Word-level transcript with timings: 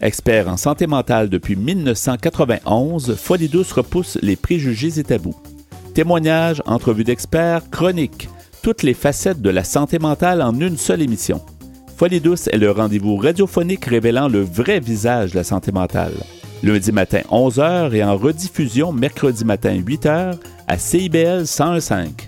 Expert 0.00 0.48
en 0.48 0.56
santé 0.56 0.86
mentale 0.86 1.28
depuis 1.28 1.56
1991, 1.56 3.16
Folie 3.16 3.50
repousse 3.74 4.18
les 4.22 4.36
préjugés 4.36 4.98
et 4.98 5.04
tabous. 5.04 5.34
Témoignages, 5.94 6.62
entrevues 6.66 7.04
d'experts, 7.04 7.68
chroniques, 7.70 8.28
toutes 8.62 8.82
les 8.82 8.94
facettes 8.94 9.42
de 9.42 9.50
la 9.50 9.64
santé 9.64 9.98
mentale 9.98 10.42
en 10.42 10.58
une 10.60 10.76
seule 10.76 11.02
émission. 11.02 11.40
Folie 11.96 12.20
Douce 12.20 12.48
est 12.48 12.58
le 12.58 12.70
rendez-vous 12.70 13.16
radiophonique 13.16 13.86
révélant 13.86 14.28
le 14.28 14.42
vrai 14.42 14.78
visage 14.78 15.32
de 15.32 15.36
la 15.36 15.44
santé 15.44 15.72
mentale. 15.72 16.14
Lundi 16.62 16.92
matin 16.92 17.22
11h 17.30 17.92
et 17.92 18.04
en 18.04 18.16
rediffusion 18.16 18.92
mercredi 18.92 19.44
matin 19.44 19.74
8h 19.74 20.36
à 20.68 20.78
CIBL 20.78 21.42
101.5. 21.42 22.27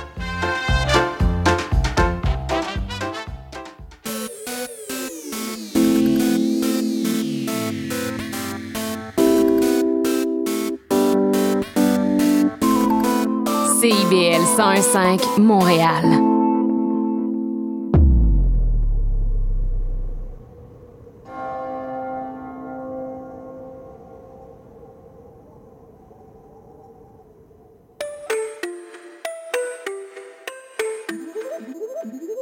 CIBL 14.11 14.45
105 14.45 15.39
Montréal. 15.39 16.03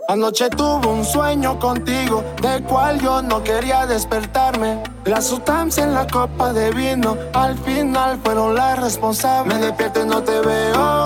Anoche 0.08 0.50
tuve 0.50 0.88
un 0.88 1.06
sueño 1.06 1.60
contigo, 1.60 2.24
del 2.42 2.64
cual 2.64 3.00
yo 3.00 3.22
no 3.22 3.44
quería 3.44 3.86
despertarme. 3.86 4.82
La 5.06 5.22
sustancia 5.22 5.84
en 5.84 5.94
la 5.94 6.08
copa 6.08 6.52
de 6.52 6.72
vino, 6.72 7.16
al 7.34 7.56
final 7.60 8.20
fueron 8.24 8.56
las 8.56 8.80
responsables. 8.80 9.56
Me 9.56 9.66
despierto 9.68 10.02
y 10.02 10.08
no 10.08 10.24
te 10.24 10.40
veo, 10.42 11.04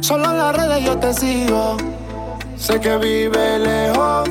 solo 0.00 0.30
en 0.30 0.38
las 0.38 0.56
redes 0.56 0.84
yo 0.84 0.98
te 0.98 1.12
sigo. 1.14 1.76
Sé 2.56 2.80
que 2.80 2.96
vive 2.96 3.58
lejos 3.58 4.28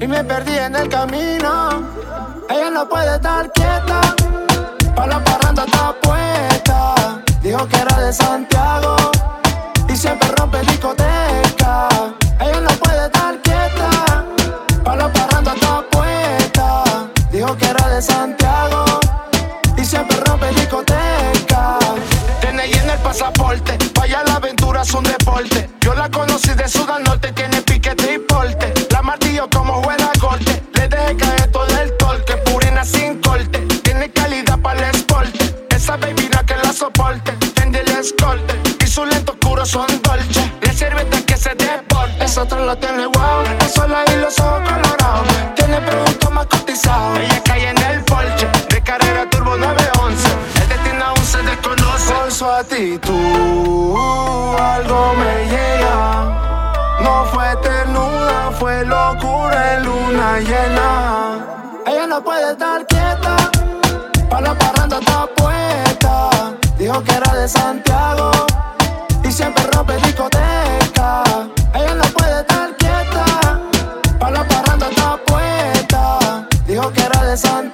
y 0.00 0.06
me 0.06 0.24
perdí 0.24 0.56
en 0.56 0.76
el 0.76 0.88
camino. 0.88 1.82
Ella 2.50 2.70
no 2.70 2.88
puede 2.88 3.14
estar 3.14 3.50
quieta, 3.52 4.00
para 4.94 5.06
la 5.06 5.24
parranda 5.24 5.64
está 5.64 5.94
puesta. 6.02 7.22
Dijo 7.42 7.66
que 7.68 7.76
era 7.76 8.00
de 8.00 8.12
Santiago 8.12 8.96
y 9.88 9.96
siempre 9.96 10.28
rompe 10.36 10.60
discoteca. 10.60 11.88
Ella 12.40 12.60
no 12.60 12.70
puede 12.82 13.06
estar 13.06 13.38
quieta, 13.42 14.24
para 14.84 14.96
la 14.96 15.12
parranda 15.12 15.54
está 15.54 15.84
puesta. 15.90 16.84
Dijo 17.30 17.56
que 17.56 17.66
era 17.66 17.88
de 17.88 18.02
Santiago 18.02 18.84
y 19.76 19.84
siempre 19.84 20.16
rompe 20.20 20.48
discoteca. 20.48 20.93
El 22.94 23.00
pasaporte, 23.00 23.76
vaya 23.98 24.22
la 24.24 24.36
aventura 24.36 24.82
es 24.82 24.94
un 24.94 25.02
deporte. 25.02 25.68
Yo 25.80 25.94
la 25.94 26.08
conocí 26.08 26.54
de 26.54 26.68
sur 26.68 26.88
al 26.88 27.02
norte, 27.02 27.32
tiene 27.32 27.60
piquete 27.62 28.14
y 28.14 28.18
porte. 28.18 28.72
La 28.90 29.02
martillo 29.02 29.48
como 29.50 29.82
juega 29.82 30.12
corte, 30.20 30.62
le 30.74 30.86
dejé 30.86 31.16
caer 31.16 31.50
todo 31.50 31.66
el 31.80 31.92
torque. 31.96 32.36
Purina 32.36 32.84
sin 32.84 33.20
corte, 33.20 33.58
tiene 33.82 34.12
calidad 34.12 34.60
para 34.60 34.88
el 34.88 34.94
esporte. 34.94 35.66
Esa 35.70 35.96
baby 35.96 36.30
no 36.32 36.46
que 36.46 36.54
la 36.54 36.72
soporte, 36.72 37.32
tende 37.54 37.80
el 37.80 37.88
escorte 37.88 38.54
y 38.84 38.86
su 38.86 39.04
lento 39.04 39.32
oscuro 39.32 39.66
son 39.66 39.88
dolce. 40.00 40.52
Le 40.62 40.72
sirve 40.72 41.00
hasta 41.00 41.20
que 41.22 41.36
se 41.36 41.50
deporte. 41.50 42.24
Esa 42.24 42.42
otra 42.42 42.60
la 42.60 42.76
tiene 42.76 43.06
wow, 43.06 43.42
la 43.58 43.68
sola 43.68 44.04
y 44.06 44.20
los 44.20 44.38
ojos 44.38 44.60
colorados. 44.70 45.26
Tiene 45.56 45.80
producto 45.80 46.30
más 46.30 46.46
cotizado. 46.46 47.16
Ella 47.16 47.42
cae 47.44 47.70
en 47.70 47.78
el 47.78 48.04
Porsche, 48.04 48.46
Por 51.94 52.32
su 52.32 52.44
actitud, 52.44 53.94
algo 54.58 55.14
me 55.14 55.44
llega. 55.46 56.96
No 57.00 57.24
fue 57.26 57.54
ternura, 57.62 58.50
fue 58.58 58.84
locura 58.84 59.76
en 59.76 59.84
luna 59.84 60.40
llena. 60.40 61.46
Ella 61.86 62.06
no 62.08 62.24
puede 62.24 62.50
estar 62.50 62.84
quieta, 62.88 63.36
para 64.28 64.48
la 64.48 64.58
parranda 64.58 64.98
está 64.98 65.26
puesta. 65.36 66.30
Dijo 66.78 67.00
que 67.04 67.12
era 67.14 67.32
de 67.32 67.46
Santiago 67.46 68.30
y 69.22 69.30
siempre 69.30 69.62
rompe 69.72 69.94
discoteca. 69.98 71.22
Ella 71.74 71.94
no 71.94 72.04
puede 72.06 72.40
estar 72.40 72.76
quieta, 72.76 73.24
para 74.18 74.32
la 74.32 74.48
parranda 74.48 74.88
está 74.88 75.16
puesta. 75.24 76.48
Dijo 76.66 76.92
que 76.92 77.02
era 77.02 77.22
de 77.22 77.36
Santiago 77.36 77.73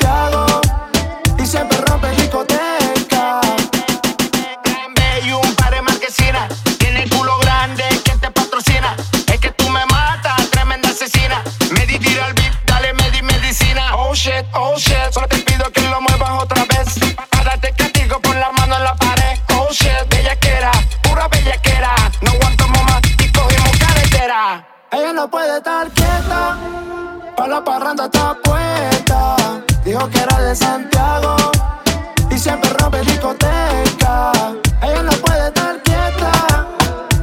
Oh 14.54 14.74
shit. 14.76 15.12
Solo 15.12 15.26
te 15.28 15.38
pido 15.38 15.70
que 15.72 15.82
lo 15.82 16.00
muevas 16.00 16.42
otra 16.42 16.64
vez. 16.64 16.98
Para 17.30 17.44
darte 17.44 17.72
castigo 17.72 18.20
con 18.22 18.38
la 18.38 18.50
mano 18.52 18.76
en 18.76 18.84
la 18.84 18.94
pared. 18.94 19.38
Oh 19.56 19.68
shit, 19.70 20.08
bellaquera, 20.08 20.70
pura 21.02 21.28
bellaquera. 21.28 21.94
No 22.22 22.30
aguantamos 22.32 22.82
más 22.84 23.00
y 23.18 23.32
cogimos 23.32 23.78
carretera. 23.78 24.66
Ella 24.92 25.12
no 25.12 25.30
puede 25.30 25.58
estar 25.58 25.88
quieta. 25.90 26.56
Pa' 27.36 27.46
la 27.46 27.64
parranda 27.64 28.04
está 28.06 28.36
puesta. 28.42 29.36
Dijo 29.84 30.08
que 30.10 30.18
era 30.20 30.40
de 30.40 30.54
Santiago 30.54 31.36
y 32.30 32.38
siempre 32.38 32.70
rompe 32.78 33.00
discoteca. 33.00 34.32
Ella 34.82 35.02
no 35.02 35.12
puede 35.12 35.48
estar 35.48 35.82
quieta, 35.82 36.66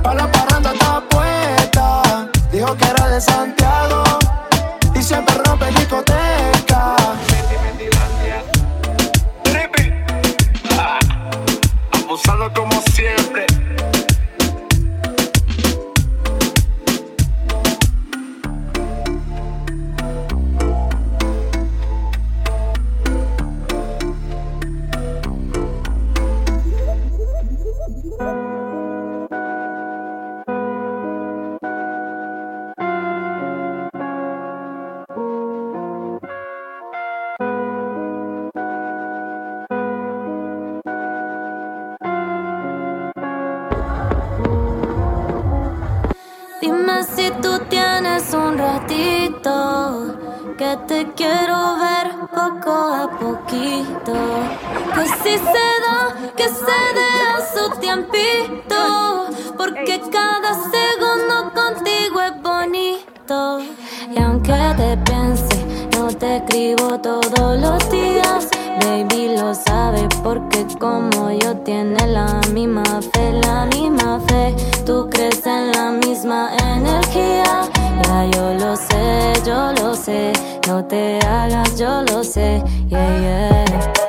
pa' 0.02 0.14
la 0.14 0.32
parranda 0.32 0.72
está 0.74 1.02
puesta. 1.10 2.30
Dijo 2.52 2.76
que 2.78 2.86
era 2.86 3.08
de 3.10 3.22
Santiago 3.22 3.57
tú 47.42 47.60
tienes 47.70 48.34
un 48.34 48.58
ratito 48.58 50.16
que 50.58 50.78
te 50.88 51.14
quiero 51.16 51.78
ver 51.78 52.08
poco 52.32 52.72
a 52.72 53.10
poquito. 53.20 54.14
Que 54.94 55.06
si 55.06 55.38
se 55.38 55.68
da, 55.84 56.34
que 56.36 56.48
se 56.50 56.80
dé 56.98 57.12
a 57.34 57.38
su 57.54 57.80
tiempito. 57.80 59.28
Porque 59.58 60.02
cada 60.12 60.54
segundo 60.54 61.52
contigo 61.54 62.22
es 62.22 62.42
bonito. 62.42 63.60
Y 64.16 64.20
aunque 64.20 64.54
te 64.78 64.98
piense, 64.98 65.77
no 65.98 66.08
te 66.10 66.38
escribo 66.38 67.00
todos 67.00 67.60
los 67.60 67.90
días. 67.90 68.48
Baby 68.82 69.36
lo 69.38 69.54
sabe 69.54 70.08
porque 70.24 70.66
como 70.80 71.32
yo 71.32 71.56
tiene 71.58 72.06
la 72.08 72.40
misma 72.54 72.84
fe, 73.14 73.34
la 73.34 73.66
misma 73.66 74.20
fe. 74.28 74.56
Tú 74.86 75.08
crees 75.10 75.46
en 75.46 75.72
la 75.72 75.92
misma 75.92 76.52
energía. 76.76 77.64
Ya 78.04 78.26
yo 78.26 78.54
lo 78.54 78.76
sé, 78.76 79.34
yo 79.46 79.74
lo 79.82 79.96
sé. 79.96 80.34
No 80.68 80.86
te 80.86 81.20
hagas, 81.26 81.78
yo 81.78 82.04
lo 82.04 82.24
sé. 82.24 82.64
Yeah, 82.90 83.20
yeah. 83.20 84.07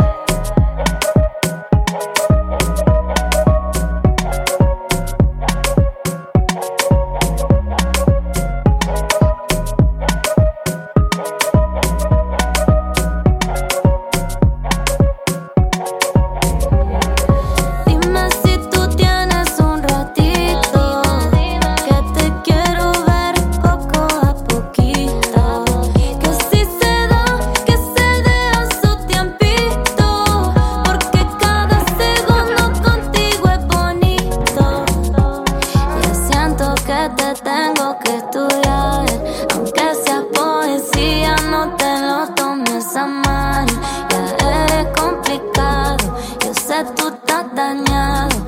Тебе 46.79 46.95
тут 46.95 47.15
надо 47.29 48.48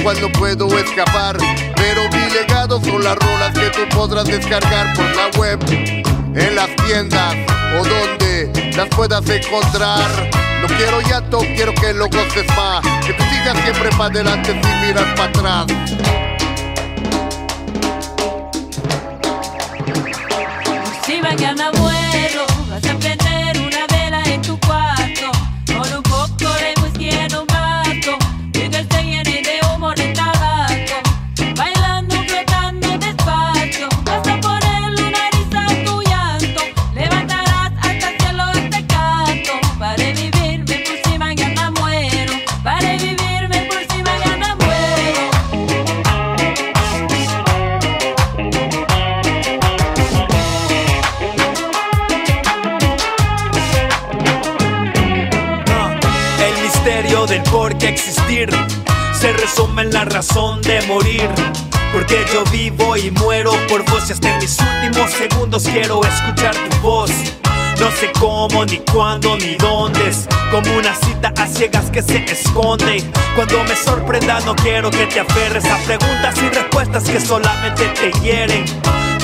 al 0.00 0.02
cual 0.02 0.20
no 0.20 0.32
puedo 0.32 0.78
escapar. 0.78 1.36
Pero 1.76 2.02
mi 2.10 2.30
legado 2.30 2.80
son 2.80 3.04
las 3.04 3.16
rolas 3.16 3.52
que 3.52 3.70
tú 3.70 3.96
podrás 3.96 4.24
descargar 4.24 4.94
por 4.94 5.04
la 5.16 5.28
web 5.38 5.58
en 5.70 6.54
las 6.54 6.74
tiendas 6.86 7.34
o 7.78 7.84
donde 7.84 8.72
las 8.76 8.88
puedas 8.88 9.28
encontrar. 9.28 10.08
No 10.62 10.68
quiero 10.68 11.00
llanto, 11.00 11.38
quiero 11.54 11.74
que 11.74 11.92
lo 11.94 12.06
goces 12.06 12.46
más. 12.56 12.80
Que 13.06 13.12
tú 13.14 13.22
sigas 13.24 13.58
siempre 13.62 13.90
para 13.90 14.06
adelante 14.06 14.60
sin 14.62 14.80
mirar 14.86 15.14
para 15.14 15.28
atrás. 15.30 15.66
Si 21.06 21.20
mañana 21.20 21.70
muero, 21.72 21.89
razón 60.20 60.60
de 60.60 60.82
morir. 60.82 61.30
Porque 61.94 62.22
yo 62.30 62.44
vivo 62.52 62.94
y 62.94 63.10
muero 63.10 63.52
por 63.68 63.82
vos 63.90 64.06
y 64.10 64.12
hasta 64.12 64.30
en 64.30 64.38
mis 64.38 64.58
últimos 64.60 65.10
segundos 65.12 65.62
quiero 65.62 66.02
escuchar 66.04 66.54
tu 66.54 66.76
voz. 66.82 67.10
No 67.80 67.90
sé 67.92 68.12
cómo, 68.18 68.66
ni 68.66 68.76
cuándo, 68.92 69.38
ni 69.38 69.54
dónde 69.54 70.12
Como 70.50 70.76
una 70.76 70.94
cita 70.94 71.32
a 71.34 71.46
ciegas 71.46 71.90
que 71.90 72.02
se 72.02 72.22
esconde 72.30 73.02
Cuando 73.34 73.64
me 73.64 73.74
sorprenda 73.74 74.38
no 74.40 74.54
quiero 74.54 74.90
que 74.90 75.06
te 75.06 75.20
aferres 75.20 75.64
A 75.64 75.78
preguntas 75.86 76.34
y 76.36 76.50
respuestas 76.50 77.04
que 77.04 77.18
solamente 77.18 77.86
te 77.86 78.12
hieren 78.20 78.66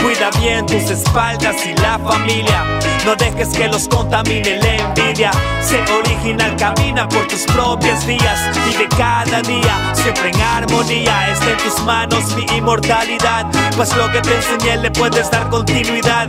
Cuida 0.03 0.31
bien 0.38 0.67
tus 0.67 0.91
espaldas 0.91 1.57
y 1.65 1.75
la 1.81 1.99
familia. 1.99 2.65
No 3.05 3.17
dejes 3.17 3.49
que 3.49 3.69
los 3.69 3.88
contamine 3.88 4.57
la 4.57 4.76
envidia. 4.76 5.31
Sé 5.61 5.81
original, 5.93 6.55
camina 6.57 7.09
por 7.09 7.26
tus 7.29 7.43
propias 7.45 8.07
vías. 8.07 8.41
Vive 8.67 8.88
cada 8.97 9.43
día, 9.43 9.93
siempre 9.95 10.31
en 10.31 10.41
armonía. 10.41 11.33
Está 11.33 11.50
en 11.50 11.59
tus 11.59 11.83
manos 11.85 12.25
mi 12.37 12.57
inmortalidad. 12.57 13.47
Pues 13.76 13.95
lo 13.97 14.11
que 14.11 14.21
te 14.21 14.37
enseñé 14.37 14.76
le 14.79 14.91
puedes 14.91 15.31
dar 15.31 15.49
continuidad. 15.49 16.29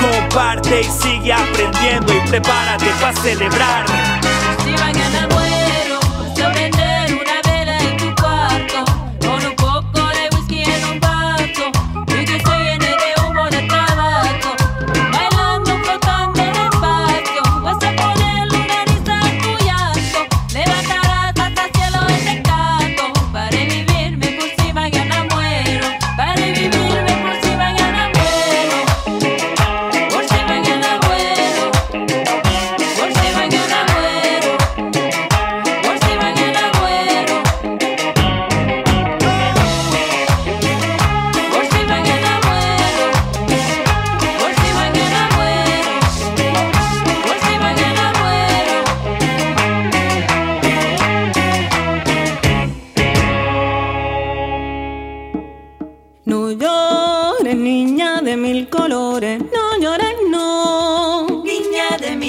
Comparte 0.00 0.80
y 0.80 0.84
sigue 0.84 1.32
aprendiendo 1.32 2.12
y 2.14 2.20
prepárate 2.28 2.86
para 3.00 3.16
celebrar. 3.20 4.09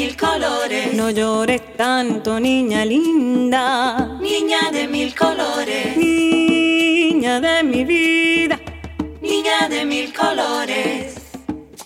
Mil 0.01 0.17
colores, 0.17 0.93
No 0.95 1.11
llores 1.11 1.61
tanto, 1.77 2.39
niña 2.39 2.83
linda. 2.85 4.17
niña 4.19 4.71
de 4.71 4.87
mil 4.87 5.13
colores, 5.13 5.95
Niña 5.95 7.39
de 7.39 7.61
mi 7.63 7.83
vida, 7.85 8.59
niña 9.21 9.69
de 9.69 9.85
mil 9.85 10.11
colores. 10.11 11.13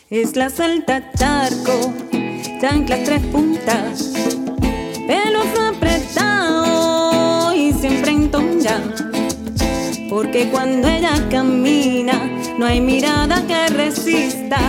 es 0.09 0.37
la 0.37 0.49
salta 0.49 1.11
charco, 1.19 1.93
chanclas 2.61 3.03
tres 3.03 3.21
puntas, 3.33 4.13
pelo 5.07 5.41
apretado 5.69 7.53
y 7.53 7.73
siempre 7.73 8.11
en 8.11 8.31
tonja. 8.31 8.79
Porque 10.09 10.47
cuando 10.49 10.87
ella 10.87 11.15
camina, 11.29 12.17
no 12.57 12.65
hay 12.65 12.79
mirada 12.79 13.45
que 13.45 13.67
resista. 13.73 14.59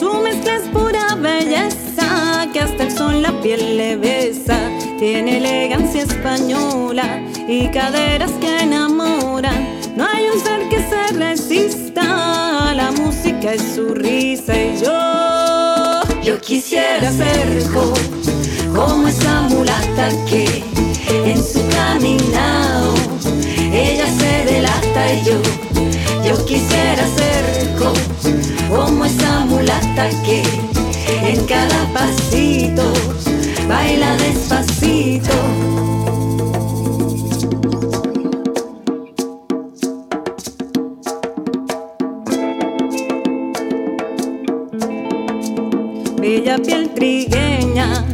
Su 0.00 0.12
mezcla 0.14 0.56
es 0.56 0.62
pura 0.68 1.14
belleza, 1.14 2.25
que 2.52 2.60
hasta 2.60 2.82
el 2.84 2.92
sol 2.92 3.22
la 3.22 3.32
piel 3.40 3.76
le 3.76 3.96
besa. 3.96 4.58
Tiene 4.98 5.38
elegancia 5.38 6.02
española 6.02 7.20
y 7.48 7.68
caderas 7.68 8.30
que 8.40 8.58
enamoran. 8.60 9.66
No 9.96 10.04
hay 10.06 10.26
un 10.32 10.40
ser 10.40 10.68
que 10.68 10.78
se 10.78 11.12
resista 11.18 12.72
la 12.74 12.90
música 12.92 13.54
es 13.54 13.62
su 13.74 13.94
risa 13.94 14.52
y 14.56 14.78
yo. 14.82 16.22
Yo 16.22 16.40
quisiera 16.40 17.10
ser 17.12 17.62
co- 17.72 17.94
como 18.74 19.08
esa 19.08 19.42
mulata 19.42 20.08
que 20.28 20.62
en 21.24 21.42
su 21.42 21.60
caminado 21.68 22.94
ella 23.72 24.06
se 24.18 24.52
delata 24.52 25.12
y 25.14 25.24
yo. 25.24 25.40
Yo 26.26 26.44
quisiera 26.44 27.04
ser 27.16 27.74
co- 27.78 28.74
como 28.76 29.04
esa 29.04 29.40
mulata 29.46 30.08
que 30.24 30.42
en 31.22 31.46
cada 31.46 31.86
pasito 31.92 32.92
baila 33.68 34.16
despacito. 34.16 35.32
bella 46.26 46.58
piel 46.58 46.90
trigueña, 46.90 48.04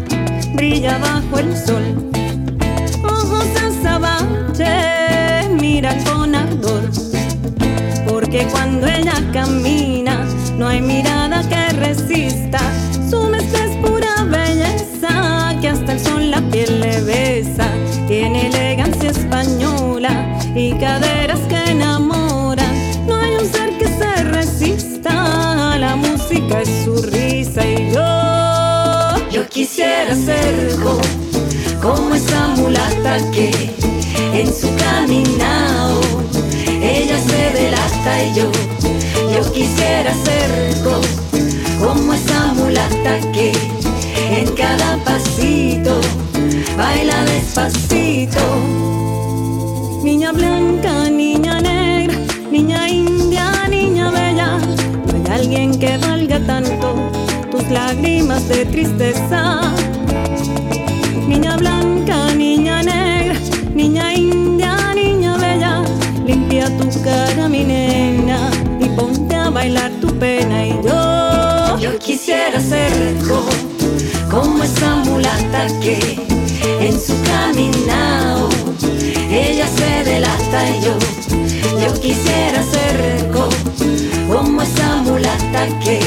brilla 0.55 0.99
bajo 0.99 1.39
el 1.39 1.57
sol. 1.57 2.11
Ojos 3.05 3.47
azabache, 3.57 5.49
mira 5.59 5.97
con 6.05 6.35
ardor, 6.35 6.91
porque 8.07 8.47
cuando 8.53 8.92
Tiene 18.07 18.49
elegancia 18.49 19.09
española 19.09 20.39
y 20.55 20.75
caderas 20.75 21.41
que 21.49 21.71
enamoran. 21.71 23.07
No 23.07 23.17
hay 23.17 23.35
un 23.37 23.51
ser 23.51 23.79
que 23.79 23.87
se 23.87 24.25
resista, 24.25 25.79
la 25.79 25.97
música 25.97 26.61
es 26.61 26.69
su 26.85 26.95
risa 27.11 27.67
y 27.67 27.93
yo, 27.95 29.31
yo 29.31 29.49
quisiera 29.49 30.15
ser 30.15 30.77
como 31.81 32.15
esa 32.15 32.49
mulata 32.49 33.19
que 33.31 33.51
en 34.35 34.53
su 34.53 34.69
caminado 34.77 36.01
ella 36.83 37.19
se 37.19 37.59
delata 37.59 38.25
y 38.25 38.35
yo, 38.35 38.53
yo 39.35 39.53
quisiera 39.53 40.13
ser 40.25 40.75
como 41.81 42.13
esa 42.13 42.53
mulata 42.53 43.19
que 43.33 43.53
en 44.31 44.47
cada 44.55 44.99
pasito 45.05 45.99
baila 46.83 47.25
despacito. 47.25 48.45
Niña 50.03 50.33
blanca, 50.33 50.93
niña 51.11 51.61
negra, 51.61 52.17
niña 52.51 52.89
india, 52.89 53.47
niña 53.71 54.11
bella, 54.11 54.59
no 55.07 55.13
hay 55.15 55.41
alguien 55.41 55.69
que 55.79 55.97
valga 55.99 56.39
tanto 56.53 56.89
tus 57.53 57.65
lágrimas 57.71 58.49
de 58.49 58.65
tristeza. 58.67 59.41
Niña 61.31 61.57
blanca, 61.57 62.17
niña 62.35 62.83
negra, 62.83 63.39
niña 63.75 64.13
india, 64.15 64.73
niña 64.95 65.37
bella, 65.37 65.73
limpia 66.27 66.67
tu 66.79 66.87
cara, 67.07 67.49
mi 67.49 67.63
nena, 67.63 68.51
y 68.81 68.87
ponte 68.97 69.35
a 69.37 69.51
bailar 69.51 69.93
tu 70.01 70.09
pena. 70.19 70.67
Y 70.67 70.73
yo, 70.87 71.79
yo 71.85 71.99
quisiera 71.99 72.59
ser 72.61 72.93
como 74.31 74.65
esa 74.65 74.97
mulata 74.97 75.67
que 75.81 76.32
en 76.81 77.01
su 77.01 77.15
caminado 77.23 78.49
ella 79.31 79.67
se 79.67 80.05
delata 80.05 80.69
y 80.69 80.85
yo, 80.85 80.93
yo 81.81 82.01
quisiera 82.01 82.63
ser 82.63 83.31
como 83.33 84.61
esa 84.61 84.97
mulata 84.97 85.67
que 85.81 86.01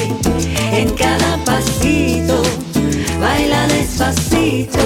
en 0.71 0.89
cada 0.91 1.37
pasito 1.43 2.41
baila 3.19 3.67
despacito. 3.67 4.77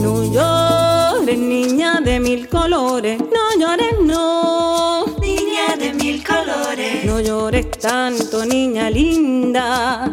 No 0.00 0.24
llores, 0.24 1.38
niña 1.38 2.00
de 2.00 2.18
mil 2.18 2.48
colores, 2.48 3.20
no 3.20 3.60
llores, 3.60 3.94
no. 4.02 5.06
Niña 5.20 5.76
de 5.78 5.92
mil 5.94 6.24
colores, 6.24 7.04
no 7.04 7.20
llores 7.20 7.70
tanto, 7.78 8.44
niña 8.44 8.90
linda. 8.90 10.11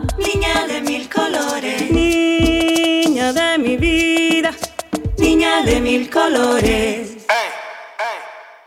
De 5.69 5.81
mil 5.81 6.09
colores. 6.09 7.11
¡Ey! 7.29 7.49
¡Ey! 8.09 8.19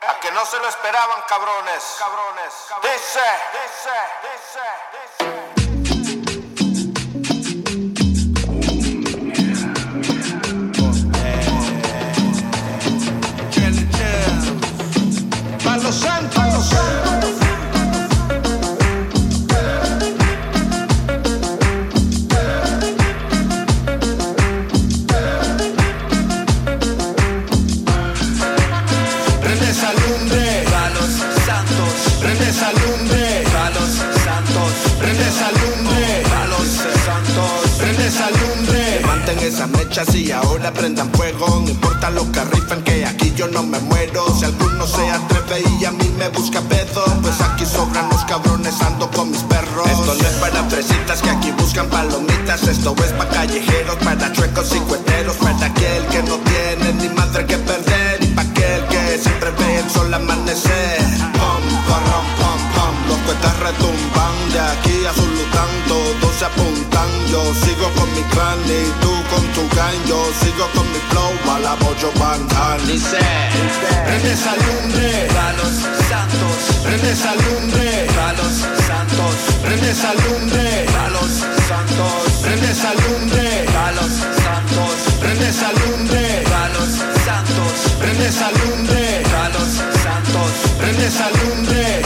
A 0.09 0.21
que 0.21 0.31
no 0.31 0.45
se 0.47 0.59
lo 0.59 0.69
esperaban, 0.69 1.23
cabrones. 1.29 1.83
Cabrones. 1.99 2.53
Dice, 2.83 3.21
dice, 3.53 3.97
dice, 4.23 5.27
dice. 5.57 5.62
Y 40.15 40.31
ahora 40.31 40.73
prendan 40.73 41.13
fuego. 41.13 41.47
No 41.63 41.69
importa 41.69 42.09
lo 42.09 42.31
que 42.33 42.43
rifen, 42.45 42.83
que 42.83 43.05
aquí 43.05 43.31
yo 43.37 43.47
no 43.49 43.63
me 43.63 43.79
muero. 43.79 44.25
Si 44.39 44.47
alguno 44.47 44.87
se 44.87 45.11
atreve 45.11 45.63
y 45.79 45.85
a 45.85 45.91
mí 45.91 46.11
me 46.17 46.31
busca 46.31 46.63
pedo, 46.63 47.05
pues 47.21 47.39
aquí 47.43 47.67
sobran 47.67 48.09
los 48.09 48.25
cabrones, 48.25 48.81
ando 48.81 49.11
con 49.11 49.31
mis 49.31 49.43
perros. 49.43 49.87
Esto 49.91 50.15
no 50.15 50.29
es 50.29 50.35
para 50.37 50.65
fresitas 50.71 51.21
que 51.21 51.29
aquí 51.29 51.51
buscan 51.59 51.89
palomitas. 51.91 52.63
Esto 52.63 52.95
es 53.05 53.13
para 53.13 53.29
callejeros, 53.31 53.97
para 53.97 54.33
chuecos 54.33 54.75
y 54.75 54.81
cueteros. 54.81 55.37
Para 55.37 55.67
aquel 55.67 56.07
que 56.07 56.23
no 56.23 56.37
tiene 56.39 56.95
ni 56.95 57.09
madre 57.11 57.45
que 57.45 57.59
perder. 57.59 58.23
Y 58.23 58.27
para 58.29 58.49
aquel 58.49 58.87
que 58.87 59.19
siempre 59.19 59.51
ve 59.51 59.79
el 59.79 59.91
sol 59.91 60.15
amanecer. 60.15 61.03
Pom, 61.35 61.63
pom, 61.87 62.25
pom, 62.41 62.61
pom, 62.75 63.09
los 63.09 63.19
cuetas 63.27 63.59
retumban. 63.61 64.53
De 64.53 64.61
aquí 64.61 65.05
a 65.05 65.13
todos 65.13 65.32
se 66.43 66.47
apuntan. 66.47 67.09
Yo 67.31 67.41
sigo 67.55 67.89
con 67.95 68.09
mi 68.15 68.23
clan 68.33 68.59
y 68.67 68.83
tú 69.01 69.13
con 69.31 69.45
tu 69.55 69.63
gang. 69.77 69.99
Yo 70.09 70.19
sigo 70.41 70.67
con 70.75 70.87
mi 70.91 70.99
flow, 71.11 71.33
bala 71.47 71.75
bollo 71.77 72.11
bantan. 72.19 72.85
Dice, 72.87 73.19
Prende 74.07 74.33
esa 74.33 74.55
lumbre, 74.65 75.29
Palos 75.35 75.93
santos, 76.11 76.59
prende 76.83 77.13
esa 77.13 77.33
lumbre, 77.35 78.07
palos 78.17 78.55
santos, 78.89 79.35
prende 79.63 79.91
esa 79.91 80.13
lumbre, 80.23 80.87
palos 80.93 81.33
santos, 81.69 82.23
prende 82.43 82.71
esa 82.71 82.93
lumbre, 83.03 83.65
palos 83.73 84.13
santos, 84.45 84.95
prende 85.21 85.49
esa 85.49 85.71
lumbre, 85.81 86.45
santos, 87.25 87.73
prende 88.01 88.27
esa 88.29 88.49
lumbre, 88.59 89.23
santos, 90.05 90.51
prende 90.79 91.07
esa 91.07 91.29
lumbre, 91.39 92.03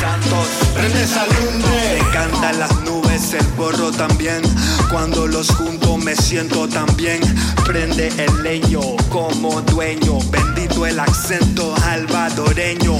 santos. 0.00 0.46
prende 0.74 1.02
esa 1.02 1.24
lumbre. 1.26 1.98
Me 2.02 2.10
cantan 2.10 2.58
las 2.58 2.79
nubes, 3.20 3.34
el 3.34 3.46
borro 3.56 3.90
también. 3.90 4.42
Cuando 4.90 5.26
los 5.26 5.50
junto 5.50 5.96
me 5.96 6.14
siento 6.14 6.68
tan 6.68 6.86
bien. 6.96 7.20
Prende 7.64 8.08
el 8.08 8.42
leño 8.42 8.80
como 9.08 9.60
dueño. 9.62 10.18
Bendito 10.30 10.86
el 10.86 10.98
acento 10.98 11.74
alvadoreño. 11.84 12.96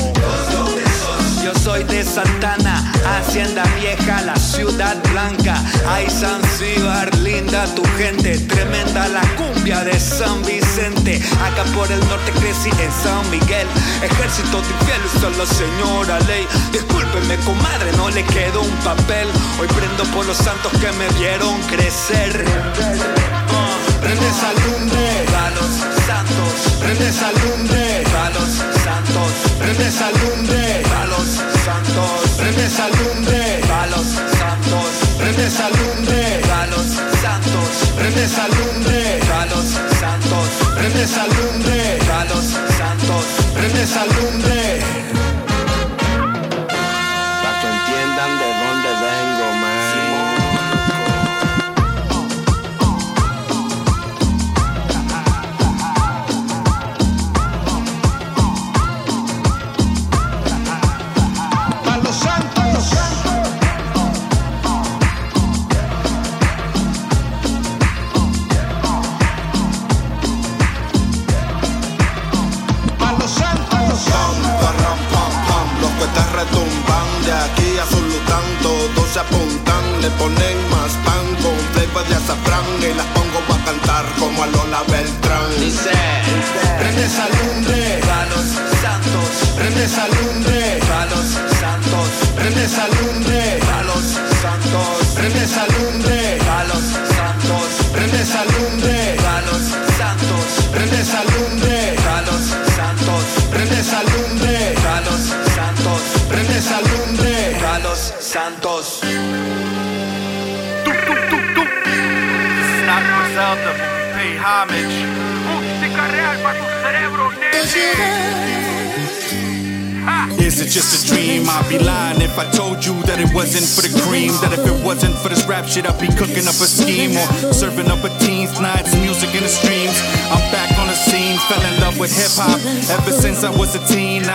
Yo 1.43 1.55
soy 1.55 1.85
de 1.85 2.05
Santana, 2.05 2.93
Hacienda 3.07 3.63
Vieja, 3.81 4.21
la 4.23 4.37
ciudad 4.37 4.97
blanca. 5.11 5.63
Ay, 5.89 6.07
Zanzíbar, 6.11 7.15
linda 7.19 7.65
tu 7.75 7.83
gente, 7.97 8.39
tremenda 8.41 9.09
la 9.09 9.23
cumbia 9.37 9.83
de 9.85 9.99
San 9.99 10.43
Vicente. 10.43 11.21
Acá 11.43 11.65
por 11.75 11.91
el 11.91 12.01
norte 12.09 12.33
crecí 12.33 12.71
en 12.71 12.93
San 12.93 13.31
Miguel, 13.31 13.67
ejército 14.03 14.61
de 14.61 14.69
infieles, 14.69 15.13
solo 15.21 15.47
señora 15.47 16.21
ley. 16.21 16.47
Discúlpeme, 16.73 17.37
comadre, 17.39 17.91
no 17.97 18.11
le 18.11 18.23
quedó 18.25 18.61
un 18.61 18.77
papel. 18.85 19.29
Hoy 19.59 19.67
prendo 19.69 20.05
por 20.15 20.27
los 20.27 20.37
santos 20.37 20.73
que 20.73 20.93
me 20.93 21.09
vieron 21.19 21.59
crecer. 21.63 22.45
Uh, 22.77 23.81
Prende 24.01 24.27
esa 24.27 24.51
lumbre, 24.65 25.27
palos 25.31 25.73
santos, 26.07 26.79
prende 26.81 27.09
esa 27.09 27.31
lumbre, 27.33 28.03
palos 28.11 28.49
santos, 28.83 29.31
prende 29.59 29.87
esa 29.87 30.11
lumbre, 30.11 30.60
santos, 31.91 32.31
prende 32.37 32.67
esa 32.67 32.89
lumbre, 32.89 33.61
palos 33.67 34.07
santos, 34.39 35.19
prende 35.19 35.47
esa 35.47 35.69
lumbre, 35.69 36.41
palos 36.47 36.87
santos. 37.23 37.93
prende 37.97 38.25
esa 38.25 38.47
lumbre, 38.49 39.21
Palos 39.29 39.67
santos, 40.01 40.49
prende 40.77 41.03
esa 41.03 41.27
lumbre, 41.27 41.99
palos 42.07 42.47
santos, 42.79 43.25
prende 43.55 43.83
esa 43.83 44.05
lumbre. 44.05 45.00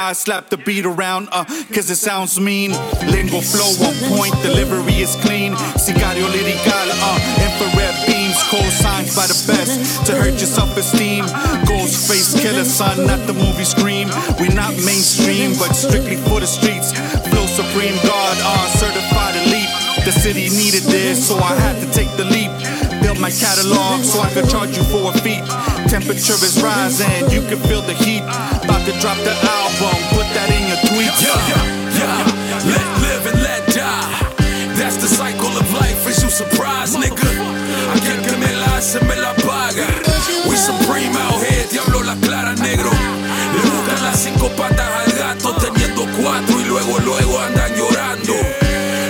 I 0.05 0.13
slap 0.13 0.49
the 0.53 0.57
beat 0.57 0.85
around, 0.85 1.29
uh, 1.31 1.45
cause 1.73 1.89
it 1.89 1.97
sounds 1.97 2.39
mean. 2.39 2.77
Lingo 3.09 3.41
flow 3.41 3.73
on 3.81 3.97
point, 4.13 4.37
delivery 4.45 5.01
is 5.01 5.17
clean. 5.25 5.53
Sicario 5.81 6.29
lyrical, 6.29 6.87
uh, 7.01 7.17
infrared 7.41 7.97
beams, 8.05 8.37
cold 8.53 8.69
signs 8.69 9.17
by 9.17 9.25
the 9.25 9.33
best 9.49 10.05
to 10.05 10.13
hurt 10.13 10.37
your 10.37 10.45
self 10.45 10.77
esteem. 10.77 11.25
Ghost 11.65 12.05
face 12.05 12.37
killer, 12.39 12.65
son, 12.65 13.07
not 13.07 13.25
the 13.25 13.33
movie 13.33 13.65
Scream. 13.65 14.07
We 14.37 14.53
not 14.53 14.77
mainstream, 14.85 15.57
but 15.57 15.73
strictly 15.73 16.17
for 16.29 16.39
the 16.39 16.45
streets. 16.45 16.93
Flow 17.25 17.49
supreme, 17.49 17.97
God, 18.05 18.37
uh, 18.45 18.67
certified 18.77 19.33
elite. 19.41 19.73
The 20.05 20.13
city 20.13 20.53
needed 20.53 20.83
this, 20.85 21.17
so 21.27 21.33
I 21.37 21.57
had 21.65 21.81
to 21.81 21.89
take 21.89 22.13
the 22.13 22.25
leap. 22.25 22.53
Build 23.01 23.17
my 23.19 23.31
catalog 23.31 24.05
so 24.05 24.21
I 24.21 24.29
could 24.29 24.47
charge 24.49 24.77
you 24.77 24.83
for 24.85 25.09
a 25.09 25.13
feat. 25.25 25.41
Temperature 25.89 26.37
is 26.45 26.61
rising, 26.61 27.09
you 27.33 27.41
can 27.49 27.57
feel 27.65 27.81
the 27.81 27.93
heat. 27.93 28.21
About 28.61 28.85
to 28.85 28.93
drop 29.01 29.17
the 29.25 29.33
album, 29.75 29.99
put 30.15 30.27
that 30.35 30.49
in 30.51 30.67
your 30.67 30.79
tweets. 30.87 31.19
Yeah, 31.19 31.35
yeah, 31.51 31.99
yeah. 31.99 32.71
Let 32.71 32.87
live 33.03 33.23
and 33.31 33.39
let 33.43 33.61
die. 33.73 34.15
That's 34.75 34.97
the 34.97 35.07
cycle 35.07 35.51
of 35.57 35.67
life. 35.73 36.07
Is 36.07 36.23
you 36.23 36.29
surprised, 36.29 36.95
nigga? 36.97 37.29
Aquel 37.95 38.19
que 38.23 38.37
me 38.37 38.51
la 38.55 38.77
hace 38.77 38.99
me 39.03 39.15
la 39.15 39.33
paga. 39.43 39.87
We 40.47 40.55
supreme 40.55 41.15
out 41.15 41.41
here, 41.43 41.65
diablo 41.71 42.03
la 42.03 42.15
clara, 42.15 42.55
negro. 42.55 42.91
Le 42.91 43.61
buscan 43.61 44.03
las 44.03 44.19
cinco 44.19 44.49
patas 44.55 44.89
al 45.05 45.11
gato 45.13 45.53
teniendo 45.55 46.05
cuatro 46.21 46.59
y 46.59 46.65
luego, 46.65 46.99
luego 46.99 47.39
andan 47.39 47.71
llorando. 47.75 48.33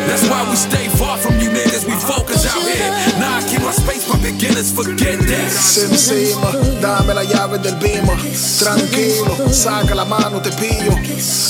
That's 0.07 0.23
why 0.29 0.47
we 0.49 0.55
stay 0.55 0.87
far 0.97 1.17
from 1.17 1.39
you 1.39 1.49
niggas. 1.49 1.85
We 1.85 1.93
focus 1.93 2.24
out 2.47 3.43
keep 3.49 3.61
my 3.61 3.71
space 3.71 4.05
for 4.05 4.17
beginners. 4.17 4.71
Forget 4.71 5.19
that. 5.19 5.51
encima, 5.89 6.51
dame 6.81 7.13
la 7.13 7.23
llave 7.23 7.59
del 7.59 7.75
bima. 7.75 8.15
Tranquilo, 8.59 9.51
saca 9.51 9.95
la 9.95 10.05
mano, 10.05 10.41
te 10.41 10.51
pillo. 10.51 10.95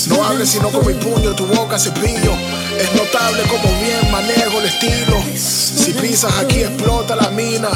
No 0.08 0.23
hables 0.23 0.49
sino 0.49 0.69
con 0.69 0.86
mi 0.86 0.93
puño, 0.93 1.36
tu 1.36 1.45
boca 1.47 1.77
cepillo. 1.77 2.34
Es 2.77 2.93
notable 2.95 3.43
como 3.49 3.69
bien 3.79 4.12
manejo 4.12 4.60
el 4.60 4.65
estilo. 4.65 5.23
Si 5.36 5.93
pisas 5.93 6.38
aquí 6.39 6.62
explota 6.62 7.15
la 7.15 7.29
mina. 7.29 7.69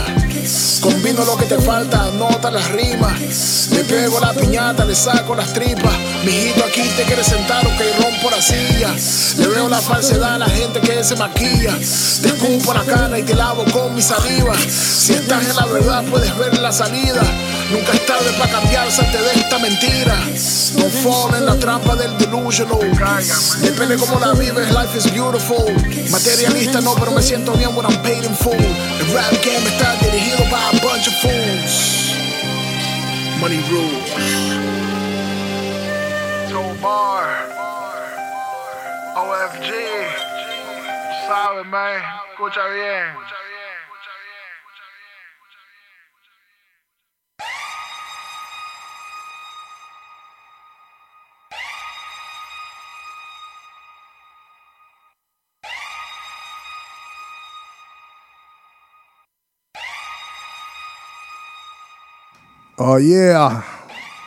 Combino 0.81 1.25
lo 1.25 1.35
que 1.35 1.45
te 1.45 1.59
falta, 1.59 2.05
anota 2.05 2.49
las 2.49 2.71
rimas. 2.71 3.69
Le 3.71 3.83
pego 3.83 4.19
la 4.19 4.33
piñata, 4.33 4.85
le 4.85 4.95
saco 4.95 5.35
las 5.35 5.51
tripas. 5.53 5.93
Mijito, 6.23 6.63
aquí 6.63 6.81
te 6.95 7.03
quieres 7.03 7.27
sentar 7.27 7.65
o 7.65 7.77
que 7.77 7.91
rompo 8.01 8.29
la 8.29 8.41
silla. 8.41 8.93
Le 9.38 9.47
veo 9.47 9.67
la 9.67 9.81
falsedad 9.81 10.35
a 10.35 10.38
la 10.39 10.49
gente 10.49 10.79
que 10.79 11.03
se 11.03 11.15
maquilla. 11.15 11.77
Te 12.21 12.73
la 12.73 12.83
cara 12.83 13.19
y 13.19 13.23
te 13.23 13.35
lavo 13.35 13.65
con 13.71 13.93
mi 13.95 14.01
saliva. 14.01 14.53
Si 14.57 15.13
estás 15.13 15.47
en 15.49 15.55
la 15.55 15.65
verdad, 15.65 16.03
puedes 16.09 16.38
ver 16.38 16.57
la 16.59 16.71
salida. 16.71 17.21
Nunca 17.71 17.91
es 17.93 18.05
tarde 18.08 18.32
para 18.39 18.51
cambiarse 18.51 19.01
ante 19.01 19.17
de 19.19 19.32
esta 19.32 19.60
mentira. 19.60 20.15
No 20.77 20.89
fall 20.89 21.36
en 21.36 21.45
la 21.45 21.55
trampa 21.60 21.95
del 21.95 22.17
delusional. 22.17 22.79
Depende 23.62 23.95
cómo 23.97 24.19
la 24.19 24.34
vives, 24.34 24.71
life 24.71 24.97
is 24.97 25.12
beautiful. 25.12 25.65
Materialista 26.10 26.82
no, 26.82 26.95
pero 26.95 27.12
me 27.12 27.21
siento 27.21 27.53
bien 27.53 27.75
when 27.75 27.86
I'm 27.86 28.01
paid 28.01 28.23
in 28.23 28.36
full. 28.36 28.55
El 28.55 29.13
rap 29.13 29.32
game 29.45 29.67
está 29.67 29.93
dirigido 30.01 30.43
by 30.49 30.77
a 30.77 30.82
bunch 30.82 31.08
of 31.08 31.13
fools. 31.21 31.99
Money 33.39 33.62
rules. 33.69 34.10
Joe 36.49 36.73
Bar, 36.82 37.27
OFG, 39.15 39.71
sabes, 41.27 41.65
man, 41.67 42.01
escucha 42.32 42.65
bien. 42.73 43.29
Oh 62.81 62.97
yeah! 62.97 63.61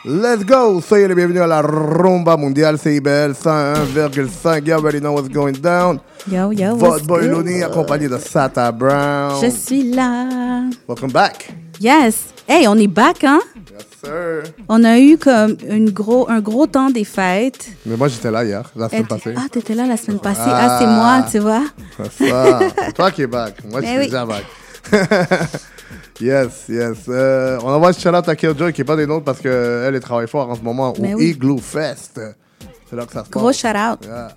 Let's 0.05 0.43
go! 0.45 0.79
Soyez 0.81 1.07
les 1.07 1.15
bienvenus 1.15 1.41
à 1.41 1.47
la 1.47 1.61
Rumba 1.61 2.37
Mondiale 2.37 2.77
CIBL 2.77 3.31
101,5. 3.33 4.67
You 4.67 4.73
already 4.75 4.99
know 4.99 5.13
what's 5.13 5.29
going 5.29 5.53
down. 5.53 5.99
Yo, 6.29 6.51
yo, 6.51 6.75
Votre 6.75 7.05
boy? 7.05 7.27
Looney 7.27 7.63
accompagné 7.63 8.07
de 8.07 8.17
Sata 8.19 8.71
Brown. 8.71 9.41
Je 9.41 9.49
suis 9.49 9.91
là. 9.91 10.65
Welcome 10.87 11.11
back. 11.11 11.51
Yes. 11.81 12.25
Hey, 12.47 12.67
on 12.67 12.75
est 12.77 12.87
back, 12.87 13.23
hein? 13.23 13.39
Yes, 13.71 13.85
sir. 14.03 14.43
On 14.69 14.83
a 14.83 14.99
eu 14.99 15.17
comme 15.17 15.55
une 15.67 15.89
gros, 15.89 16.29
un 16.29 16.39
gros 16.41 16.67
temps 16.67 16.91
des 16.91 17.05
fêtes. 17.05 17.69
Mais 17.87 17.97
moi, 17.97 18.07
j'étais 18.07 18.29
là 18.29 18.43
hier, 18.45 18.69
la 18.75 18.87
semaine 18.87 19.07
passée. 19.07 19.33
Ah, 19.35 19.47
t'étais 19.51 19.73
là 19.73 19.87
la 19.87 19.97
semaine 19.97 20.19
passée. 20.19 20.41
Ah, 20.45 20.77
c'est 20.79 20.85
moi, 20.85 21.25
tu 21.31 21.39
vois. 21.39 21.63
C'est 22.19 22.29
ça. 22.29 22.59
Toi 22.95 23.09
qui 23.11 23.23
es 23.23 23.27
back. 23.27 23.55
Moi, 23.67 23.81
je 23.81 23.85
Mais 23.85 23.91
suis 23.93 23.99
oui. 23.99 24.05
déjà 24.05 24.25
back. 24.25 24.45
yes, 26.21 26.65
yes. 26.69 26.97
Euh, 27.07 27.57
on 27.63 27.67
envoie 27.69 27.89
un 27.89 27.93
shout-out 27.93 28.27
à 28.27 28.35
Killjoy 28.35 28.73
qui 28.73 28.81
n'est 28.81 28.85
pas 28.85 28.95
des 28.95 29.05
nôtres 29.07 29.25
parce 29.25 29.39
qu'elle, 29.39 29.93
elle 29.95 29.99
travaille 29.99 30.27
fort 30.27 30.49
en 30.49 30.55
ce 30.55 30.61
moment 30.61 30.93
Mais 30.99 31.13
au 31.13 31.17
oui. 31.17 31.29
Igloo 31.31 31.57
Fest. 31.57 32.19
C'est 32.89 32.95
là 32.95 33.05
que 33.05 33.13
ça 33.13 33.25
se 33.25 33.29
Gros 33.29 33.47
passe. 33.47 33.57
shout-out. 33.57 33.99
Yeah. 34.05 34.27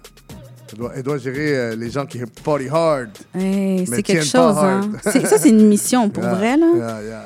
Elle 0.73 0.79
doit, 0.79 0.93
elle 0.97 1.03
doit 1.05 1.19
gérer 1.19 1.57
euh, 1.57 1.77
les 1.77 1.91
gens 1.91 2.07
qui 2.07 2.19
party 2.45 2.69
hard. 2.69 3.11
Hey, 3.35 3.87
c'est 3.87 4.03
quelque 4.03 4.25
chose, 4.25 4.57
hein. 4.59 4.91
Ça, 5.05 5.39
c'est 5.39 5.49
une 5.51 5.69
mission 5.69 6.11
pour 6.11 6.23
Yeah, 6.25 6.35
vrai, 6.35 6.57
là. 6.57 6.67
yeah, 6.77 7.03
yeah. 7.03 7.25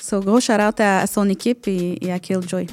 So, 0.00 0.20
gros 0.20 0.40
shout-out 0.40 0.80
à, 0.80 1.00
à 1.00 1.06
son 1.06 1.28
équipe 1.28 1.68
et, 1.68 1.98
et 2.04 2.12
à 2.12 2.18
Killjoy. 2.18 2.66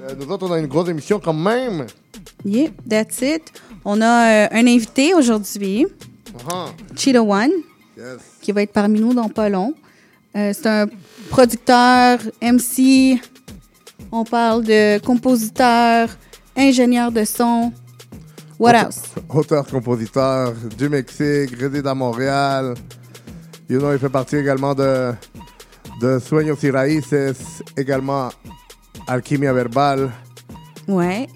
Euh, 0.00 0.14
nous 0.18 0.30
autres, 0.32 0.48
on 0.48 0.52
a 0.52 0.58
une 0.58 0.68
grosse 0.68 0.88
émission 0.88 1.18
quand 1.22 1.34
même. 1.34 1.86
Yeah, 2.44 2.68
that's 2.88 3.20
it. 3.20 3.42
On 3.84 4.00
a 4.00 4.44
euh, 4.46 4.48
un 4.52 4.66
invité 4.66 5.12
aujourd'hui, 5.14 5.86
Uh-huh. 6.32 6.68
Cheetah 6.96 7.22
One, 7.22 7.50
Yes. 7.98 8.18
qui 8.40 8.52
va 8.52 8.62
être 8.62 8.72
parmi 8.72 9.00
nous 9.00 9.12
dans 9.12 9.28
pas 9.28 9.48
long. 9.48 9.74
Euh, 10.36 10.52
c'est 10.54 10.66
un 10.68 10.86
producteur, 11.30 12.18
MC, 12.40 13.20
on 14.12 14.24
parle 14.24 14.64
de 14.64 14.98
compositeur, 15.04 16.08
ingénieur 16.56 17.10
de 17.10 17.24
son. 17.24 17.72
What 18.58 18.70
Auteur- 18.70 18.86
else? 18.86 19.02
Auteur-compositeur 19.28 20.52
du 20.76 20.88
Mexique, 20.88 21.58
réside 21.58 21.86
à 21.86 21.94
Montréal. 21.94 22.74
You 23.68 23.78
know, 23.78 23.92
il 23.92 23.98
fait 23.98 24.08
partie 24.10 24.36
également 24.36 24.74
de, 24.74 25.12
de 26.02 26.18
Sueños 26.18 26.56
y 26.62 26.70
Raíces, 26.70 27.62
également 27.76 28.28
Alquimia 29.06 29.52
Verbal. 29.52 30.10
Ouais. 30.86 31.26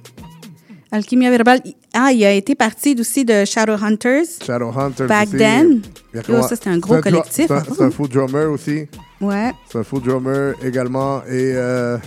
Alchimia 0.90 1.30
Verbal. 1.30 1.60
Ah, 1.94 2.12
il 2.12 2.24
a 2.24 2.32
été 2.32 2.54
parti 2.54 2.94
aussi 2.98 3.24
de 3.24 3.44
Shadowhunters. 3.44 4.26
Shadowhunters 4.44 5.06
Back 5.08 5.28
aussi. 5.28 5.38
then. 5.38 5.82
Yo, 6.28 6.42
ça, 6.42 6.48
c'était 6.56 6.70
un 6.70 6.78
gros 6.78 7.00
collectif. 7.00 7.46
C'est 7.48 7.52
un, 7.82 7.86
hein. 7.86 7.90
full 7.90 8.08
drummer 8.08 8.50
aussi. 8.50 8.86
Ouais. 9.20 9.52
C'est 9.70 9.78
un 9.78 9.84
full 9.84 10.02
drummer 10.02 10.54
également. 10.62 11.22
Et 11.24 11.52
euh, 11.56 11.98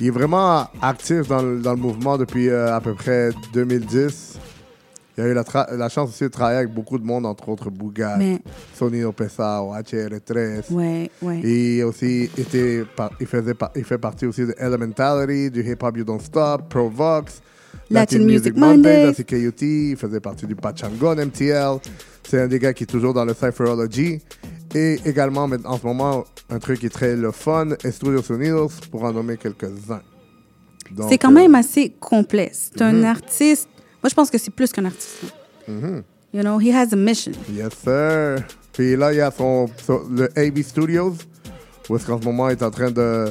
il 0.00 0.08
est 0.08 0.10
vraiment 0.10 0.66
actif 0.82 1.28
dans, 1.28 1.42
le- 1.42 1.60
dans 1.60 1.72
le 1.72 1.78
mouvement 1.80 2.18
depuis 2.18 2.48
euh, 2.48 2.74
à 2.74 2.80
peu 2.80 2.94
près 2.94 3.30
2010. 3.52 4.38
Il 5.18 5.24
a 5.24 5.26
eu 5.28 5.34
la, 5.34 5.88
chance 5.90 6.08
aussi 6.10 6.24
de 6.24 6.28
travailler 6.28 6.58
avec 6.60 6.72
beaucoup 6.72 6.96
de 6.98 7.04
monde, 7.04 7.26
entre 7.26 7.48
autres 7.50 7.68
Bougat, 7.68 8.16
Mais- 8.16 8.38
Sonido 8.74 9.12
Pesao, 9.12 9.74
HR3. 9.74 10.72
Ouais, 10.72 11.10
ouais. 11.20 11.40
Et 11.44 11.84
aussi 11.84 12.30
par- 12.96 13.10
il, 13.20 13.26
faisait 13.26 13.54
il 13.76 13.84
fait 13.84 13.98
partie 13.98 14.24
aussi 14.24 14.46
de 14.46 14.54
Elementality, 14.58 15.50
du 15.50 15.60
Hip 15.70 15.78
Hop 15.82 15.96
You 15.96 16.04
Don't 16.04 16.20
Stop, 16.20 16.70
Provox. 16.70 17.42
Latin 17.90 18.20
Music 18.20 18.56
Monday. 18.56 19.06
Monday. 19.06 19.14
CKUT, 19.24 19.90
il 19.90 19.96
faisait 19.96 20.20
partie 20.20 20.46
du 20.46 20.54
Pachangon 20.54 21.14
MTL. 21.16 21.78
C'est 22.28 22.40
un 22.42 22.46
des 22.48 22.58
gars 22.58 22.72
qui 22.72 22.84
est 22.84 22.86
toujours 22.86 23.12
dans 23.14 23.24
le 23.24 23.34
Cypherology. 23.34 24.20
Et 24.74 25.00
également, 25.04 25.48
en 25.64 25.78
ce 25.78 25.84
moment, 25.86 26.24
un 26.48 26.58
truc 26.60 26.78
qui 26.80 26.86
est 26.86 26.90
très 26.90 27.16
le 27.16 27.32
fun, 27.32 27.70
Estudios 27.84 28.22
Unidos, 28.32 28.70
pour 28.90 29.02
en 29.02 29.12
nommer 29.12 29.36
quelques-uns. 29.36 30.02
C'est 31.08 31.18
quand 31.18 31.30
euh, 31.30 31.34
même 31.34 31.54
assez 31.56 31.90
complet. 32.00 32.50
C'est 32.52 32.80
un 32.82 32.92
Mhm. 32.92 33.04
artiste. 33.04 33.68
Moi, 34.02 34.08
je 34.08 34.14
pense 34.14 34.30
que 34.30 34.38
c'est 34.38 34.50
plus 34.52 34.72
qu'un 34.72 34.84
artiste. 34.84 35.22
là. 35.22 35.74
mhm. 35.74 36.02
You 36.32 36.42
know, 36.42 36.60
he 36.60 36.72
has 36.72 36.92
a 36.92 36.96
mission. 36.96 37.32
Yes, 37.52 37.72
sir. 37.84 38.44
Puis 38.72 38.94
là, 38.96 39.12
il 39.12 39.16
y 39.16 39.20
a 39.20 39.32
son, 39.32 39.68
son- 39.84 40.02
le 40.08 40.28
AB 40.38 40.62
Studios, 40.62 41.14
où 41.88 41.96
est-ce 41.96 42.06
qu'en 42.06 42.20
ce 42.20 42.24
moment, 42.24 42.48
il 42.48 42.52
est 42.52 42.62
en 42.62 42.70
train 42.70 42.92
de, 42.92 43.26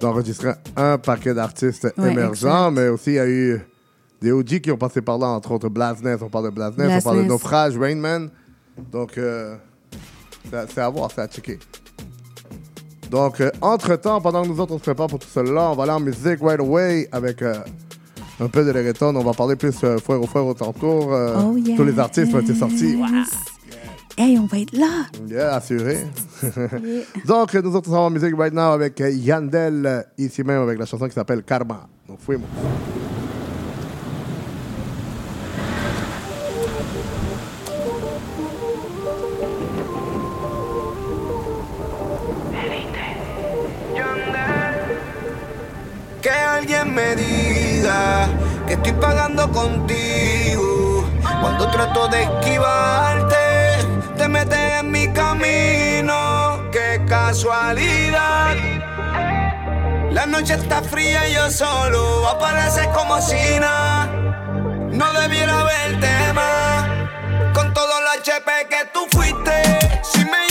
d'enregistrer 0.00 0.52
un 0.74 0.96
paquet 0.96 1.34
d'artistes 1.34 1.92
Ouais, 1.98 2.12
émergents, 2.12 2.70
mais 2.70 2.88
aussi 2.88 3.10
il 3.10 3.14
y 3.16 3.18
a 3.18 3.28
eu 3.28 3.60
des 4.20 4.32
OG 4.32 4.60
qui 4.60 4.70
ont 4.70 4.76
passé 4.76 5.00
par 5.00 5.18
là, 5.18 5.28
entre 5.28 5.52
autres 5.52 5.68
Blasness, 5.68 6.20
on 6.22 6.28
parle 6.28 6.46
de 6.46 6.50
Blasness, 6.50 7.02
on 7.02 7.04
parle 7.04 7.18
de. 7.18 7.28
Naufrage, 7.28 7.78
Rainman. 7.78 8.30
Donc, 8.92 9.18
euh, 9.18 9.56
c'est 10.50 10.78
à 10.78 10.88
voir, 10.88 11.10
c'est 11.14 11.20
à 11.20 11.26
checker. 11.26 11.58
Donc, 13.10 13.40
euh, 13.40 13.50
entre-temps, 13.60 14.20
pendant 14.20 14.42
que 14.42 14.48
nous 14.48 14.60
autres, 14.60 14.72
on 14.72 14.78
se 14.78 14.82
prépare 14.82 15.08
pour 15.08 15.18
tout 15.18 15.28
cela, 15.28 15.70
on 15.70 15.74
va 15.74 15.82
aller 15.82 15.92
en 15.92 16.00
musique 16.00 16.40
right 16.40 16.60
away 16.60 17.08
avec 17.10 17.42
euh, 17.42 17.54
un 18.38 18.46
peu 18.46 18.64
de 18.64 18.70
reggaeton. 18.70 19.14
On 19.16 19.24
va 19.24 19.32
parler 19.32 19.56
plus 19.56 19.74
euh, 19.82 19.98
frère 19.98 20.22
au 20.22 20.26
frère 20.26 20.46
au 20.46 20.54
tantôt. 20.54 21.10
Oh. 21.12 21.56
Tous 21.76 21.84
les 21.84 21.98
artistes 21.98 22.32
ont 22.32 22.40
été 22.40 22.54
sortis. 22.54 22.96
Hey, 24.16 24.38
on 24.38 24.46
va 24.46 24.58
être 24.58 24.76
là. 24.76 25.06
Yeah, 25.28 25.56
assuré. 25.56 26.04
Donc, 27.26 27.54
nous 27.54 27.74
autres, 27.74 27.88
on 27.90 27.94
va 27.94 28.00
en 28.00 28.10
musique 28.10 28.36
right 28.36 28.54
now 28.54 28.72
avec 28.72 29.00
Yandel, 29.00 30.06
ici 30.16 30.44
même, 30.44 30.62
avec 30.62 30.78
la 30.78 30.86
chanson 30.86 31.06
qui 31.08 31.14
s'appelle 31.14 31.42
Karma. 31.42 31.88
Donc, 32.06 32.18
fuimos. 32.20 32.46
Me 46.90 47.14
diga 47.14 48.28
que 48.66 48.74
estoy 48.74 48.92
pagando 48.92 49.50
contigo. 49.50 51.04
Cuando 51.40 51.70
trato 51.70 52.08
de 52.08 52.22
esquivarte, 52.22 53.36
te 54.16 54.28
metes 54.28 54.80
en 54.80 54.90
mi 54.90 55.12
camino. 55.12 56.62
Qué 56.72 57.02
casualidad. 57.08 58.54
La 60.10 60.26
noche 60.26 60.54
está 60.54 60.82
fría 60.82 61.28
y 61.28 61.34
yo 61.34 61.50
solo 61.50 62.28
apareces 62.28 62.86
como 62.88 63.20
si 63.20 63.58
nada. 63.60 64.06
No 64.90 65.12
debiera 65.12 65.64
verte 65.64 66.32
más. 66.34 66.88
Con 67.54 67.72
todo 67.72 67.92
el 68.00 68.20
HP 68.20 68.50
que 68.68 68.84
tú 68.92 69.06
fuiste. 69.10 70.00
Si 70.02 70.24
me 70.24 70.49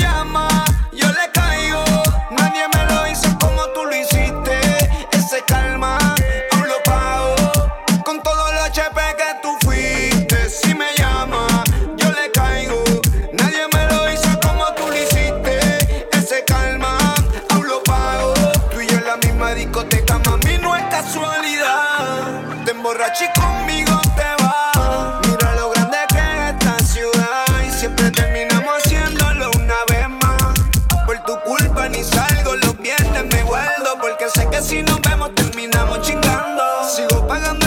si 34.69 34.83
nos 34.83 35.01
vemos 35.01 35.33
terminamos 35.33 35.99
chingando. 36.01 36.63
Sigo 36.95 37.27
pagando 37.27 37.58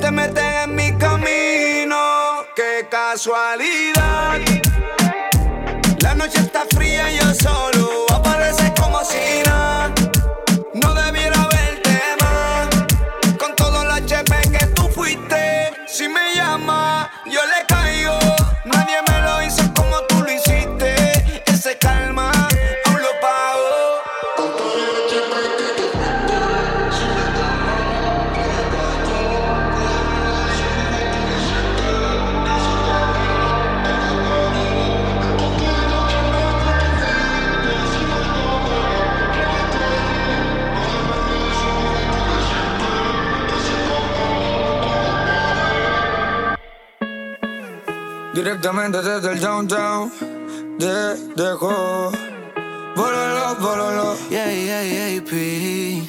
te 0.00 0.10
metes 0.10 0.44
en 0.64 0.74
mi 0.74 0.92
camino. 0.98 2.44
Qué 2.54 2.86
casualidad. 2.88 4.38
La 6.00 6.14
noche 6.14 6.40
está 6.40 6.64
fría 6.70 7.12
y 7.12 7.18
yo 7.18 7.34
solo 7.34 8.25
Directamente 48.56 49.02
desde 49.02 49.32
el 49.32 49.38
downtown 49.38 50.10
de 50.78 51.14
Dejo. 51.36 52.10
Vololo, 52.96 53.54
vololo. 53.60 54.16
Yeah, 54.30 54.50
yeah, 54.50 54.82
yeah, 54.82 55.22
P. 55.22 56.02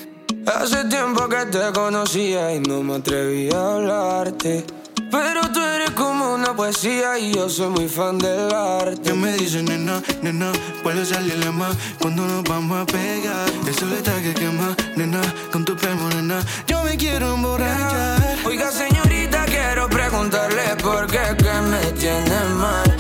Hace 0.46 0.86
tiempo 0.86 1.28
que 1.28 1.46
te 1.48 1.74
conocía 1.74 2.56
y 2.56 2.62
no 2.62 2.84
me 2.84 2.96
atreví 2.96 3.50
a 3.54 3.74
hablarte. 3.74 4.66
Pero 5.12 5.42
tú 5.54 5.60
eres 5.60 5.92
como 5.92 6.34
una 6.34 6.56
poesía 6.56 7.20
y 7.20 7.34
yo 7.34 7.50
soy 7.50 7.70
muy 7.70 7.90
fan 7.90 8.18
del 8.18 8.54
arte. 8.54 9.02
Que 9.02 9.14
me 9.14 9.34
dice 9.34 9.62
nena, 9.62 10.02
nena, 10.22 10.52
puede 10.84 11.06
salirle 11.06 11.52
más 11.52 11.76
cuando 12.00 12.24
nos 12.24 12.44
vamos 12.44 12.82
a 12.82 12.86
pegar. 12.86 13.50
El 13.68 13.76
sol 13.76 13.92
está 13.92 14.22
que 14.22 14.34
quema, 14.34 14.76
nena, 14.96 15.22
con 15.52 15.66
tu 15.66 15.76
piel 15.76 15.96
morena. 15.96 16.40
Yo 16.66 16.82
me 16.84 16.96
quiero 16.96 17.34
emborrachar. 17.34 18.38
Oiga, 18.46 18.72
señorita, 18.72 19.46
quiero 19.46 19.90
preguntarle 19.90 20.76
por 20.82 21.08
qué 21.08 21.36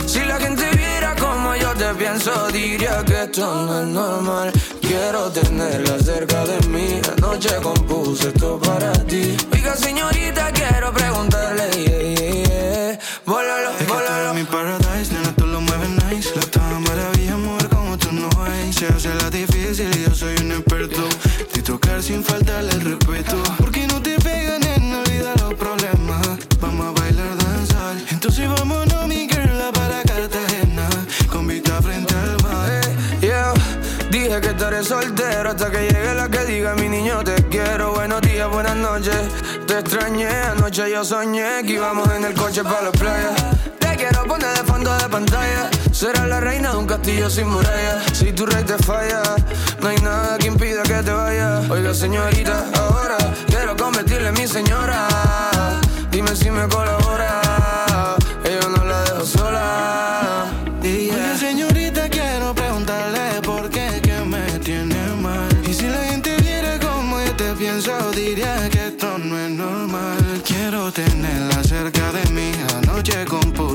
Si 0.05 0.19
la 0.19 0.37
gente 0.37 0.65
viera 0.75 1.15
como 1.15 1.55
yo 1.55 1.73
te 1.75 1.93
pienso, 1.93 2.49
diría 2.51 3.03
que 3.05 3.23
esto 3.23 3.45
no 3.65 3.81
es 3.81 3.87
normal. 3.87 4.51
Quiero 4.81 5.31
tenerla 5.31 5.97
cerca 5.99 6.43
de 6.45 6.59
mí. 6.67 6.99
Anoche 7.15 7.55
compuse 7.63 8.27
esto 8.27 8.59
para 8.59 8.91
ti. 9.05 9.37
Oiga, 9.53 9.75
señorita, 9.77 10.51
quiero 10.51 10.66
Hasta 35.47 35.71
que 35.71 35.87
llegue 35.87 36.13
la 36.13 36.27
que 36.27 36.43
diga 36.43 36.75
mi 36.75 36.89
niño 36.89 37.23
te 37.23 37.35
quiero. 37.45 37.93
Buenos 37.93 38.19
días, 38.19 38.49
buenas 38.49 38.75
noches. 38.75 39.15
noche. 39.15 39.65
Te 39.65 39.79
extrañé, 39.79 40.27
anoche 40.27 40.91
yo 40.91 41.05
soñé 41.05 41.63
que 41.65 41.73
íbamos 41.73 42.13
en 42.13 42.25
el 42.25 42.33
coche 42.33 42.63
para 42.65 42.81
la 42.81 42.91
playa. 42.91 43.33
Te 43.79 43.95
quiero 43.95 44.25
poner 44.25 44.53
de 44.57 44.63
fondo 44.65 44.93
de 44.97 45.07
pantalla. 45.07 45.69
Serás 45.93 46.27
la 46.27 46.41
reina 46.41 46.71
de 46.71 46.77
un 46.77 46.85
castillo 46.85 47.29
sin 47.29 47.47
muralla. 47.47 48.03
Si 48.11 48.33
tu 48.33 48.45
rey 48.45 48.65
te 48.65 48.77
falla, 48.77 49.21
no 49.79 49.87
hay 49.87 49.97
nada 50.01 50.37
que 50.37 50.47
impida 50.47 50.83
que 50.83 51.01
te 51.01 51.13
vaya. 51.13 51.61
Oiga, 51.69 51.93
señorita, 51.93 52.65
ahora 52.77 53.17
quiero 53.47 53.77
convertirle 53.77 54.27
en 54.27 54.33
mi 54.33 54.47
señora. 54.47 55.07
Dime 56.11 56.35
si 56.35 56.51
me 56.51 56.67
colabora. 56.67 57.46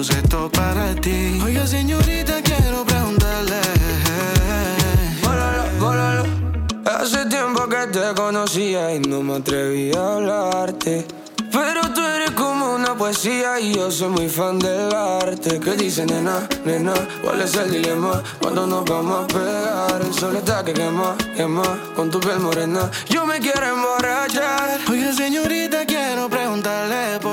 Compuse 0.02 0.18
esto 0.18 0.50
para 0.50 0.94
ti. 0.96 1.40
Oiga, 1.44 1.66
señorita, 1.66 2.42
quiero 2.42 2.84
preguntarle. 2.84 3.60
Hace 6.84 7.26
tiempo 7.26 7.68
que 7.68 7.86
te 7.88 8.14
conocía 8.14 8.94
y 8.94 9.00
no 9.00 9.22
me 9.22 9.36
atreví 9.36 9.92
a 9.92 10.14
hablarte. 10.14 11.06
Pero 11.52 11.82
tú 11.94 12.00
eres 12.00 12.30
como 12.30 12.74
una 12.74 12.96
poesía 12.96 13.60
y 13.60 13.74
yo 13.74 13.90
soy 13.90 14.08
muy 14.08 14.28
fan 14.28 14.58
del 14.58 14.92
arte. 14.92 15.60
¿Qué 15.60 15.72
dice 15.72 16.06
nena, 16.06 16.48
nena? 16.64 16.94
¿Cuál 17.22 17.42
es 17.42 17.54
el 17.54 17.70
dilema? 17.70 18.22
Cuando 18.40 18.66
nos 18.66 18.84
vamos 18.84 19.24
a 19.24 19.26
pegar, 19.26 20.00
el 20.00 20.14
sol 20.14 20.36
está 20.36 20.64
que 20.64 20.72
quema, 20.72 21.14
quema 21.36 21.62
con 21.94 22.10
tu 22.10 22.18
piel 22.20 22.40
morena. 22.40 22.90
Yo 23.08 23.26
me 23.26 23.38
quiero 23.38 23.66
emborrachar. 23.66 24.80
Oiga, 24.90 25.12
señorita, 25.12 25.84
quiero 25.84 26.28
preguntarle 26.28 27.20
por 27.20 27.31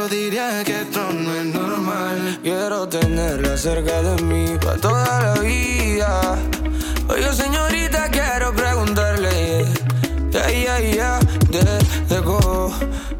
pienso, 0.00 0.08
diría 0.08 0.64
que 0.64 0.80
esto 0.82 1.12
no 1.12 1.34
es 1.34 1.46
normal. 1.46 2.38
Quiero 2.42 2.88
tenerla 2.88 3.56
cerca 3.56 4.02
de 4.02 4.22
mí 4.22 4.56
para 4.60 4.76
toda 4.76 5.22
la 5.22 5.40
vida. 5.40 6.38
Oiga, 7.08 7.32
señorita, 7.32 8.08
quiero 8.10 8.52
preguntarle. 8.54 9.64
Ya, 10.30 10.50
ya, 10.50 10.80
ya, 10.80 11.18
de, 11.50 11.60
de 12.08 12.20
go, 12.20 12.72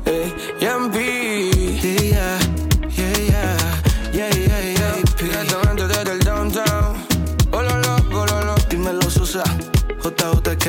eh, 0.06 0.32
Yampi. 0.60 1.50
Yeah, 1.82 2.38
yeah, 2.96 3.12
yeah, 3.16 3.56
yeah, 4.12 4.30
yeah, 4.30 4.74
yeah. 4.74 4.96
Directamente 5.18 5.86
desde 5.88 6.12
el 6.12 6.18
downtown. 6.20 6.96
Ololo, 7.52 7.96
ololo. 8.12 8.54
Dímelo, 8.68 9.10
Sosa. 9.10 9.42
JJK, 10.02 10.66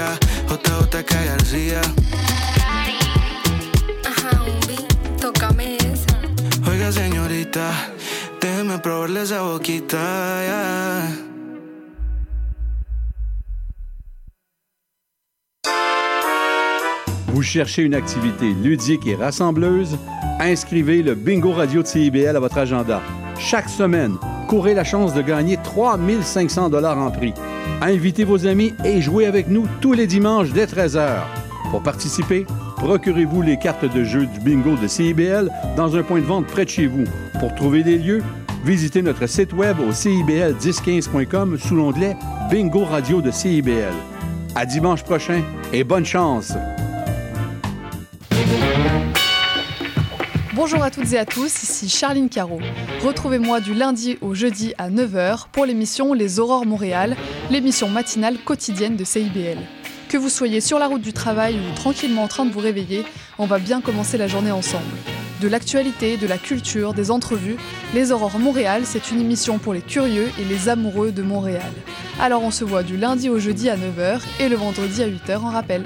JJK 0.50 1.12
García. 1.26 1.82
Vous 17.28 17.42
cherchez 17.44 17.84
une 17.84 17.96
activité 17.96 18.54
ludique 18.62 19.08
et 19.08 19.16
rassembleuse? 19.16 19.98
Inscrivez 20.42 21.02
le 21.02 21.16
Bingo 21.16 21.54
Radio 21.54 21.82
de 21.82 21.88
CIBL 21.88 22.36
à 22.36 22.40
votre 22.42 22.58
agenda. 22.58 23.02
Chaque 23.40 23.70
semaine, 23.70 24.18
courez 24.50 24.74
la 24.74 24.84
chance 24.84 25.14
de 25.14 25.22
gagner 25.22 25.58
3500 25.64 26.70
dollars 26.70 26.98
en 26.98 27.10
prix. 27.10 27.34
Invitez 27.82 28.26
vos 28.26 28.46
amis 28.48 28.74
et 28.84 29.02
jouez 29.02 29.28
avec 29.28 29.48
nous 29.48 29.66
tous 29.80 29.94
les 29.94 30.08
dimanches 30.08 30.52
dès 30.52 30.66
13h. 30.66 31.22
Pour 31.72 31.82
participer, 31.82 32.46
procurez-vous 32.82 33.44
les 33.44 33.58
cartes 33.58 33.86
de 33.86 34.04
jeu 34.04 34.26
du 34.26 34.40
bingo 34.40 34.76
de 34.76 34.88
CIBL 34.88 35.52
dans 35.78 35.96
un 35.96 36.02
point 36.02 36.20
de 36.20 36.26
vente 36.26 36.48
près 36.48 36.66
de 36.66 36.70
chez 36.70 36.88
vous. 36.88 37.04
Pour 37.40 37.54
trouver 37.54 37.84
des 37.84 38.00
lieux, 38.00 38.24
visitez 38.66 39.04
notre 39.04 39.28
site 39.28 39.54
web 39.54 39.78
au 39.80 39.92
cibl1015.com 39.92 41.60
sous 41.60 41.76
l'onglet 41.76 42.18
Bingo 42.50 42.84
Radio 42.84 43.22
de 43.22 43.30
CIBL. 43.30 43.94
À 44.56 44.66
dimanche 44.66 45.04
prochain 45.04 45.44
et 45.72 45.84
bonne 45.84 46.06
chance! 46.06 46.54
Bonjour 50.54 50.84
à 50.84 50.90
toutes 50.90 51.14
et 51.14 51.18
à 51.20 51.26
tous, 51.26 51.64
ici 51.64 51.88
Charline 51.88 52.30
Caro. 52.30 52.60
Retrouvez-moi 53.04 53.62
du 53.62 53.76
lundi 53.76 54.18
au 54.22 54.34
jeudi 54.34 54.74
à 54.80 54.90
9h 54.90 55.46
pour 55.52 55.66
l'émission 55.66 56.14
Les 56.14 56.40
Aurores 56.40 56.66
Montréal, 56.66 57.16
l'émission 57.52 57.90
matinale 57.90 58.38
quotidienne 58.44 58.96
de 58.96 59.04
CIBL. 59.04 59.60
Que 60.12 60.18
vous 60.18 60.28
soyez 60.28 60.60
sur 60.60 60.78
la 60.78 60.88
route 60.88 61.02
du 61.02 61.14
travail 61.14 61.56
ou 61.56 61.74
tranquillement 61.74 62.24
en 62.24 62.28
train 62.28 62.44
de 62.44 62.52
vous 62.52 62.60
réveiller, 62.60 63.06
on 63.38 63.46
va 63.46 63.60
bien 63.60 63.80
commencer 63.80 64.18
la 64.18 64.28
journée 64.28 64.52
ensemble. 64.52 64.84
De 65.40 65.48
l'actualité, 65.48 66.18
de 66.18 66.28
la 66.28 66.38
culture, 66.38 66.94
des 66.94 67.12
entrevues, 67.12 67.56
Les 67.94 68.12
Aurores 68.12 68.38
Montréal, 68.38 68.82
c'est 68.84 69.12
une 69.12 69.22
émission 69.22 69.58
pour 69.58 69.74
les 69.74 69.80
curieux 69.80 70.30
et 70.38 70.44
les 70.44 70.68
amoureux 70.68 71.14
de 71.14 71.22
Montréal. 71.22 71.72
Alors 72.20 72.44
on 72.44 72.52
se 72.52 72.66
voit 72.66 72.84
du 72.84 72.98
lundi 72.98 73.30
au 73.30 73.40
jeudi 73.40 73.70
à 73.70 73.78
9h 73.78 74.20
et 74.42 74.50
le 74.50 74.58
vendredi 74.58 75.02
à 75.02 75.08
8h 75.08 75.38
en 75.38 75.50
rappel. 75.50 75.86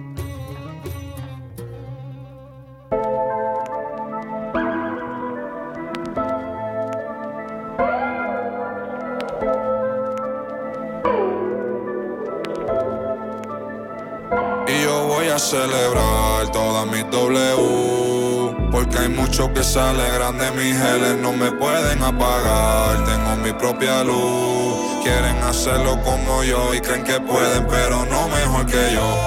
Muchos 19.11 19.49
que 19.49 19.63
se 19.63 19.79
alegran 19.79 20.37
de 20.37 20.51
mis 20.51 20.77
geles, 20.77 21.17
no 21.17 21.33
me 21.33 21.51
pueden 21.51 22.01
apagar. 22.03 23.05
Tengo 23.05 23.35
mi 23.43 23.53
propia 23.53 24.03
luz. 24.03 25.01
Quieren 25.03 25.41
hacerlo 25.43 25.99
como 26.03 26.43
yo 26.43 26.73
y 26.75 26.79
creen 26.81 27.03
que 27.03 27.19
pueden, 27.19 27.65
pero 27.67 28.05
no 28.05 28.27
mejor 28.27 28.65
que 28.67 28.93
yo. 28.93 29.17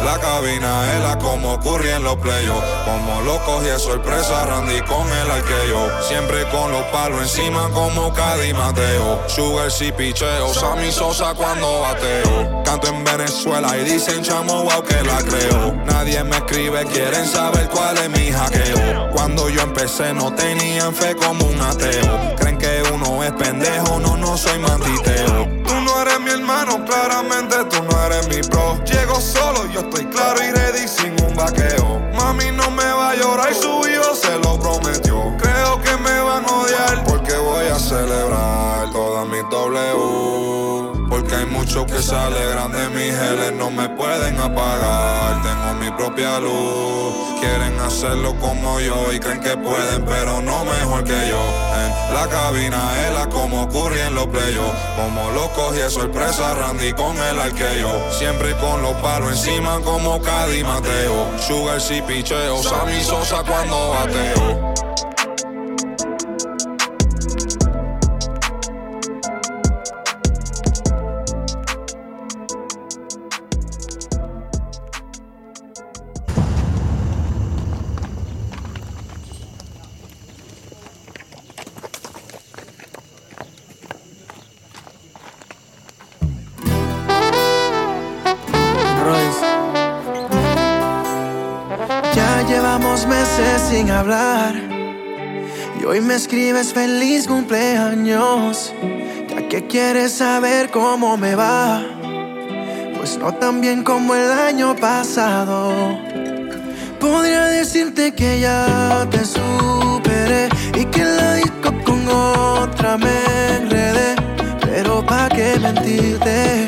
En 0.00 0.06
la 0.06 0.18
cabina, 0.18 0.96
ella 0.96 1.18
como 1.18 1.52
ocurría 1.52 1.96
en 1.96 2.04
los 2.04 2.16
playos. 2.16 2.56
Como 2.86 3.20
lo 3.22 3.44
cogí 3.44 3.66
de 3.66 3.78
sorpresa, 3.78 4.46
Randy 4.46 4.80
con 4.82 5.06
el 5.06 5.30
arqueo. 5.30 6.02
Siempre 6.08 6.44
con 6.50 6.72
los 6.72 6.82
palos 6.84 7.20
encima 7.20 7.68
como 7.74 8.12
Cadi 8.14 8.54
Mateo. 8.54 9.20
Sugar 9.28 9.70
si 9.70 9.92
picheo, 9.92 10.54
Sammy 10.54 10.90
Sosa 10.90 11.34
cuando 11.34 11.82
bateo. 11.82 12.62
Canto 12.64 12.88
en 12.88 13.04
Venezuela 13.04 13.76
y 13.76 13.84
dicen 13.84 14.22
chamo 14.22 14.62
wow 14.62 14.82
que 14.82 15.02
la 15.02 15.18
creo. 15.18 15.74
Nadie 15.84 16.24
me 16.24 16.36
escribe, 16.36 16.84
quieren 16.86 17.26
saber 17.26 17.68
cuál 17.68 17.98
es 17.98 18.08
mi 18.08 18.32
hackeo. 18.32 19.10
Cuando 19.28 19.50
yo 19.50 19.60
empecé 19.60 20.14
no 20.14 20.32
tenían 20.32 20.94
fe 20.94 21.14
como 21.14 21.44
un 21.44 21.60
ateo. 21.60 22.34
Creen 22.36 22.56
que 22.56 22.82
uno 22.94 23.22
es 23.22 23.30
pendejo, 23.32 24.00
no, 24.00 24.16
no 24.16 24.38
soy 24.38 24.58
mantiteo. 24.58 25.46
Tú 25.66 25.74
no 25.82 26.00
eres 26.00 26.18
mi 26.20 26.30
hermano, 26.30 26.82
claramente 26.86 27.56
tú 27.68 27.76
no 27.82 28.06
eres 28.06 28.26
mi 28.28 28.40
bro. 28.48 28.82
Llego 28.86 29.20
solo, 29.20 29.70
yo 29.70 29.80
estoy 29.80 30.06
claro 30.06 30.42
y 30.42 30.50
ready 30.50 30.88
sin 30.88 31.14
un 31.22 31.36
vaqueo. 31.36 32.00
Mami 32.14 32.52
no 32.52 32.70
me 32.70 32.84
va 32.84 33.10
a 33.10 33.16
llorar, 33.16 33.54
su 33.54 33.86
Muchos 41.68 41.84
que 41.84 42.00
se 42.00 42.16
alegran 42.16 42.72
de 42.72 42.88
mis 42.88 43.14
geles, 43.14 43.52
no 43.52 43.70
me 43.70 43.90
pueden 43.90 44.40
apagar. 44.40 45.42
Tengo 45.42 45.74
mi 45.74 45.90
propia 45.90 46.40
luz. 46.40 47.38
Quieren 47.40 47.78
hacerlo 47.80 48.34
como 48.40 48.80
yo 48.80 49.12
y 49.12 49.20
creen 49.20 49.38
que 49.42 49.54
pueden, 49.54 50.02
pero 50.06 50.40
no 50.40 50.64
mejor 50.64 51.04
que 51.04 51.28
yo. 51.28 51.38
En 51.76 52.14
la 52.14 52.26
cabina, 52.26 52.80
ella 53.06 53.28
como 53.28 53.64
ocurría 53.64 54.06
en 54.06 54.14
los 54.14 54.28
playos. 54.28 54.64
Como 54.96 55.30
lo 55.32 55.52
cogí 55.52 55.80
de 55.80 55.90
sorpresa, 55.90 56.54
Randy 56.54 56.94
con 56.94 57.14
el 57.18 57.38
arqueo. 57.38 58.12
Siempre 58.12 58.54
con 58.54 58.80
los 58.80 58.94
palos 59.02 59.32
encima 59.32 59.78
como 59.80 60.22
Cadi 60.22 60.64
Mateo. 60.64 61.38
Sugar 61.38 61.82
si 61.82 62.00
picheo, 62.00 62.62
Sammy 62.62 63.04
Sosa 63.04 63.42
cuando 63.46 63.90
bateo. 63.90 65.07
Hoy 95.98 96.04
me 96.04 96.14
escribes 96.14 96.72
feliz 96.72 97.26
cumpleaños. 97.26 98.72
Ya 99.28 99.48
que 99.48 99.66
quieres 99.66 100.12
saber 100.12 100.70
cómo 100.70 101.16
me 101.16 101.34
va. 101.34 101.82
Pues 102.96 103.18
no 103.18 103.34
tan 103.34 103.60
bien 103.60 103.82
como 103.82 104.14
el 104.14 104.30
año 104.30 104.76
pasado. 104.76 105.98
Podría 107.00 107.46
decirte 107.46 108.12
que 108.12 108.40
ya 108.40 109.06
te 109.10 109.24
superé 109.24 110.48
y 110.74 110.84
que 110.84 111.00
en 111.00 111.16
la 111.16 111.34
disco 111.34 111.72
con 111.84 112.08
otra 112.08 112.96
me 112.96 113.56
enredé. 113.56 114.14
Pero 114.60 115.04
pa' 115.04 115.28
qué 115.28 115.58
mentirte 115.58 116.66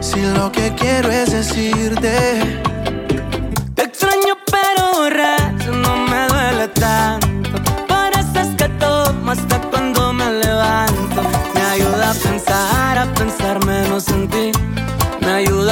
si 0.00 0.20
lo 0.20 0.52
que 0.52 0.74
quiero 0.74 1.10
es 1.10 1.32
decirte. 1.32 2.73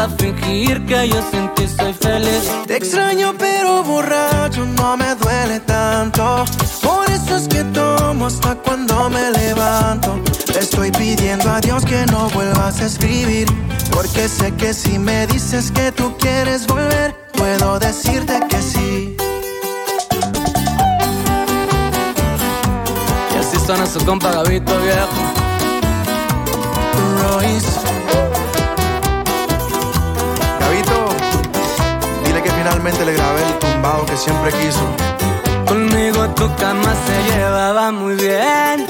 Fingir 0.09 0.85
que 0.87 1.09
yo 1.09 1.23
sin 1.31 1.49
soy 1.69 1.93
feliz. 1.93 2.51
Te 2.67 2.77
extraño 2.77 3.35
pero 3.39 3.85
borracho 3.85 4.65
no 4.67 4.97
me 4.97 5.15
duele 5.15 5.61
tanto. 5.61 6.45
Por 6.83 7.09
eso 7.09 7.37
es 7.37 7.47
que 7.47 7.63
tomo 7.65 8.27
hasta 8.27 8.57
cuando 8.57 9.09
me 9.11 9.31
levanto. 9.31 10.21
Le 10.53 10.59
estoy 10.59 10.91
pidiendo 10.91 11.49
a 11.51 11.61
Dios 11.61 11.85
que 11.85 12.05
no 12.07 12.29
vuelvas 12.31 12.81
a 12.81 12.87
escribir. 12.87 13.47
Porque 13.93 14.29
sé 14.29 14.53
que 14.55 14.75
si 14.75 14.99
me 14.99 15.27
dices 15.29 15.71
que 15.71 15.93
tú 15.93 16.17
quieres 16.19 16.67
volver, 16.67 17.15
puedo 17.35 17.79
decirte 17.79 18.41
que 18.49 18.61
sí. 18.61 19.17
Y 23.35 23.39
así 23.39 23.57
suena 23.65 23.87
su 23.87 24.05
compa 24.05 24.33
Gabito 24.33 24.77
viejo. 24.81 25.42
Finalmente 32.93 33.05
le 33.05 33.13
grabé 33.15 33.43
el 33.47 33.59
tumbado 33.59 34.07
que 34.07 34.17
siempre 34.17 34.53
quiso. 34.53 34.87
Conmigo 35.67 36.29
tu 36.31 36.55
cama 36.57 36.95
se 37.07 37.33
llevaba 37.33 37.93
muy 37.93 38.15
bien. 38.15 38.87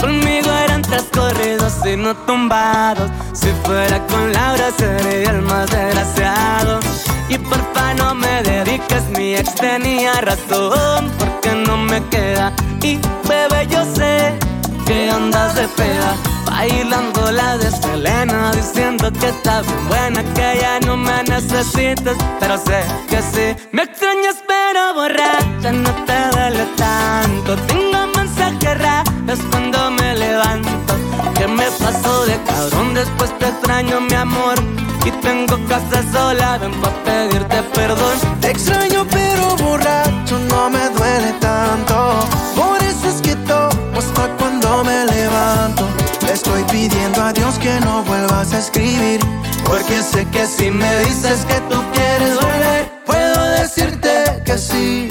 Conmigo 0.00 0.50
eran 0.64 0.82
tres 0.82 1.04
corridos 1.12 1.74
y 1.84 1.96
no 1.96 2.14
tumbados. 2.14 3.10
Si 3.32 3.48
fuera 3.64 4.04
con 4.06 4.32
Laura 4.32 4.70
sería 4.76 5.30
el 5.30 5.42
más 5.42 5.70
desgraciado. 5.70 6.80
Y 7.28 7.38
porfa 7.38 7.94
no 7.94 8.14
me 8.14 8.42
dediques, 8.42 9.04
mi 9.16 9.34
ex 9.34 9.54
tenía 9.54 10.20
razón. 10.20 11.10
Porque 11.18 11.52
no 11.66 11.76
me 11.76 12.02
queda. 12.08 12.52
Y 12.82 12.98
bebé, 13.26 13.66
yo 13.68 13.84
sé 13.94 14.38
que 14.86 15.10
andas 15.10 15.54
de 15.54 15.68
peda. 15.68 16.35
Bailando 16.46 17.30
la 17.32 17.58
de 17.58 17.70
Selena, 17.70 18.52
diciendo 18.52 19.12
que 19.12 19.28
está 19.28 19.62
bien 19.62 19.88
buena, 19.88 20.22
que 20.34 20.58
ya 20.60 20.80
no 20.80 20.96
me 20.96 21.22
necesitas, 21.24 22.16
pero 22.40 22.56
sé 22.56 22.84
que 23.08 23.20
sí. 23.22 23.64
Me 23.72 23.82
extrañas, 23.82 24.36
pero 24.46 24.94
borracha 24.94 25.72
no 25.72 25.90
te 26.06 26.18
duele 26.32 26.64
tanto. 26.76 27.56
Tengo 27.66 28.06
mensajes 28.16 28.78
raros 28.78 29.40
cuando 29.50 29.90
me 29.90 30.14
levanto. 30.14 30.70
Que 31.34 31.46
me 31.46 31.70
pasó 31.72 32.24
de 32.24 32.40
cabrón, 32.44 32.94
después 32.94 33.36
te 33.38 33.48
extraño, 33.48 34.00
mi 34.00 34.14
amor. 34.14 34.54
Y 35.04 35.10
tengo 35.22 35.56
casa 35.68 36.02
sola, 36.10 36.58
ven 36.58 36.72
pa' 36.80 36.90
pedirte 37.04 37.62
perdón. 37.74 38.18
Te 38.40 38.50
extraño 38.50 39.06
pero 39.10 39.56
borracho 39.56 40.38
no 40.48 40.70
me 40.70 40.88
duele 40.90 41.32
tanto. 41.40 42.26
Por 42.56 42.82
eso 42.82 43.08
es 43.08 43.20
que 43.20 43.36
tomo 43.46 43.98
hasta 43.98 44.28
cuando 44.38 44.82
me 44.84 45.04
levanto. 45.04 46.05
Estoy 46.36 46.64
pidiendo 46.64 47.22
a 47.22 47.32
Dios 47.32 47.58
que 47.58 47.80
no 47.80 48.04
vuelvas 48.04 48.52
a 48.52 48.58
escribir. 48.58 49.20
Porque 49.64 50.02
sé 50.02 50.26
que 50.26 50.46
si 50.46 50.70
me 50.70 50.98
dices 51.00 51.46
que 51.46 51.58
tú 51.70 51.82
quieres 51.94 52.34
volver, 52.34 52.92
puedo 53.06 53.42
decirte 53.52 54.42
que 54.44 54.58
sí. 54.58 55.08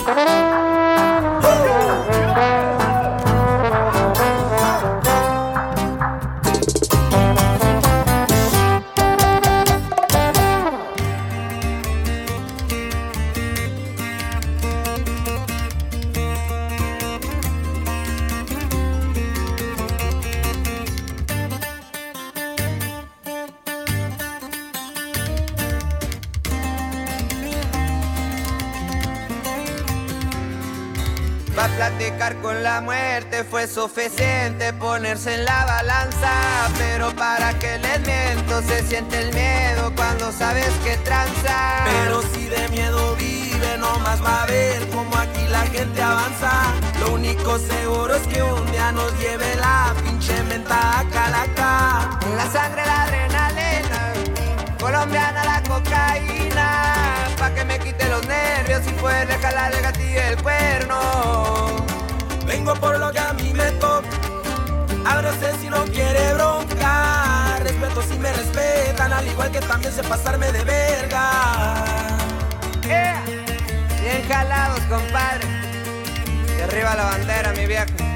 Con 32.34 32.64
la 32.64 32.82
muerte 32.82 33.44
fue 33.44 33.68
suficiente 33.68 34.74
ponerse 34.74 35.36
en 35.36 35.46
la 35.46 35.66
balanza. 35.66 36.32
Pero 36.78 37.16
para 37.16 37.54
que 37.60 37.78
les 37.78 38.00
miento, 38.02 38.62
se 38.64 38.82
siente 38.84 39.20
el 39.20 39.34
miedo 39.34 39.94
cuando 39.96 40.32
sabes 40.32 40.72
que 40.84 40.98
tranza. 40.98 41.86
Pero 41.86 42.24
si 42.34 42.48
de 42.48 42.68
miedo 42.70 43.16
vive, 43.16 43.78
no 43.78 44.00
más 44.00 44.24
va 44.24 44.44
a 44.44 44.46
ver 44.48 44.90
cómo 44.90 45.16
aquí 45.16 45.48
la 45.50 45.62
gente 45.68 46.02
avanza. 46.02 46.74
Lo 47.00 47.14
único 47.14 47.60
seguro 47.60 48.16
es 48.16 48.26
que 48.28 48.42
un 48.42 48.72
día 48.72 48.92
nos 48.92 49.12
lleve 49.20 49.56
la 49.58 49.94
pinche 50.04 50.42
menta 50.44 51.00
a 51.00 51.04
calaca. 51.10 52.20
La 52.36 52.50
sangre 52.52 52.86
la 52.86 53.04
adrenalina, 53.04 54.14
colombiana 54.80 55.44
la 55.46 55.62
cocaína. 55.62 56.96
Pa' 57.38 57.52
que 57.52 57.64
me 57.66 57.78
quite 57.78 58.10
los 58.10 58.26
nervios 58.26 58.82
y 58.88 58.92
poderle 58.94 59.38
jalar 59.38 59.76
el 59.76 59.82
gatillo 59.82 60.22
del 60.22 60.42
cuerno. 60.42 61.95
Vengo 62.46 62.74
por 62.76 62.98
lo 63.00 63.12
que 63.12 63.20
a 63.20 63.34
mí 63.34 63.54
me 63.54 63.72
toca. 63.74 64.08
Ábrese 65.06 65.58
si 65.62 65.70
no 65.70 65.84
quiere 65.86 66.34
bronca. 66.34 67.58
Respeto 67.60 68.02
si 68.02 68.18
me 68.20 68.32
respetan, 68.34 69.14
al 69.14 69.28
igual 69.28 69.52
que 69.52 69.60
también 69.60 69.94
sé 69.94 70.04
pasarme 70.04 70.52
de 70.52 70.64
verga. 70.64 71.84
Yeah. 72.84 73.24
Bien 74.02 74.28
jalados, 74.28 74.80
compadre. 74.82 75.48
Y 76.58 76.62
arriba 76.62 76.96
la 76.96 77.04
bandera, 77.06 77.54
mi 77.54 77.66
viejo. 77.66 78.15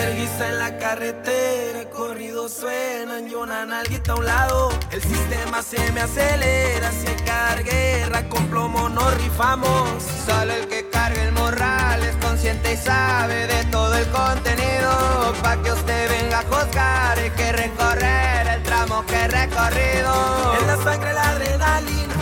En 0.00 0.58
la 0.60 0.78
carretera, 0.78 1.90
corridos 1.90 2.52
suenan 2.52 3.28
y 3.28 3.34
una 3.34 3.66
nalguita 3.66 4.12
a 4.12 4.14
un 4.14 4.24
lado. 4.24 4.70
El 4.92 5.02
sistema 5.02 5.60
se 5.60 5.90
me 5.90 6.00
acelera, 6.02 6.92
si 6.92 7.08
hay 7.08 7.16
carguera, 7.24 8.28
con 8.28 8.46
plomo 8.46 8.88
nos 8.88 9.12
rifamos. 9.20 9.88
Solo 10.24 10.52
el 10.52 10.68
que 10.68 10.88
cargue 10.88 11.20
el 11.24 11.32
morral 11.32 12.04
es 12.04 12.14
consciente 12.16 12.74
y 12.74 12.76
sabe 12.76 13.48
de 13.48 13.64
todo 13.72 13.96
el 13.96 14.06
contenido. 14.10 15.34
Pa' 15.42 15.60
que 15.60 15.72
usted 15.72 16.08
venga 16.08 16.38
a 16.38 16.42
juzgar 16.42 17.18
y 17.26 17.30
que 17.30 17.52
recorrer 17.52 18.46
el 18.46 18.62
tramo 18.62 19.04
que 19.04 19.16
he 19.16 19.28
recorrido. 19.28 20.56
En 20.60 20.66
la 20.68 20.76
sangre 20.84 21.12
la 21.12 21.28
adrenalina, 21.30 22.14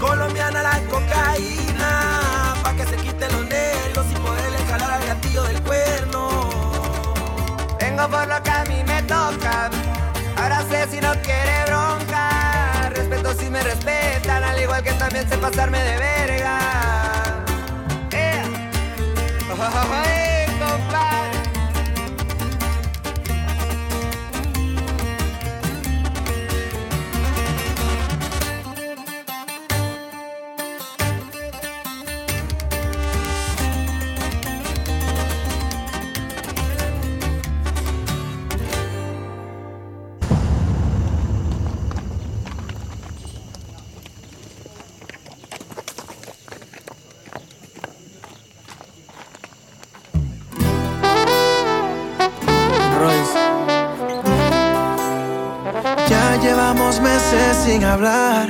colombiana 0.00 0.62
la 0.62 0.80
cocaína. 0.90 2.54
Pa' 2.62 2.72
que 2.72 2.86
se 2.86 2.96
quiten 2.96 3.30
los 3.32 3.44
nervios 3.44 4.06
y 4.10 4.14
poderle 4.20 4.58
jalar 4.70 4.90
al 4.92 5.06
gatillo 5.06 5.42
del 5.42 5.62
cuerno. 5.62 6.17
Por 8.06 8.28
lo 8.28 8.40
que 8.42 8.50
a 8.50 8.64
mí 8.64 8.82
me 8.86 9.02
toca. 9.02 9.70
Ahora 10.36 10.64
sé 10.70 10.86
si 10.88 11.00
no 11.00 11.12
quiere 11.20 11.64
bronca. 11.66 12.90
Respeto 12.94 13.34
si 13.34 13.50
me 13.50 13.60
respetan, 13.60 14.44
al 14.44 14.62
igual 14.62 14.84
que 14.84 14.92
también 14.92 15.28
sé 15.28 15.36
pasarme 15.36 15.82
de 15.82 15.98
verga. 15.98 16.58
Eh. 18.12 18.42
Oye, 19.50 19.56
compadre. 19.56 20.17
Dos 56.88 57.02
meses 57.02 57.54
sin 57.66 57.84
hablar 57.84 58.48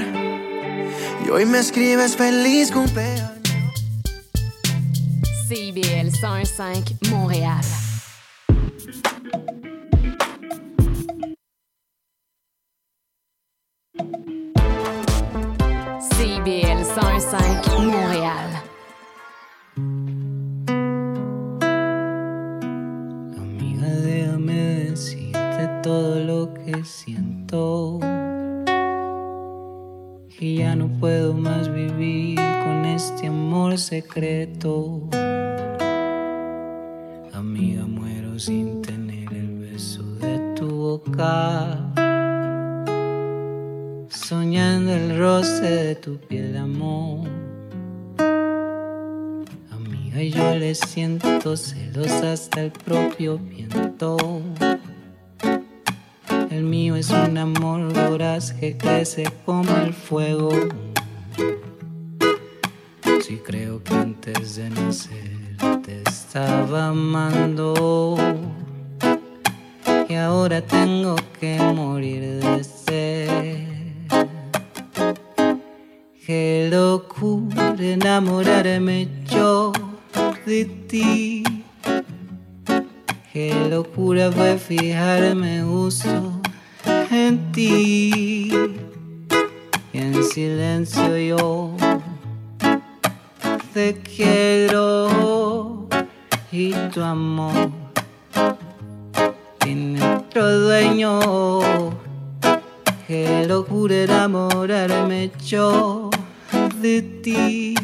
y 1.27 1.29
hoy 1.29 1.45
me 1.45 1.59
escribes 1.59 2.17
feliz 2.17 2.71
cumpleaños. 2.71 3.33
CBL 5.49 6.13
105 6.13 6.95
Montréal. 7.11 7.65
CBL 16.13 16.85
105 16.85 17.81
Montréal. 17.81 18.63
Amiga, 23.37 23.89
déjame 23.89 24.55
decirte 24.93 25.69
todo 25.83 26.21
lo 26.21 26.55
que 26.55 26.85
siento. 26.85 27.99
Que 30.39 30.55
ya 30.55 30.77
no 30.77 30.87
puedo 31.01 31.35
más 31.35 31.69
vivir 31.69 32.37
con 32.37 32.85
este 32.85 33.27
amor 33.27 33.77
secreto. 33.77 35.03
Amiga, 37.33 37.85
muero 37.85 38.39
sin 38.39 38.81
tener 38.81 39.33
el 39.33 39.59
beso 39.59 40.05
de 40.21 40.39
tu 40.55 40.69
boca. 40.69 41.77
Soñando 44.09 44.93
el 44.93 45.19
roce 45.19 45.69
de 45.69 45.95
tu 45.97 46.19
piel, 46.19 46.57
amor. 46.57 47.29
Amiga, 49.73 50.23
yo 50.23 50.57
le 50.57 50.73
siento 50.77 51.57
celos 51.57 52.13
hasta 52.13 52.63
el 52.63 52.71
propio 52.71 53.39
viento. 53.39 54.17
El 56.59 56.65
mío 56.65 56.97
es 56.97 57.11
un 57.11 57.39
amor 57.39 57.93
voraz 57.93 58.53
que 58.53 58.77
crece 58.77 59.31
como 59.47 59.77
el 59.77 59.95
fuego. 59.95 60.51
Sí 63.23 63.41
creo 63.45 63.81
que 63.85 63.95
antes 63.95 64.57
de 64.57 64.69
nacer 64.71 65.57
te 65.85 66.03
estaba 66.03 66.89
amando. 66.89 68.17
Y 70.09 70.15
ahora 70.15 70.61
tengo 70.61 71.15
que 71.39 71.61
morir 71.61 72.41
de 72.43 72.65
sed. 72.65 73.59
Qué 76.27 76.69
locura 76.73 77.77
enamorarme 77.79 79.09
yo 79.31 79.71
de 80.45 80.65
ti. 80.65 81.45
Qué 83.33 83.55
locura 83.71 84.33
fue 84.33 84.59
fijarme 84.59 85.63
justo 85.63 86.41
en 87.11 87.53
ti. 87.53 88.53
Y 89.93 89.99
en 89.99 90.23
silencio 90.25 91.17
yo 91.17 91.77
te 93.73 93.95
quiero 94.03 95.87
y 96.51 96.73
tu 96.93 97.03
amor 97.03 97.71
tiene 99.59 100.03
otro 100.03 100.61
dueño. 100.61 101.21
Qué 103.07 103.47
locura 103.47 103.95
enamorarme 103.95 105.31
yo 105.45 106.11
de 106.83 107.03
ti. 107.23 107.75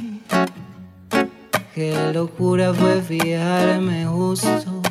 Qué 1.74 2.12
locura 2.12 2.72
fue 2.72 3.00
fijarme 3.02 4.06
justo 4.06 4.82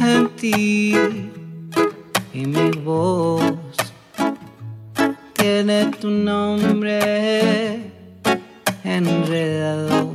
en 0.00 0.28
ti. 0.36 1.39
Y 2.32 2.46
mi 2.46 2.70
voz 2.84 3.42
tiene 5.34 5.86
tu 6.00 6.08
nombre 6.08 7.90
enredado 8.84 10.12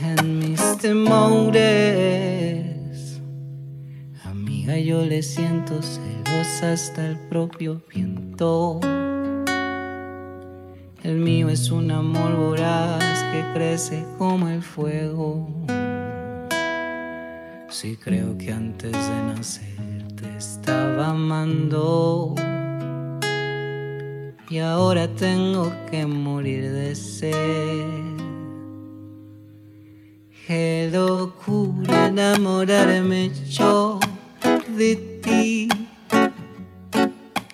en 0.00 0.38
mis 0.38 0.78
temores. 0.78 1.60
Amiga, 4.24 4.78
yo 4.78 5.04
le 5.04 5.24
siento 5.24 5.82
celos 5.82 6.62
hasta 6.62 7.04
el 7.04 7.18
propio 7.28 7.82
viento. 7.92 8.78
El 11.02 11.16
mío 11.16 11.48
es 11.48 11.72
un 11.72 11.90
amor 11.90 12.36
voraz 12.36 13.24
que 13.32 13.44
crece 13.54 14.06
como 14.18 14.48
el 14.48 14.62
fuego. 14.62 15.48
Sí 17.70 17.98
creo 18.00 18.38
que 18.38 18.52
antes 18.52 18.92
de 18.92 19.34
nacer 19.34 19.93
te 20.24 20.38
estaba 20.38 21.08
amando. 21.08 22.34
Y 24.48 24.58
ahora 24.58 25.08
tengo 25.08 25.72
que 25.90 26.06
morir 26.06 26.70
de 26.70 26.94
sed. 26.94 27.84
Qué 30.46 30.90
locura 30.92 32.08
enamorarme 32.08 33.30
yo 33.48 33.98
de 34.76 34.96
ti. 35.22 35.68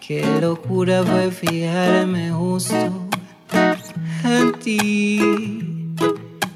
Qué 0.01 0.25
locura 0.41 1.03
fue 1.05 1.31
fijarme 1.31 2.31
justo 2.33 3.09
en 4.25 4.53
ti. 4.61 5.95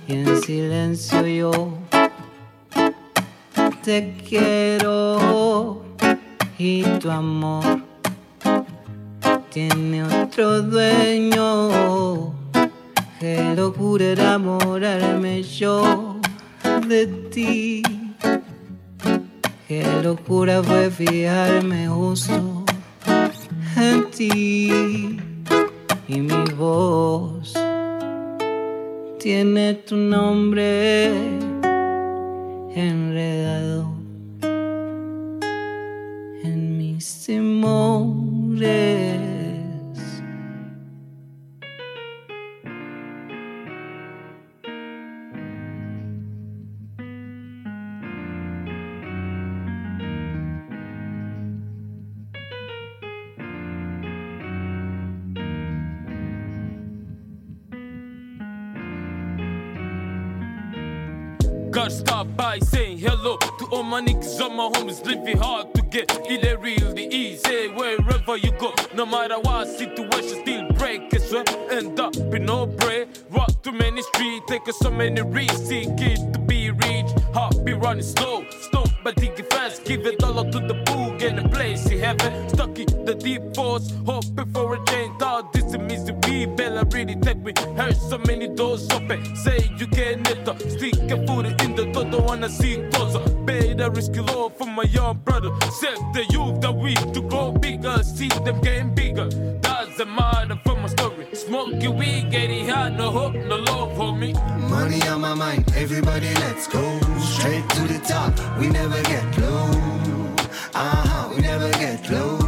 Y 0.07 0.12
en 0.12 0.43
silencio 0.43 1.27
yo 1.27 1.85
te 3.85 4.15
quiero 4.27 5.14
y 6.59 6.83
tu 7.01 7.11
amor 7.11 7.83
tiene 9.51 10.05
otro 10.05 10.63
dueño. 10.63 12.33
Qué 13.21 13.55
locura 13.57 14.13
enamorarme 14.13 15.43
yo 15.43 16.17
de 16.87 17.07
ti. 17.07 17.83
Qué 19.67 19.85
locura 20.03 20.63
fue 20.63 20.91
fijarme 20.91 21.89
justo 21.89 22.65
en 23.77 24.11
ti. 24.11 25.19
Y 26.07 26.21
mi 26.21 26.45
voz 26.57 27.55
tiene 29.19 29.75
tu 29.75 29.97
nombre 29.97 31.07
enredado 32.75 33.93
temores. 38.61 40.23
Gotta 61.71 61.91
start 61.91 62.37
by 62.37 62.61
saying 62.61 62.99
hello 62.99 63.37
to 63.37 63.67
all 63.73 63.83
my 63.83 64.01
niggas, 64.01 64.41
all 64.41 64.51
my 64.51 64.79
homies 64.79 65.05
living 65.05 65.37
hard 65.37 65.75
to 65.75 65.83
get 65.83 66.11
it 66.31 66.45
ain't 66.45 66.61
really 66.61 67.24
easy 67.35 67.68
wherever 67.68 68.37
you 68.37 68.53
go. 68.53 68.72
No 68.95 69.05
matter 69.07 69.39
what 69.41 69.66
situation, 69.68 70.41
still 70.43 70.68
break 70.72 71.12
it, 71.12 71.22
sweat, 71.22 71.49
end 71.70 71.99
up 71.99 72.16
in 72.16 72.45
no 72.47 72.66
break. 72.66 73.09
Too 73.65 73.73
many 73.73 74.03
streets, 74.03 74.45
take 74.47 74.71
so 74.75 74.91
many 74.91 75.23
risks, 75.23 75.71
it 75.71 75.97
to 76.35 76.39
be 76.39 76.71
reached. 76.71 77.19
Heart 77.33 77.65
be 77.65 77.73
running 77.73 78.03
slow, 78.03 78.45
but 79.03 79.17
dig 79.17 79.39
it 79.39 79.51
fast, 79.51 79.87
give 79.87 80.05
it 80.05 80.23
all 80.23 80.39
up 80.39 80.51
to 80.51 80.59
the 80.59 80.75
boog 80.85 81.23
and 81.23 81.39
the 81.39 81.49
place 81.49 81.87
in 81.87 81.99
heaven. 81.99 82.47
Stuck 82.51 82.79
in 82.79 83.07
the 83.07 83.15
deep 83.15 83.41
force, 83.55 83.91
hoping 84.05 84.53
for 84.53 84.75
a 84.75 84.85
change. 84.85 85.19
Thought 85.19 85.55
this 85.55 85.65
is 85.65 85.79
misery, 85.79 86.45
Bella 86.45 86.85
really 86.93 87.17
take 87.17 87.39
me. 87.39 87.55
Heard 87.75 87.97
so 87.97 88.19
many 88.27 88.49
doors 88.49 88.87
open, 88.93 89.35
say 89.35 89.71
you 89.79 89.87
can 89.87 90.21
it 90.27 90.47
up. 90.47 90.61
Stick 90.61 91.11
a 91.11 91.27
foot 91.27 91.47
in 91.62 91.75
the 91.75 91.91
door, 91.91 92.05
don't 92.05 92.27
wanna 92.27 92.51
see 92.51 92.87
closer. 92.93 93.21
Better 93.47 93.91
risk 93.91 94.15
it 94.15 94.29
all 94.29 94.51
for 94.51 94.67
my 94.67 94.83
young 94.83 95.17
brother. 95.25 95.49
Set 95.81 95.97
the 96.12 96.27
youth 96.29 96.61
that 96.61 96.75
we 96.75 96.93
to 97.15 97.23
grow 97.31 97.51
bigger, 97.51 98.03
see 98.03 98.29
them 98.29 98.61
getting 98.61 98.95
bigger. 98.95 99.31
Doesn't 100.05 100.17
matter 100.17 100.57
for 100.63 100.77
my 100.77 100.89
story. 100.89 101.27
Smoking 101.33 101.97
weed, 101.97 102.31
getting 102.31 102.69
high, 102.69 102.91
no 102.91 103.11
hope, 103.11 103.35
no 103.35 103.57
love, 103.57 103.93
homie. 103.97 104.35
Money 104.69 105.01
on 105.09 105.23
my 105.23 105.33
mind, 105.33 105.65
everybody 105.75 106.35
let's 106.35 106.67
go 106.67 107.01
straight 107.19 107.67
to 107.71 107.83
the 107.89 107.99
top. 108.07 108.35
We 108.59 108.69
never 108.69 109.03
get 109.05 109.39
low. 109.39 109.71
Uh 110.75 111.07
huh, 111.09 111.33
we 111.35 111.41
never 111.41 111.71
get 111.71 112.11
low. 112.11 112.39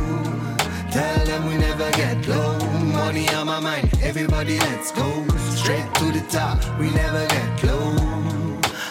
Tell 0.91 1.25
them 1.25 1.47
we 1.47 1.57
never 1.57 1.91
get 1.93 2.29
low. 2.29 2.59
Money 2.81 3.27
on 3.31 3.47
my 3.47 3.59
mind, 3.61 3.89
everybody 4.03 4.59
let's 4.59 4.93
go 4.93 5.27
straight 5.55 5.89
to 5.95 6.13
the 6.13 6.27
top. 6.29 6.59
We 6.79 6.91
never 6.91 7.27
get 7.27 7.65
low. 7.65 7.97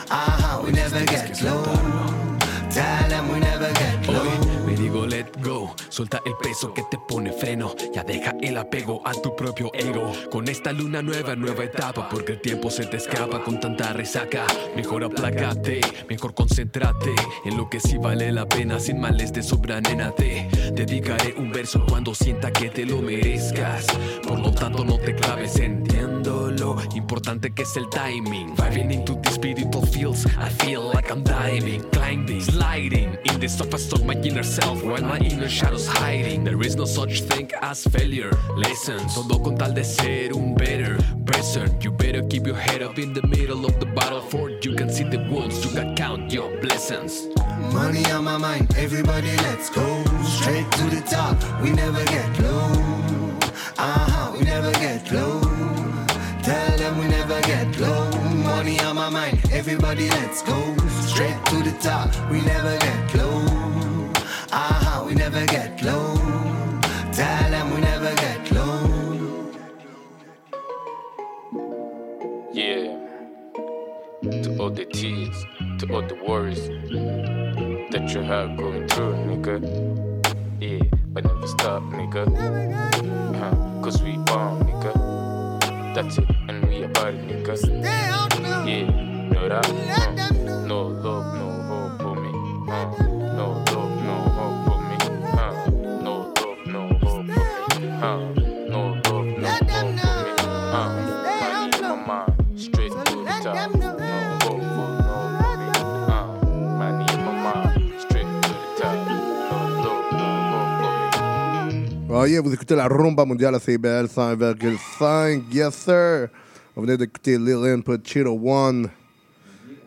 Uh 0.10 0.32
huh, 0.42 0.62
we 0.64 0.72
never 0.72 1.06
get 1.06 1.40
low. 1.44 1.85
Suelta 5.96 6.22
el 6.26 6.36
peso 6.36 6.74
que 6.74 6.84
te 6.92 6.98
pone 6.98 7.32
freno. 7.32 7.74
Ya 7.94 8.04
deja 8.04 8.36
el 8.42 8.58
apego 8.58 9.02
a 9.06 9.14
tu 9.14 9.34
propio 9.34 9.72
ego. 9.74 10.12
Con 10.30 10.50
esta 10.50 10.74
luna 10.74 11.02
nueva, 11.02 11.38
nueva 11.38 11.64
etapa. 11.64 12.10
Porque 12.10 12.34
el 12.34 12.42
tiempo 12.42 12.70
se 12.70 12.86
te 12.86 12.98
escapa 12.98 13.42
con 13.42 13.62
tanta 13.62 13.94
resaca. 13.94 14.46
Mejor 14.76 15.06
aplácate, 15.06 15.80
mejor 16.10 16.34
concéntrate 16.34 17.16
en 17.46 17.56
lo 17.56 17.70
que 17.70 17.80
sí 17.80 17.98
vale 17.98 18.30
la 18.34 18.46
pena. 18.46 18.78
Sin 18.78 19.00
males 19.00 19.32
de 19.32 19.42
sobra, 19.42 19.80
nena. 19.80 20.12
Te 20.12 20.50
dedicaré 20.74 21.34
un 21.38 21.54
verso 21.54 21.86
cuando 21.88 22.14
sienta 22.14 22.52
que 22.52 22.70
te 22.70 22.86
lo 22.86 23.02
merezcas. 23.02 23.86
Por 24.28 24.40
lo 24.40 24.52
tanto, 24.52 24.84
no 24.84 24.98
te 24.98 25.16
claves, 25.16 25.56
entiendo 25.62 26.52
lo 26.52 26.76
importante 26.94 27.54
que 27.54 27.62
es 27.62 27.78
el 27.78 27.88
timing. 27.88 28.54
Vibing 28.58 28.92
into 28.92 29.16
the 29.22 29.32
spiritual 29.32 29.86
fields, 29.86 30.26
I 30.26 30.50
feel 30.62 30.92
like 30.94 31.10
I'm 31.10 31.24
diving, 31.24 31.90
climbing, 31.92 32.42
sliding 32.42 33.18
in 33.24 33.40
the 33.40 33.48
surface 33.48 33.94
of 33.94 34.04
my 34.04 34.16
inner 34.16 34.44
self 34.44 34.84
while 34.84 35.02
my 35.02 35.20
inner 35.20 35.48
shadows 35.48 35.85
hiding. 35.88 36.44
There 36.44 36.62
is 36.62 36.76
no 36.76 36.86
such 36.86 37.22
thing 37.22 37.52
as 37.62 37.84
failure. 37.84 38.32
Listen, 38.56 39.00
todo 39.14 39.40
con 39.44 39.58
tal 39.58 39.74
de 39.74 39.84
ser 39.84 40.34
un 40.34 40.56
better 40.56 40.98
person. 41.26 41.70
You 41.82 41.92
better 41.92 42.24
keep 42.24 42.46
your 42.46 42.56
head 42.56 42.82
up 42.82 42.98
in 43.00 43.14
the 43.14 43.26
middle 43.28 43.66
of 43.66 43.80
the 43.80 43.86
battle, 43.86 44.22
for 44.22 44.50
you 44.50 44.76
can 44.76 44.90
see 44.90 45.04
the 45.04 45.20
wolves. 45.30 45.64
You 45.66 45.72
can 45.72 45.96
count 45.96 46.32
your 46.32 46.50
blessings. 46.62 47.28
Money 47.74 48.06
on 48.12 48.24
my 48.24 48.38
mind, 48.38 48.74
everybody 48.78 49.36
let's 49.38 49.70
go 49.70 49.86
straight 50.24 50.70
to 50.72 50.84
the 50.90 51.02
top. 51.10 51.36
We 51.62 51.72
never 51.72 52.04
get 52.06 52.40
low. 52.40 52.72
Uh 53.78 54.10
huh, 54.12 54.32
we 54.34 54.44
never 54.46 54.72
get 54.74 55.12
low. 55.12 55.42
Tell 56.44 56.78
them 56.78 56.98
we 57.00 57.08
never 57.08 57.42
get 57.42 57.80
low. 57.80 58.10
Money 58.44 58.80
on 58.82 58.96
my 58.96 59.10
mind, 59.10 59.40
everybody 59.52 60.10
let's 60.10 60.42
go 60.44 60.76
straight 61.08 61.38
to 61.46 61.64
the 61.64 61.76
top. 61.82 62.08
We 62.30 62.42
never 62.42 62.78
get 62.78 63.16
low. 63.16 63.42
Uh 64.52 64.74
huh, 64.84 64.85
the 74.76 74.86
tears, 74.86 75.46
to 75.80 75.94
all 75.94 76.02
the 76.02 76.16
worries 76.16 76.68
that 77.92 78.14
you 78.14 78.22
have 78.22 78.58
going 78.58 78.86
through, 78.90 79.14
nigga. 79.24 79.56
Yeah, 80.60 80.80
but 81.14 81.24
never 81.24 81.48
stop, 81.48 81.82
nigga. 81.84 82.28
Uh, 83.42 83.82
Cause 83.82 84.02
we 84.04 84.18
bomb, 84.18 84.62
nigga. 84.68 85.96
That's 85.96 86.18
it, 86.18 86.30
and 86.50 86.68
we 86.68 86.84
about 86.84 87.14
it, 87.14 87.26
nigga. 87.26 87.56
Yeah, 88.68 88.90
know 89.32 89.48
that? 89.48 89.66
Uh, 89.66 90.66
no 90.66 90.88
love, 90.88 91.36
no 91.36 91.50
hope 91.70 92.02
for 92.02 92.16
me. 92.16 92.32
No 93.40 93.64
love, 93.72 93.94
no 94.04 94.16
hope 94.36 94.60
for 94.68 94.80
me. 94.82 94.98
No 96.04 96.34
love, 96.36 96.68
no 96.68 96.82
hope 97.00 97.28
for 98.00 98.36
me. 98.36 98.45
Oh 112.18 112.24
yeah, 112.26 112.40
vous 112.42 112.54
écoutez 112.54 112.76
la 112.76 112.88
rumba 112.88 113.26
mondiale 113.26 113.56
à 113.56 113.60
CBL 113.60 114.06
100,5. 114.06 115.44
Yes, 115.52 115.74
sir. 115.76 116.30
On 116.76 116.82
venait 116.82 116.96
d'écouter 116.98 117.38
Lil 117.38 117.56
Input 117.66 117.98
Cheeto 118.06 118.40
One. 118.42 118.90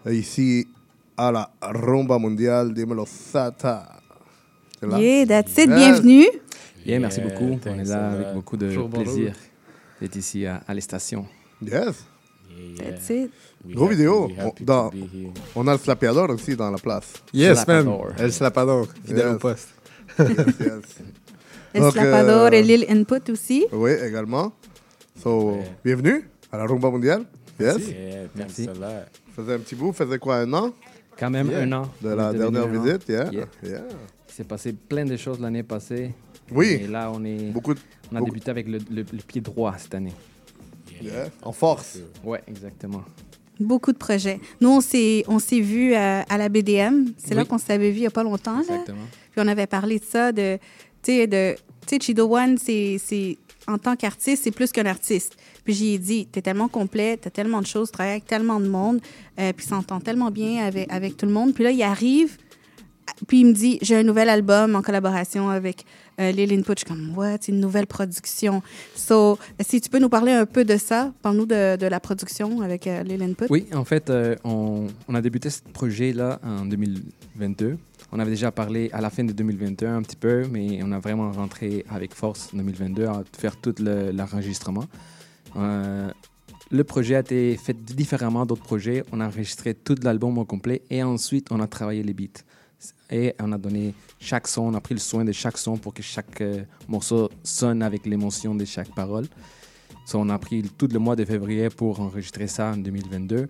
Ici, 0.07 0.68
à 1.16 1.33
la 1.33 1.51
rumba 1.62 2.18
mondiale. 2.18 2.74
Dímelo 2.74 3.07
Sata. 3.07 4.01
C'est 4.79 4.87
là? 4.87 4.99
Yeah, 4.99 5.24
that's 5.26 5.53
it. 5.53 5.70
Yes. 5.70 6.03
Bienvenue. 6.03 6.26
Bien, 6.85 7.01
merci 7.01 7.20
Yeah, 7.20 7.29
beaucoup. 7.31 7.59
On 7.66 7.79
est 7.79 7.85
là 7.85 8.09
a 8.09 8.12
avec 8.12 8.35
beaucoup 8.35 8.57
de 8.59 8.76
plaisir 8.89 9.33
d'être 10.01 10.16
ici 10.16 10.45
à, 10.45 10.62
à 10.68 10.74
la 10.74 10.81
station. 10.83 11.26
Yes. 11.62 12.05
That's 12.76 13.09
it. 13.09 13.31
Gros 13.66 13.87
vidéo. 13.89 14.31
On, 14.39 14.53
dans- 14.61 14.91
on 15.57 15.66
a 15.66 15.72
le 15.72 15.79
Slapiador 15.79 16.29
aussi 16.31 16.55
dans 16.57 16.70
la 16.70 16.79
place. 16.79 17.14
Yes, 17.33 17.66
man. 17.66 17.89
El 18.18 18.33
Slapador, 18.33 18.87
fidèle 19.03 19.29
au 19.29 19.39
poste. 19.39 19.68
Yes, 20.18 20.29
yes. 20.59 20.99
El 21.74 21.82
Donc, 21.82 21.92
Slapador 21.92 22.46
euh, 22.46 22.50
et 22.50 22.62
Lil 22.62 22.86
Input 22.88 23.30
aussi? 23.30 23.66
Oui, 23.72 23.90
également. 24.06 24.52
So, 25.22 25.58
bienvenue 25.84 26.28
à 26.50 26.58
la 26.58 26.66
rumba 26.66 26.90
mondiale. 26.90 27.24
Yes. 27.60 27.76
Merci. 28.34 28.68
A 28.68 28.74
lot. 28.74 29.04
Faisait 29.36 29.54
un 29.54 29.58
petit 29.58 29.74
bout, 29.74 29.92
faisait 29.92 30.18
quoi, 30.18 30.36
un 30.36 30.52
an? 30.52 30.72
Quand 31.18 31.30
même 31.30 31.48
Yeah. 31.50 31.60
un 31.62 31.72
an. 31.72 31.82
De 32.00 32.12
On 32.12 32.16
la 32.16 32.32
dernière 32.32 32.68
visite, 32.68 33.08
yeah. 33.08 33.30
Yeah. 33.32 33.44
Yeah. 33.62 33.82
Il 34.28 34.32
s'est 34.34 34.44
passé 34.44 34.72
plein 34.72 35.04
de 35.04 35.16
choses 35.16 35.40
l'année 35.40 35.62
passée. 35.64 36.14
Oui. 36.52 36.78
Et 36.84 36.86
là, 36.86 37.10
on 37.12 37.24
est. 37.24 37.50
Beaucoup 37.50 37.74
de- 37.74 37.80
on 38.12 38.16
a 38.16 38.18
beaucoup- 38.20 38.30
débuté 38.30 38.50
avec 38.50 38.68
le, 38.68 38.78
le- 38.90 39.04
le 39.12 39.22
pied 39.26 39.40
droit 39.40 39.74
cette 39.76 39.94
année. 39.94 40.14
Yeah. 41.02 41.26
En 41.42 41.52
force. 41.52 41.98
Ouais, 42.24 42.42
exactement. 42.46 43.02
Beaucoup 43.60 43.92
de 43.92 43.98
projets. 43.98 44.38
Nous, 44.60 44.68
on 44.70 44.80
s'est, 44.80 45.24
on 45.26 45.40
s'est 45.40 45.60
vus 45.60 45.92
à, 45.94 46.20
à 46.22 46.38
la 46.38 46.48
BDM. 46.48 47.06
C'est 47.18 47.34
là 47.34 47.44
qu'on 47.44 47.58
s'avait 47.58 47.90
vu 47.90 47.96
il 47.98 48.00
n'y 48.02 48.06
a 48.06 48.10
pas 48.10 48.22
longtemps. 48.22 48.54
Là. 48.58 48.60
Exactement. 48.62 49.04
Puis 49.32 49.40
on 49.44 49.48
avait 49.48 49.66
parlé 49.66 49.98
de 49.98 50.04
ça, 50.04 50.30
de, 50.30 50.58
tu 51.03 51.12
sais, 51.12 51.57
Chido 52.01 52.34
One, 52.34 52.59
c'est, 52.59 53.38
en 53.66 53.78
tant 53.78 53.96
qu'artiste, 53.96 54.44
c'est 54.44 54.51
plus 54.51 54.72
qu'un 54.72 54.86
artiste. 54.86 55.36
Puis 55.64 55.74
j'y 55.74 55.94
ai 55.94 55.99
dit, 55.99 56.26
t'es 56.26 56.42
tellement 56.42 56.68
complet, 56.68 57.16
t'as 57.16 57.30
tellement 57.30 57.61
de 57.61 57.66
choses, 57.66 57.90
travailles 57.90 58.12
avec 58.12 58.26
tellement 58.26 58.61
de 58.61 58.68
monde, 58.68 59.01
euh, 59.38 59.53
puis 59.53 59.66
s'entend 59.66 60.01
tellement 60.01 60.30
bien 60.30 60.64
avec, 60.64 60.90
avec 60.90 61.16
tout 61.16 61.26
le 61.26 61.32
monde. 61.32 61.55
Puis 61.55 61.64
là, 61.64 61.70
il 61.70 61.82
arrive, 61.82 62.38
puis 63.26 63.40
il 63.40 63.46
me 63.46 63.53
dit, 63.53 63.78
j'ai 63.82 63.96
un 63.96 64.03
nouvel 64.03 64.28
album 64.28 64.76
en 64.76 64.82
collaboration 64.82 65.49
avec 65.49 65.84
euh, 66.20 66.30
Lil 66.30 66.53
Input. 66.53 66.72
Je 66.76 66.78
suis 66.80 66.86
comme, 66.86 67.16
what? 67.16 67.38
Une 67.49 67.61
nouvelle 67.61 67.86
production. 67.86 68.62
So, 68.94 69.38
si 69.61 69.80
tu 69.80 69.88
peux 69.88 69.99
nous 69.99 70.09
parler 70.09 70.32
un 70.32 70.46
peu 70.46 70.64
de 70.64 70.76
ça, 70.76 71.12
parle-nous 71.22 71.46
de, 71.46 71.76
de 71.76 71.86
la 71.86 72.01
production 72.01 72.61
avec 72.61 72.86
euh, 72.86 73.03
Lil 73.03 73.22
Input. 73.22 73.46
Oui, 73.51 73.66
en 73.72 73.84
fait, 73.84 74.11
euh, 74.11 74.36
on, 74.44 74.86
on 75.09 75.14
a 75.14 75.20
débuté 75.20 75.51
ce 75.51 75.61
projet-là 75.72 76.40
en 76.42 76.64
2022. 76.66 77.78
On 78.12 78.18
avait 78.18 78.30
déjà 78.30 78.50
parlé 78.50 78.88
à 78.92 79.00
la 79.00 79.11
fin 79.11 79.24
de 79.24 79.32
2021 79.32 79.96
un 79.98 80.02
petit 80.02 80.16
peu, 80.16 80.46
mais 80.50 80.80
on 80.82 80.92
a 80.92 80.98
vraiment 80.98 81.30
rentré 81.30 81.84
avec 81.90 82.14
force 82.14 82.50
en 82.54 82.56
2022 82.59 83.06
à 83.06 83.22
faire 83.36 83.56
tout 83.56 83.74
le- 83.78 84.11
l'enregistrement. 84.12 84.84
Euh, 85.56 86.11
le 86.70 86.84
projet 86.84 87.16
a 87.16 87.20
été 87.20 87.56
fait 87.56 87.76
différemment 87.84 88.46
d'autres 88.46 88.62
projets. 88.62 89.04
On 89.12 89.20
a 89.20 89.26
enregistré 89.26 89.74
tout 89.74 89.96
l'album 90.02 90.38
au 90.38 90.44
complet 90.44 90.82
et 90.90 91.02
ensuite 91.02 91.48
on 91.50 91.61
a 91.61 91.66
travaillé 91.66 92.02
les 92.02 92.14
beats. 92.14 92.42
Et 93.11 93.34
on 93.40 93.52
a 93.52 93.59
donné 93.59 93.94
chaque 94.20 94.46
son, 94.48 94.62
on 94.62 94.74
a 94.74 94.80
pris 94.80 94.94
le 94.94 95.00
soin 95.00 95.24
de 95.24 95.32
chaque 95.32 95.59
son 95.59 95.76
pour 95.76 95.92
que 95.92 96.02
chaque 96.02 96.40
euh, 96.40 96.62
morceau 96.88 97.28
sonne 97.42 97.82
avec 97.82 98.06
l'émotion 98.06 98.54
de 98.54 98.64
chaque 98.64 98.94
parole. 98.94 99.26
So, 100.06 100.18
on 100.18 100.28
a 100.30 100.38
pris 100.38 100.62
tout 100.78 100.88
le 100.90 100.98
mois 100.98 101.16
de 101.16 101.24
février 101.24 101.68
pour 101.68 102.00
enregistrer 102.00 102.46
ça 102.46 102.72
en 102.72 102.76
2022. 102.78 103.48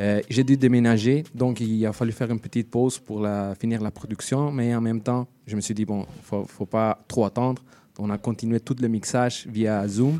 Euh, 0.00 0.20
J'ai 0.30 0.44
dû 0.44 0.56
déménager, 0.56 1.24
donc 1.34 1.60
il 1.60 1.84
a 1.86 1.92
fallu 1.92 2.12
faire 2.12 2.30
une 2.30 2.40
petite 2.40 2.70
pause 2.70 2.98
pour 2.98 3.20
la, 3.20 3.54
finir 3.54 3.82
la 3.82 3.90
production, 3.90 4.50
mais 4.50 4.74
en 4.74 4.80
même 4.80 5.00
temps, 5.02 5.28
je 5.46 5.54
me 5.56 5.60
suis 5.60 5.74
dit, 5.74 5.84
bon, 5.84 6.06
il 6.32 6.36
ne 6.38 6.44
faut, 6.46 6.66
pas 6.66 6.98
trop 7.06 7.24
attendre. 7.26 7.62
On 7.98 8.08
a 8.08 8.16
continué 8.16 8.60
tout 8.60 8.76
le 8.80 8.88
mixage 8.88 9.46
via 9.46 9.86
Zoom. 9.86 10.18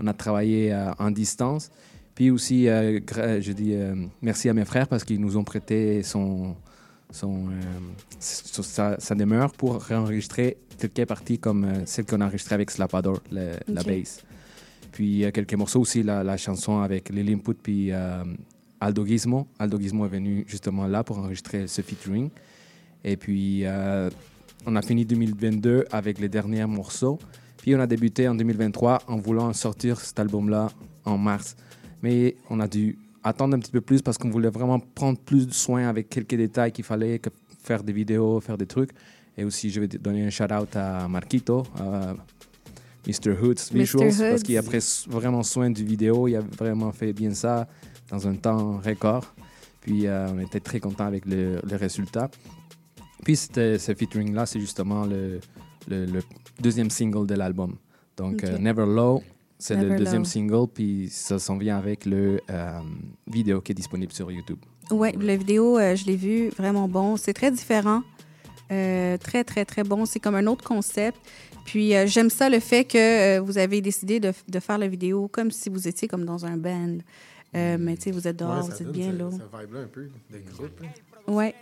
On 0.00 0.06
a 0.08 0.12
travaillé 0.12 0.72
euh, 0.72 0.90
en 0.98 1.10
distance. 1.12 1.70
Puis 2.16 2.30
aussi, 2.30 2.68
euh, 2.68 2.98
je 3.40 3.52
dis 3.52 3.74
merci 4.20 4.48
à 4.48 4.54
mes 4.54 4.64
frères 4.66 4.86
parce 4.88 5.04
qu'ils 5.04 5.20
nous 5.20 5.36
ont 5.38 5.44
prêté 5.44 6.02
son, 6.02 6.54
son, 7.10 7.44
sa, 8.18 8.98
sa 9.00 9.14
demeure 9.14 9.52
pour 9.52 9.80
réenregistrer 9.80 10.58
quelques 10.78 11.06
parties 11.06 11.38
comme 11.38 11.66
celle 11.86 12.04
qu'on 12.04 12.20
a 12.20 12.26
enregistrée 12.26 12.54
avec 12.56 12.70
Slapador, 12.70 13.20
le- 13.30 13.52
la 13.68 13.82
bass. 13.82 14.24
Puis 14.90 15.24
euh, 15.24 15.30
quelques 15.30 15.54
morceaux 15.54 15.80
aussi, 15.80 16.02
la, 16.02 16.22
la 16.22 16.36
chanson 16.36 16.80
avec 16.80 17.08
Lil 17.08 17.30
Input 17.30 17.54
puis 17.54 17.92
euh, 17.92 18.24
Aldo 18.82 19.06
Gizmo. 19.06 19.46
Aldo 19.60 19.78
Gizmo 19.78 20.06
est 20.06 20.08
venu 20.08 20.44
justement 20.48 20.88
là 20.88 21.04
pour 21.04 21.18
enregistrer 21.18 21.68
ce 21.68 21.82
featuring. 21.82 22.30
Et 23.04 23.16
puis 23.16 23.64
euh, 23.64 24.10
on 24.66 24.74
a 24.74 24.82
fini 24.82 25.04
2022 25.04 25.84
avec 25.92 26.18
les 26.18 26.28
derniers 26.28 26.66
morceaux. 26.66 27.20
Puis 27.58 27.76
on 27.76 27.80
a 27.80 27.86
débuté 27.86 28.26
en 28.26 28.34
2023 28.34 29.02
en 29.06 29.16
voulant 29.18 29.52
sortir 29.52 30.00
cet 30.00 30.18
album-là 30.18 30.68
en 31.04 31.16
mars. 31.16 31.56
Mais 32.02 32.34
on 32.50 32.58
a 32.58 32.66
dû 32.66 32.98
attendre 33.22 33.54
un 33.56 33.60
petit 33.60 33.70
peu 33.70 33.80
plus 33.80 34.02
parce 34.02 34.18
qu'on 34.18 34.30
voulait 34.30 34.50
vraiment 34.50 34.80
prendre 34.80 35.18
plus 35.18 35.46
de 35.46 35.52
soin 35.52 35.88
avec 35.88 36.08
quelques 36.08 36.34
détails 36.34 36.72
qu'il 36.72 36.84
fallait, 36.84 37.20
que 37.20 37.30
faire 37.62 37.84
des 37.84 37.92
vidéos, 37.92 38.40
faire 38.40 38.58
des 38.58 38.66
trucs. 38.66 38.90
Et 39.38 39.44
aussi, 39.44 39.70
je 39.70 39.80
vais 39.80 39.86
donner 39.86 40.26
un 40.26 40.30
shout-out 40.30 40.74
à 40.74 41.06
Marquito, 41.06 41.62
à 41.78 42.14
Mr. 43.06 43.30
Hoods 43.40 43.72
Mr. 43.72 43.78
Visuals, 43.78 44.30
parce 44.30 44.42
qu'il 44.42 44.58
a 44.58 44.62
pris 44.62 45.06
vraiment 45.08 45.44
soin 45.44 45.70
du 45.70 45.84
vidéo. 45.84 46.26
Il 46.26 46.34
a 46.34 46.40
vraiment 46.40 46.90
fait 46.90 47.12
bien 47.12 47.32
ça 47.32 47.68
dans 48.12 48.28
un 48.28 48.34
temps 48.36 48.78
record. 48.84 49.24
Puis 49.80 50.06
euh, 50.06 50.28
on 50.32 50.38
était 50.38 50.60
très 50.60 50.78
content 50.78 51.06
avec 51.06 51.26
le, 51.26 51.60
le 51.68 51.76
résultat. 51.76 52.30
Puis 53.24 53.36
ce 53.36 53.94
featuring-là, 53.98 54.46
c'est 54.46 54.60
justement 54.60 55.04
le, 55.06 55.40
le- 55.88 56.06
le 56.06 56.20
deuxième 56.60 56.90
single 56.90 57.26
de 57.26 57.34
l'album. 57.34 57.76
Donc 58.16 58.44
euh, 58.44 58.58
Never 58.58 58.86
Low, 58.86 59.22
c'est 59.58 59.76
le 59.76 59.96
deuxième 59.96 60.22
Low. 60.22 60.28
single, 60.28 60.66
puis 60.72 61.08
ça 61.10 61.38
s'en 61.38 61.56
vient 61.56 61.78
avec 61.78 62.04
le 62.06 62.40
euh, 62.50 62.80
vidéo 63.26 63.60
qui 63.60 63.72
est 63.72 63.74
disponible 63.74 64.12
sur 64.12 64.30
YouTube. 64.30 64.58
Oui, 64.90 65.08
la 65.20 65.36
vidéo, 65.36 65.78
je 65.78 66.04
l'ai 66.04 66.16
vue, 66.16 66.48
vraiment 66.50 66.86
bon. 66.88 67.16
C'est 67.16 67.32
très 67.32 67.50
différent 67.50 68.02
très, 68.68 69.44
très, 69.44 69.64
très 69.66 69.84
bon. 69.84 70.06
C'est 70.06 70.18
comme 70.18 70.34
un 70.34 70.46
autre 70.46 70.64
concept. 70.64 71.18
Puis 71.66 71.94
euh, 71.94 72.06
j'aime 72.06 72.30
ça, 72.30 72.48
le 72.48 72.58
fait 72.58 72.84
que 72.84 73.36
euh, 73.36 73.40
vous 73.40 73.58
avez 73.58 73.82
décidé 73.82 74.18
de, 74.18 74.32
de 74.48 74.60
faire 74.60 74.78
la 74.78 74.88
vidéo 74.88 75.28
comme 75.28 75.50
si 75.50 75.68
vous 75.68 75.86
étiez 75.86 76.08
comme 76.08 76.24
dans 76.24 76.46
un 76.46 76.56
band. 76.56 76.96
Euh, 77.54 77.76
mais 77.78 77.96
tu 77.96 78.04
sais, 78.04 78.10
vous 78.10 78.26
êtes 78.26 78.38
dehors, 78.38 78.56
Ouais, 78.64 78.70
ça 78.70 78.76
vous 78.76 78.82
êtes 78.82 78.92
bien 78.92 79.12
là. 79.12 79.30
Ce 79.30 79.36
vibe-là 79.36 79.80
un 79.80 79.86
peu 79.86 80.08
de 80.30 80.38
groupe. 80.50 80.80
hein. 80.84 80.88
Oui, 81.28 81.52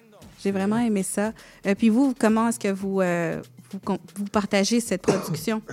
j'ai 0.43 0.53
vraiment 0.53 0.79
aimé 0.79 1.03
ça. 1.03 1.33
Euh, 1.67 1.75
puis 1.75 1.89
vous, 1.89 2.15
comment 2.19 2.49
est-ce 2.49 2.61
que 2.61 2.69
vous, 2.73 3.01
euh, 3.01 3.43
vous, 3.73 4.25
partagez 4.33 4.81
cette 4.81 5.03
production? 5.03 5.63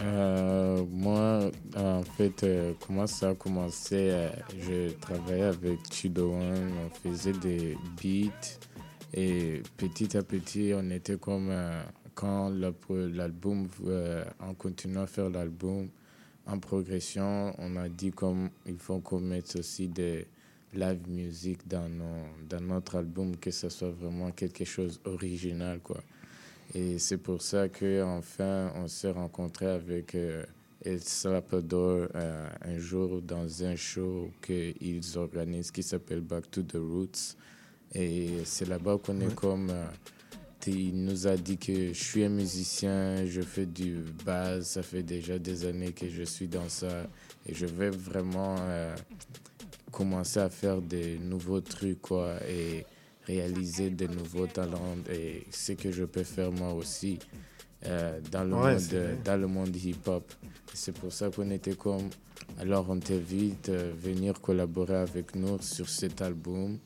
Euh, 0.00 0.84
moi, 0.88 1.50
en 1.76 2.02
fait, 2.04 2.44
euh, 2.44 2.72
comment 2.86 3.08
ça 3.08 3.30
a 3.30 3.34
commencé 3.34 3.96
euh, 4.12 4.28
Je 4.60 4.92
travaillais 4.92 5.42
avec 5.42 5.80
Chido 5.92 6.34
One, 6.34 6.70
on 6.86 6.90
faisait 7.10 7.32
des 7.32 7.76
beats 8.00 8.30
et 9.12 9.60
petit 9.76 10.16
à 10.16 10.22
petit, 10.22 10.72
on 10.72 10.88
était 10.90 11.16
comme 11.16 11.48
euh, 11.50 11.82
quand 12.14 12.48
la- 12.48 12.70
l'album, 13.12 13.66
euh, 13.88 14.24
en 14.38 14.54
continuant 14.54 15.02
à 15.02 15.06
faire 15.08 15.30
l'album 15.30 15.88
en 16.48 16.58
progression, 16.58 17.54
on 17.58 17.76
a 17.76 17.88
dit 17.88 18.10
comme 18.10 18.50
il 18.66 18.78
faut 18.78 18.98
qu'on 19.00 19.20
mette 19.20 19.54
aussi 19.56 19.86
des 19.88 20.26
live 20.74 21.00
music 21.08 21.66
dans, 21.66 21.88
nos- 21.88 22.26
dans 22.48 22.60
notre 22.60 22.96
album, 22.96 23.36
que 23.36 23.50
ce 23.50 23.68
soit 23.68 23.90
vraiment 23.90 24.30
quelque 24.32 24.64
chose 24.64 25.00
original, 25.04 25.80
quoi. 25.80 26.02
Et 26.74 26.98
c'est 26.98 27.16
pour 27.16 27.40
ça 27.40 27.68
qu'enfin, 27.68 28.72
on 28.76 28.88
s'est 28.88 29.10
rencontré 29.10 29.66
avec 29.66 30.14
euh, 30.14 30.44
El 30.84 31.00
Salvador 31.00 32.08
euh, 32.14 32.48
un 32.62 32.78
jour 32.78 33.22
dans 33.22 33.64
un 33.64 33.74
show 33.76 34.30
qu'ils 34.42 35.00
organisent 35.16 35.70
qui 35.70 35.82
s'appelle 35.82 36.20
Back 36.20 36.50
to 36.50 36.62
the 36.62 36.76
Roots. 36.76 37.36
Et 37.94 38.40
c'est 38.44 38.68
là-bas 38.68 38.98
qu'on 39.02 39.18
est 39.20 39.34
comme. 39.34 39.70
euh, 39.70 39.86
il 40.70 41.04
nous 41.04 41.26
a 41.26 41.36
dit 41.36 41.58
que 41.58 41.92
je 41.92 42.04
suis 42.04 42.24
un 42.24 42.28
musicien, 42.28 43.24
je 43.26 43.40
fais 43.40 43.66
du 43.66 43.98
bass, 44.24 44.66
ça 44.68 44.82
fait 44.82 45.02
déjà 45.02 45.38
des 45.38 45.66
années 45.66 45.92
que 45.92 46.08
je 46.08 46.22
suis 46.22 46.48
dans 46.48 46.68
ça. 46.68 47.06
Et 47.46 47.54
je 47.54 47.66
vais 47.66 47.90
vraiment 47.90 48.56
euh, 48.60 48.94
commencer 49.90 50.40
à 50.40 50.50
faire 50.50 50.80
des 50.80 51.18
nouveaux 51.18 51.60
trucs, 51.60 52.00
quoi. 52.02 52.34
Et 52.48 52.84
réaliser 53.26 53.90
de 53.90 54.06
nouveaux 54.06 54.46
talents 54.46 54.96
et 55.10 55.44
ce 55.50 55.72
que 55.72 55.92
je 55.92 56.04
peux 56.04 56.22
faire 56.22 56.50
moi 56.50 56.72
aussi 56.72 57.18
euh, 57.86 58.20
dans, 58.32 58.42
le 58.42 58.54
Ouais, 58.54 58.72
monde, 58.74 59.22
dans 59.22 59.40
le 59.40 59.46
monde 59.46 59.76
hip-hop. 59.76 60.32
C'est 60.72 60.96
pour 60.96 61.12
ça 61.12 61.30
qu'on 61.30 61.50
était 61.50 61.74
comme, 61.74 62.08
alors 62.58 62.86
on 62.88 62.98
t'invite 62.98 63.68
à 63.68 63.90
venir 64.02 64.40
collaborer 64.40 64.96
avec 64.96 65.36
nous 65.36 65.60
sur 65.60 65.88
cet 65.88 66.22
album. 66.22 66.78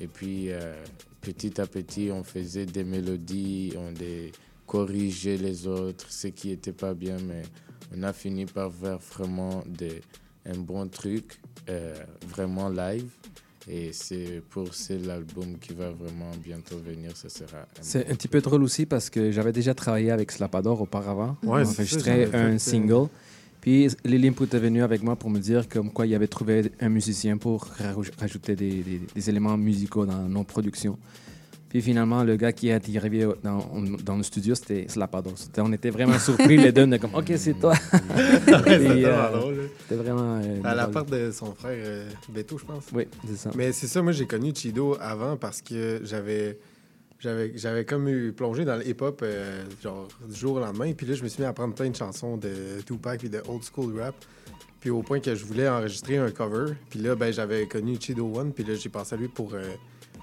Et 0.00 0.06
puis 0.06 0.50
euh, 0.50 0.84
petit 1.32 1.60
à 1.60 1.66
petit, 1.66 2.10
on 2.10 2.24
faisait 2.24 2.64
des 2.64 2.84
mélodies, 2.84 3.74
on 3.76 3.90
les 4.00 4.32
corrigeait 4.66 5.36
les 5.36 5.66
autres, 5.66 6.06
ce 6.10 6.28
qui 6.28 6.48
n'était 6.48 6.72
pas 6.72 6.94
bien, 6.94 7.18
mais 7.26 7.42
on 7.94 8.02
a 8.02 8.14
fini 8.14 8.46
par 8.46 8.72
faire 8.72 8.98
vraiment 8.98 9.62
des, 9.66 10.00
un 10.46 10.58
bon 10.58 10.88
truc, 10.88 11.38
euh, 11.68 11.94
vraiment 12.26 12.70
live. 12.70 13.10
Et 13.70 13.92
c'est 13.92 14.42
pour 14.48 14.72
c'est 14.72 14.98
l'album 14.98 15.58
qui 15.60 15.74
va 15.74 15.90
vraiment 15.90 16.30
bientôt 16.42 16.78
venir, 16.78 17.14
ce 17.14 17.28
sera. 17.28 17.66
C'est 17.82 18.10
un 18.10 18.14
petit 18.14 18.28
peu 18.28 18.40
drôle 18.40 18.62
aussi 18.62 18.86
parce 18.86 19.10
que 19.10 19.30
j'avais 19.30 19.52
déjà 19.52 19.74
travaillé 19.74 20.10
avec 20.10 20.32
Slapador 20.32 20.80
auparavant. 20.80 21.36
Ouais, 21.42 21.60
on 21.60 21.64
c'est 21.66 21.74
ça, 21.74 21.82
enregistrait 21.82 22.34
un 22.34 22.54
euh, 22.54 22.58
single. 22.58 23.08
Puis 23.68 23.86
Lily 24.02 24.28
est 24.28 24.54
venu 24.58 24.82
avec 24.82 25.02
moi 25.02 25.14
pour 25.14 25.28
me 25.28 25.38
dire 25.38 25.68
comme 25.68 25.90
quoi 25.92 26.06
il 26.06 26.14
avait 26.14 26.26
trouvé 26.26 26.72
un 26.80 26.88
musicien 26.88 27.36
pour 27.36 27.64
raj- 27.78 28.10
rajouter 28.18 28.56
des, 28.56 28.70
des- 28.76 29.02
des 29.14 29.28
éléments 29.28 29.58
musicaux 29.58 30.06
dans 30.06 30.22
nos 30.26 30.42
productions. 30.42 30.96
Puis 31.68 31.82
finalement, 31.82 32.24
le 32.24 32.36
gars 32.36 32.50
qui 32.50 32.68
est 32.68 32.96
arrivé 32.96 33.28
dans, 33.44 33.62
dans 34.02 34.16
le 34.16 34.22
studio, 34.22 34.54
c'était 34.54 34.86
Slapador. 34.88 35.34
C'était- 35.36 35.60
On 35.60 35.70
était 35.74 35.90
vraiment 35.90 36.18
surpris 36.18 36.56
les 36.56 36.72
deux, 36.72 36.84
on 36.84 36.92
était 36.92 36.98
comme 36.98 37.14
OK, 37.14 37.30
c'est 37.36 37.60
toi. 37.60 37.74
Euh, 38.48 39.02
là. 39.02 39.32
C'était 39.82 39.96
vraiment. 40.02 40.40
euh, 40.42 40.60
À 40.64 40.74
la 40.74 40.86
part 40.86 41.04
de 41.04 41.30
son 41.30 41.54
frère 41.54 41.76
euh, 41.76 42.08
Beto, 42.30 42.56
je 42.56 42.64
pense. 42.64 42.84
Oui, 42.94 43.04
c'est 43.28 43.36
ça. 43.36 43.50
Mais 43.54 43.72
c'est 43.72 43.86
ça, 43.86 44.00
moi 44.00 44.12
j'ai 44.12 44.24
connu 44.26 44.52
Chido 44.54 44.96
avant 44.98 45.36
parce 45.36 45.60
que 45.60 46.00
j'avais 46.04 46.58
j'avais 47.20 47.52
j'avais 47.56 47.84
comme 47.84 48.08
eu 48.08 48.32
plongé 48.32 48.64
dans 48.64 48.76
le 48.76 48.86
hip-hop 48.86 49.20
euh, 49.22 49.64
genre 49.82 50.08
du 50.28 50.34
jour 50.34 50.56
au 50.56 50.60
lendemain. 50.60 50.92
Puis 50.92 51.06
là, 51.06 51.14
je 51.14 51.22
me 51.22 51.28
suis 51.28 51.42
mis 51.42 51.48
à 51.48 51.52
prendre 51.52 51.74
plein 51.74 51.90
de 51.90 51.96
chansons 51.96 52.36
de 52.36 52.80
Tupac 52.86 53.24
et 53.24 53.28
de 53.28 53.42
old 53.48 53.62
school 53.62 53.98
rap. 54.00 54.14
Puis 54.80 54.90
au 54.90 55.02
point 55.02 55.18
que 55.18 55.34
je 55.34 55.44
voulais 55.44 55.68
enregistrer 55.68 56.18
un 56.18 56.30
cover. 56.30 56.74
Puis 56.90 57.00
là, 57.00 57.16
ben, 57.16 57.32
j'avais 57.32 57.66
connu 57.66 57.98
Chido 58.00 58.32
One. 58.36 58.52
Puis 58.52 58.64
là, 58.64 58.74
j'ai 58.74 58.88
pensé 58.88 59.14
à 59.14 59.18
lui 59.18 59.28
pour 59.28 59.54
euh, 59.54 59.74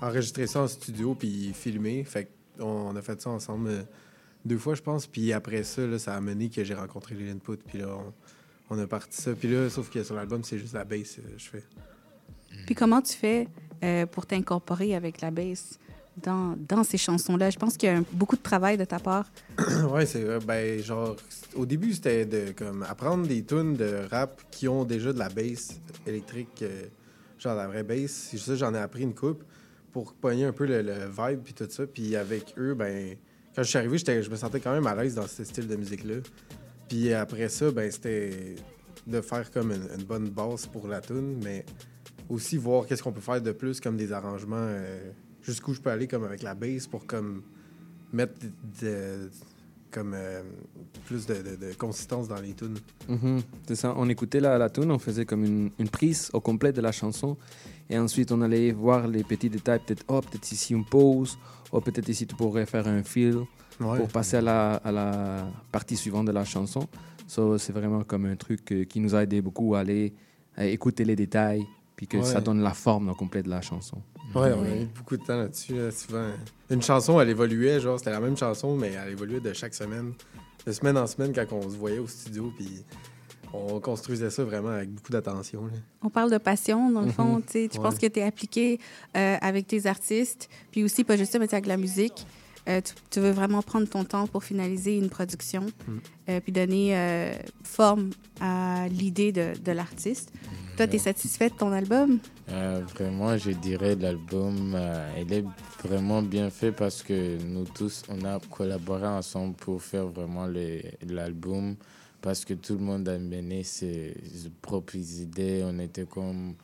enregistrer 0.01 0.47
ça 0.47 0.61
en 0.61 0.67
studio 0.67 1.15
puis 1.15 1.51
filmer. 1.53 2.03
Fait 2.05 2.29
qu'on 2.57 2.65
on 2.65 2.95
a 2.95 3.01
fait 3.01 3.21
ça 3.21 3.29
ensemble 3.29 3.69
euh, 3.69 3.81
deux 4.45 4.57
fois, 4.57 4.75
je 4.75 4.81
pense. 4.81 5.05
Puis 5.05 5.33
après 5.33 5.63
ça, 5.63 5.85
là, 5.85 5.99
ça 5.99 6.15
a 6.15 6.21
mené 6.21 6.49
que 6.49 6.63
j'ai 6.63 6.75
rencontré 6.75 7.15
les 7.15 7.29
Input. 7.29 7.57
Puis 7.57 7.79
là, 7.79 7.87
on, 8.69 8.75
on 8.77 8.79
a 8.79 8.87
parti 8.87 9.21
ça. 9.21 9.33
Puis 9.33 9.49
là, 9.49 9.69
sauf 9.69 9.89
que 9.89 10.01
sur 10.01 10.15
l'album, 10.15 10.45
c'est 10.45 10.57
juste 10.57 10.73
la 10.73 10.85
bass 10.85 11.19
je 11.37 11.49
fais. 11.49 11.63
Puis 12.65 12.73
comment 12.73 13.01
tu 13.01 13.13
fais 13.13 13.49
pour 14.11 14.25
t'incorporer 14.25 14.95
avec 14.95 15.19
la 15.19 15.29
bass? 15.29 15.77
Dans, 16.17 16.83
ces 16.83 16.97
chansons-là? 16.97 17.49
Je 17.49 17.57
pense 17.57 17.77
qu'il 17.77 17.89
y 17.89 17.91
a 17.91 18.01
beaucoup 18.11 18.35
de 18.35 18.41
travail 18.41 18.77
de 18.77 18.85
ta 18.85 18.99
part. 18.99 19.29
ouais, 19.91 20.05
c'est 20.05 20.21
vrai. 20.23 20.39
Ben, 20.45 20.81
genre, 20.81 21.15
au 21.55 21.65
début, 21.65 21.93
c'était 21.93 22.25
de 22.25 22.51
comme 22.51 22.83
apprendre 22.83 23.27
des 23.27 23.43
tunes 23.43 23.75
de 23.75 24.07
rap 24.09 24.41
qui 24.51 24.67
ont 24.67 24.85
déjà 24.85 25.13
de 25.13 25.19
la 25.19 25.29
bass 25.29 25.79
électrique, 26.05 26.61
euh, 26.61 26.85
genre 27.37 27.55
la 27.55 27.67
vraie 27.67 27.83
bass. 27.83 28.35
Ça, 28.35 28.55
j'en 28.55 28.73
ai 28.73 28.79
appris 28.79 29.03
une 29.03 29.15
coupe 29.15 29.43
pour 29.91 30.13
pogner 30.13 30.45
un 30.45 30.53
peu 30.53 30.65
le, 30.65 30.81
vibe 30.81 31.41
puis 31.43 31.53
tout 31.53 31.67
ça. 31.69 31.85
Puis 31.87 32.15
avec 32.15 32.53
eux, 32.57 32.73
ben, 32.73 33.15
quand 33.55 33.63
je 33.63 33.69
suis 33.69 33.77
arrivé, 33.77 33.97
je 33.97 34.29
me 34.29 34.35
sentais 34.35 34.59
quand 34.59 34.73
même 34.73 34.87
à 34.87 34.95
l'aise 34.95 35.15
dans 35.15 35.27
ce 35.27 35.43
style 35.43 35.67
de 35.67 35.75
musique-là. 35.75 36.15
Puis 36.87 37.13
après 37.13 37.49
ça, 37.49 37.71
ben, 37.71 37.89
c'était 37.91 38.55
de 39.07 39.21
faire 39.21 39.49
comme 39.51 39.71
une, 39.71 39.87
une 39.97 40.05
bonne 40.05 40.29
base 40.29 40.65
pour 40.65 40.87
la 40.87 40.99
tune, 40.99 41.39
mais 41.43 41.65
aussi 42.29 42.57
voir 42.57 42.85
qu'est-ce 42.85 43.03
qu'on 43.03 43.11
peut 43.11 43.21
faire 43.21 43.41
de 43.41 43.51
plus, 43.51 43.79
comme 43.79 43.97
des 43.97 44.11
arrangements, 44.11 44.55
euh, 44.57 45.11
jusqu'où 45.45 45.73
je 45.73 45.79
peux 45.81 45.89
aller 45.91 46.07
comme 46.07 46.23
avec 46.23 46.41
la 46.43 46.55
bass 46.55 46.87
pour 46.87 47.05
comme 47.05 47.43
mettre 48.11 48.33
de- 48.81 49.29
comme 49.91 50.13
euh, 50.13 50.41
plus 51.05 51.25
de, 51.25 51.35
de- 51.35 51.55
de 51.67 51.73
consistance 51.77 52.27
dans 52.27 52.41
les 52.41 52.53
tunes. 52.53 52.75
Mhm, 53.07 53.41
c'est 53.67 53.75
ça. 53.75 53.93
On 53.95 54.09
écoutait 54.09 54.41
la, 54.41 54.57
la 54.57 54.69
tune, 54.69 54.91
on 54.91 54.99
faisait 54.99 55.25
comme 55.25 55.45
une, 55.45 55.71
une 55.79 55.87
prise 55.89 56.29
au 56.33 56.41
complet 56.41 56.73
de 56.73 56.81
la 56.81 56.91
chanson. 56.91 57.37
Et 57.89 57.97
ensuite, 57.97 58.31
on 58.33 58.41
allait 58.41 58.71
voir 58.73 59.07
les 59.07 59.23
petits 59.23 59.49
détails. 59.49 59.79
Peut-être, 59.85 60.03
oh, 60.09 60.19
peut-être 60.19 60.51
ici 60.51 60.73
une 60.73 60.83
pause. 60.83 61.37
Oh, 61.71 61.79
peut-être 61.79 62.09
ici, 62.09 62.25
tu 62.27 62.35
pourrais 62.35 62.65
faire 62.65 62.87
un 62.87 63.03
fil 63.03 63.37
Ouais. 63.81 63.97
pour 63.97 64.07
passer 64.07 64.37
à 64.37 64.41
la, 64.41 64.75
à 64.75 64.91
la 64.91 65.47
partie 65.71 65.97
suivante 65.97 66.27
de 66.27 66.31
la 66.31 66.45
chanson. 66.45 66.87
So, 67.27 67.57
c'est 67.57 67.73
vraiment 67.73 68.03
comme 68.05 68.25
un 68.25 68.37
truc 68.37 68.71
euh, 68.71 68.85
qui 68.85 69.01
nous 69.01 69.13
a 69.15 69.23
aidé 69.23 69.41
beaucoup 69.41 69.75
à 69.75 69.79
aller 69.79 70.13
à 70.55 70.65
écouter 70.65 71.03
les 71.03 71.17
détails, 71.17 71.65
puis 71.97 72.07
que 72.07 72.21
ça 72.23 72.39
donne 72.39 72.61
la 72.61 72.73
forme 72.73 73.09
au 73.09 73.15
complet 73.15 73.43
de 73.43 73.49
la 73.49 73.59
chanson. 73.61 74.01
Ouais, 74.35 74.51
on 74.53 74.63
a 74.63 74.75
eu 74.75 74.85
beaucoup 74.85 75.17
de 75.17 75.23
temps 75.23 75.37
là-dessus. 75.37 75.75
là, 75.75 75.91
souvent. 75.91 76.27
Une 76.69 76.81
chanson, 76.81 77.19
elle 77.21 77.29
évoluait, 77.29 77.79
genre, 77.79 77.97
c'était 77.97 78.11
la 78.11 78.19
même 78.19 78.35
chanson, 78.37 78.75
mais 78.75 78.91
elle 78.93 79.11
évoluait 79.13 79.39
de 79.39 79.53
chaque 79.53 79.73
semaine, 79.73 80.13
de 80.65 80.71
semaine 80.71 80.97
en 80.97 81.07
semaine, 81.07 81.31
quand 81.33 81.45
on 81.53 81.61
se 81.69 81.75
voyait 81.77 81.99
au 81.99 82.07
studio, 82.07 82.51
puis 82.55 82.83
on 83.53 83.79
construisait 83.79 84.29
ça 84.29 84.43
vraiment 84.43 84.69
avec 84.69 84.89
beaucoup 84.89 85.11
d'attention. 85.11 85.69
On 86.01 86.09
parle 86.09 86.31
de 86.31 86.37
passion, 86.37 86.91
dans 86.91 87.01
le 87.01 87.11
fond. 87.11 87.35
Mhm. 87.37 87.43
tu 87.43 87.57
Ouais. 87.59 87.69
pense 87.81 87.97
que 87.97 88.07
tu 88.07 88.19
es 88.19 88.23
appliqué 88.23 88.79
euh, 89.15 89.37
avec 89.41 89.67
tes 89.67 89.85
artistes. 89.85 90.49
Puis 90.71 90.83
aussi, 90.83 91.03
pas 91.03 91.15
juste 91.15 91.31
ça, 91.31 91.39
mais 91.39 91.51
avec 91.53 91.65
la 91.67 91.77
musique. 91.77 92.25
Euh, 92.67 92.81
tu, 92.81 92.93
tu 93.11 93.19
veux 93.19 93.31
vraiment 93.31 93.61
prendre 93.61 93.87
ton 93.87 94.03
temps 94.03 94.25
pour 94.27 94.43
finaliser 94.43 94.97
une 94.97 95.09
production, 95.09 95.65
Mm. 95.87 95.97
euh, 96.29 96.39
puis 96.39 96.51
donner 96.51 96.97
euh, 96.97 97.33
forme 97.63 98.09
à 98.41 98.87
l'idée 98.89 99.31
de, 99.31 99.53
de 99.63 99.71
l'artiste. 99.71 100.31
Toi, 100.75 100.87
tu 100.87 100.95
es 100.97 100.99
satisfait 100.99 101.49
de 101.49 101.55
ton 101.55 101.71
album? 101.71 102.19
Vraiment, 102.47 103.37
je 103.37 103.51
dirais 103.51 103.95
l'album, 103.95 104.77
il 105.17 105.31
est 105.31 105.45
vraiment 105.83 106.21
bien 106.21 106.49
fait 106.49 106.73
parce 106.73 107.01
que 107.01 107.37
nous 107.43 107.63
tous, 107.63 108.03
on 108.09 108.25
a 108.25 108.39
collaboré 108.51 109.07
ensemble 109.07 109.55
pour 109.55 109.81
faire 109.81 110.07
vraiment 110.07 110.47
l'album 111.07 111.75
parce 112.21 112.43
que 112.43 112.53
tout 112.55 112.73
le 112.73 112.79
monde 112.79 113.07
a 113.07 113.17
mené 113.17 113.63
ses 113.63 114.15
propres 114.61 114.97
idées. 114.97 115.63
On 115.65 115.79
était 115.79 116.05
comme, 116.05 116.55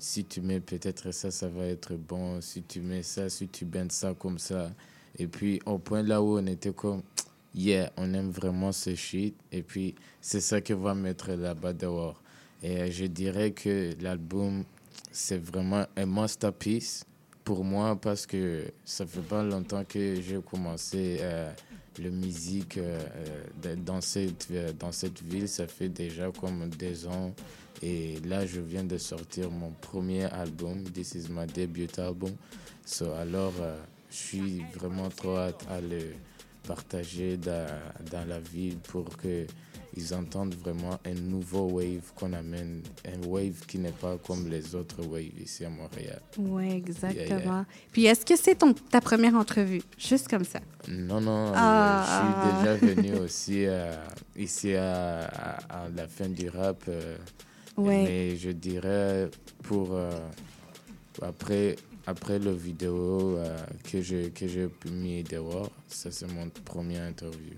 si 0.00 0.24
tu 0.24 0.40
mets 0.40 0.58
peut-être 0.60 1.12
ça, 1.12 1.30
ça 1.30 1.48
va 1.48 1.66
être 1.66 1.94
bon. 1.94 2.40
Si 2.40 2.62
tu 2.62 2.80
mets 2.80 3.04
ça, 3.04 3.28
si 3.28 3.46
tu 3.46 3.64
bendes 3.64 3.92
ça 3.92 4.14
comme 4.18 4.38
ça. 4.38 4.70
Et 5.18 5.26
puis, 5.26 5.60
au 5.66 5.78
point 5.78 6.02
là 6.02 6.22
où 6.22 6.38
on 6.38 6.46
était 6.46 6.72
comme, 6.72 7.02
yeah, 7.54 7.90
on 7.96 8.12
aime 8.14 8.30
vraiment 8.30 8.72
ce 8.72 8.94
shit. 8.94 9.34
Et 9.50 9.62
puis, 9.62 9.94
c'est 10.20 10.40
ça 10.40 10.60
qui 10.60 10.72
va 10.72 10.94
mettre 10.94 11.32
là-bas 11.32 11.72
dehors. 11.72 12.20
Et 12.62 12.78
euh, 12.78 12.90
je 12.90 13.06
dirais 13.06 13.52
que 13.52 13.90
l'album, 14.00 14.64
c'est 15.12 15.42
vraiment 15.42 15.86
un 15.96 16.06
masterpiece 16.06 17.04
pour 17.44 17.64
moi 17.64 17.96
parce 17.96 18.26
que 18.26 18.64
ça 18.84 19.06
fait 19.06 19.20
pas 19.20 19.42
longtemps 19.42 19.84
que 19.84 20.20
j'ai 20.20 20.40
commencé 20.40 21.18
euh, 21.20 21.52
la 21.98 22.10
musique 22.10 22.78
euh, 22.78 23.00
euh, 23.66 23.76
dans, 23.76 24.00
cette, 24.00 24.48
dans 24.78 24.92
cette 24.92 25.22
ville. 25.22 25.48
Ça 25.48 25.66
fait 25.66 25.88
déjà 25.88 26.30
comme 26.30 26.68
deux 26.70 27.06
ans. 27.06 27.34
Et 27.82 28.16
là, 28.24 28.46
je 28.46 28.60
viens 28.60 28.84
de 28.84 28.96
sortir 28.96 29.50
mon 29.50 29.70
premier 29.70 30.24
album. 30.24 30.84
This 30.84 31.14
is 31.14 31.28
my 31.28 31.46
debut 31.46 31.88
album. 31.98 32.32
So, 32.84 33.12
alors, 33.12 33.52
je 34.12 34.16
suis 34.16 34.62
vraiment 34.74 35.08
trop 35.08 35.36
hâte 35.38 35.64
à 35.70 35.80
le 35.80 36.14
partager 36.66 37.36
dans, 37.38 37.66
dans 38.10 38.24
la 38.28 38.38
ville 38.38 38.78
pour 38.78 39.04
que 39.16 39.46
ils 39.94 40.14
entendent 40.14 40.54
vraiment 40.54 40.98
un 41.04 41.12
nouveau 41.14 41.68
wave 41.72 42.12
qu'on 42.14 42.32
amène, 42.32 42.82
un 43.06 43.26
wave 43.28 43.60
qui 43.66 43.78
n'est 43.78 43.90
pas 43.92 44.16
comme 44.26 44.48
les 44.48 44.74
autres 44.74 45.04
waves 45.06 45.38
ici 45.38 45.66
à 45.66 45.68
Montréal. 45.70 46.20
Oui, 46.38 46.70
exactement. 46.70 47.26
Yeah, 47.26 47.38
yeah. 47.44 47.66
Puis 47.92 48.06
est-ce 48.06 48.24
que 48.24 48.36
c'est 48.36 48.56
ta 48.90 49.00
première 49.02 49.34
entrevue? 49.34 49.82
Juste 49.98 50.28
comme 50.28 50.44
ça. 50.44 50.60
Non, 50.88 51.20
non, 51.20 51.52
Ah. 51.54 52.06
euh, 52.06 52.06
je 52.06 52.78
suis 52.80 52.86
déjà 52.86 52.94
venu 52.94 53.18
aussi 53.24 53.66
euh, 53.66 53.92
ici 54.34 54.74
à, 54.74 55.24
à- 55.26 55.84
à 55.84 55.88
la 55.94 56.06
fin 56.08 56.28
du 56.28 56.48
rap. 56.48 56.82
euh, 56.88 57.16
Ouais. 57.76 58.04
Mais 58.04 58.36
je 58.36 58.50
dirais 58.50 59.30
pour 59.62 59.88
euh, 59.92 60.10
après, 61.22 61.76
après 62.06 62.38
le 62.38 62.52
vidéo 62.52 63.36
euh, 63.38 63.56
que 63.90 64.00
j'ai 64.02 64.30
que 64.30 64.46
j'ai 64.48 64.68
mis 64.90 65.22
dehors, 65.22 65.70
ça 65.88 66.10
c'est 66.10 66.26
mon 66.32 66.48
premier 66.64 66.98
interview. 66.98 67.54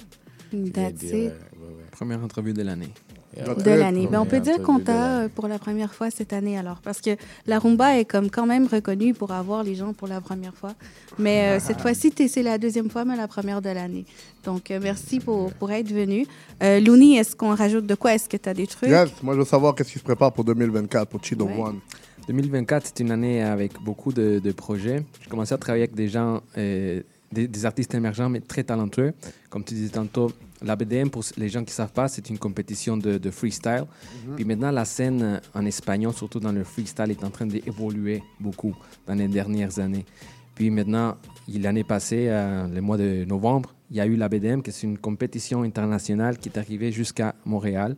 That's 0.72 0.94
dire, 0.94 1.14
it. 1.14 1.14
euh, 1.14 1.26
ouais, 1.28 1.74
ouais. 1.76 1.84
Première 1.90 2.22
entrevue 2.22 2.52
de 2.52 2.62
l'année. 2.62 2.90
De 3.36 3.70
l'année. 3.72 4.06
Ben, 4.06 4.20
on 4.20 4.24
peut 4.26 4.38
Première 4.38 4.42
dire 4.58 4.62
qu'on 4.64 4.78
t'a 4.78 5.22
euh, 5.22 5.28
pour 5.28 5.48
la 5.48 5.58
première 5.58 5.92
fois 5.92 6.08
cette 6.12 6.32
année 6.32 6.56
alors, 6.56 6.80
parce 6.80 7.00
que 7.00 7.16
la 7.48 7.58
rumba 7.58 7.98
est 7.98 8.04
comme 8.04 8.30
quand 8.30 8.46
même 8.46 8.68
reconnue 8.68 9.12
pour 9.14 9.32
avoir 9.32 9.64
les 9.64 9.74
gens 9.74 9.92
pour 9.92 10.06
la 10.06 10.20
première 10.20 10.54
fois. 10.54 10.74
Mais 11.18 11.56
euh, 11.56 11.58
cette 11.60 11.80
fois-ci, 11.80 12.12
t'es- 12.12 12.28
c'est 12.28 12.44
la 12.44 12.58
deuxième 12.58 12.88
fois, 12.90 13.04
mais 13.04 13.16
la 13.16 13.26
première 13.26 13.60
de 13.60 13.70
l'année. 13.70 14.04
Donc, 14.44 14.70
euh, 14.70 14.78
merci 14.80 15.18
pour, 15.18 15.52
pour 15.54 15.72
être 15.72 15.88
venu. 15.90 16.24
Euh, 16.62 16.78
Looney, 16.78 17.16
est-ce 17.16 17.34
qu'on 17.34 17.52
rajoute 17.56 17.86
de 17.86 17.96
quoi? 17.96 18.14
Est-ce 18.14 18.28
que 18.28 18.36
tu 18.36 18.48
as 18.48 18.54
des 18.54 18.68
trucs? 18.68 18.88
Yes, 18.90 19.10
moi 19.20 19.34
je 19.34 19.40
veux 19.40 19.44
savoir 19.44 19.74
qu'est-ce 19.74 19.90
qui 19.92 19.98
se 19.98 20.04
prépare 20.04 20.32
pour 20.32 20.44
2024 20.44 21.08
pour 21.08 21.20
Chido 21.24 21.46
Ouais. 21.46 21.58
One. 21.58 21.80
2024, 22.26 22.86
c'est 22.86 23.00
une 23.00 23.10
année 23.10 23.42
avec 23.42 23.80
beaucoup 23.82 24.12
de, 24.12 24.38
de 24.38 24.52
projets. 24.52 25.04
J'ai 25.20 25.28
commencé 25.28 25.54
à 25.54 25.58
travailler 25.58 25.84
avec 25.84 25.94
des 25.94 26.08
gens, 26.08 26.40
euh, 26.56 27.02
des, 27.30 27.46
des 27.48 27.66
artistes 27.66 27.94
émergents, 27.94 28.28
mais 28.28 28.40
très 28.40 28.64
talentueux. 28.64 29.12
Comme 29.50 29.64
tu 29.64 29.74
disais 29.74 29.90
tantôt, 29.90 30.30
la 30.62 30.76
BDM, 30.76 31.08
pour 31.08 31.22
les 31.36 31.48
gens 31.48 31.60
qui 31.60 31.70
ne 31.70 31.74
savent 31.74 31.92
pas, 31.92 32.08
c'est 32.08 32.30
une 32.30 32.38
compétition 32.38 32.96
de, 32.96 33.18
de 33.18 33.30
freestyle. 33.30 33.84
Mhm. 34.26 34.36
Puis 34.36 34.44
maintenant, 34.44 34.70
la 34.70 34.84
scène 34.84 35.22
euh, 35.22 35.38
en 35.54 35.66
espagnol, 35.66 36.12
surtout 36.12 36.40
dans 36.40 36.52
le 36.52 36.64
freestyle, 36.64 37.10
est 37.10 37.24
en 37.24 37.30
train 37.30 37.46
d'évoluer 37.46 38.22
beaucoup 38.40 38.74
dans 39.06 39.14
les 39.14 39.28
dernières 39.28 39.78
années. 39.78 40.06
Puis 40.54 40.70
maintenant, 40.70 41.16
l'année 41.48 41.84
passée, 41.84 42.26
euh, 42.28 42.66
le 42.68 42.80
mois 42.80 42.96
de 42.96 43.24
novembre, 43.24 43.74
il 43.90 43.96
y 43.96 44.00
a 44.00 44.06
eu 44.06 44.16
la 44.16 44.28
BDM, 44.28 44.62
qui 44.62 44.70
est 44.70 44.82
une 44.82 44.98
compétition 44.98 45.62
internationale 45.62 46.38
qui 46.38 46.48
est 46.48 46.58
arrivée 46.58 46.92
jusqu'à 46.92 47.34
Montréal. 47.44 47.96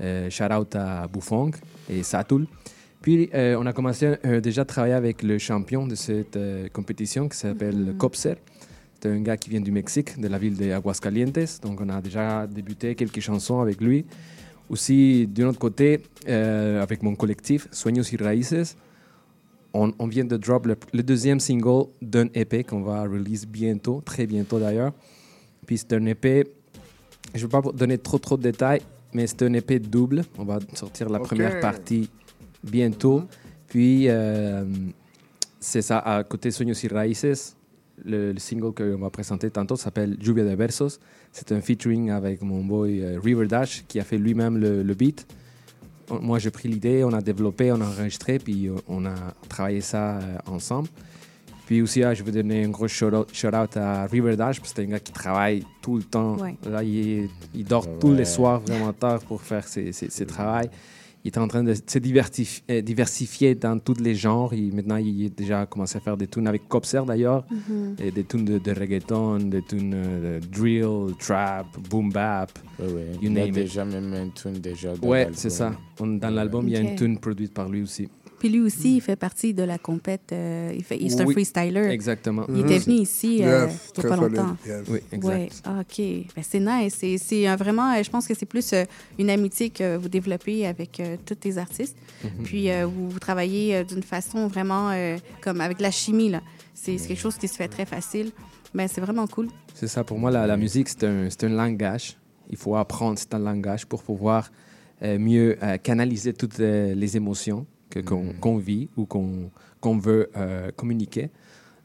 Euh, 0.00 0.30
shout 0.30 0.52
out 0.52 0.74
à 0.76 1.06
Bouffong 1.06 1.54
et 1.88 2.02
Satul. 2.02 2.46
Puis, 3.02 3.30
euh, 3.34 3.56
on 3.58 3.66
a 3.66 3.72
commencé 3.72 4.14
euh, 4.24 4.40
déjà 4.40 4.62
à 4.62 4.64
travailler 4.64 4.94
avec 4.94 5.24
le 5.24 5.36
champion 5.38 5.88
de 5.88 5.96
cette 5.96 6.36
euh, 6.36 6.68
compétition 6.68 7.28
qui 7.28 7.36
s'appelle 7.36 7.96
Copser. 7.98 8.34
C'est 8.94 9.10
un 9.10 9.20
gars 9.20 9.36
qui 9.36 9.50
vient 9.50 9.60
du 9.60 9.72
Mexique, 9.72 10.20
de 10.20 10.28
la 10.28 10.38
ville 10.38 10.56
de 10.56 10.70
Aguascalientes. 10.70 11.60
Donc, 11.62 11.80
on 11.80 11.88
a 11.88 12.00
déjà 12.00 12.46
débuté 12.46 12.94
quelques 12.94 13.18
chansons 13.18 13.60
avec 13.60 13.80
lui. 13.80 14.06
Aussi, 14.70 15.26
d'un 15.26 15.48
autre 15.48 15.58
côté, 15.58 16.00
avec 16.28 17.02
mon 17.02 17.16
collectif, 17.16 17.66
Sueños 17.72 18.04
y 18.12 18.16
Raíces, 18.16 18.76
on, 19.74 19.92
on 19.98 20.06
vient 20.06 20.24
de 20.24 20.36
drop 20.36 20.66
le, 20.66 20.76
le 20.92 21.02
deuxième 21.02 21.40
single 21.40 21.86
d'un 22.00 22.28
EP 22.34 22.62
qu'on 22.62 22.82
va 22.82 23.02
release 23.02 23.46
bientôt, 23.46 24.00
très 24.04 24.26
bientôt 24.26 24.60
d'ailleurs. 24.60 24.92
Puis, 25.66 25.78
c'est 25.78 25.92
un 25.94 26.06
EP, 26.06 26.44
je 27.34 27.40
ne 27.40 27.42
vais 27.42 27.50
pas 27.50 27.60
vous 27.60 27.72
donner 27.72 27.98
trop 27.98 28.18
trop 28.18 28.36
de 28.36 28.42
détails, 28.42 28.82
mais 29.12 29.26
c'est 29.26 29.42
un 29.42 29.52
EP 29.54 29.80
double. 29.80 30.22
On 30.38 30.44
va 30.44 30.60
sortir 30.74 31.08
la 31.08 31.18
première 31.18 31.58
partie 31.58 32.08
bientôt. 32.64 33.24
Puis, 33.68 34.06
euh, 34.08 34.64
c'est 35.60 35.82
ça, 35.82 35.98
à 35.98 36.24
côté 36.24 36.50
Sueños 36.50 36.74
y 36.82 36.88
Raíces, 36.88 37.56
le, 38.04 38.32
le 38.32 38.38
single 38.38 38.72
qu'on 38.72 38.98
va 38.98 39.10
présenter 39.10 39.50
tantôt 39.50 39.76
s'appelle 39.76 40.16
Lluvia 40.24 40.44
de 40.44 40.54
Versos. 40.54 40.98
C'est 41.30 41.52
un 41.52 41.60
featuring 41.60 42.10
avec 42.10 42.42
mon 42.42 42.64
boy 42.64 43.00
euh, 43.00 43.20
River 43.22 43.46
Dash 43.46 43.84
qui 43.86 44.00
a 44.00 44.04
fait 44.04 44.18
lui-même 44.18 44.58
le, 44.58 44.82
le 44.82 44.94
beat. 44.94 45.26
On- 46.10 46.20
Moi, 46.20 46.38
j'ai 46.38 46.50
pris 46.50 46.68
l'idée, 46.68 47.04
on 47.04 47.12
a 47.12 47.20
développé, 47.22 47.70
on 47.72 47.80
a 47.80 47.86
enregistré, 47.86 48.38
puis 48.38 48.68
on 48.88 49.06
a 49.06 49.14
travaillé 49.48 49.80
ça 49.80 50.18
euh, 50.18 50.36
ensemble. 50.46 50.88
Puis 51.66 51.80
aussi, 51.80 52.02
ah, 52.02 52.12
je 52.12 52.22
veux 52.24 52.32
donner 52.32 52.64
un 52.64 52.68
gros 52.68 52.88
shout-out 52.88 53.76
à 53.76 54.04
River 54.06 54.36
Dash, 54.36 54.58
parce 54.60 54.72
que 54.72 54.76
c'est 54.76 54.82
un 54.86 54.90
gars 54.90 54.98
qui 55.00 55.12
travaille 55.12 55.64
tout 55.80 55.96
le 55.96 56.02
temps. 56.02 56.36
Ouais. 56.38 56.56
Là, 56.68 56.82
il, 56.82 57.28
il 57.54 57.64
dort 57.64 57.86
tous 58.00 58.12
les 58.12 58.24
soirs 58.24 58.60
vraiment 58.60 58.92
tard 58.92 59.20
pour 59.20 59.40
faire 59.40 59.66
ses, 59.66 59.92
ses, 59.92 60.10
ses 60.10 60.26
travails. 60.26 60.68
Il 61.24 61.28
est 61.28 61.38
en 61.38 61.46
train 61.46 61.62
de 61.62 61.72
se 61.72 61.80
euh, 62.70 62.80
diversifier 62.82 63.54
dans 63.54 63.78
tous 63.78 64.00
les 64.00 64.14
genres. 64.14 64.52
Il, 64.54 64.74
maintenant, 64.74 64.96
il 64.96 65.26
a 65.26 65.28
déjà 65.28 65.66
commencé 65.66 65.96
à 65.96 66.00
faire 66.00 66.16
des 66.16 66.26
tunes 66.26 66.48
avec 66.48 66.68
Copser 66.68 67.02
d'ailleurs, 67.06 67.44
Mhm. 67.50 67.96
et 68.02 68.10
des 68.10 68.24
tunes 68.24 68.44
de, 68.44 68.58
de 68.58 68.72
reggaeton, 68.72 69.38
des 69.38 69.62
tunes 69.62 69.94
euh, 69.94 70.40
de 70.40 70.46
drill, 70.46 71.14
trap, 71.18 71.66
boom 71.88 72.10
bap. 72.10 72.50
Ouais, 72.80 72.86
ouais. 72.86 73.06
You 73.14 73.18
Il 73.22 73.32
y 73.34 73.36
a 73.36 73.40
name 73.40 73.48
it. 73.50 73.54
déjà 73.54 73.84
même 73.84 74.12
une 74.14 74.32
tune 74.32 74.54
déjà 74.54 74.96
dans 74.96 75.08
Ouais, 75.08 75.18
l'album. 75.20 75.34
c'est 75.36 75.50
ça. 75.50 75.72
On- 76.00 76.06
dans 76.06 76.30
l'album, 76.30 76.66
il 76.68 76.72
y 76.74 76.76
a 76.76 76.80
une 76.80 76.96
tune 76.96 77.18
produite 77.18 77.54
par 77.54 77.68
lui 77.68 77.82
aussi. 77.82 78.08
Puis 78.42 78.48
lui 78.50 78.58
aussi, 78.58 78.96
il 78.96 79.00
fait 79.00 79.14
partie 79.14 79.54
de 79.54 79.62
la 79.62 79.78
compète. 79.78 80.32
euh, 80.32 80.72
il 80.74 80.82
fait, 80.82 80.98
c'est 81.08 81.20
un 81.20 81.26
Oui, 81.26 81.32
freestyler. 81.34 81.86
exactement. 81.92 82.44
Il 82.48 82.58
était 82.62 82.74
Mhm. 82.80 82.80
venu 82.80 82.94
ici 82.96 83.38
euh, 83.44 83.66
Yes, 83.66 83.72
il 83.72 83.86
y 83.86 84.00
a 84.00 84.02
très 84.02 84.08
pas 84.08 84.16
longtemps. 84.16 84.56
yes. 84.66 84.82
Oui, 84.88 84.98
exact. 85.12 85.24
Ouais, 85.32 85.48
ah, 85.62 85.80
OK. 85.82 85.98
Ben, 86.34 86.42
c'est 86.42 86.58
nice. 86.58 86.96
C'est, 86.98 87.18
c'est 87.18 87.46
un 87.46 87.54
vraiment, 87.54 87.92
euh, 87.94 88.02
je 88.02 88.10
pense 88.10 88.26
que 88.26 88.34
c'est 88.34 88.46
plus 88.46 88.72
euh, 88.72 88.82
une 89.16 89.30
amitié 89.30 89.70
que 89.70 89.96
vous 89.96 90.08
développez 90.08 90.66
avec 90.66 90.98
euh, 90.98 91.16
tous 91.24 91.36
tes 91.36 91.56
artistes. 91.56 91.96
Mhm. 92.24 92.30
Puis 92.42 92.68
euh, 92.68 92.84
vous, 92.86 93.10
vous 93.10 93.18
travaillez 93.20 93.76
euh, 93.76 93.84
d'une 93.84 94.02
façon 94.02 94.48
vraiment 94.48 94.90
euh, 94.90 95.18
comme 95.40 95.60
avec 95.60 95.80
la 95.80 95.92
chimie. 95.92 96.28
Là. 96.30 96.40
C'est, 96.74 96.98
c'est 96.98 97.06
quelque 97.06 97.20
chose 97.20 97.36
qui 97.36 97.46
se 97.46 97.54
fait 97.54 97.68
très 97.68 97.86
facile. 97.86 98.32
Ben, 98.74 98.88
c'est 98.88 99.00
vraiment 99.00 99.28
cool. 99.28 99.46
C'est 99.74 99.86
ça, 99.86 100.02
pour 100.02 100.18
moi, 100.18 100.32
la, 100.32 100.48
la 100.48 100.56
musique, 100.56 100.88
c'est 100.88 101.04
un, 101.04 101.30
c'est 101.30 101.44
un 101.44 101.50
langage. 101.50 102.16
Il 102.50 102.56
faut 102.56 102.74
apprendre 102.74 103.20
c'est 103.20 103.32
un 103.34 103.38
langage 103.38 103.86
pour 103.86 104.02
pouvoir 104.02 104.50
euh, 105.04 105.16
mieux 105.16 105.56
euh, 105.62 105.76
canaliser 105.78 106.32
toutes 106.32 106.58
euh, 106.58 106.92
les 106.96 107.16
émotions 107.16 107.66
que, 108.00 108.00
qu'on, 108.40 108.56
vit 108.58 108.88
ou 108.96 109.04
qu'on, 109.04 109.98
veut 109.98 110.30
euh, 110.36 110.70
communiquer. 110.76 111.30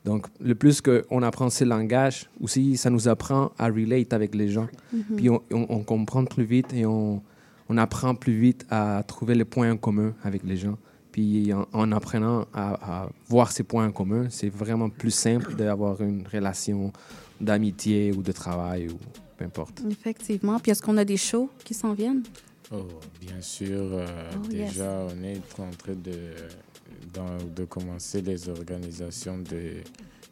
Donc, 0.06 0.28
le 0.40 0.56
plus 0.56 0.82
qu'on 0.82 1.22
apprend 1.22 1.50
ce 1.50 1.64
langage, 1.66 2.30
aussi, 2.40 2.78
ça 2.78 2.90
nous 2.90 3.08
apprend 3.10 3.52
à 3.58 3.66
relate 3.68 4.14
avec 4.14 4.34
les 4.36 4.48
gens. 4.50 4.68
Mhm. 4.94 5.04
Puis 5.18 5.30
on, 5.30 5.42
on- 5.52 5.66
on 5.70 5.84
comprend 5.84 6.24
plus 6.24 6.46
vite 6.46 6.74
et 6.74 6.86
on, 6.86 7.22
on 7.68 7.78
apprend 7.78 8.16
plus 8.16 8.38
vite 8.40 8.66
à 8.70 9.04
trouver 9.06 9.36
les 9.36 9.44
points 9.46 9.72
en 9.72 9.78
commun 9.78 10.14
avec 10.24 10.44
les 10.44 10.56
gens. 10.56 10.78
Puis 11.12 11.52
en, 11.52 11.66
en 11.74 11.92
apprenant 11.92 12.46
à, 12.54 13.02
à 13.04 13.10
voir 13.28 13.52
ces 13.52 13.64
points 13.64 13.88
en 13.88 13.92
commun, 13.92 14.28
c'est 14.30 14.50
vraiment 14.50 14.90
plus 14.90 15.12
simple 15.12 15.56
d'avoir 15.56 16.00
une 16.02 16.24
relation 16.32 16.94
d'amitié 17.42 18.14
ou 18.14 18.22
de 18.22 18.32
travail 18.32 18.88
ou 18.88 18.98
peu 19.38 19.46
importe. 19.46 19.82
Effectivement. 19.90 20.58
Puis 20.60 20.72
est-ce 20.72 20.82
qu'on 20.82 20.98
a 20.98 21.06
des 21.06 21.18
shows 21.18 21.50
qui 21.64 21.74
s'en 21.74 21.94
viennent? 21.94 22.24
Oh, 22.72 22.86
bien 23.22 23.42
sûr. 23.42 23.94
euh, 23.94 24.06
Oh, 24.36 24.52
yes. 24.52 24.74
déjà, 24.74 25.08
on 25.10 25.24
est 25.24 25.38
en 25.60 25.72
train 25.72 25.96
de, 25.96 27.66
commencer 27.66 28.22
les 28.22 28.50
organisations 28.50 29.38
de 29.38 29.84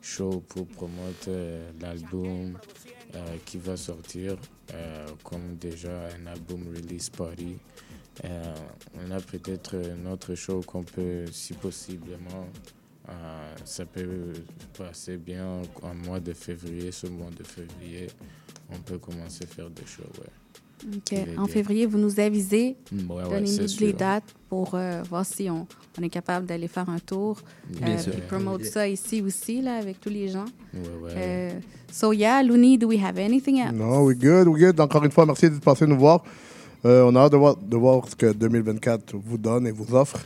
shows 0.02 0.42
pour 0.50 0.68
promouvoir 0.68 1.12
euh, 1.30 1.72
l'album 1.80 2.58
euh, 3.16 3.38
qui 3.46 3.58
va 3.58 3.78
sortir, 3.78 4.38
comme 5.24 5.56
déjà 5.56 6.10
un 6.20 6.28
album 6.28 6.68
release 6.76 7.10
party. 7.10 7.58
On 8.24 9.12
a 9.12 9.20
peut-être 9.22 9.76
un 9.78 10.12
autre 10.12 10.36
show 10.36 10.62
qu'on 10.62 10.84
peut, 10.84 11.26
si 11.32 11.54
possiblement, 11.54 12.48
ça 13.64 13.86
peut 13.86 14.34
passer 14.78 15.18
bien 15.18 15.62
en 15.82 15.94
mois 15.94 16.20
de 16.20 16.34
février, 16.34 16.92
ce 16.92 17.08
mois 17.08 17.30
de 17.32 17.44
février, 17.44 18.08
on 18.70 18.80
peut 18.80 18.98
commencer 18.98 19.46
à 19.46 19.48
faire 19.48 19.70
des 19.70 19.86
shows, 19.86 20.04
ouais. 20.20 20.45
En 21.38 21.48
février, 21.48 21.86
vous 21.86 21.98
nous 21.98 22.20
avisez. 22.20 22.76
Mm, 22.92 23.12
ouais, 23.12 23.24
Donnez-nous 23.24 23.62
les 23.62 23.68
sûr. 23.68 23.94
dates 23.94 24.36
pour 24.50 24.72
euh, 24.74 25.02
voir 25.10 25.26
si 25.26 25.50
on, 25.50 25.68
on 26.00 26.04
est 26.04 26.10
capable 26.10 26.46
d'aller 26.46 26.68
faire 26.68 26.90
un 26.90 27.00
tour. 27.00 27.42
Bien 27.70 27.96
euh, 27.96 27.98
sûr. 27.98 28.12
puis 28.12 28.22
promote 28.22 28.64
ça 28.64 28.88
ici 28.88 29.22
aussi, 29.22 29.62
là, 29.62 29.78
avec 29.78 30.00
tous 30.00 30.10
les 30.10 30.28
gens. 30.28 30.46
Ouais, 30.74 30.80
ouais. 31.04 31.12
Euh, 31.16 31.52
so, 31.92 32.14
yeah, 32.14 32.42
Looney, 32.44 32.78
do 32.78 32.88
we 32.88 33.00
have 33.02 33.18
anything 33.18 33.60
else? 33.60 33.74
Non, 33.74 34.04
we 34.04 34.16
good, 34.18 34.48
we 34.48 34.62
good. 34.62 34.80
Encore 34.80 35.04
une 35.04 35.12
fois, 35.12 35.26
merci 35.26 35.50
de 35.50 35.58
passer 35.60 35.86
nous 35.88 35.98
voir. 35.98 36.24
Euh, 36.86 37.04
on 37.04 37.16
a 37.16 37.22
hâte 37.22 37.32
de 37.32 37.38
voir, 37.38 37.56
de 37.58 37.78
voir 37.78 38.08
ce 38.08 38.16
que 38.16 38.32
2024 38.32 39.16
vous 39.18 39.38
donne 39.38 39.66
et 39.68 39.72
vous 39.72 39.96
offre. 39.96 40.20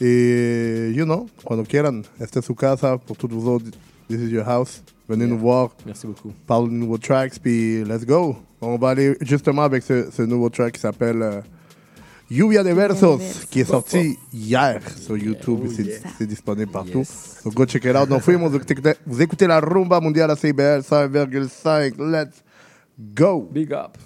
Et, 0.00 0.92
you 0.94 1.04
know, 1.04 1.26
cuando 1.42 1.64
quieran, 1.64 2.02
este 2.20 2.38
es 2.38 2.42
su 2.42 2.54
casa 2.54 2.98
pour 2.98 3.16
toutes 3.16 3.32
vous 3.32 3.48
autres. 3.48 3.70
This 4.08 4.20
is 4.20 4.30
your 4.30 4.44
house. 4.48 4.82
Venez 5.08 5.24
Yeah. 5.24 5.34
nous 5.34 5.38
voir. 5.38 5.70
Merci 5.84 6.06
beaucoup. 6.06 6.32
Parle 6.46 6.68
de 6.68 6.74
nouveaux 6.74 6.98
tracks, 6.98 7.38
puis 7.40 7.82
let's 7.84 8.04
go. 8.04 8.36
On 8.60 8.76
va 8.78 8.90
aller 8.90 9.16
justement 9.20 9.62
avec 9.62 9.82
ce, 9.82 10.10
ce 10.10 10.22
nouveau 10.22 10.48
track 10.48 10.74
qui 10.74 10.80
s'appelle 10.80 11.22
euh, 11.22 11.40
Lluvia 12.30 12.64
de 12.64 12.70
Versos, 12.70 13.20
qui 13.50 13.60
est 13.60 13.64
sorti 13.64 14.16
hier 14.32 14.80
sur 14.96 15.16
YouTube. 15.16 15.60
et 15.66 15.68
c'est 15.68 16.02
c'est 16.18 16.26
disponible 16.26 16.70
partout. 16.72 17.04
Donc, 17.44 17.54
go 17.54 17.64
check 17.66 17.84
it 17.84 17.94
out. 17.96 18.08
Donc, 18.08 18.22
fuimos, 18.22 18.48
vous 18.48 18.56
écoutez, 18.56 18.74
vous 19.06 19.22
écoutez 19.22 19.46
la 19.46 19.60
rumba 19.60 20.00
mondiale 20.00 20.30
à 20.30 20.36
CBL 20.36 20.80
100,5. 20.82 21.94
Let's 21.98 22.42
go. 23.14 23.48
Big 23.52 23.72
up. 23.72 23.96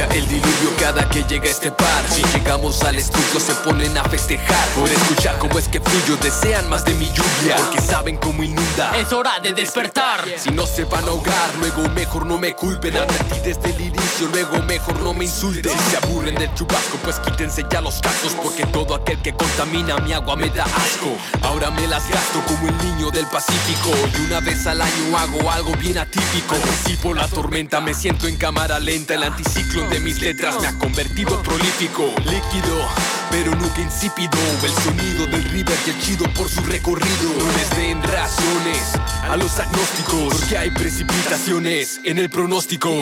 Llega 0.00 0.14
el 0.14 0.28
diluvio 0.28 0.76
cada 0.78 1.08
que 1.08 1.22
llega 1.24 1.46
este 1.46 1.70
par. 1.70 2.04
Si 2.10 2.22
llegamos 2.22 2.82
al 2.82 2.96
estudio 2.96 3.40
se 3.40 3.54
ponen 3.56 3.96
a 3.98 4.04
festejar. 4.04 4.68
Por 4.68 4.88
escuchar 4.88 5.38
cómo 5.38 5.58
es 5.58 5.68
que 5.68 5.80
fluyo, 5.80 6.16
desean 6.22 6.68
más 6.68 6.84
de 6.84 6.94
mi 6.94 7.06
lluvia. 7.06 7.56
Porque 7.56 7.80
saben 7.80 8.16
cómo 8.16 8.42
inunda. 8.42 8.96
Es 8.96 9.12
hora 9.12 9.40
de 9.40 9.52
despertar. 9.52 10.24
Si 10.38 10.50
no 10.50 10.66
se 10.66 10.84
van 10.84 11.04
a 11.04 11.08
ahogar, 11.08 11.54
luego 11.58 11.88
mejor 11.90 12.26
no 12.26 12.38
me 12.38 12.54
culpen. 12.54 12.96
Advertí 12.96 13.40
desde 13.44 13.70
el 13.70 13.80
inicio, 13.80 14.28
luego 14.32 14.62
mejor 14.62 15.00
no 15.00 15.12
me 15.12 15.24
insulten. 15.24 15.72
Si 15.72 15.90
se 15.90 15.96
aburren 15.98 16.34
del 16.34 16.52
chubasco, 16.54 16.96
pues 17.02 17.18
quítense 17.20 17.64
ya 17.70 17.80
los 17.80 18.00
cascos. 18.00 18.34
Porque 18.42 18.66
todo 18.66 18.94
aquel 18.94 19.20
que 19.22 19.34
contamina 19.34 19.98
mi 19.98 20.12
agua 20.12 20.36
me 20.36 20.48
da 20.50 20.64
asco. 20.64 21.16
Ahora 21.42 21.70
me 21.70 21.86
las 21.86 22.08
gasto 22.08 22.42
como 22.46 22.68
el 22.68 22.78
niño 22.78 23.10
del 23.10 23.26
Pacífico. 23.26 23.90
Y 24.18 24.26
una 24.26 24.40
vez 24.40 24.66
al 24.66 24.80
año 24.80 25.18
hago 25.18 25.50
algo 25.50 25.72
bien 25.76 25.98
atípico. 25.98 26.54
Anticipo 26.54 27.14
la 27.14 27.28
tormenta, 27.28 27.80
me 27.80 27.94
siento 27.94 28.26
en 28.26 28.36
cámara 28.36 28.78
lenta. 28.78 29.14
El 29.14 29.24
anticiclón 29.24 29.89
de 29.90 30.00
mis 30.00 30.20
letras 30.20 30.60
me 30.60 30.68
ha 30.68 30.72
convertido 30.78 31.42
prolífico. 31.42 32.14
Líquido, 32.18 32.88
pero 33.30 33.54
nunca 33.54 33.80
insípido. 33.80 34.38
El 34.62 34.70
sonido 34.70 35.26
del 35.26 35.44
river 35.44 35.76
el 35.86 36.00
chido 36.00 36.32
por 36.34 36.48
su 36.48 36.62
recorrido. 36.62 37.34
No 37.38 37.52
les 37.52 37.70
den 37.76 38.02
razones 38.02 38.92
a 39.28 39.36
los 39.36 39.58
agnósticos. 39.58 40.34
Porque 40.34 40.58
hay 40.58 40.70
precipitaciones 40.70 42.00
en 42.04 42.18
el 42.18 42.30
pronóstico. 42.30 43.00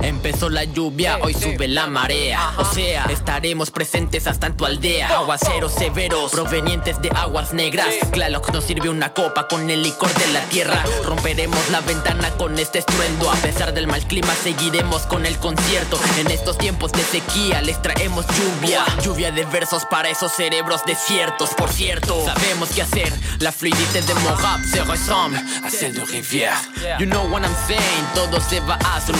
Empezó 0.00 0.48
la 0.48 0.64
lluvia, 0.64 1.18
hoy 1.20 1.34
sube 1.34 1.68
la 1.68 1.86
marea. 1.86 2.54
O 2.56 2.64
sea, 2.64 3.04
estaremos 3.06 3.70
presentes 3.70 4.26
hasta 4.26 4.46
en 4.46 4.56
tu 4.56 4.64
aldea. 4.64 5.08
Aguaceros 5.08 5.72
severos, 5.74 6.32
provenientes 6.32 7.00
de 7.02 7.10
aguas 7.10 7.52
negras. 7.52 7.88
Tlaloc 8.12 8.50
nos 8.52 8.64
sirve 8.64 8.88
una 8.88 9.12
copa 9.12 9.46
con 9.46 9.68
el 9.68 9.82
licor 9.82 10.12
de 10.14 10.28
la 10.28 10.40
tierra. 10.44 10.82
Romperemos 11.04 11.58
la 11.70 11.80
ventana 11.80 12.30
con 12.38 12.58
este 12.58 12.78
estruendo. 12.78 13.30
A 13.30 13.34
pesar 13.36 13.74
del 13.74 13.86
mal 13.86 14.06
clima, 14.06 14.34
seguiremos 14.42 15.02
con 15.02 15.26
el 15.26 15.36
concierto. 15.38 15.98
En 16.18 16.30
estos 16.30 16.56
tiempos 16.56 16.92
de 16.92 17.02
sequía, 17.02 17.60
les 17.60 17.80
traemos 17.82 18.24
lluvia. 18.28 18.84
Lluvia 19.02 19.30
de 19.30 19.44
versos 19.44 19.84
para 19.90 20.08
esos 20.08 20.32
cerebros 20.32 20.84
desiertos. 20.86 21.50
Por 21.50 21.70
cierto, 21.70 22.24
sabemos 22.24 22.70
qué 22.70 22.82
hacer. 22.82 23.12
La 23.40 23.52
fluidité 23.52 24.00
de 24.00 24.14
mon 24.14 24.38
rap 24.38 24.60
se 24.64 24.82
ressemble 24.84 25.38
a 25.62 25.70
celle 25.70 25.92
de 25.92 26.04
rivière. 26.06 26.56
You 26.98 27.06
know 27.06 27.26
what 27.30 27.42
I'm 27.42 27.54
saying, 27.66 28.06
todo 28.14 28.40
se 28.40 28.60
va 28.60 28.76
a 28.76 29.00
solucionar. 29.00 29.17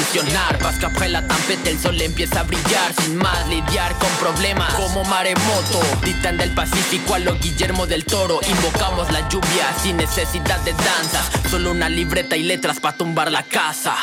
Parce 0.61 0.79
qu'après 0.79 1.09
la 1.09 1.23
tempête, 1.23 1.67
el 1.67 1.79
sol 1.79 2.01
empieza 2.01 2.41
a 2.41 2.43
brillar. 2.45 2.93
Sin 3.03 3.17
más 3.17 3.49
lidiar 3.49 3.95
con 3.99 4.09
problemas 4.21 4.73
como 4.75 5.05
maremoto. 5.05 5.81
Titán 6.05 6.37
del 6.37 6.51
Pacífico 6.51 7.15
a 7.15 7.19
lo 7.19 7.35
Guillermo 7.39 7.87
del 7.87 8.05
Toro. 8.05 8.41
Invocamos 8.49 9.11
la 9.11 9.29
lluvia 9.29 9.73
sin 9.83 9.97
necesidad 9.97 10.61
de 10.61 10.73
danzas. 10.73 11.31
Solo 11.51 11.73
una 11.73 11.89
libreta 11.89 12.37
y 12.37 12.43
letras 12.43 12.81
para 12.81 12.97
tumbar 12.97 13.31
la 13.31 13.43
casa. 13.43 13.97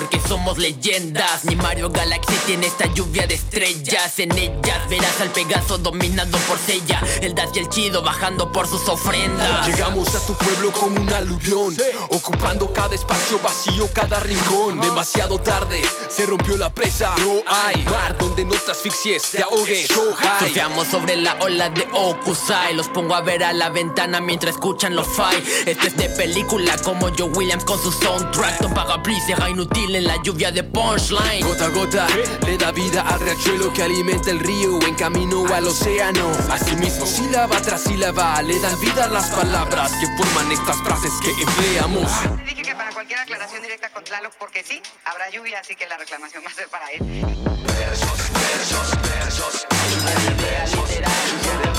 Porque 0.00 0.20
somos 0.26 0.56
leyendas. 0.56 1.44
Ni 1.44 1.56
Mario 1.56 1.90
Galaxy 1.90 2.34
tiene 2.46 2.66
esta 2.66 2.86
lluvia 2.94 3.26
de 3.26 3.34
estrellas. 3.34 4.18
En 4.18 4.36
ellas 4.36 4.88
verás 4.88 5.20
al 5.20 5.28
Pegaso 5.28 5.76
dominado 5.76 6.38
por 6.48 6.58
Sella. 6.58 7.02
El 7.20 7.34
Das 7.34 7.50
y 7.54 7.58
el 7.58 7.68
Chido 7.68 8.02
bajando 8.02 8.50
por 8.50 8.66
sus 8.66 8.88
ofrendas. 8.88 9.66
Llegamos 9.66 10.14
a 10.14 10.26
tu 10.26 10.32
pueblo 10.34 10.72
como 10.72 10.98
un 11.00 11.12
aluvión, 11.12 11.76
ocupando 12.08 12.72
cada 12.72 12.94
espacio 12.94 13.38
vacío, 13.40 13.88
cada 13.92 14.20
rincón. 14.20 14.80
Demasiado 14.80 15.38
tarde, 15.38 15.82
se 16.08 16.24
rompió 16.24 16.56
la 16.56 16.72
presa. 16.72 17.14
No 17.18 17.42
hay 17.46 17.84
mar 17.84 18.16
donde 18.16 18.46
no 18.46 18.54
te 18.54 18.70
asfixies, 18.70 19.32
te 19.32 19.42
ahogues. 19.42 19.86
Surfeamos 19.88 20.86
sobre 20.86 21.16
la 21.16 21.36
ola 21.40 21.68
de 21.68 21.86
Okusai 21.92 22.74
Los 22.74 22.88
pongo 22.88 23.14
a 23.14 23.20
ver 23.20 23.44
a 23.44 23.52
la 23.52 23.68
ventana 23.68 24.20
mientras 24.20 24.54
escuchan 24.54 24.94
los 24.94 25.06
fight 25.06 25.44
Este 25.66 25.88
es 25.88 25.96
de 25.96 26.08
película 26.10 26.76
como 26.78 27.08
Joe 27.16 27.28
Williams 27.30 27.64
con 27.64 27.80
su 27.80 27.92
soundtrack 27.92 28.58
Ton 28.58 28.72
parapluie 28.72 29.20
será 29.26 29.50
inútil 29.50 29.89
en 29.94 30.04
la 30.04 30.22
lluvia 30.22 30.50
de 30.50 30.62
punchline 30.62 31.44
Gota 31.46 31.66
a 31.66 31.68
gota 31.68 32.06
le 32.46 32.56
da 32.56 32.70
vida 32.72 33.02
al 33.02 33.20
riachuelo 33.20 33.72
que 33.72 33.82
alimenta 33.82 34.30
el 34.30 34.38
río 34.40 34.80
en 34.82 34.94
camino 34.94 35.46
al 35.52 35.66
océano. 35.66 36.30
Asimismo, 36.50 37.06
sílaba 37.06 37.60
tras 37.60 37.82
sílaba 37.82 38.40
le 38.42 38.58
dan 38.60 38.78
vida 38.80 39.04
a 39.04 39.08
las 39.08 39.30
palabras 39.30 39.92
que 40.00 40.06
forman 40.16 40.52
estas 40.52 40.76
frases 40.82 41.12
que 41.22 41.30
empleamos. 41.30 42.10
Dije 42.44 42.62
que 42.62 42.74
para 42.74 42.90
cualquier 42.92 43.18
aclaración 43.20 43.62
directa 43.62 43.90
con 43.90 44.04
Tlaloc, 44.04 44.32
porque 44.38 44.62
sí, 44.62 44.80
habrá 45.04 45.30
lluvia, 45.30 45.60
así 45.60 45.74
que 45.74 45.86
la 45.86 45.96
reclamación 45.96 46.42
va 46.44 46.50
a 46.50 46.54
ser 46.54 46.68
para 46.68 46.90
él. 46.90 47.00
Tous 50.70 50.86
les 50.88 51.69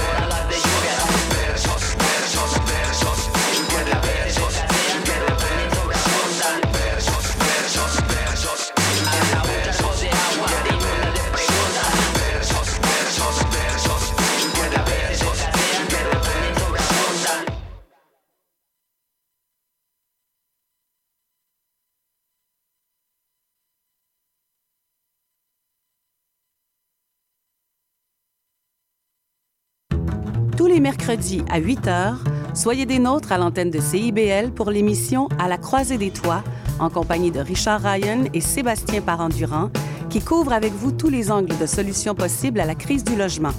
mercredis 30.82 31.44
à 31.50 31.60
8 31.60 31.86
h, 31.86 32.16
soyez 32.56 32.86
des 32.86 33.00
nôtres 33.00 33.32
à 33.32 33.38
l'antenne 33.38 33.70
de 33.70 33.80
CIBL 33.80 34.52
pour 34.52 34.72
l'émission 34.72 35.30
À 35.40 35.48
la 35.48 35.58
croisée 35.58 35.98
des 35.98 36.12
toits, 36.12 36.44
en 36.80 36.90
compagnie 36.90 37.32
de 37.32 37.40
Richard 37.40 37.82
Ryan 37.82 38.26
et 38.34 38.42
Sébastien 38.42 39.02
Parent-Durand, 39.02 39.70
qui 40.10 40.20
couvrent 40.20 40.52
avec 40.52 40.74
vous 40.74 40.92
tous 40.92 41.10
les 41.10 41.32
angles 41.32 41.58
de 41.58 41.66
solutions 41.66 42.16
possibles 42.16 42.60
à 42.60 42.66
la 42.66 42.76
crise 42.76 43.04
du 43.04 43.16
logement. 43.16 43.54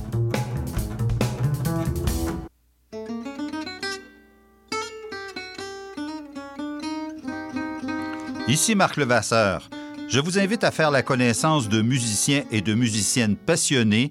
Ici 8.48 8.74
Marc 8.74 8.96
Levasseur. 8.96 9.70
Je 10.08 10.20
vous 10.20 10.38
invite 10.38 10.64
à 10.64 10.70
faire 10.70 10.90
la 10.90 11.02
connaissance 11.02 11.70
de 11.70 11.80
musiciens 11.80 12.42
et 12.50 12.60
de 12.60 12.74
musiciennes 12.74 13.36
passionnés 13.36 14.10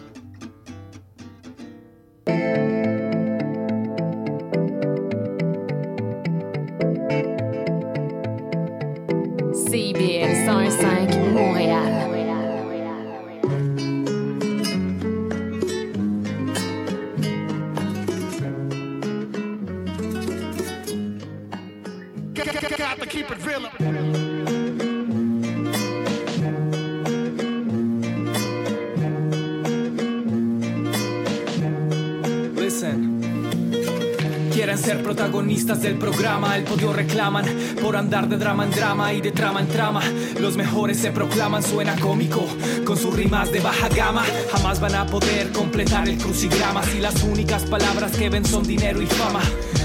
Del 35.81 35.97
programa. 35.97 36.55
El 36.57 36.63
podio 36.63 36.93
reclaman 36.93 37.45
por 37.81 37.95
andar 37.95 38.27
de 38.29 38.37
drama 38.37 38.65
en 38.65 38.71
drama 38.71 39.13
y 39.13 39.21
de 39.21 39.31
trama 39.31 39.61
en 39.61 39.67
trama. 39.67 40.01
Los 40.39 40.55
mejores 40.55 40.97
se 40.97 41.11
proclaman, 41.11 41.63
suena 41.63 41.95
cómico. 41.99 42.45
Con 42.85 42.97
sus 42.97 43.15
rimas 43.15 43.51
de 43.51 43.59
baja 43.61 43.89
gama, 43.89 44.23
jamás 44.51 44.79
van 44.79 44.95
a 44.95 45.05
poder 45.05 45.51
completar 45.51 46.07
el 46.07 46.17
crucigrama. 46.17 46.83
Si 46.83 46.99
las 46.99 47.23
únicas 47.23 47.63
palabras 47.63 48.11
que 48.11 48.29
ven 48.29 48.45
son 48.45 48.63
dinero 48.63 49.01
y 49.01 49.07
fama. 49.07 49.41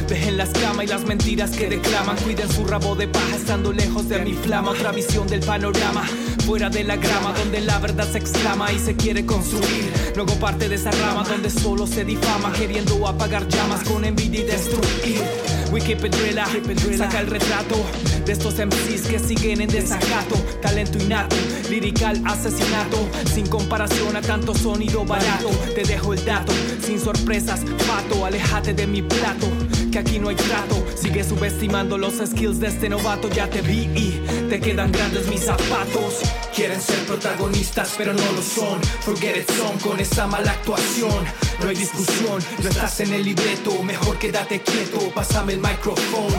Dejen 0.09 0.37
la 0.37 0.45
escama 0.45 0.85
y 0.85 0.87
las 0.87 1.05
mentiras 1.05 1.51
que 1.51 1.69
declaman. 1.69 2.17
Cuiden 2.19 2.51
su 2.51 2.65
rabo 2.65 2.95
de 2.95 3.09
paja 3.09 3.37
estando 3.37 3.73
lejos 3.73 4.09
de 4.09 4.19
mi 4.21 4.35
flama. 4.35 4.71
Otra 4.71 4.93
visión 4.93 5.27
del 5.27 5.41
panorama, 5.41 6.03
fuera 6.45 6.69
de 6.69 6.85
la 6.85 6.97
grama, 6.97 7.33
donde 7.39 7.61
la 7.61 7.79
verdad 7.79 8.09
se 8.11 8.19
exclama 8.19 8.73
y 8.73 8.79
se 8.79 8.95
quiere 8.97 9.25
construir. 9.25 9.93
Luego 10.15 10.35
parte 10.35 10.69
de 10.69 10.77
esa 10.77 10.91
rama 10.91 11.25
donde 11.25 11.51
solo 11.51 11.87
se 11.87 12.05
difama, 12.05 12.53
queriendo 12.53 13.07
apagar 13.09 13.49
llamas 13.49 13.83
con 13.85 14.05
envidia 14.05 14.41
y 14.41 14.45
destruir. 14.45 15.46
Real, 15.71 16.97
saca 16.97 17.21
el 17.21 17.27
retrato 17.27 17.75
de 18.25 18.33
estos 18.33 18.55
MCs 18.55 19.09
que 19.09 19.19
siguen 19.19 19.61
en 19.61 19.69
desacato. 19.69 20.37
Talento 20.62 20.99
innato, 20.99 21.37
lirical 21.69 22.21
asesinato, 22.25 23.09
sin 23.35 23.47
comparación 23.47 24.17
a 24.17 24.21
tanto 24.21 24.55
sonido 24.55 25.05
barato. 25.05 25.51
Te 25.75 25.83
dejo 25.83 26.14
el 26.14 26.25
dato, 26.25 26.53
sin 26.81 27.01
sorpresas, 27.01 27.61
pato, 27.87 28.25
aléjate 28.25 28.75
de 28.75 28.87
mi 28.87 29.03
plato. 29.03 29.49
Que 29.91 29.99
aquí 29.99 30.19
no 30.19 30.29
hay 30.29 30.37
trato, 30.37 30.85
sigue 30.97 31.25
subestimando 31.25 31.99
los 31.99 32.14
skills 32.14 32.61
de 32.61 32.69
este 32.69 32.89
novato. 32.89 33.29
Ya 33.29 33.49
te 33.49 33.61
vi 33.61 33.89
y 33.95 34.23
te 34.49 34.61
quedan 34.61 34.93
grandes 34.93 35.27
mis 35.29 35.41
zapatos. 35.41 36.21
Quieren 36.55 36.81
ser 36.81 37.05
protagonistas, 37.07 37.95
pero 37.99 38.12
no 38.12 38.33
lo 38.33 38.43
son. 38.43 38.81
Forget 39.01 39.37
it 39.37 39.51
son 39.51 39.79
con 39.79 40.01
esa 40.01 40.27
mala 40.27 40.53
actuación. 40.53 41.25
No 41.61 41.69
hay 41.69 41.77
discusión, 41.77 42.43
no 42.63 42.69
estás 42.69 43.01
en 43.01 43.15
el 43.15 43.25
libreto. 43.25 43.83
Mejor 43.83 44.19
quédate 44.19 44.61
quieto, 44.61 44.99
pásame 45.15 45.55
el 45.55 45.61
micrófono. 45.61 46.37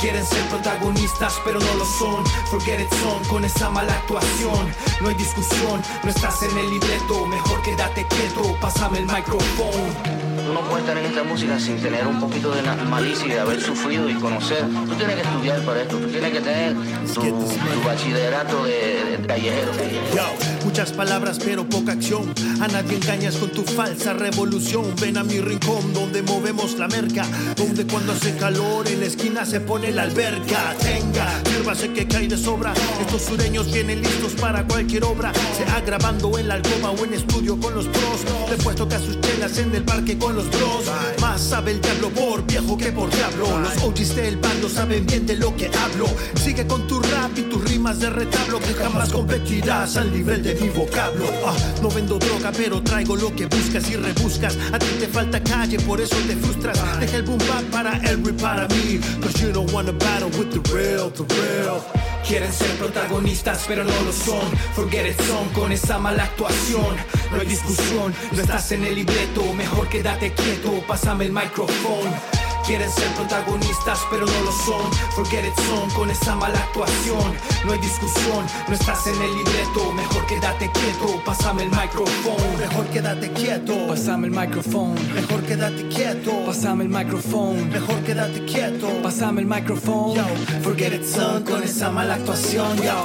Quieren 0.00 0.26
ser 0.26 0.42
protagonistas, 0.48 1.34
pero 1.44 1.60
no 1.60 1.74
lo 1.74 1.84
son. 1.84 2.24
Forget 2.50 2.80
it 2.80 2.92
son 3.02 3.22
con 3.24 3.44
esa 3.44 3.70
mala 3.70 3.92
actuación. 3.92 4.72
No 5.00 5.08
hay 5.08 5.14
discusión, 5.14 5.80
no 6.02 6.10
estás 6.10 6.42
en 6.42 6.58
el 6.58 6.70
libreto. 6.70 7.26
Mejor 7.26 7.62
quédate 7.62 8.06
quieto, 8.08 8.56
pásame 8.60 8.98
el 8.98 9.06
micrófono. 9.06 10.22
Tú 10.44 10.52
no 10.52 10.60
puedes 10.62 10.80
estar 10.80 10.98
en 10.98 11.06
esta 11.06 11.22
música 11.22 11.58
sin 11.60 11.80
tener 11.80 12.04
un 12.06 12.18
poquito 12.18 12.50
de 12.50 12.62
malicia 12.62 13.26
y 13.26 13.30
de 13.30 13.40
haber 13.40 13.60
sufrido 13.60 14.08
y 14.08 14.14
conocer. 14.14 14.64
Tú 14.86 14.94
tienes 14.94 15.16
que 15.16 15.22
estudiar 15.22 15.64
para 15.64 15.82
esto, 15.82 15.98
tú 15.98 16.08
tienes 16.08 16.32
que 16.32 16.40
tener 16.40 16.74
tu, 17.14 17.20
tu 17.22 17.86
bachillerato 17.86 18.64
de, 18.64 19.18
de 19.18 19.26
callejero. 19.26 19.72
Yo, 20.16 20.61
muchas 20.64 20.92
palabras 20.92 21.38
pero 21.44 21.68
poca 21.68 21.92
acción. 21.92 22.32
A 22.60 22.68
nadie 22.68 22.96
engañas 22.96 23.36
con 23.36 23.50
tu 23.50 23.62
falsa 23.62 24.12
revolución. 24.12 24.94
Ven 25.00 25.16
a 25.16 25.24
mi 25.24 25.40
rincón 25.40 25.92
donde 25.92 26.22
movemos 26.22 26.78
la 26.78 26.88
merca. 26.88 27.26
Donde 27.56 27.86
cuando 27.86 28.12
hace 28.12 28.36
calor 28.36 28.86
en 28.88 29.00
la 29.00 29.06
esquina 29.06 29.44
se 29.44 29.60
pone 29.60 29.90
la 29.92 30.02
alberca. 30.02 30.74
Tenga, 30.80 31.42
sírvase 31.44 31.92
que 31.92 32.06
cae 32.06 32.28
de 32.28 32.36
sobra. 32.36 32.72
Estos 33.00 33.22
sureños 33.22 33.72
vienen 33.72 34.02
listos 34.02 34.32
para 34.34 34.66
cualquier 34.66 35.04
obra. 35.04 35.32
Sea 35.56 35.80
grabando 35.80 36.38
en 36.38 36.48
la 36.48 36.54
alcoba 36.54 36.90
o 36.90 37.04
en 37.04 37.14
estudio 37.14 37.58
con 37.58 37.74
los 37.74 37.86
pros. 37.86 38.20
Le 38.50 38.56
puesto 38.56 38.88
que 38.88 38.94
a 38.94 39.00
sus 39.00 39.20
chelas 39.20 39.58
en 39.58 39.74
el 39.74 39.84
parque 39.84 40.18
con 40.18 40.34
los 40.34 40.48
bros. 40.48 40.84
Más 41.20 41.40
sabe 41.40 41.72
el 41.72 41.80
diablo 41.80 42.10
por 42.10 42.46
viejo 42.46 42.76
que 42.76 42.92
por 42.92 43.10
diablo. 43.10 43.60
Los 43.60 43.82
OGs 43.82 44.16
del 44.16 44.36
bando 44.36 44.68
saben 44.68 45.06
bien 45.06 45.26
de 45.26 45.36
lo 45.36 45.54
que 45.56 45.66
hablo. 45.66 46.06
Sigue 46.34 46.66
con 46.66 46.86
tu 46.86 47.00
rap 47.00 47.36
y 47.36 47.42
tus 47.42 47.64
rimas 47.64 48.00
de 48.00 48.10
retablo 48.10 48.60
que 48.60 48.74
jamás 48.74 49.10
competirás 49.10 49.96
al 49.96 50.12
nivel 50.12 50.42
de 50.42 50.51
mi 50.60 50.68
vocablo. 50.68 51.26
Ah, 51.46 51.56
no 51.80 51.88
vendo 51.90 52.18
droga, 52.18 52.52
pero 52.52 52.82
traigo 52.82 53.16
lo 53.16 53.34
que 53.34 53.46
buscas 53.46 53.88
y 53.90 53.96
rebuscas. 53.96 54.56
A 54.72 54.78
ti 54.78 54.86
te 54.98 55.06
falta 55.06 55.42
calle, 55.42 55.78
por 55.80 56.00
eso 56.00 56.16
te 56.26 56.36
frustras. 56.36 56.78
Deja 57.00 57.16
el 57.16 57.22
boom 57.22 57.38
bap 57.38 57.64
para 57.70 57.96
él 58.08 58.22
y 58.26 58.32
para 58.32 58.68
mí. 58.68 59.00
Cause 59.20 59.40
you 59.40 59.52
don't 59.52 59.72
wanna 59.72 59.92
battle 59.92 60.28
with 60.38 60.50
the 60.50 60.60
real, 60.72 61.10
the 61.10 61.24
real. 61.34 61.82
Quieren 62.26 62.52
ser 62.52 62.70
protagonistas, 62.78 63.64
pero 63.66 63.84
no 63.84 64.00
lo 64.02 64.12
son. 64.12 64.48
Forget 64.74 65.06
it 65.06 65.20
son 65.22 65.48
con 65.54 65.72
esa 65.72 65.98
mala 65.98 66.24
actuación. 66.24 66.96
No 67.30 67.40
hay 67.40 67.46
discusión, 67.46 68.14
no 68.32 68.40
estás 68.40 68.72
en 68.72 68.84
el 68.84 68.94
libreto. 68.94 69.52
Mejor 69.54 69.88
quédate 69.88 70.32
quieto, 70.32 70.82
pásame 70.86 71.26
el 71.26 71.32
micrófono. 71.32 72.41
Quieren 72.64 72.90
ser 72.90 73.08
protagonistas, 73.14 73.98
pero 74.10 74.24
no 74.24 74.40
lo 74.42 74.52
son. 74.52 74.92
Forget 75.14 75.44
it 75.44 75.54
son 75.66 75.90
con 75.90 76.10
esa 76.10 76.36
mala 76.36 76.58
actuación. 76.58 77.34
No 77.64 77.72
hay 77.72 77.78
discusión, 77.80 78.46
no 78.68 78.74
estás 78.74 79.06
en 79.08 79.20
el 79.20 79.36
libreto. 79.36 79.92
Mejor 79.92 80.26
quédate 80.26 80.70
quieto, 80.70 81.22
pásame 81.24 81.64
el 81.64 81.70
micrófono. 81.70 82.58
Mejor 82.58 82.86
quédate 82.86 83.32
quieto. 83.32 83.86
Pásame 83.88 84.28
el 84.28 84.32
micrófono. 84.32 84.94
Mejor 85.14 85.42
quédate 85.42 85.88
quieto. 85.88 86.32
Pásame 86.46 86.84
el 86.84 86.90
micrófono. 86.90 87.64
Mejor 87.66 88.00
quédate 88.04 88.44
quieto. 88.44 88.88
Pásame 89.02 89.40
el 89.40 89.46
micrófono. 89.46 90.14
Yo, 90.14 90.24
forget 90.62 90.92
it 90.92 91.04
son 91.04 91.42
con 91.42 91.62
esa 91.62 91.90
mala 91.90 92.14
actuación. 92.14 92.76
Yo, 92.76 93.04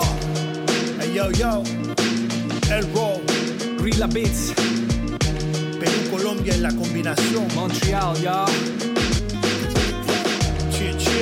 hey, 0.99 1.14
yo, 1.16 1.32
yo. 1.32 1.64
El 2.72 2.93
Raw. 2.93 3.22
Rila 3.80 4.08
Beats. 4.08 4.53
Perú, 5.80 6.12
Colombia 6.12 6.53
en 6.53 6.64
la 6.64 6.70
combinación. 6.70 7.47
Montreal, 7.55 8.16
yo. 8.22 8.45
чуть-чуть. 10.78 11.16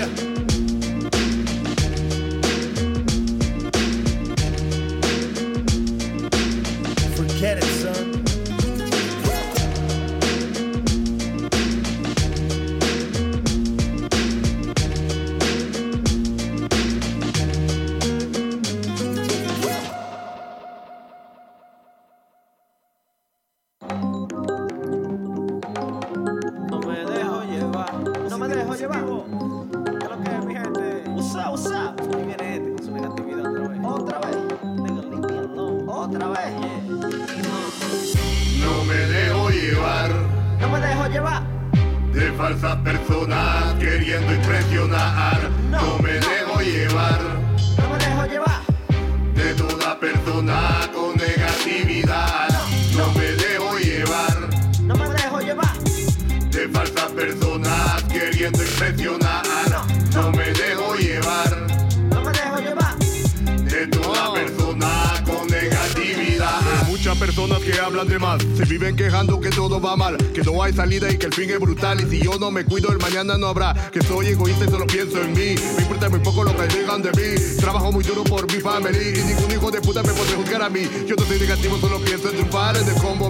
Que 73.91 74.01
soy 74.01 74.29
egoísta 74.29 74.65
y 74.65 74.69
solo 74.69 74.87
pienso 74.87 75.21
en 75.21 75.33
mí. 75.33 75.55
Me 75.75 75.83
importa 75.83 76.09
muy 76.09 76.19
poco 76.19 76.43
lo 76.43 76.55
que 76.55 76.67
digan 76.67 77.01
de 77.03 77.11
mí. 77.11 77.57
Trabajo 77.59 77.91
muy 77.91 78.03
duro 78.03 78.23
por 78.23 78.51
mi 78.51 78.59
family 78.59 79.19
y 79.19 79.23
ningún 79.23 79.51
hijo 79.51 79.69
de 79.69 79.81
puta 79.81 80.01
me 80.01 80.13
puede 80.13 80.33
juzgar 80.33 80.63
a 80.63 80.69
mí. 80.69 80.81
Yo 81.05 81.15
no 81.15 81.23
soy 81.25 81.39
negativo, 81.39 81.77
solo 81.77 81.99
pienso 81.99 82.29
en 82.29 82.37
triunfar. 82.37 82.75
En 82.75 82.87
el 82.87 82.95
combo 82.95 83.24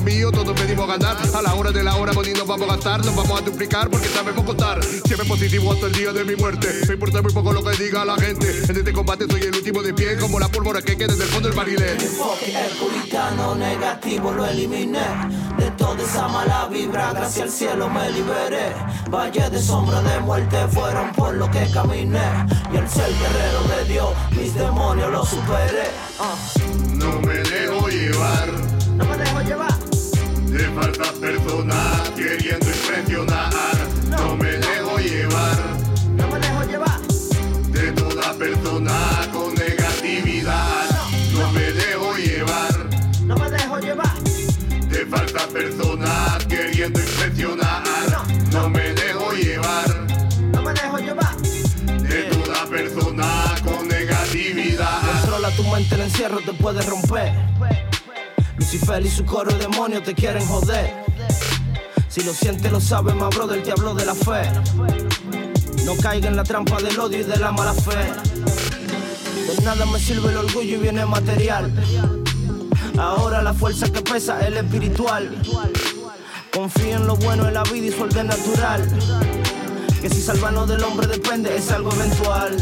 a 0.85 0.97
ganar. 0.97 1.17
A 1.35 1.41
la 1.41 1.53
hora 1.55 1.71
de 1.71 1.83
la 1.83 1.95
hora, 1.95 2.13
pues 2.13 2.31
nos 2.37 2.47
vamos 2.47 2.69
a 2.69 2.75
gastar. 2.75 3.03
Nos 3.03 3.15
vamos 3.15 3.39
a 3.39 3.43
duplicar 3.43 3.89
porque 3.89 4.07
sabemos 4.07 4.43
contar. 4.45 4.83
Siempre 4.83 5.25
positivo 5.27 5.71
hasta 5.71 5.87
el 5.87 5.93
día 5.93 6.13
de 6.13 6.23
mi 6.23 6.35
muerte. 6.35 6.67
Me 6.87 6.93
importa 6.93 7.21
muy 7.21 7.33
poco 7.33 7.53
lo 7.53 7.63
que 7.63 7.75
diga 7.83 8.05
la 8.05 8.15
gente. 8.15 8.47
En 8.69 8.77
este 8.77 8.93
combate 8.93 9.25
soy 9.29 9.41
el 9.41 9.55
último 9.55 9.81
de 9.81 9.93
pie, 9.93 10.17
como 10.17 10.39
la 10.39 10.47
pólvora 10.49 10.81
que 10.81 10.97
queda 10.97 11.13
desde 11.13 11.23
el 11.23 11.29
fondo 11.29 11.49
del 11.49 11.57
barilé. 11.57 11.91
Enfoque 11.93 12.53
el 12.55 12.77
puritano 12.77 13.55
negativo 13.55 14.31
lo 14.31 14.45
eliminé. 14.45 15.05
De 15.57 15.71
toda 15.71 16.01
esa 16.03 16.27
mala 16.27 16.67
vibra, 16.67 17.13
gracias 17.13 17.43
al 17.43 17.51
cielo 17.51 17.89
me 17.89 18.11
liberé. 18.11 18.73
Valle 19.09 19.49
de 19.49 19.61
sombra 19.61 20.01
de 20.01 20.19
muerte 20.19 20.57
fueron 20.69 21.11
por 21.13 21.33
lo 21.33 21.49
que 21.49 21.69
caminé. 21.71 22.45
Y 22.73 22.77
al 22.77 22.89
ser 22.89 23.09
guerrero 23.09 23.63
de 23.75 23.93
Dios, 23.93 24.09
mis 24.31 24.53
demonios 24.53 25.11
los 25.11 25.29
superé. 25.29 26.04
persona 45.55 46.37
queriendo 46.49 46.99
impresionar. 46.99 47.81
No 48.51 48.69
me 48.69 48.93
dejo 48.93 49.31
llevar. 49.31 50.05
No 50.51 50.61
me 50.61 50.73
dejo 50.73 50.97
llevar. 50.97 51.37
De 51.37 52.23
toda 52.23 52.65
persona 52.65 53.55
con 53.63 53.87
negatividad. 53.87 54.99
Controla 55.21 55.49
tu 55.51 55.63
mente, 55.63 55.95
el 55.95 56.01
encierro 56.01 56.41
te 56.41 56.51
puede 56.51 56.81
romper. 56.81 57.31
Lucifer 58.57 59.05
y 59.05 59.09
su 59.09 59.23
coro 59.23 59.49
de 59.53 59.59
demonios 59.59 60.03
te 60.03 60.13
quieren 60.13 60.45
joder. 60.45 60.93
Si 62.09 62.21
lo 62.23 62.33
sientes, 62.33 62.69
lo 62.69 62.81
sabes, 62.81 63.15
más 63.15 63.33
brother, 63.33 63.63
te 63.63 63.71
habló 63.71 63.95
de 63.95 64.05
la 64.05 64.13
fe. 64.13 64.41
No 65.85 65.95
caiga 65.95 66.27
en 66.27 66.35
la 66.35 66.43
trampa 66.43 66.81
del 66.81 66.99
odio 66.99 67.21
y 67.21 67.23
de 67.23 67.37
la 67.37 67.53
mala 67.53 67.73
fe. 67.73 68.11
De 69.55 69.63
nada 69.63 69.85
me 69.85 69.99
sirve 69.99 70.31
el 70.31 70.37
orgullo 70.37 70.75
y 70.75 70.79
viene 70.79 71.05
material. 71.05 71.71
Ahora 72.97 73.41
la 73.41 73.53
fuerza 73.53 73.91
que 73.91 74.01
pesa 74.01 74.39
es 74.41 74.47
el 74.47 74.57
espiritual. 74.57 75.41
Confía 76.53 76.95
en 76.95 77.07
lo 77.07 77.15
bueno 77.17 77.45
de 77.45 77.51
la 77.51 77.63
vida 77.63 77.87
y 77.87 77.91
su 77.91 78.03
orden 78.03 78.27
natural. 78.27 78.87
Que 80.01 80.09
si 80.09 80.21
salvarnos 80.21 80.69
del 80.69 80.83
hombre 80.83 81.07
depende, 81.07 81.55
es 81.55 81.71
algo 81.71 81.91
eventual. 81.93 82.55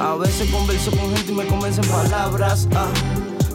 A 0.00 0.14
veces 0.14 0.50
converso 0.50 0.90
con 0.92 1.14
gente 1.14 1.32
y 1.32 1.34
me 1.34 1.46
convencen 1.46 1.84
palabras. 1.86 2.68
ah, 2.74 2.86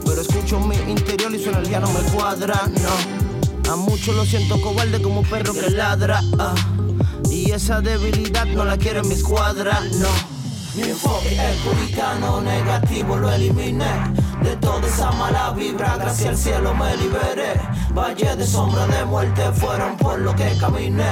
pero 0.06 0.22
escucho 0.22 0.60
mi 0.60 0.76
interior 0.92 1.34
y 1.34 1.42
su 1.42 1.50
energía 1.50 1.80
no 1.80 1.92
me 1.92 2.02
cuadra, 2.12 2.70
no. 2.82 3.72
A 3.72 3.76
muchos 3.76 4.16
lo 4.16 4.26
siento 4.26 4.62
cobarde 4.62 5.02
como 5.02 5.24
perro 5.24 5.54
que 5.54 5.70
ladra. 5.72 6.22
ah, 6.38 6.54
y 7.32 7.52
esa 7.52 7.82
debilidad 7.82 8.46
no 8.46 8.64
la 8.66 8.78
quiero 8.78 9.00
en 9.00 9.08
mi 9.08 9.16
escuadra, 9.16 9.80
no. 10.00 10.10
Mi 10.76 10.90
enfoque 10.90 11.36
es 11.36 11.58
puritano, 11.62 12.42
negativo 12.42 13.18
lo 13.18 13.32
eliminé. 13.32 14.23
De 14.42 14.56
toda 14.58 14.86
esa 14.88 15.12
mala 15.12 15.52
vibra, 15.52 15.96
gracias 15.98 16.30
al 16.30 16.38
cielo 16.38 16.74
me 16.74 16.96
liberé. 16.98 17.54
Valle 17.96 18.36
de 18.36 18.46
sombra 18.46 18.86
de 18.88 19.06
muerte 19.06 19.42
fueron 19.54 19.96
por 19.98 20.20
lo 20.20 20.36
que 20.36 20.58
caminé. 20.60 21.06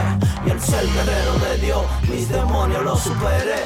Y 0.45 0.49
al 0.51 0.59
ser 0.61 0.85
guerrero 0.87 1.33
de 1.39 1.57
Dios, 1.65 1.81
mis 2.09 2.27
demonios 2.29 2.83
los 2.83 2.99
superé. 3.01 3.63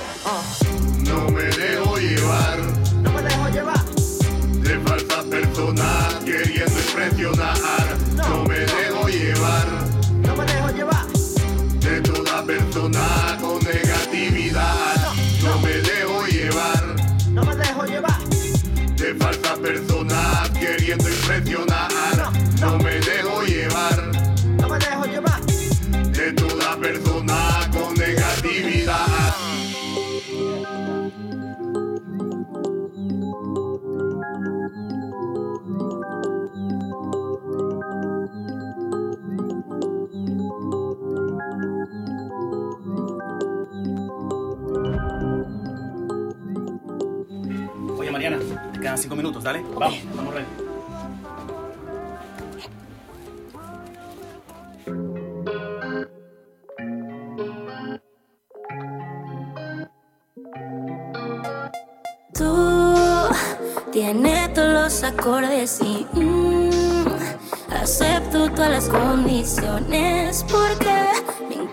No 1.04 1.30
me 1.32 1.44
dejo 1.44 1.98
llevar 1.98 2.58
No 3.02 3.12
me 3.12 3.22
dejo 3.22 3.50
llevar. 3.50 3.86
de 3.86 4.80
falsas 4.80 5.24
personas 5.26 6.16
queriendo 6.26 6.80
impresionar. 6.80 7.98
No 8.16 8.44
me 8.46 8.60
dejo 8.60 9.08
llevar 9.08 9.66
No 22.60 22.78
me 22.78 23.00
dejo 23.00 23.42
llevar 23.44 24.12
No 24.60 24.70
me 24.70 24.78
dejo 24.78 25.06
llevar. 25.06 25.42
de 26.12 26.34
toda 26.34 26.78
persona 26.78 27.70
con 27.72 27.94
negatividad. 27.96 29.36
Oye, 47.98 48.12
Mariana, 48.12 48.38
te 48.74 48.80
quedan 48.80 48.98
cinco 48.98 49.16
minutos, 49.16 49.44
dale. 49.44 49.64
Vamos, 49.78 50.00
vamos, 50.16 50.34
ready. 50.34 50.65
Tú 62.56 63.92
tienes 63.92 64.54
todos 64.54 64.72
los 64.72 65.04
acordes 65.04 65.80
y 65.82 66.08
mm, 66.14 67.06
acepto 67.82 68.50
todas 68.52 68.72
las 68.72 68.88
condiciones 68.88 70.46
porque 70.50 71.65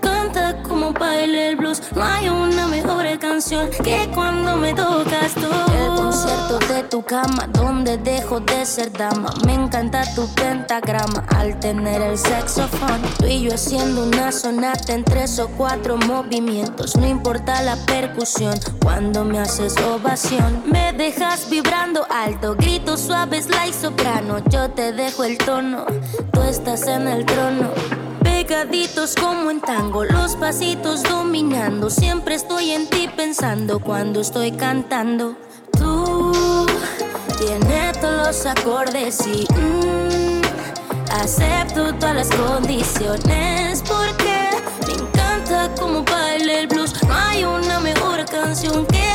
el 0.82 1.56
blues. 1.56 1.80
No 1.94 2.02
hay 2.02 2.28
una 2.28 2.66
mejor 2.66 3.06
canción 3.18 3.70
que 3.84 4.10
cuando 4.14 4.56
me 4.56 4.74
tocas 4.74 5.34
tú. 5.34 5.46
El 5.76 5.94
concierto 5.96 6.58
de 6.72 6.82
tu 6.84 7.02
cama 7.02 7.46
donde 7.52 7.98
dejo 7.98 8.40
de 8.40 8.66
ser 8.66 8.92
dama. 8.92 9.30
Me 9.46 9.54
encanta 9.54 10.02
tu 10.14 10.26
pentagrama 10.34 11.24
al 11.36 11.58
tener 11.60 12.02
el 12.02 12.18
saxofón. 12.18 13.00
Tú 13.18 13.26
y 13.26 13.42
yo 13.42 13.54
haciendo 13.54 14.04
una 14.04 14.32
sonata 14.32 14.92
en 14.92 15.04
tres 15.04 15.38
o 15.38 15.48
cuatro 15.48 15.96
movimientos. 15.96 16.96
No 16.96 17.06
importa 17.06 17.62
la 17.62 17.76
percusión 17.86 18.54
cuando 18.82 19.24
me 19.24 19.38
haces 19.38 19.76
ovación. 19.78 20.62
Me 20.66 20.92
dejas 20.92 21.48
vibrando 21.48 22.06
alto, 22.10 22.56
gritos 22.56 23.00
suaves, 23.00 23.48
like 23.48 23.72
soprano. 23.72 24.38
Yo 24.48 24.70
te 24.70 24.92
dejo 24.92 25.24
el 25.24 25.38
tono, 25.38 25.86
tú 26.32 26.42
estás 26.42 26.86
en 26.86 27.06
el 27.06 27.24
trono. 27.24 27.70
Pegaditos 28.22 29.14
como 29.14 29.50
en 29.50 29.60
tango, 29.60 30.04
los 30.04 30.36
pasitos 30.36 31.02
dominando. 31.02 31.90
Siempre 31.90 32.34
estoy 32.34 32.70
en 32.70 32.88
ti 32.88 33.08
pensando 33.16 33.80
cuando 33.80 34.20
estoy 34.20 34.52
cantando. 34.52 35.36
Tú 35.78 36.66
tienes 37.38 38.00
todos 38.00 38.26
los 38.26 38.46
acordes 38.46 39.26
y 39.26 39.46
mm, 39.52 40.42
acepto 41.12 41.94
todas 41.94 42.14
las 42.16 42.30
condiciones 42.30 43.82
porque 43.86 44.50
me 44.86 44.94
encanta 44.94 45.70
como 45.78 46.02
baila 46.04 46.52
el 46.60 46.66
blues. 46.66 46.94
No 47.06 47.14
hay 47.14 47.44
una 47.44 47.80
mejor 47.80 48.24
canción 48.26 48.86
que 48.86 49.11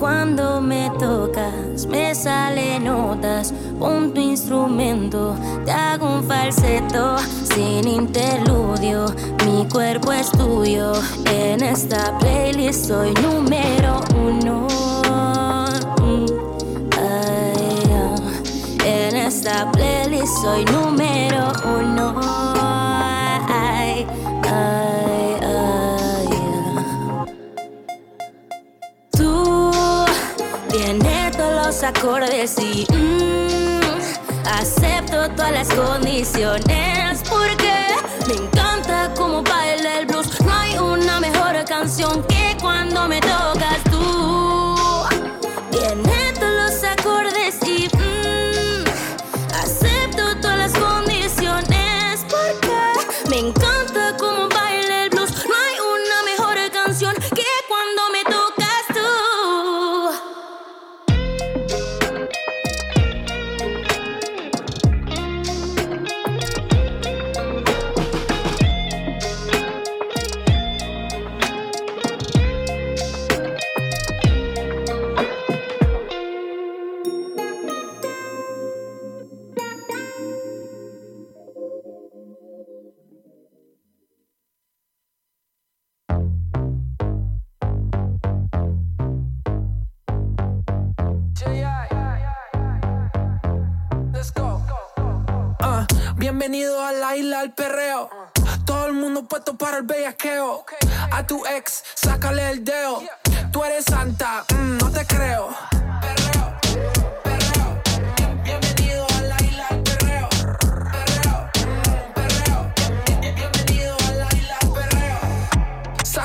cuando 0.00 0.62
me 0.62 0.90
tocas, 0.98 1.84
me 1.86 2.14
salen 2.14 2.84
notas. 2.84 3.52
Pon 3.78 4.14
tu 4.14 4.20
instrumento, 4.20 5.36
te 5.66 5.70
hago 5.70 6.14
un 6.16 6.24
falseto 6.24 7.18
sin 7.54 7.86
interludio. 7.86 9.04
Mi 9.44 9.68
cuerpo 9.68 10.10
es 10.12 10.32
tuyo. 10.32 10.92
En 11.26 11.62
esta 11.62 12.18
playlist 12.18 12.86
soy 12.86 13.12
número 13.14 14.00
uno. 14.16 14.66
En 18.86 19.16
esta 19.16 19.70
playlist 19.70 20.34
soy 20.38 20.64
número 20.64 21.52
uno. 21.78 22.40
Los 31.70 31.84
acordes 31.84 32.56
y 32.58 32.84
mm, 32.92 33.80
acepto 34.58 35.30
todas 35.36 35.52
las 35.52 35.68
condiciones 35.68 37.22
porque 37.28 37.72
me 38.26 38.44
encanta 38.44 39.14
como 39.16 39.40
baila 39.44 40.00
el 40.00 40.06
blues. 40.06 40.40
No 40.40 40.52
hay 40.52 40.76
una 40.78 41.20
mejor 41.20 41.64
canción 41.66 42.24
que 42.24 42.56
cuando 42.60 43.06
me 43.06 43.20
tocas 43.20 43.59
bienvenido 96.50 96.84
a 96.84 96.90
la 96.90 97.16
isla 97.16 97.40
del 97.40 97.52
perreo. 97.52 98.10
Todo 98.64 98.86
el 98.86 98.92
mundo 98.92 99.22
puesto 99.22 99.56
para 99.56 99.76
el 99.76 99.84
bellaqueo. 99.84 100.64
A 101.12 101.24
tu 101.24 101.46
ex, 101.46 101.84
sácale 101.94 102.50
el 102.50 102.64
dedo. 102.64 103.02
Tú 103.52 103.62
eres 103.62 103.84
santa, 103.84 104.44
mm, 104.52 104.78
no 104.78 104.90
te 104.90 105.06
creo. 105.06 105.50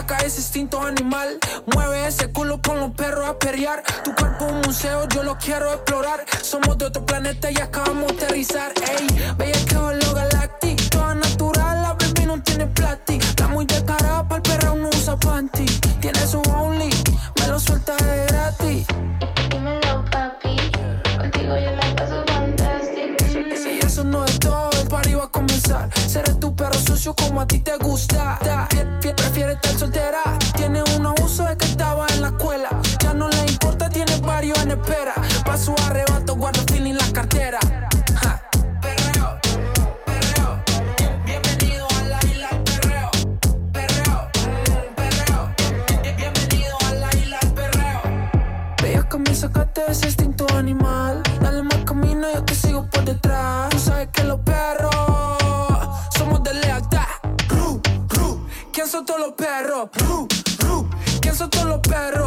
Saca 0.07 0.23
ese 0.23 0.37
instinto 0.37 0.79
animal. 0.81 1.39
Mueve 1.73 2.05
ese 2.05 2.31
culo 2.31 2.61
con 2.61 2.79
los 2.79 2.91
perros 2.91 3.27
a 3.27 3.39
perrear. 3.39 3.81
Tu 4.03 4.13
cuerpo 4.13 4.45
un 4.45 4.61
museo, 4.61 5.07
yo 5.07 5.23
lo 5.23 5.35
quiero 5.35 5.73
explorar. 5.73 6.23
Somos 6.43 6.77
de 6.77 6.85
otro 6.85 7.03
planeta 7.03 7.49
y 7.49 7.57
acabamos 7.57 8.15
de 8.15 8.25
aterrizar. 8.25 8.71
Ey, 8.87 9.07
bella 9.35 9.65
que 9.65 9.73
lo 9.73 10.13
galáctico, 10.13 10.83
toda 10.91 11.15
natural, 11.15 11.81
la 11.81 11.93
baby 11.93 12.27
no 12.27 12.39
tiene 12.43 12.67
plástico. 12.67 13.25
Está 13.25 13.47
muy 13.47 13.65
de 13.65 13.83
cara 13.83 14.23
para 14.27 14.35
el 14.35 14.41
perro 14.43 14.75
no 14.75 14.89
usa 14.89 15.17
panty. 15.17 15.65
Tiene 16.01 16.19
su 16.27 16.39
only, 16.53 16.89
me 17.39 17.47
lo 17.47 17.59
suelta 17.59 17.95
de 17.95 18.25
gratis. 18.27 18.85
Dímelo, 19.49 20.05
papi. 20.11 20.55
Contigo 21.17 21.57
yo 21.57 21.71
la 21.71 21.84
a 25.75 25.89
comenzar. 25.89 26.09
Seré 26.09 26.33
tu 26.35 26.55
perro 26.55 26.73
sucio 26.79 27.13
como 27.15 27.41
a 27.41 27.45
ti 27.47 27.59
te 27.59 27.77
gusta. 27.77 28.37
Fie- 29.01 29.13
Prefiere 29.15 29.53
estar 29.53 29.77
soltera. 29.77 30.21
Tiene 30.55 30.81
un 30.97 31.05
abuso 31.05 31.43
de 31.43 31.57
que 31.57 31.65
estaba 31.65 32.05
en 32.13 32.21
la 32.21 32.27
escuela. 32.29 32.69
Ya 33.01 33.13
no 33.13 33.27
le 33.29 33.45
importa, 33.47 33.89
tiene 33.89 34.15
varios 34.17 34.57
en 34.63 34.71
espera. 34.71 35.13
Pa' 35.45 35.57
su 35.57 35.73
son 61.95 62.24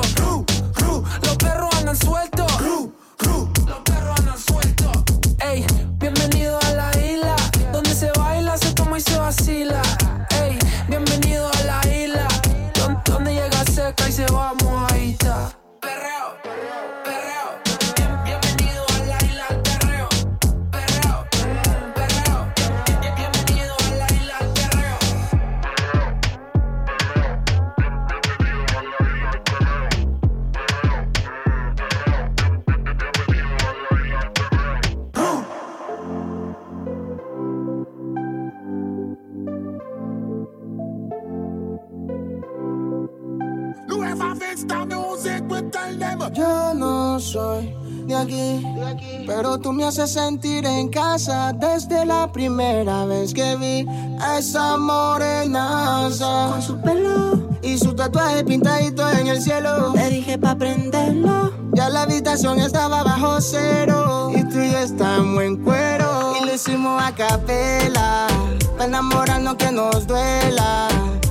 casa 51.18 51.52
desde 51.52 52.04
la 52.04 52.30
primera 52.30 53.04
vez 53.04 53.34
que 53.34 53.56
vi 53.56 53.84
a 54.20 54.38
esa 54.38 54.76
morenaza. 54.76 56.50
Con 56.50 56.62
su 56.62 56.80
pelo 56.80 57.48
y 57.60 57.76
su 57.76 57.92
tatuaje 57.94 58.44
pintadito 58.44 59.08
en 59.10 59.26
el 59.26 59.42
cielo. 59.42 59.94
Le 59.94 60.10
dije 60.10 60.38
pa' 60.38 60.54
prenderlo. 60.54 61.52
Ya 61.74 61.88
la 61.88 62.02
habitación 62.02 62.60
estaba 62.60 63.02
bajo 63.02 63.40
cero 63.40 64.30
y 64.32 64.44
tú 64.44 64.60
y 64.60 64.70
yo 64.70 64.78
estamos 64.78 65.42
en 65.42 65.56
cuero. 65.56 66.34
Y 66.40 66.46
lo 66.46 66.54
hicimos 66.54 67.02
a 67.02 67.12
capela, 67.12 68.28
pa' 68.76 68.84
enamorarnos 68.84 69.56
que 69.56 69.72
nos 69.72 70.06
duela. 70.06 70.86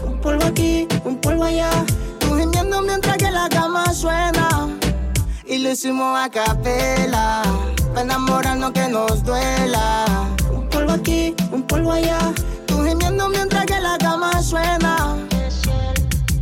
Un 0.05 0.19
polvo 0.19 0.43
aquí, 0.43 0.85
un 1.05 1.15
polvo 1.15 1.45
allá. 1.45 1.69
Tú 2.19 2.35
gimiendo 2.35 2.81
mientras 2.81 3.15
que 3.15 3.31
la 3.31 3.47
cama 3.47 3.93
suena. 3.93 4.68
Y 5.45 5.59
lo 5.59 5.72
hicimos 5.72 6.19
a 6.19 6.30
capela, 6.30 7.41
pa' 7.98 8.03
enamorarnos 8.03 8.72
que 8.74 8.88
nos 8.90 9.24
duela. 9.24 10.06
Un 10.53 10.69
polvo 10.69 10.91
aquí, 10.91 11.36
un 11.52 11.64
polvo 11.64 11.94
allá. 11.94 12.19
Tú 12.68 12.84
gimiendo 12.86 13.28
mientras 13.30 13.65
que 13.65 13.80
la 13.80 13.98
cama 13.98 14.32
suena. 14.44 15.15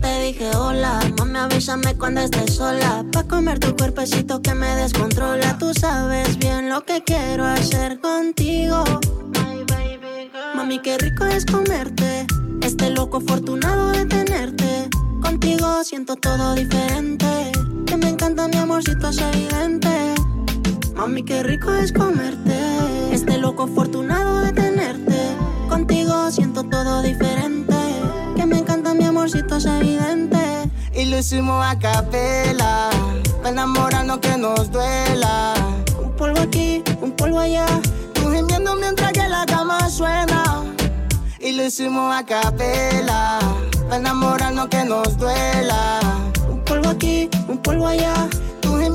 Te 0.02 0.22
dije 0.22 0.50
hola, 0.56 1.00
mami 1.18 1.38
avísame 1.38 1.96
cuando 1.96 2.22
estés 2.22 2.56
sola 2.56 3.06
Pa' 3.12 3.24
comer 3.24 3.60
tu 3.60 3.74
cuerpecito 3.76 4.42
que 4.42 4.54
me 4.54 4.76
descontrola. 4.76 5.58
Tú 5.58 5.74
sabes 5.74 6.38
bien 6.38 6.70
lo 6.70 6.84
que 6.84 7.02
quiero 7.04 7.46
hacer 7.46 8.00
contigo. 8.02 8.84
Mami, 10.56 10.80
qué 10.80 10.98
rico 10.98 11.24
es 11.26 11.46
comerte. 11.46 12.28
Este 12.62 12.90
loco 12.90 13.18
afortunado 13.18 13.92
de 13.92 14.06
tenerte. 14.06 14.90
Contigo 15.22 15.84
siento 15.86 16.18
todo 16.18 16.54
diferente. 16.54 17.52
Que 17.86 17.96
me 17.96 18.10
encanta 18.10 18.48
mi 18.50 18.58
amorcito, 18.58 19.10
es 19.10 19.20
evidente 19.20 20.16
Mami, 20.96 21.24
qué 21.24 21.44
rico 21.44 21.72
es 21.74 21.92
comerte 21.92 22.56
Este 23.12 23.38
loco 23.38 23.64
afortunado 23.64 24.42
de 24.42 24.52
tenerte 24.54 25.36
Contigo 25.70 26.32
siento 26.32 26.64
todo 26.64 27.02
diferente 27.02 27.76
Que 28.36 28.46
me 28.46 28.60
encanta 28.60 28.94
mi 28.94 29.04
amorcito, 29.04 29.58
es 29.58 29.66
evidente 29.66 30.70
Y 30.94 31.06
lo 31.06 31.20
hicimos 31.20 31.66
a 31.66 31.78
capela, 31.78 32.90
pa' 33.44 33.50
enamorarnos 33.50 34.20
que 34.20 34.38
nos 34.38 34.72
duela. 34.72 35.54
Un 36.02 36.12
polvo 36.16 36.40
aquí, 36.40 36.82
un 37.02 37.12
polvo 37.12 37.40
allá. 37.40 37.66
Tú 38.14 38.32
gimiendo 38.32 38.76
mientras 38.76 39.12
que 39.12 39.28
la 39.28 39.46
cama 39.46 39.90
suena. 39.90 40.64
Y 41.40 41.52
lo 41.52 41.66
hicimos 41.66 42.16
a 42.16 42.26
capela, 42.26 43.40
pa' 43.90 43.98
enamorarnos 43.98 44.68
que 44.70 44.86
nos 44.86 45.18
duela. 45.18 46.00
Un 46.50 46.64
polvo 46.64 46.88
aquí, 46.88 47.30
un 47.50 47.58
polvo 47.58 47.88
allá. 47.88 48.30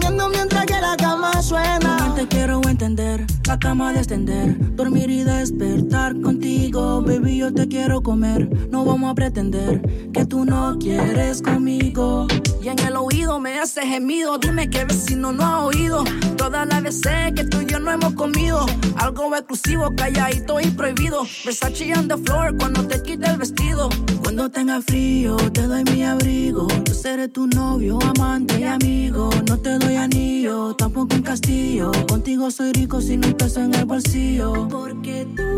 Mientras 0.09 0.67
que 0.67 0.81
la 0.81 0.97
cama 0.97 1.43
suena. 1.43 1.97
No 1.99 2.15
te 2.15 2.27
quiero 2.27 2.61
entender, 2.69 3.27
la 3.47 3.59
cama 3.59 3.93
descender, 3.93 4.77
dormir 4.77 5.11
y 5.11 5.25
despertar 5.25 6.21
contigo, 6.21 7.03
baby 7.03 7.39
yo 7.39 7.53
te 7.53 7.67
quiero 7.69 8.03
comer, 8.03 8.49
no 8.71 8.85
vamos 8.85 9.11
a 9.11 9.15
pretender 9.15 10.11
que 10.13 10.25
tú 10.25 10.45
no 10.45 10.77
quieres 10.79 11.43
conmigo. 11.43 12.27
Y 12.63 12.69
en 12.69 12.79
el 12.81 12.97
oído 12.97 13.41
me 13.41 13.59
hace 13.59 13.83
gemido, 13.83 14.39
dime 14.39 14.69
que 14.69 14.85
vecino 14.85 15.33
no 15.33 15.45
ha 15.45 15.65
oído, 15.65 16.05
todas 16.37 16.69
las 16.69 16.83
veces 16.83 17.33
que 17.35 17.45
tú 17.45 17.61
y 17.63 17.67
yo 17.67 17.81
no 17.81 17.91
hemos 17.91 18.15
comido, 18.15 18.67
algo 18.97 19.35
exclusivo, 19.35 19.95
calladito 19.97 20.61
y 20.61 20.67
prohibido, 20.71 21.23
Versace 21.45 21.93
on 21.97 22.09
the 22.09 22.17
floor 22.19 22.57
cuando 22.59 22.87
te 22.87 23.03
quite 23.03 23.31
el 23.31 23.39
vestido, 23.39 23.89
cuando 24.23 24.51
tenga 24.51 24.81
frío 24.83 25.37
te 25.53 25.63
doy 25.63 25.85
mi 25.85 26.05
abrigo, 26.05 26.69
yo 26.85 26.95
seré 26.95 27.29
tu 27.29 27.47
novio, 27.47 27.99
amante 28.03 28.61
y 28.61 28.65
amigo, 28.65 29.31
no 29.49 29.59
te 29.59 29.79
doy 29.79 29.97
anillo, 29.97 30.75
tampoco 30.75 31.17
un 31.17 31.23
castillo. 31.23 31.91
Contigo 32.09 32.51
soy 32.51 32.73
rico 32.73 33.01
sin 33.01 33.25
un 33.25 33.33
peso 33.41 33.61
en 33.61 33.75
el 33.75 33.87
bolsillo. 33.87 34.69
Porque 34.69 35.27
tú 35.37 35.51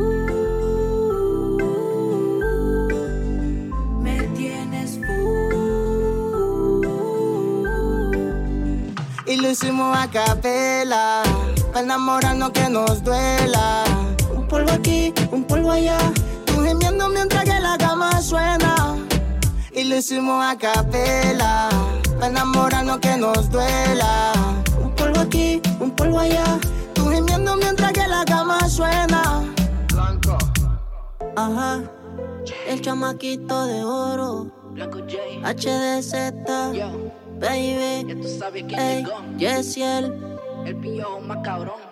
me 4.00 4.22
tienes 4.36 5.00
Y 9.26 9.36
lo 9.36 9.50
hicimos 9.50 9.96
a 9.96 10.09
capela, 10.09 11.22
pa' 11.72 11.80
enamorarnos 11.80 12.50
que 12.50 12.68
nos 12.68 13.02
duela. 13.02 13.84
Un 14.36 14.46
polvo 14.46 14.70
aquí, 14.70 15.12
un 15.32 15.44
polvo 15.44 15.72
allá. 15.72 15.98
Tú 16.46 16.62
gimiendo 16.64 17.09
mientras 17.09 17.44
que 17.44 17.59
la 17.60 17.76
cama 17.78 18.20
suena. 18.20 18.96
Y 19.74 19.84
lo 19.84 19.96
hicimos 19.96 20.44
a 20.44 20.56
capela, 20.56 21.68
pa' 22.20 22.26
enamorarnos 22.28 22.98
que 22.98 23.16
nos 23.16 23.50
duela. 23.50 24.32
Un 24.84 24.94
polvo 24.94 25.20
aquí, 25.20 25.60
un 25.80 25.90
polvo 25.90 26.20
allá. 26.20 26.60
Gimiendo 27.12 27.56
mientras 27.56 27.93
que 27.93 28.09
la 28.09 28.24
cama 28.24 28.59
suena. 28.68 29.44
Ajá. 31.36 31.82
El 32.66 32.80
chamaquito 32.80 33.66
de 33.66 33.84
oro. 33.84 34.51
HDZ. 35.44 36.32
Baby. 37.39 38.06
Ya 38.06 38.20
tú 38.20 38.28
sabes 38.39 38.64
quién 38.68 39.05
llegó. 39.05 39.36
Yesiel. 39.36 40.12
El 40.64 40.76
pillo 40.76 41.20
más 41.20 41.39
cabrón. 41.44 41.91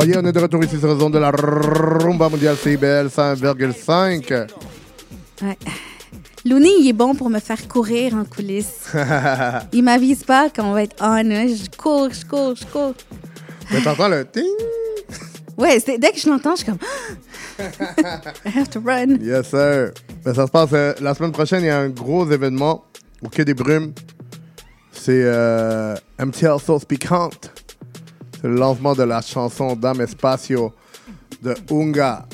Oh 0.00 0.04
yeah, 0.04 0.20
on 0.20 0.26
est 0.26 0.32
de 0.32 0.38
retour 0.38 0.62
ici 0.62 0.78
sur 0.78 0.86
la 0.86 0.94
zone 0.96 1.10
de 1.10 1.18
la 1.18 1.32
rumba 1.32 2.28
mondiale 2.28 2.56
CBL 2.56 3.08
5,5. 3.08 4.46
Ouais. 5.42 5.58
Looney, 6.44 6.70
il 6.78 6.88
est 6.88 6.92
bon 6.92 7.16
pour 7.16 7.28
me 7.28 7.40
faire 7.40 7.66
courir 7.66 8.14
en 8.14 8.24
coulisses. 8.24 8.92
il 9.72 9.82
m'avise 9.82 10.22
pas 10.22 10.50
quand 10.54 10.70
on 10.70 10.72
va 10.74 10.84
être 10.84 10.94
on. 11.00 11.14
hein. 11.16 11.48
Je 11.48 11.76
cours, 11.76 12.10
je 12.12 12.24
cours, 12.24 12.54
je 12.54 12.64
cours. 12.66 12.94
Mais 13.72 13.80
t'entends 13.80 14.08
le 14.08 14.24
ting? 14.24 14.44
Ouais, 15.56 15.80
dès 15.80 16.12
que 16.12 16.20
je 16.20 16.28
l'entends, 16.28 16.54
je 16.54 16.62
suis 16.62 16.66
comme. 16.66 16.78
I 18.46 18.56
have 18.56 18.70
to 18.70 18.80
run. 18.80 19.16
Yes, 19.20 19.48
sir. 19.48 19.90
Ben, 20.24 20.32
ça 20.32 20.46
se 20.46 20.52
passe 20.52 20.70
euh, 20.74 20.94
la 21.00 21.12
semaine 21.14 21.32
prochaine. 21.32 21.62
Il 21.64 21.66
y 21.66 21.70
a 21.70 21.78
un 21.80 21.88
gros 21.88 22.24
événement 22.30 22.84
au 23.20 23.28
Quai 23.28 23.44
des 23.44 23.54
Brumes. 23.54 23.92
C'est 24.92 25.22
euh, 25.24 25.96
MTL 26.20 26.60
Sauce 26.64 26.84
Piquante. 26.84 27.50
C'est 28.40 28.48
le 28.48 28.54
lancement 28.54 28.94
de 28.94 29.02
la 29.02 29.20
chanson 29.20 29.74
Dame 29.74 30.00
Espacio 30.02 30.72
de 31.42 31.54
Unga, 31.70 32.26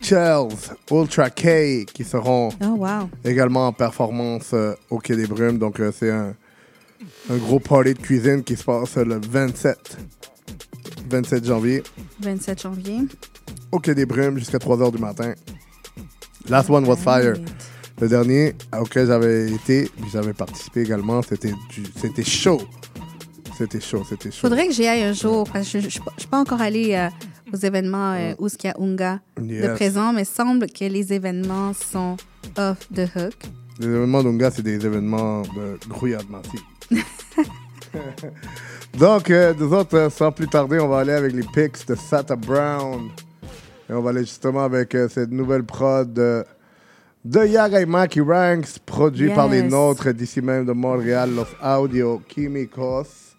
Chels, 0.00 0.48
Ultra 0.90 1.30
K 1.30 1.86
qui 1.92 2.04
seront 2.04 2.50
Oh, 2.62 2.66
wow. 2.76 3.08
également 3.24 3.68
en 3.68 3.72
performance 3.72 4.50
euh, 4.52 4.74
au 4.90 4.98
Quai 4.98 5.16
des 5.16 5.26
Brumes. 5.26 5.58
Donc, 5.58 5.80
euh, 5.80 5.92
c'est 5.96 6.10
un, 6.10 6.34
un 7.30 7.36
gros 7.36 7.60
party 7.60 7.94
de 7.94 7.98
cuisine 7.98 8.42
qui 8.42 8.56
se 8.56 8.64
passe 8.64 8.96
le 8.96 9.20
27, 9.30 9.96
27 11.08 11.44
janvier 11.46 11.82
27 12.20 12.62
janvier. 12.62 12.98
au 13.70 13.78
Quai 13.78 13.94
des 13.94 14.06
Brumes 14.06 14.38
jusqu'à 14.38 14.58
3 14.58 14.76
h 14.78 14.92
du 14.92 14.98
matin. 14.98 15.32
Last 16.48 16.68
One 16.70 16.84
Was 16.86 16.96
Fire. 16.96 17.34
Le 18.00 18.08
dernier 18.08 18.54
auquel 18.80 19.06
j'avais 19.06 19.52
été, 19.52 19.88
j'avais 20.12 20.32
participé 20.32 20.80
également, 20.80 21.20
c'était 21.22 22.24
chaud. 22.24 22.60
C'était 23.56 23.80
chaud, 23.80 24.02
c'était 24.08 24.30
chaud. 24.30 24.38
Faudrait 24.48 24.66
que 24.66 24.72
j'y 24.72 24.86
aille 24.86 25.02
un 25.02 25.12
jour, 25.12 25.48
parce 25.52 25.70
que 25.70 25.80
je 25.80 25.86
ne 25.86 25.90
suis 25.90 26.00
pas- 26.30 26.38
encore 26.38 26.60
allée 26.60 26.94
euh, 26.94 27.08
aux 27.52 27.56
événements 27.56 28.12
euh, 28.14 28.34
où 28.38 28.48
il 28.48 28.64
y 28.64 28.68
a 28.68 28.74
Unga 28.80 29.20
de 29.38 29.44
Yes. 29.44 29.74
présent, 29.74 30.12
mais 30.12 30.24
semble 30.24 30.66
que 30.68 30.84
les 30.84 31.12
événements 31.12 31.72
sont 31.74 32.16
off 32.58 32.88
the 32.94 33.08
hook. 33.14 33.34
Les 33.78 33.86
événements 33.86 34.22
d'Unga, 34.22 34.50
c'est 34.50 34.62
des 34.62 34.84
événements 34.84 35.42
de 35.42 35.78
grouillade 35.88 36.26
massive. 36.30 36.60
Donc, 38.98 39.30
euh, 39.30 39.54
nous 39.58 39.72
autres, 39.72 39.96
euh, 39.96 40.10
sans 40.10 40.30
plus 40.32 40.46
tarder, 40.48 40.78
on 40.80 40.88
va 40.88 40.98
aller 41.00 41.12
avec 41.12 41.32
les 41.32 41.42
pics 41.42 41.86
de 41.88 41.94
Sata 41.94 42.36
Brown. 42.36 43.08
Et 43.88 43.92
on 43.92 44.00
va 44.02 44.10
aller 44.10 44.20
justement 44.20 44.64
avec 44.64 44.96
cette 45.10 45.30
nouvelle 45.30 45.64
prod 45.64 46.12
de, 46.12 46.44
de 47.24 47.46
Yaga 47.46 47.80
et 47.80 47.86
Maki 47.86 48.20
Ranks, 48.20 48.78
produit 48.86 49.30
par 49.30 49.48
les 49.48 49.62
nôtres 49.62 50.10
d'ici 50.12 50.40
même 50.40 50.64
de 50.66 50.72
Montréal, 50.72 51.30
Los 51.34 51.46
Audio 51.66 52.20
Químicos. 52.28 53.31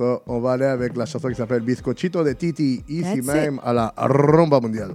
Ça, 0.00 0.18
on 0.26 0.40
va 0.40 0.52
aller 0.52 0.64
avec 0.64 0.96
la 0.96 1.04
chanson 1.04 1.28
qui 1.28 1.34
s'appelle 1.34 1.60
Biscochito 1.60 2.24
de 2.24 2.32
Titi, 2.32 2.82
ici 2.88 3.02
That's 3.02 3.16
it. 3.18 3.24
même 3.26 3.60
à 3.62 3.74
la 3.74 3.92
Rumba 3.98 4.58
Mondiale. 4.58 4.94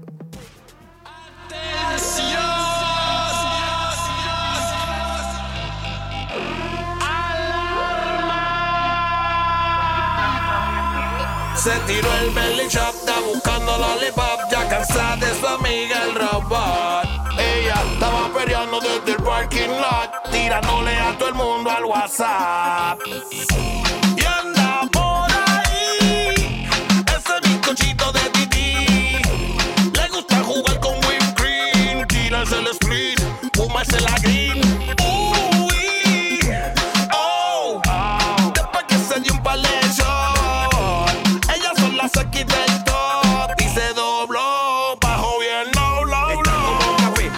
Se 11.55 11.69
tiró 11.85 12.09
el 12.23 12.31
belly 12.33 12.67
shop, 12.67 12.95
está 12.95 13.13
buscando 13.31 13.77
lollipop, 13.77 14.39
ya 14.51 14.67
cansada 14.67 15.17
de 15.17 15.27
su 15.39 15.45
amiga 15.45 16.03
el 16.03 16.15
robot. 16.15 17.05
Ella 17.37 17.75
estaba 17.93 18.33
peleando 18.33 18.79
desde 18.79 19.11
el 19.17 19.23
parking 19.23 19.69
lot, 19.69 20.31
tirándole 20.31 20.97
a 20.97 21.15
todo 21.19 21.29
el 21.29 21.35
mundo 21.35 21.69
al 21.69 21.85
WhatsApp. 21.85 22.99
La 34.01 34.15
oh, 37.13 37.81
después 38.53 38.85
que 38.87 38.97
un 39.31 39.43
ellas 41.53 41.73
son 41.77 41.97
las 41.97 42.11
top 42.83 43.51
y 43.59 43.69
se 43.69 43.93
dobló 43.93 44.97
bajo 45.01 45.39
bien 45.39 45.71
low, 45.73 46.05
low, 46.05 46.43
café, 46.43 47.31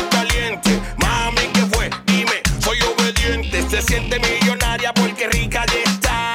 y 0.00 0.14
caliente. 0.14 0.82
Mami, 0.98 1.46
¿qué 1.52 1.66
fue? 1.72 1.90
Dime, 2.06 2.42
soy 2.60 2.78
obediente. 2.82 3.68
Se 3.68 3.82
siente 3.82 4.18
millonaria 4.18 4.92
porque 4.92 5.28
rica 5.28 5.64
ya 5.66 5.78
está. 5.90 6.34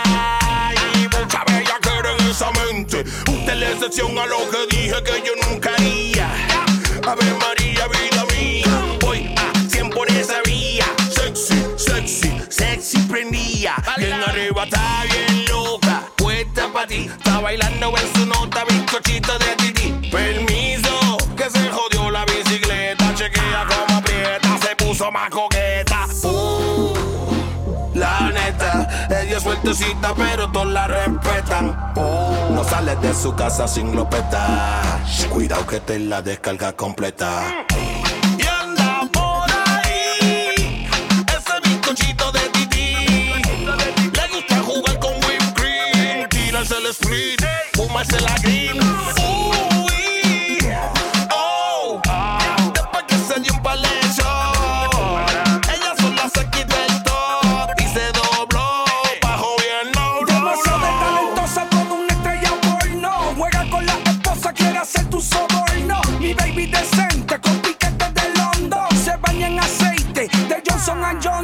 A 4.20 4.26
lo 4.26 4.38
que 4.50 4.76
dije 4.76 5.02
que 5.04 5.24
yo 5.26 5.39
prendía. 13.10 13.76
Bien 13.98 14.14
arriba 14.14 14.64
está 14.64 15.04
bien 15.04 15.46
loca. 15.48 16.04
Puesta 16.16 16.72
pa' 16.72 16.88
ti. 16.88 17.10
Está 17.18 17.40
bailando 17.40 17.94
en 17.98 18.14
su 18.14 18.26
nota, 18.26 18.64
bizcochito 18.66 19.38
de 19.40 19.56
titi. 19.58 20.10
Permiso, 20.10 21.18
que 21.36 21.50
se 21.50 21.70
jodió 21.70 22.12
la 22.12 22.24
bicicleta. 22.26 23.14
Chequea 23.16 23.66
como 23.68 23.98
aprieta. 23.98 24.58
Se 24.60 24.76
puso 24.76 25.12
más 25.12 25.30
coqueta. 25.30 26.06
Uh, 26.24 26.94
la 27.96 28.32
neta, 28.32 29.08
ella 29.22 29.38
es 29.38 29.44
sueltecita, 29.44 30.14
pero 30.16 30.50
todos 30.52 30.68
la 30.68 30.88
respetan. 30.88 31.94
No 31.96 32.64
sale 32.64 32.96
de 32.98 33.14
su 33.14 33.36
casa 33.36 33.68
sin 33.68 33.92
glopeta. 33.92 35.02
Cuidado 35.30 35.66
que 35.66 35.80
te 35.80 36.00
la 36.00 36.22
descarga 36.22 36.74
completa. 36.74 37.66
Tirarse 46.90 47.04
el 47.04 47.06
split, 47.06 47.46
fumarse 47.76 48.20
la 48.20 48.36
green. 48.42 49.39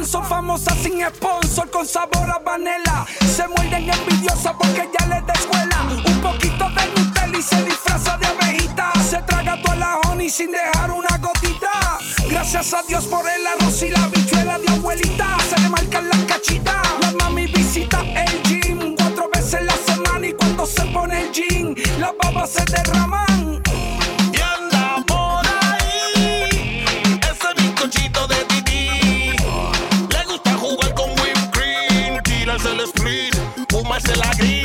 Johnson 0.06 0.22
Johnson. 0.22 0.24
Famosa 0.28 0.74
sin 0.82 1.04
sponsor, 1.06 1.70
con 1.70 1.86
sabor 1.86 2.30
a 2.30 2.42
panela. 2.42 3.06
Se 3.20 3.46
muerden 3.48 3.90
envidiosa 3.90 4.56
porque 4.56 4.88
ya 4.98 5.06
le 5.06 5.20
da 5.22 5.32
escuela. 5.32 5.76
Un 6.06 6.20
poquito 6.20 6.68
de 6.70 6.86
Nutella 6.94 7.38
y 7.38 7.42
se 7.42 7.64
disfraza 7.64 8.16
de 8.18 8.26
abejita. 8.26 8.92
Se 9.08 9.20
traga 9.22 9.60
toda 9.62 9.76
la 9.76 9.96
honey 9.98 10.30
sin 10.30 10.52
dejar 10.52 10.90
una 10.90 11.16
gotita. 11.18 11.98
Gracias 12.28 12.72
a 12.74 12.82
Dios 12.82 13.06
por 13.06 13.24
el 13.28 13.46
arroz 13.46 13.82
y 13.82 13.90
la 13.90 14.06
bichuela 14.08 14.58
de 14.58 14.72
abuelita. 14.72 15.38
Se 15.48 15.60
le 15.60 15.68
marcan 15.68 16.08
las 16.08 16.20
cachitas. 16.24 16.76
La 17.00 17.12
mami 17.12 17.46
visita 17.46 18.00
el 18.00 18.42
gym 18.42 18.94
cuatro 18.96 19.28
veces 19.32 19.62
la 19.64 19.76
semana 19.76 20.26
y 20.26 20.32
cuando 20.34 20.66
se 20.66 20.84
pone 20.86 21.22
el 21.22 21.32
jean, 21.32 21.74
las 21.98 22.12
babas 22.22 22.50
se 22.50 22.64
derraman. 22.64 23.25
Fumarse 33.98 34.16
la 34.16 34.30
green. 34.36 34.55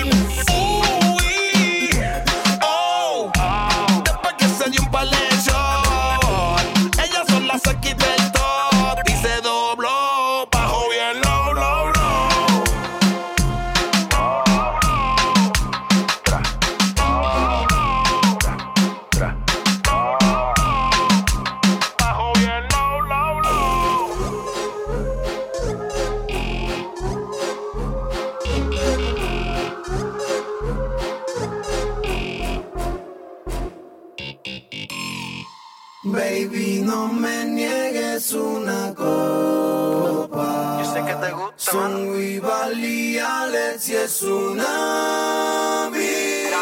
Niegues 38.12 38.34
una 38.34 38.94
copa. 38.94 40.80
Yo 40.84 40.94
sé 40.94 41.06
que 41.06 41.14
te 41.16 41.32
gusta, 41.32 41.72
Son 41.72 42.18
Vival 42.18 42.84
y 42.84 43.20
Alex 43.20 43.90
y 43.90 43.96
es 43.96 44.22
una 44.22 45.90
vida. 45.92 46.58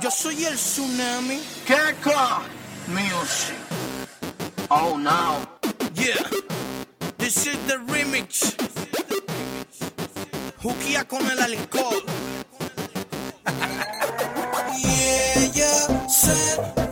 Yo 0.00 0.10
soy 0.10 0.44
el 0.44 0.56
tsunami. 0.56 1.40
Keka 1.66 2.42
Music. 2.88 3.56
Oh 4.68 4.98
no. 4.98 5.46
Yeah. 5.94 6.16
This 7.18 7.46
is 7.46 7.58
the 7.66 7.78
remix. 7.88 8.56
Juquía 10.62 11.06
con 11.06 11.26
el 11.30 11.40
alcohol. 11.40 12.02
y 14.76 14.86
ella 15.38 16.08
se 16.08 16.89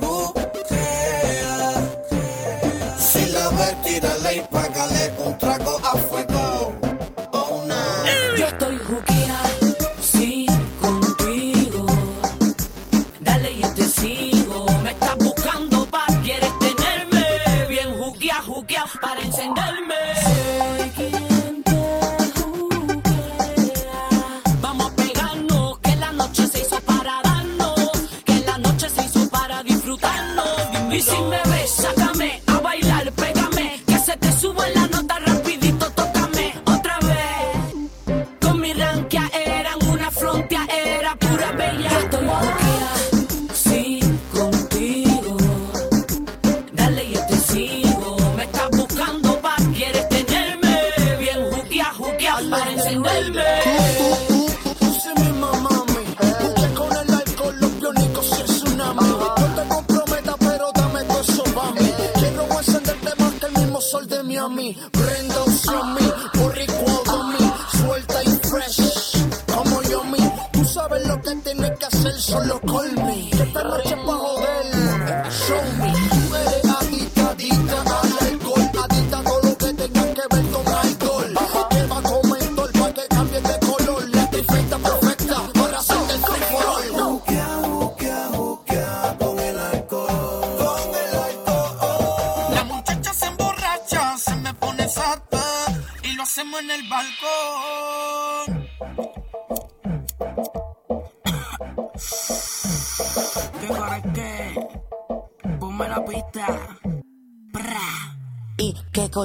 disfrutarnos. 30.89 31.28
Y 31.28 31.28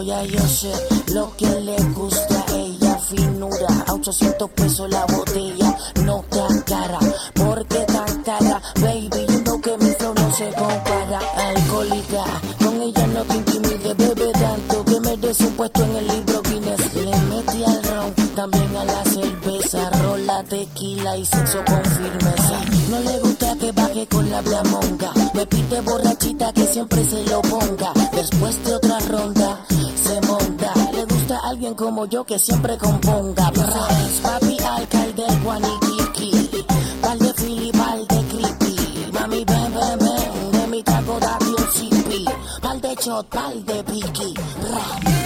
ya 0.02 0.24
yo 0.24 0.40
sé 0.48 0.72
lo 1.14 1.36
que 1.38 1.48
le 1.48 1.76
gusta 1.94 2.44
a 2.48 2.56
ella 2.56 2.98
finura 2.98 3.68
a 3.86 3.94
800 3.94 4.50
pesos 4.52 4.90
la 4.90 5.06
botella 5.06 5.78
no 6.04 6.24
te 6.30 6.42
acara 6.42 7.00
porque 7.36 7.80
tan 7.86 8.24
cara 8.24 8.62
baby 8.82 9.26
you 9.30 9.44
know 9.44 9.62
que 9.62 9.78
mi 9.78 9.92
flow 9.92 10.14
no 10.16 10.34
se 10.34 10.50
compara 10.54 11.20
alcohólica 11.38 12.24
con 12.64 12.82
ella 12.82 13.08
no 13.08 13.24
te 13.24 13.36
intimide 13.36 13.94
bebe 13.94 14.32
tanto 14.32 14.84
que 14.86 15.00
me 15.00 15.18
des 15.18 15.40
un 15.42 15.54
puesto 15.54 15.84
en 15.84 15.96
el 15.96 16.08
libro 16.08 16.42
Guinness 16.42 16.94
le 16.96 17.18
metí 17.30 17.64
al 17.64 17.84
ron 17.84 18.14
también 18.36 18.76
a 18.76 18.86
la 18.86 19.04
cerveza 19.04 19.90
rola 20.02 20.44
tequila 20.44 21.18
y 21.18 21.26
sexo 21.26 21.64
con 21.66 21.84
firmeza 21.86 22.62
no 22.90 23.00
le 23.00 23.20
gusta 23.20 23.56
que 23.60 23.72
baje 23.72 24.08
con 24.08 24.30
la 24.30 24.42
blamonga 24.42 25.12
me 25.34 25.46
pide 25.46 25.82
borrachita 25.82 26.52
que 26.54 26.66
siempre 26.66 27.06
se 27.06 27.24
lo 27.26 27.42
ponga 27.42 27.94
después 28.14 28.64
de 28.66 28.76
otra 28.76 29.00
ronda 29.02 29.43
como 31.76 32.06
yo 32.06 32.24
que 32.24 32.38
siempre 32.40 32.78
componga. 32.78 33.52
¿Sabes? 33.54 34.20
papi 34.22 34.58
alcalde 34.64 35.26
guaniquiqui 35.44 36.66
pal 37.02 37.20
de 37.20 37.34
fili 37.34 37.72
pal 37.72 38.06
de 38.08 38.22
creepy. 38.32 39.12
Mami 39.14 39.44
ven 39.46 39.74
ven 39.74 40.00
ven 40.00 40.52
de 40.52 40.68
mi 40.68 40.84
taco 40.84 41.20
dame 41.20 41.50
un 41.50 41.68
sipi 41.74 42.26
pal 42.62 42.82
de 42.82 42.96
shot 42.96 43.28
pal 43.30 43.66
de 43.66 43.84
piqui. 43.84 44.34
Porque 44.34 45.23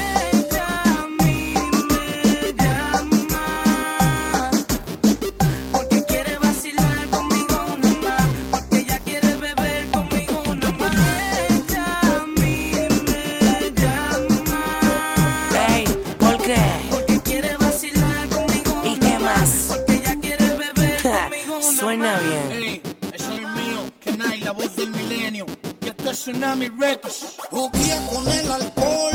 Tsunami 26.28 26.68
Records. 26.78 27.38
Juquea 27.50 28.06
con 28.08 28.28
el 28.28 28.52
alcohol. 28.52 29.14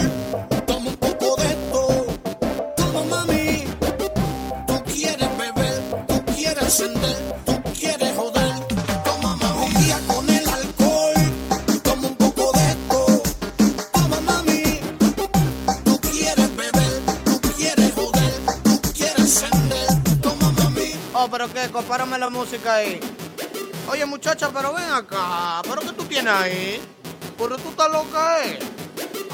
Toma 0.67 0.89
un 0.89 0.97
poco 0.97 1.37
de 1.37 1.49
esto. 1.49 2.07
Toma, 2.75 3.05
mami. 3.05 3.65
Tú 4.67 4.83
quieres 4.85 5.29
beber, 5.37 6.07
tú 6.09 6.25
quieres 6.35 6.63
encender, 6.65 7.17
tú 7.45 7.63
quieres 7.79 8.17
joder. 8.17 8.67
Toma, 9.05 9.37
mami. 9.37 9.75
Juquea 9.75 9.99
con 10.07 10.31
el 10.31 10.49
alcohol. 10.49 11.15
Toma 11.83 12.09
un 12.09 12.17
poco 12.17 12.51
de 12.53 12.71
esto. 12.71 13.23
Toma, 13.93 14.21
mami. 14.21 14.81
Tú 15.85 16.01
quieres 16.01 16.57
beber, 16.57 16.93
tú 17.27 17.51
quieres 17.59 17.93
joder, 17.93 18.33
tú 18.81 18.93
quieres 18.95 19.19
encender. 19.19 19.87
Toma, 20.23 20.51
mami. 20.53 20.95
Oh, 21.13 21.29
pero 21.31 21.53
qué, 21.53 21.69
compárame 21.71 22.17
la 22.17 22.31
música 22.31 22.77
ahí. 22.77 23.01
Oye, 23.91 24.07
muchacha, 24.07 24.49
pero 24.51 24.73
ven 24.73 24.91
acá. 24.91 25.61
¿Pero 25.65 25.83
qué 25.83 25.93
tú 25.93 26.05
tienes 26.05 26.33
ahí? 26.33 26.81
¿Pero 27.83 27.91
tú 27.91 27.91
estás 27.91 27.93
loca, 27.93 28.45
eh? 28.45 28.59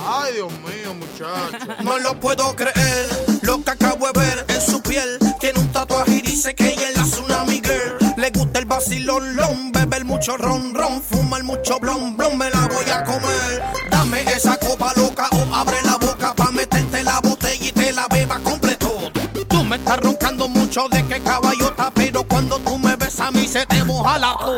Ay, 0.06 0.34
Dios 0.34 0.52
mío, 0.52 0.94
muchacha. 0.94 1.82
No 1.82 1.98
lo 1.98 2.18
puedo 2.18 2.54
creer, 2.56 3.08
lo 3.42 3.62
que 3.62 3.70
acabo 3.70 4.06
de 4.06 4.20
ver 4.20 4.44
en 4.48 4.60
su 4.60 4.80
piel. 4.82 5.18
Tiene 5.40 5.58
un 5.60 5.68
tatuaje 5.72 6.16
y 6.16 6.20
dice 6.22 6.54
que 6.54 6.72
ella 6.72 6.88
es 6.88 6.96
la 6.96 7.02
Tsunami 7.04 7.60
Girl. 7.60 8.14
Le 8.16 8.30
gusta 8.30 8.58
el 8.58 8.64
vacilón, 8.64 9.36
lon, 9.36 9.72
beber 9.72 10.04
mucho 10.04 10.36
ron, 10.36 10.74
ron, 10.74 11.02
fumar 11.02 11.42
mucho 11.44 11.78
blon, 11.78 12.16
blon, 12.16 12.38
me 12.38 12.50
la 12.50 12.68
voy 12.68 12.90
a 12.90 13.04
comer. 13.04 13.62
Dame 13.90 14.22
esa 14.22 14.56
copa 14.56 14.92
loca 14.96 15.28
o 15.32 15.54
abre 15.54 15.76
la 15.84 15.96
boca 15.96 16.34
pa' 16.34 16.50
meterte 16.50 17.02
la 17.02 17.20
botella 17.20 17.66
y 17.66 17.72
te 17.72 17.92
la 17.92 18.06
beba 18.08 18.38
completo. 18.40 19.10
Tú 19.48 19.64
me 19.64 19.76
estás 19.76 20.00
roncando 20.00 20.48
mucho 20.48 20.88
de 20.88 21.06
que 21.06 21.20
caballota, 21.20 21.90
pero 21.94 22.24
cuando 22.24 22.58
tú 22.60 22.78
me 22.78 22.96
ves 22.96 23.20
a 23.20 23.30
mí 23.30 23.46
se 23.46 23.66
te 23.66 23.84
moja 23.84 24.18
la 24.18 24.34
co. 24.34 24.52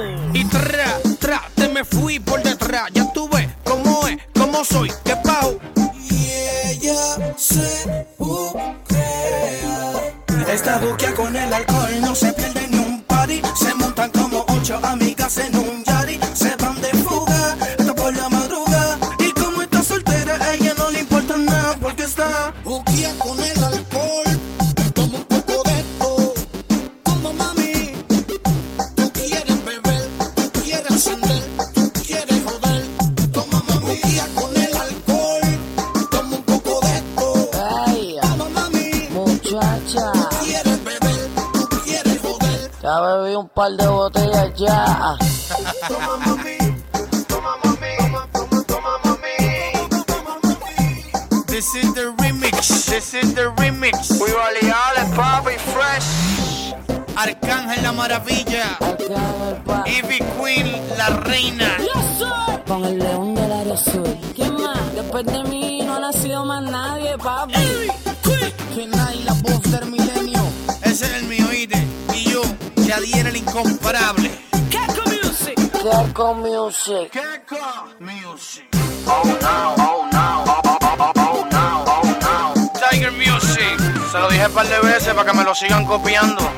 Music. 76.71 77.11
Keko 77.11 77.99
Music. 77.99 78.65
Oh 79.05 79.27
no, 79.43 79.75
oh 79.77 80.09
no, 80.13 80.45
oh, 80.47 80.63
oh, 80.65 80.79
oh, 81.01 81.13
oh 81.17 81.49
no, 81.51 81.85
oh 81.85 82.05
no. 82.23 82.79
Tiger 82.79 83.11
Music. 83.11 83.77
Se 84.13 84.17
lo 84.17 84.29
dije 84.29 84.47
un 84.47 84.53
par 84.53 84.69
de 84.69 84.79
veces 84.79 85.13
para 85.13 85.29
que 85.29 85.37
me 85.37 85.43
lo 85.43 85.53
sigan 85.53 85.85
copiando. 85.85 86.49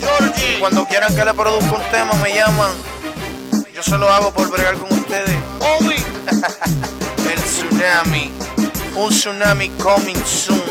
Georgie. 0.00 0.58
Cuando 0.60 0.86
quieran 0.86 1.14
que 1.14 1.26
le 1.26 1.34
produzca 1.34 1.76
un 1.76 1.90
tema, 1.90 2.14
me 2.22 2.34
llaman. 2.34 2.70
Yo 3.74 3.82
se 3.82 3.98
lo 3.98 4.08
hago 4.08 4.32
por 4.32 4.50
bregar 4.50 4.78
con 4.78 4.90
ustedes. 4.98 5.36
Obi. 5.76 5.96
el 7.30 7.40
tsunami. 7.42 8.32
Un 8.96 9.10
tsunami 9.10 9.68
coming 9.76 10.24
soon. 10.24 10.62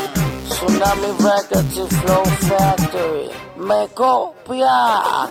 Tsunami 0.48 1.06
Records 1.20 1.76
y 1.76 1.94
Flow 1.94 2.24
Factory. 2.48 3.30
Me 3.56 3.86
copia. 3.94 5.30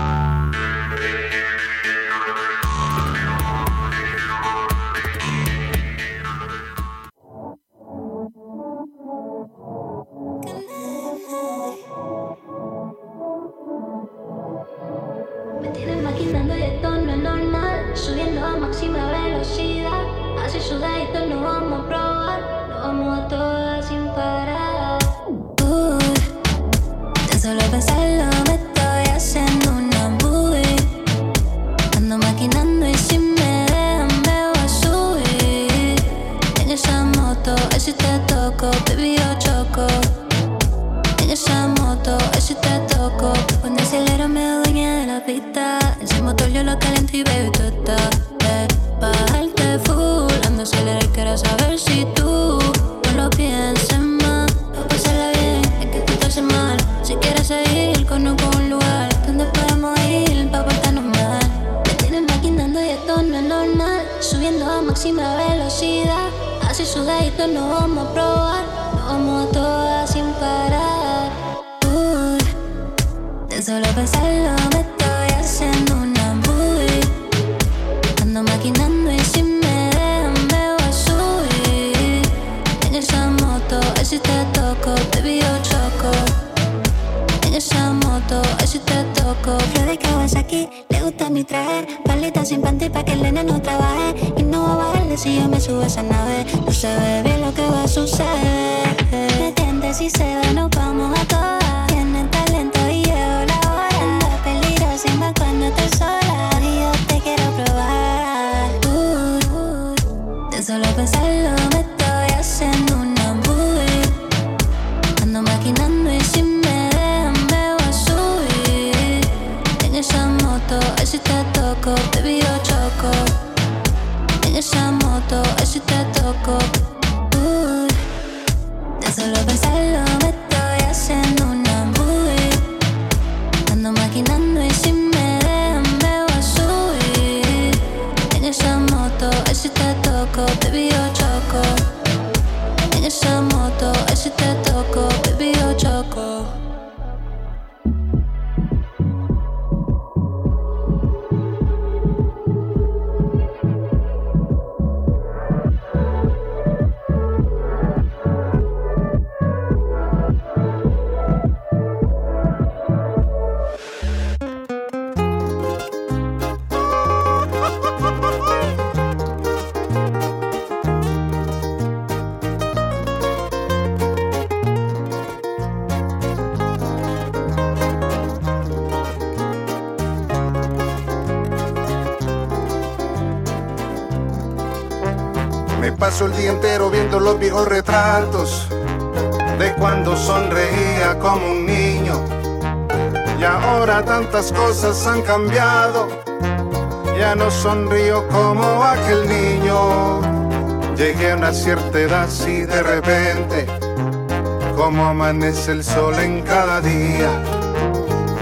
el 205.71 205.83
sol 205.85 206.13
en 206.19 206.41
cada 206.41 206.81
día, 206.81 207.31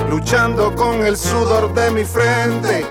luchando 0.10 0.74
con 0.74 1.06
el 1.06 1.16
sudor 1.16 1.72
de 1.76 1.92
mi 1.92 2.04
frente. 2.04 2.88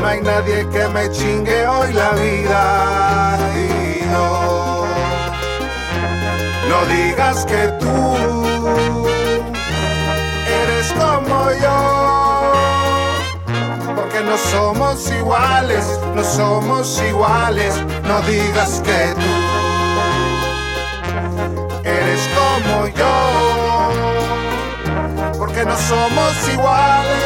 No 0.00 0.06
hay 0.06 0.22
nadie 0.22 0.66
que 0.70 0.88
me 0.88 1.10
chingue 1.10 1.66
hoy 1.66 1.92
la 1.92 2.12
vida. 2.12 3.38
Y 3.54 4.06
no, 4.06 4.86
no 6.70 6.86
digas 6.86 7.44
que 7.44 7.68
tú 7.80 8.16
eres 10.62 10.92
como 10.94 11.50
yo. 11.64 12.52
Porque 13.94 14.20
no 14.24 14.38
somos 14.38 15.10
iguales, 15.10 16.00
no 16.16 16.24
somos 16.24 17.02
iguales. 17.06 17.74
No 18.08 18.22
digas 18.22 18.80
que 18.82 19.14
tú 19.20 19.33
como 22.54 22.86
yo. 22.88 23.90
Porque 25.38 25.64
no 25.64 25.76
somos 25.76 26.48
iguales. 26.52 27.24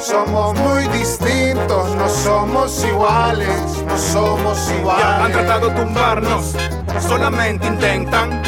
Somos 0.00 0.54
muy 0.58 0.88
distintos, 0.88 1.94
no 1.96 2.08
somos 2.08 2.84
iguales, 2.84 3.84
no 3.86 3.96
somos 3.96 4.70
iguales. 4.70 5.04
Ya 5.04 5.24
han 5.24 5.32
tratado 5.32 5.68
de 5.68 5.74
tumbarnos, 5.76 6.54
solamente 7.00 7.66
intentan. 7.66 8.42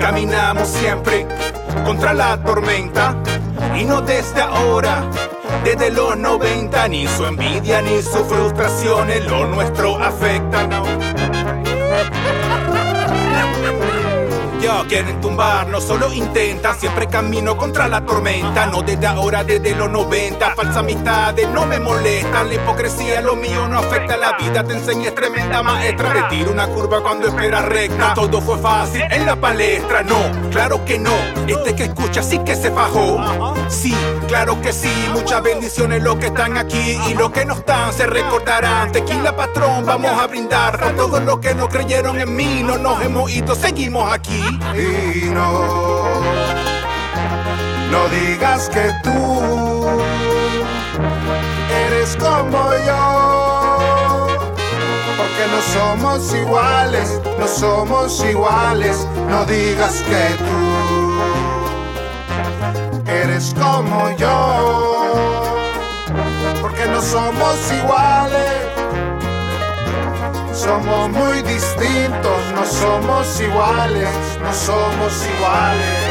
Caminamos 0.00 0.68
siempre 0.68 1.26
contra 1.84 2.14
la 2.14 2.42
tormenta 2.42 3.16
y 3.78 3.84
no 3.84 4.00
desde 4.00 4.40
ahora. 4.40 5.04
Desde 5.62 5.90
los 5.90 6.16
90 6.16 6.88
ni 6.88 7.06
su 7.06 7.24
envidia 7.24 7.80
ni 7.80 8.02
su 8.02 8.24
frustración 8.24 9.10
en 9.10 9.30
lo 9.30 9.46
nuestro 9.46 9.96
afecta. 10.02 10.66
no. 10.66 11.13
Quieren 14.88 15.20
tumbarnos, 15.20 15.84
solo 15.84 16.12
intentan. 16.12 16.78
Siempre 16.78 17.06
camino 17.06 17.56
contra 17.56 17.88
la 17.88 18.04
tormenta. 18.04 18.66
No 18.66 18.82
desde 18.82 19.06
ahora, 19.06 19.42
desde 19.42 19.74
los 19.74 19.90
90. 19.90 20.54
Falsa 20.54 20.80
amistades 20.80 21.48
no 21.48 21.66
me 21.66 21.80
molestan. 21.80 22.48
La 22.48 22.54
hipocresía, 22.54 23.20
lo 23.20 23.36
mío 23.36 23.66
no 23.68 23.78
afecta 23.78 24.16
la 24.16 24.36
vida. 24.36 24.62
Te 24.64 24.74
enseñé 24.74 25.10
tremenda 25.10 25.62
maestra. 25.62 26.12
Retiro 26.12 26.52
una 26.52 26.66
curva 26.68 27.02
cuando 27.02 27.28
espera 27.28 27.62
recta. 27.62 28.14
Todo 28.14 28.40
fue 28.40 28.58
fácil 28.58 29.02
en 29.10 29.26
la 29.26 29.36
palestra. 29.36 30.02
No, 30.02 30.18
claro 30.50 30.84
que 30.84 30.98
no. 30.98 31.14
Este 31.46 31.74
que 31.74 31.84
escucha 31.84 32.22
sí 32.22 32.38
que 32.38 32.54
se 32.54 32.70
fajó. 32.70 33.54
Sí, 33.68 33.94
claro 34.28 34.60
que 34.60 34.72
sí. 34.72 34.92
Muchas 35.12 35.42
bendiciones 35.42 36.02
los 36.02 36.16
que 36.16 36.26
están 36.26 36.56
aquí 36.56 36.98
y 37.08 37.14
los 37.14 37.30
que 37.30 37.44
no 37.44 37.54
están 37.54 37.92
se 37.92 38.06
recordarán. 38.06 38.92
Tequila 38.92 39.34
patrón, 39.36 39.84
vamos 39.86 40.10
a 40.12 40.26
brindar 40.26 40.82
a 40.82 40.92
todos 40.92 41.22
los 41.22 41.38
que 41.38 41.54
no 41.54 41.68
creyeron 41.68 42.20
en 42.20 42.34
mí. 42.34 42.62
No 42.62 42.76
nos 42.78 43.02
hemos 43.02 43.30
ido, 43.30 43.54
seguimos 43.54 44.12
aquí. 44.12 44.42
Y 44.76 45.30
no, 45.30 46.20
no 47.92 48.08
digas 48.08 48.68
que 48.68 48.92
tú 49.04 49.86
eres 51.86 52.16
como 52.16 52.72
yo. 52.84 54.26
Porque 55.16 55.46
no 55.50 55.60
somos 55.72 56.34
iguales, 56.34 57.20
no 57.38 57.46
somos 57.46 58.24
iguales. 58.24 59.06
No 59.28 59.44
digas 59.46 60.02
que 60.08 60.34
tú 60.44 61.20
eres 63.06 63.54
como 63.54 64.10
yo. 64.16 65.12
Porque 66.60 66.84
no 66.86 67.00
somos 67.00 67.72
iguales. 67.72 68.53
Somos 70.64 71.10
muy 71.10 71.42
distintos, 71.42 72.52
no 72.54 72.64
somos 72.64 73.38
iguales, 73.38 74.08
no 74.40 74.50
somos 74.50 75.26
iguales. 75.36 76.03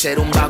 Hace 0.00 0.14
parecer 0.14 0.18
un 0.18 0.30
vago, 0.30 0.49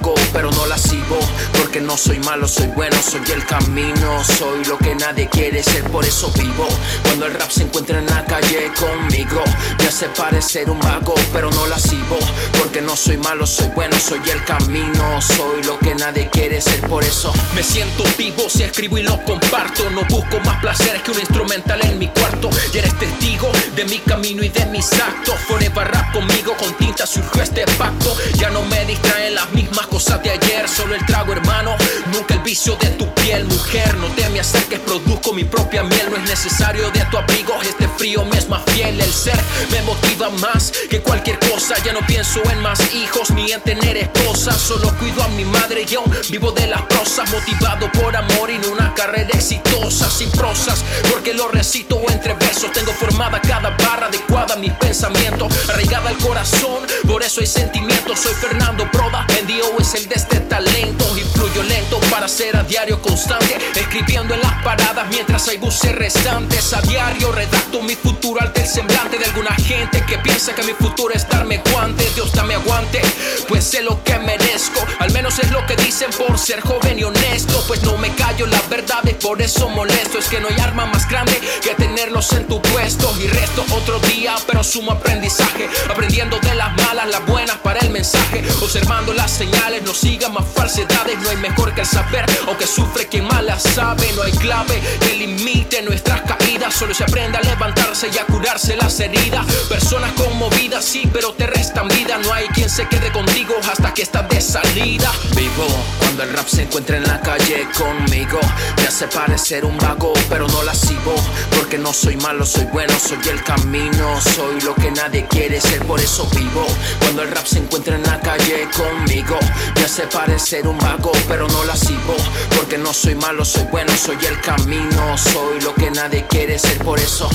no 1.91 1.97
soy 1.97 2.21
malo, 2.21 2.47
soy 2.47 2.69
bueno, 2.69 2.97
soy 3.03 3.21
el 3.35 3.45
camino. 3.47 4.23
Soy 4.23 4.65
lo 4.67 4.79
que 4.79 4.95
nadie 4.95 5.29
quiere 5.29 5.61
ser, 5.61 5.83
por 5.91 6.05
eso 6.05 6.31
vivo. 6.39 6.69
Cuando 7.03 7.27
el 7.27 7.35
rap 7.35 7.51
se 7.51 7.65
encuentra 7.65 7.99
en 7.99 8.07
la 8.07 8.25
calle 8.27 8.71
conmigo. 8.79 9.43
Me 9.77 9.87
hace 9.89 10.07
parecer 10.11 10.71
un 10.71 10.79
vago, 10.79 11.15
pero 11.33 11.51
no 11.51 11.67
la 11.67 11.81
sigo. 11.81 12.19
Porque 12.61 12.81
no 12.81 12.95
soy 12.95 13.17
malo, 13.17 13.45
soy 13.45 13.67
bueno, 13.75 13.99
soy 13.99 14.21
el 14.31 14.45
camino. 14.45 15.21
Soy 15.21 15.65
lo 15.65 15.81
que 15.81 15.97
nadie 15.97 16.29
quiere 16.31 16.61
ser, 16.61 16.81
por 16.83 17.03
eso 17.03 17.33
me 17.57 17.65
siento 17.65 18.05
vivo 18.17 18.49
si 18.49 18.63
escribo 18.63 18.97
y 18.99 19.03
lo 19.03 19.21
comparto. 19.25 19.91
No 19.91 20.03
busco 20.05 20.39
más 20.45 20.61
placeres 20.61 21.03
que 21.03 21.11
un 21.11 21.19
instrumental 21.19 21.81
en 21.83 21.99
mi 21.99 22.07
cuarto. 22.07 22.51
Y 22.73 22.79
eres 22.79 22.97
testigo 23.01 23.51
de 23.75 23.85
mi 23.87 23.99
camino 23.99 24.45
y 24.45 24.49
de 24.49 24.65
mis 24.67 24.93
actos. 24.93 25.35
Forever 25.49 25.91
rap 25.91 26.13
conmigo, 26.13 26.57
con 26.57 26.73
tinta 26.75 27.05
surgió 27.05 27.43
este 27.43 27.67
pacto. 27.77 28.17
Ya 28.37 28.49
no 28.51 28.63
me 28.63 28.85
distraen 28.85 29.35
las 29.35 29.51
mismas 29.51 29.89
cosas 29.89 30.23
de 30.23 30.31
ayer. 30.31 30.69
Solo 30.69 30.95
el 30.95 31.05
trago, 31.05 31.33
hermano. 31.33 31.80
Nunca 32.13 32.35
el 32.35 32.41
vicio 32.41 32.77
de 32.77 32.89
tu 32.91 33.13
piel, 33.15 33.45
mujer. 33.45 33.97
No 33.97 34.07
te 34.09 34.29
me 34.31 34.41
acerques, 34.41 34.81
produzco 34.81 35.33
mi 35.33 35.45
propia 35.45 35.83
miel. 35.83 36.11
No 36.11 36.17
es 36.17 36.29
necesario 36.29 36.91
de 36.91 37.01
tu 37.11 37.19
abrigo. 37.19 37.55
Este 37.63 37.89
frío 37.89 38.25
me 38.25 38.39
es 38.39 38.49
más 38.49 38.63
fiel. 38.67 39.01
El 39.01 39.13
ser 39.13 39.39
me 39.71 39.83
motiva 39.83 40.31
más 40.31 40.73
que 40.89 41.01
cualquier 41.01 41.39
cosa. 41.39 41.75
Ya 41.85 41.93
no 41.93 42.01
pienso 42.07 42.41
en 42.51 42.61
más 42.61 42.81
hijos 42.95 43.31
ni 43.31 43.53
en 43.53 43.61
tener 43.61 43.97
esposa. 43.97 44.53
Solo 44.53 44.97
cuido 44.99 45.23
a 45.23 45.29
mi 45.29 45.45
madre. 45.45 45.85
Yo 45.85 46.03
vivo 46.31 46.53
de 46.53 46.67
las 46.67 46.83
prosas, 46.83 47.31
motivado 47.31 47.91
por 47.93 48.17
amor 48.17 48.51
y 48.51 48.59
no 48.59 48.73
una 48.73 48.95
carrera 48.95 49.31
exitosa. 49.33 50.11
Sin 50.11 50.31
prosas, 50.31 50.85
porque 51.11 51.35
lo 51.35 51.49
recito 51.49 52.01
entre 52.11 52.35
versos. 52.35 52.73
Tengo 52.73 52.93
formada 52.93 53.41
cada 53.41 53.71
barra 53.71 54.07
adecuada 54.07 54.55
a 54.55 54.57
mis 54.57 54.73
pensamientos. 54.73 55.53
Arraigada 55.69 56.11
al 56.11 56.19
corazón, 56.19 56.87
por 57.07 57.23
eso 57.23 57.41
hay 57.41 57.47
sentimientos. 57.47 58.21
Soy 58.21 58.35
Fernando 58.35 58.89
Broda, 58.93 59.27
en 59.39 59.47
Dio 59.47 59.65
es 59.79 59.95
el 59.95 60.09
de 60.09 60.15
este 60.15 60.41
talento. 60.41 61.05
Influyo 61.17 61.63
para 62.11 62.29
ser 62.29 62.57
a 62.57 62.63
diario 62.63 63.01
constante. 63.01 63.57
Escribiendo 63.75 64.35
en 64.35 64.41
las 64.41 64.63
paradas 64.63 65.07
mientras 65.09 65.47
hay 65.49 65.59
buses 65.59 65.95
restantes. 65.95 66.73
A 66.73 66.81
diario 66.83 67.33
redacto 67.33 67.83
mi 67.83 67.95
futuro 67.95 68.41
ante 68.43 68.63
el 68.63 68.67
semblante 68.67 69.19
de 69.19 69.25
alguna 69.27 69.55
gente 69.55 70.05
que 70.05 70.19
piensa 70.19 70.55
que 70.55 70.63
mi 70.63 70.73
futuro 70.73 71.15
es 71.15 71.29
darme 71.29 71.63
guante. 71.73 72.09
Dios 72.15 72.33
dame 72.33 72.55
aguante, 72.55 73.01
pues 73.49 73.65
sé 73.65 73.83
lo 73.83 74.03
que 74.03 74.19
merezco. 74.19 74.85
Al 74.99 75.13
menos 75.13 75.39
es 75.39 75.51
lo 75.51 75.65
que 75.67 75.77
dicen 75.77 76.11
por 76.11 76.39
ser 76.39 76.61
joven 76.61 76.99
y 76.99 77.05
honesto. 77.05 77.63
Pues 77.67 77.83
no 77.83 77.97
me 77.97 78.13
callo 78.15 78.47
la 78.47 78.61
verdad 78.69 79.05
y 79.05 79.15
por 79.15 79.41
eso 79.41 79.69
molesto. 79.69 80.19
Es 80.19 80.29
que 80.29 80.41
no 80.41 80.49
hay 80.49 80.59
arma 80.61 80.87
más 80.87 81.09
grande 81.09 81.41
que 81.63 81.75
tenerlos 81.75 82.33
en 82.33 82.47
tu 82.47 82.61
puesto. 82.61 83.15
Y 83.21 83.29
resto 83.29 83.65
otro 83.73 84.01
día, 84.01 84.35
pero 84.47 84.65
sumo 84.65 84.93
aprendizaje. 84.93 85.69
Aprendiendo 85.89 86.39
de 86.41 86.55
las 86.55 86.77
malas, 86.77 87.09
las 87.09 87.25
buenas 87.27 87.57
para 87.59 87.81
el 87.81 87.91
mensaje. 87.91 88.43
Observando 88.61 89.13
las 89.13 89.31
señales, 89.31 89.83
no 89.83 89.95
sigan 89.95 90.33
más 90.35 90.45
falsedades. 90.55 91.19
No 91.21 91.31
hay 91.31 91.37
mejor 91.37 91.50
que 91.75 91.81
el 91.81 91.87
saber, 91.87 92.25
aunque 92.47 92.67
sufre 92.67 93.07
quien 93.07 93.25
más 93.25 93.43
la 93.43 93.59
sabe. 93.59 94.11
No 94.15 94.23
hay 94.23 94.33
clave 94.33 94.81
que 95.01 95.15
limite 95.15 95.83
nuestras 95.83 96.23
caídas. 96.23 96.75
Solo 96.75 96.95
se 96.95 97.05
aprende 97.05 97.39
a 97.39 97.43
levantarse 97.43 98.09
y 98.13 98.19
a 98.19 98.25
curarse 98.27 98.77
las 98.77 98.99
heridas. 99.01 99.47
Personas 99.69 100.13
conmovidas, 100.13 100.85
sí, 100.85 101.09
pero 101.13 101.33
te 101.33 101.47
restan 101.47 101.89
vida. 101.89 102.19
No 102.19 102.33
hay 102.33 102.47
quien 102.49 102.69
se 102.69 102.87
quede 102.89 103.11
contigo 103.13 103.55
hasta 103.71 103.93
que 103.93 104.03
estás 104.03 104.29
de 104.29 104.41
salida. 104.41 105.11
Vivo 105.35 105.67
cuando 105.99 106.23
el 106.25 106.33
rap 106.33 106.49
se 106.49 106.63
encuentra 106.63 106.97
en 106.97 107.05
la 107.05 107.21
calle 107.21 107.67
conmigo. 107.77 108.41
Me 108.77 108.87
hace 108.87 109.07
parecer 109.09 109.65
un 109.65 109.77
vago, 109.79 110.13
pero 110.29 110.47
no 110.49 110.63
lascivo. 110.63 111.15
Porque 111.57 111.79
no 111.79 111.93
soy 111.93 112.17
malo, 112.17 112.45
soy 112.47 112.65
bueno, 112.73 112.95
soy 112.99 113.21
el 113.31 113.43
camino. 113.45 114.21
Soy 114.21 114.61
lo 114.63 114.75
que 114.75 114.91
nadie 114.91 115.27
quiere 115.29 115.61
ser, 115.61 115.85
por 115.87 116.01
eso 116.01 116.29
vivo. 116.37 116.67
Cuando 117.01 117.23
el 117.23 117.31
rap 117.31 117.47
se 117.47 117.59
encuentra 117.59 117.97
en 117.97 118.03
la 118.03 118.21
calle 118.21 118.69
conmigo. 118.77 119.39
Me 119.77 119.85
hace 119.85 120.07
parecer 120.07 120.67
un 120.67 120.79
vago, 120.79 121.13
pero 121.29 121.40
no 121.49 121.65
lascivo. 121.65 122.17
Porque 122.57 122.79
no 122.79 122.93
soy 122.93 123.15
malo, 123.15 123.45
soy 123.45 123.65
bueno, 123.71 123.93
soy 123.97 124.19
el 124.27 124.41
camino. 124.41 125.19
Soy 125.19 125.61
lo 125.61 125.75
que 125.75 125.91
nadie 125.91 126.27
quiere 126.29 126.59
ser, 126.59 126.79
por 126.79 126.99
eso. 126.99 127.29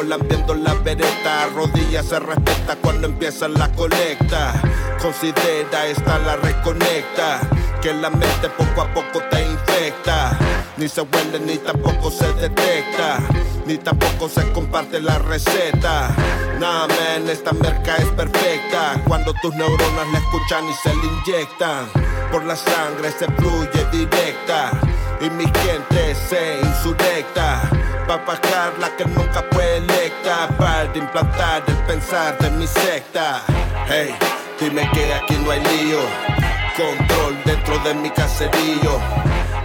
Hocico 0.00 0.02
lambiendo 0.02 0.54
la 0.54 0.74
vereta. 0.74 1.48
Rodillas 1.54 2.06
se 2.06 2.18
respeta 2.18 2.76
cuando 2.76 3.06
empieza 3.06 3.48
la 3.48 3.70
colecta. 3.72 4.52
Considera 5.00 5.86
esta 5.86 6.18
la 6.18 6.36
reconecta. 6.36 7.40
Que 7.82 7.94
la 7.94 8.10
mente 8.10 8.48
poco 8.58 8.82
a 8.82 8.92
poco 8.92 9.20
te 9.30 9.42
infecta. 9.42 10.36
Ni 10.76 10.88
se 10.88 11.02
huele 11.02 11.40
ni 11.40 11.56
tampoco 11.58 12.10
se 12.10 12.32
detecta. 12.34 13.18
Ni 13.66 13.78
tampoco 13.78 14.28
se 14.28 14.50
comparte 14.52 15.00
la 15.00 15.18
receta. 15.18 16.08
Nah, 16.58 16.86
man, 16.86 17.28
esta 17.28 17.52
merca 17.52 17.96
es 17.96 18.08
perfecta. 18.08 19.00
Cuando 19.06 19.32
tus 19.40 19.54
neuronas 19.54 20.08
la 20.12 20.18
escuchan 20.18 20.68
y 20.68 20.74
se 20.74 20.94
le 20.94 21.06
inyectan. 21.06 21.86
Por 22.30 22.44
la 22.44 22.56
sangre 22.56 23.10
se 23.18 23.26
fluye 23.32 23.86
directa. 23.90 24.72
Y 25.20 25.30
mi 25.30 25.44
gente 25.44 26.14
se 26.14 26.60
insurrecta. 26.62 27.62
Pa' 28.06 28.16
bajar 28.26 28.72
la 28.78 28.96
que 28.96 29.04
nunca 29.04 29.44
fue 29.52 29.76
electa. 29.76 30.48
Para 30.58 30.90
implantar 30.94 31.62
el 31.66 31.76
pensar 31.86 32.36
de 32.38 32.50
mi 32.50 32.66
secta. 32.66 33.42
Hey, 33.88 34.14
dime 34.60 34.88
que 34.92 35.14
aquí 35.14 35.36
no 35.44 35.50
hay 35.50 35.60
lío. 35.60 36.00
Control 36.76 37.36
dentro 37.44 37.78
de 37.80 37.94
mi 37.94 38.10
caserío. 38.10 38.98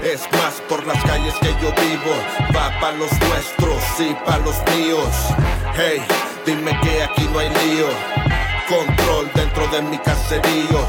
Es 0.03 0.21
más 0.33 0.61
por 0.69 0.85
las 0.85 1.01
calles 1.03 1.33
que 1.41 1.49
yo 1.61 1.71
vivo. 1.81 2.13
Va 2.55 2.79
pa' 2.79 2.91
los 2.91 3.11
nuestros 3.19 3.83
y 3.99 4.13
pa' 4.25 4.37
los 4.39 4.55
míos. 4.75 5.09
Hey, 5.75 6.01
dime 6.45 6.77
que 6.81 7.03
aquí 7.03 7.27
no 7.31 7.39
hay 7.39 7.49
lío. 7.49 7.87
Control 8.67 9.29
dentro 9.33 9.67
de 9.67 9.81
mi 9.81 9.97
caserío. 9.97 10.79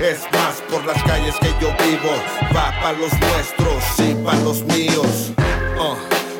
Es 0.00 0.22
más 0.32 0.60
por 0.70 0.84
las 0.84 1.02
calles 1.04 1.34
que 1.40 1.48
yo 1.60 1.68
vivo. 1.84 2.12
Va 2.54 2.72
pa' 2.82 2.92
los 2.92 3.12
nuestros 3.20 3.98
y 3.98 4.14
pa' 4.16 4.34
los 4.44 4.62
míos. 4.64 5.32
Uh, 5.78 5.96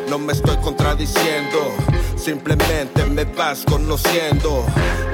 no 0.08 0.18
me 0.18 0.32
estoy 0.32 0.56
contradiciendo. 0.58 1.58
Simplemente 2.16 3.04
me 3.06 3.24
vas 3.24 3.64
conociendo. 3.64 4.64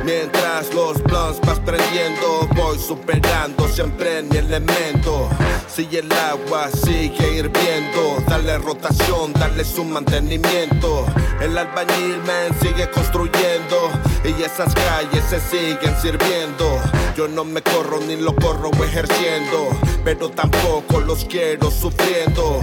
Mientras 0.04 0.72
los 0.74 1.02
blunts 1.02 1.40
vas 1.46 1.60
prendiendo, 1.60 2.48
voy 2.54 2.78
superando 2.78 3.68
siempre 3.68 4.22
mi 4.22 4.36
elemento. 4.36 5.28
Si 5.68 5.88
el 5.96 6.10
agua 6.12 6.68
sigue 6.70 7.36
hirviendo, 7.36 8.22
dale 8.26 8.58
rotación, 8.58 9.32
dale 9.32 9.64
su 9.64 9.84
mantenimiento. 9.84 11.06
El 11.40 11.56
albañil 11.56 12.18
man 12.26 12.54
sigue 12.60 12.90
construyendo 12.90 13.90
y 14.24 14.42
esas 14.42 14.74
calles 14.74 15.24
se 15.28 15.40
siguen 15.40 15.94
sirviendo. 16.00 16.80
Yo 17.18 17.26
no 17.26 17.44
me 17.44 17.60
corro 17.62 17.98
ni 17.98 18.14
lo 18.14 18.32
corro 18.36 18.70
ejerciendo, 18.80 19.70
pero 20.04 20.30
tampoco 20.30 21.00
los 21.00 21.24
quiero 21.24 21.68
sufriendo. 21.68 22.60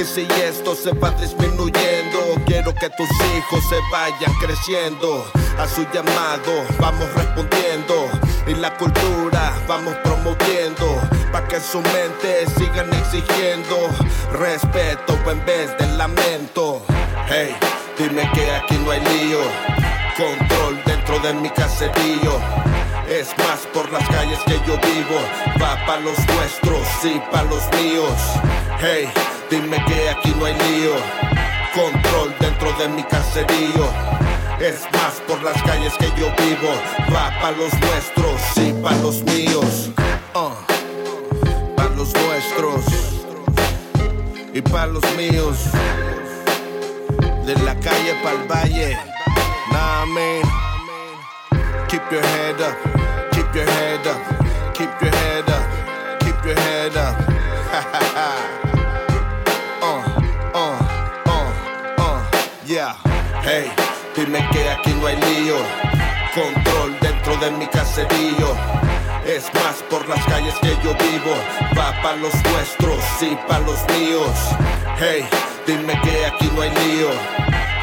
Y 0.00 0.04
si 0.04 0.28
esto 0.44 0.76
se 0.76 0.92
va 0.92 1.10
disminuyendo, 1.10 2.20
quiero 2.46 2.72
que 2.72 2.88
tus 2.90 3.10
hijos 3.10 3.68
se 3.68 3.74
vayan 3.90 4.32
creciendo. 4.38 5.24
A 5.58 5.66
su 5.66 5.84
llamado 5.92 6.52
vamos 6.78 7.12
respondiendo 7.14 8.08
y 8.46 8.54
la 8.54 8.76
cultura 8.76 9.52
vamos 9.66 9.96
promoviendo. 10.04 10.86
Pa' 11.32 11.48
que 11.48 11.58
su 11.58 11.80
mente 11.80 12.46
sigan 12.56 12.94
exigiendo 12.94 13.88
respeto 14.34 15.18
en 15.28 15.44
vez 15.44 15.76
de 15.78 15.86
lamento. 15.96 16.80
Hey, 17.26 17.56
dime 17.98 18.30
que 18.32 18.52
aquí 18.52 18.78
no 18.84 18.92
hay 18.92 19.00
lío. 19.00 19.40
Control 20.16 20.80
dentro 20.86 21.18
de 21.18 21.34
mi 21.34 21.50
caserío. 21.50 22.75
Es 23.08 23.28
más 23.38 23.60
por 23.72 23.90
las 23.92 24.06
calles 24.08 24.38
que 24.46 24.54
yo 24.66 24.76
vivo. 24.78 25.20
Va 25.62 25.76
pa' 25.86 25.98
los 25.98 26.18
nuestros 26.26 26.88
y 27.04 27.20
pa' 27.30 27.44
los 27.44 27.62
míos. 27.80 28.18
Hey, 28.80 29.08
dime 29.48 29.76
que 29.86 30.10
aquí 30.10 30.34
no 30.36 30.46
hay 30.46 30.54
lío. 30.54 30.96
Control 31.72 32.34
dentro 32.40 32.72
de 32.72 32.88
mi 32.88 33.04
caserío. 33.04 33.88
Es 34.58 34.82
más 34.92 35.22
por 35.28 35.40
las 35.44 35.62
calles 35.62 35.92
que 35.98 36.06
yo 36.18 36.32
vivo. 36.36 36.72
Va 37.14 37.30
pa' 37.40 37.52
los 37.52 37.72
nuestros 37.80 38.40
y 38.56 38.72
pa' 38.82 38.94
los 38.96 39.22
míos. 39.22 39.90
Uh, 40.34 41.76
pa' 41.76 41.88
los 41.96 42.12
nuestros 42.12 42.84
y 44.52 44.60
pa' 44.62 44.86
los 44.86 45.04
míos. 45.16 45.58
De 47.46 47.54
la 47.62 47.76
calle 47.76 48.14
pa'l 48.24 48.48
valle. 48.48 48.98
Nah. 49.70 50.65
Keep 51.88 52.10
your 52.10 52.20
head 52.20 52.60
up, 52.60 52.76
keep 53.30 53.54
your 53.54 53.64
head 53.64 54.06
up, 54.08 54.74
keep 54.74 54.90
your 55.00 55.14
head 55.14 55.48
up, 55.48 56.20
keep 56.20 56.44
your 56.44 56.58
head 56.58 56.96
up. 56.96 57.16
uh, 59.82 60.02
uh, 60.52 60.78
uh, 61.26 61.52
uh, 61.98 62.30
yeah. 62.66 62.92
Hey, 63.40 63.70
dime 64.16 64.42
que 64.50 64.68
aquí 64.68 64.92
no 64.94 65.06
hay 65.06 65.16
lío. 65.16 65.58
Control 66.34 66.98
dentro 67.00 67.36
de 67.36 67.52
mi 67.52 67.68
caserío. 67.68 68.56
Es 69.24 69.44
más 69.54 69.76
por 69.88 70.08
las 70.08 70.24
calles 70.26 70.54
que 70.60 70.76
yo 70.82 70.92
vivo. 70.94 71.36
Va 71.78 71.92
pa' 72.02 72.16
los 72.16 72.34
nuestros 72.50 73.00
y 73.22 73.36
pa' 73.46 73.60
los 73.60 73.78
míos. 73.96 74.34
Hey, 74.98 75.24
dime 75.64 76.00
que 76.02 76.26
aquí 76.26 76.50
no 76.52 76.62
hay 76.62 76.70
lío. 76.70 77.10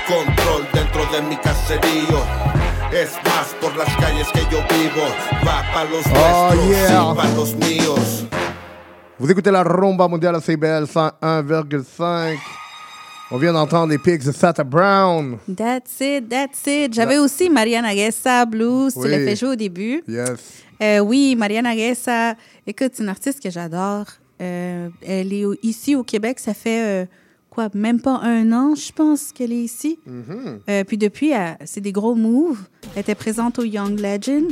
Control 0.07 0.67
dentro 0.73 1.05
de 1.05 1.21
mi 1.21 1.38
caserío. 1.38 2.62
Es 2.94 3.11
más 3.26 3.56
por 3.60 3.76
las 3.76 3.90
calles 3.98 4.28
que 4.34 4.41
yo 4.52 4.60
vivo. 4.70 5.06
Va 5.45 5.64
pa' 5.74 5.84
los 5.86 6.06
Oh, 6.07 6.53
nuestros 6.56 6.70
yeah. 6.70 7.11
y 7.11 7.15
pa' 7.15 7.28
los 7.36 7.56
míos. 7.56 8.26
Vous 9.20 9.30
écoutez 9.32 9.52
la 9.52 9.64
rumba 9.64 10.07
mondiale 10.07 10.36
à 10.36 10.41
CBL 10.41 10.86
101,5. 10.88 12.38
On 13.32 13.38
vient 13.38 13.53
d'entendre 13.53 13.91
les 13.91 13.98
pics 13.98 14.24
de 14.24 14.32
Sata 14.32 14.64
Brown. 14.64 15.38
That's 15.48 15.99
it, 16.02 16.30
that's 16.30 16.68
it. 16.68 16.94
J'avais 16.94 17.18
aussi 17.18 17.49
Mariana 17.49 17.94
Guessa, 17.95 18.45
Blues, 18.45 18.94
tu 18.94 18.99
Oui. 18.99 19.10
l'as 19.10 19.18
fait 19.20 19.36
jouer 19.36 19.49
au 19.49 19.56
début. 19.56 20.03
Yes. 20.07 20.61
Euh, 20.82 20.99
oui, 20.99 21.36
Mariana 21.36 21.76
Guessa, 21.76 22.36
écoute, 22.68 22.91
c'est 22.94 23.03
une 23.03 23.10
artiste 23.10 23.41
que 23.41 23.49
j'adore. 23.49 24.06
Euh, 24.41 24.90
elle 25.06 25.34
est 25.34 25.45
au- 25.45 25.56
ici 25.64 25.95
au 25.95 26.03
Québec, 26.03 26.38
ça 26.40 26.53
fait 26.53 26.84
euh, 26.84 27.06
quoi, 27.53 27.69
même 27.75 28.01
pas 28.01 28.19
un 28.23 28.51
an, 28.51 28.73
je 28.73 28.91
pense 28.91 29.31
qu'elle 29.31 29.51
est 29.51 29.63
ici. 29.63 29.99
Mhm. 30.07 30.59
Euh, 30.69 30.84
puis 30.84 30.97
depuis, 30.97 31.31
c'est 31.65 31.81
des 31.81 31.91
gros 31.91 32.15
moves. 32.15 32.59
Elle 32.95 33.01
était 33.01 33.15
présente 33.15 33.59
au 33.59 33.63
Young 33.63 33.99
Legend. 33.99 34.51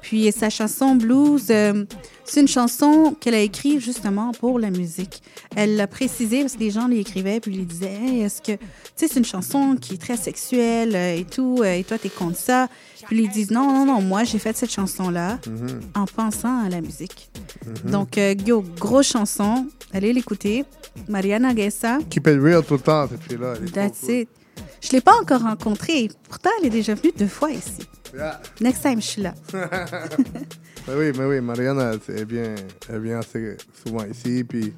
Puis 0.00 0.32
sa 0.32 0.48
chanson 0.48 0.94
Blues, 0.94 1.48
euh, 1.50 1.84
c'est 2.24 2.40
une 2.40 2.48
chanson 2.48 3.14
qu'elle 3.20 3.34
a 3.34 3.40
écrite 3.40 3.80
justement 3.80 4.32
pour 4.32 4.58
la 4.58 4.70
musique. 4.70 5.22
Elle 5.54 5.76
l'a 5.76 5.86
précisé 5.86 6.40
parce 6.40 6.54
que 6.54 6.60
les 6.60 6.70
gens 6.70 6.88
lui 6.88 7.00
écrivaient 7.00 7.40
puis 7.40 7.52
lui 7.52 7.64
disaient 7.64 7.92
Hey, 7.92 8.22
est-ce 8.22 8.40
que. 8.40 8.52
Tu 8.52 8.60
sais, 8.96 9.08
c'est 9.08 9.18
une 9.18 9.24
chanson 9.24 9.76
qui 9.78 9.94
est 9.94 9.98
très 9.98 10.16
sexuelle 10.16 10.96
euh, 10.96 11.16
et 11.16 11.24
tout, 11.24 11.62
et 11.62 11.84
toi, 11.84 11.98
t'es 11.98 12.08
contre 12.08 12.38
ça. 12.38 12.68
Puis 13.08 13.22
ils 13.24 13.30
disent 13.30 13.50
Non, 13.50 13.66
non, 13.72 13.84
non, 13.86 14.00
moi, 14.02 14.24
j'ai 14.24 14.38
fait 14.38 14.56
cette 14.56 14.70
chanson-là 14.70 15.38
Mhm. 15.46 15.80
en 15.94 16.04
pensant 16.06 16.64
à 16.64 16.68
la 16.68 16.80
musique. 16.80 17.30
Mhm. 17.84 17.90
Donc, 17.90 18.16
euh, 18.18 18.34
yo, 18.46 18.62
grosse 18.78 19.08
chanson. 19.08 19.66
Allez 19.92 20.12
l'écouter. 20.12 20.64
Mariana 21.08 21.54
Guessa. 21.54 21.98
Keep 22.10 22.26
it 22.26 22.38
real 22.40 22.62
tout 22.64 22.74
le 22.74 22.80
temps, 22.80 23.08
cette 23.08 23.22
fille-là. 23.22 23.54
That's 23.72 24.00
cool. 24.00 24.10
it. 24.14 24.28
Je 24.80 24.90
l'ai 24.92 25.00
pas 25.00 25.14
encore 25.20 25.42
rencontrée. 25.42 26.08
Pourtant, 26.28 26.50
elle 26.60 26.66
est 26.66 26.70
déjà 26.70 26.94
venue 26.94 27.12
deux 27.16 27.26
fois 27.28 27.50
ici. 27.50 27.78
Yeah. 28.14 28.40
Next 28.60 28.82
time, 28.82 29.00
je 29.00 29.06
suis 29.06 29.22
là. 29.22 29.34
Mais 29.52 30.94
oui, 30.96 31.12
mais 31.18 31.24
oui, 31.26 31.40
Mariana, 31.42 31.92
elle 32.08 32.24
vient, 32.24 32.54
elle 32.88 33.00
vient 33.02 33.18
assez 33.18 33.58
souvent 33.84 34.04
ici. 34.06 34.42
Puis, 34.44 34.72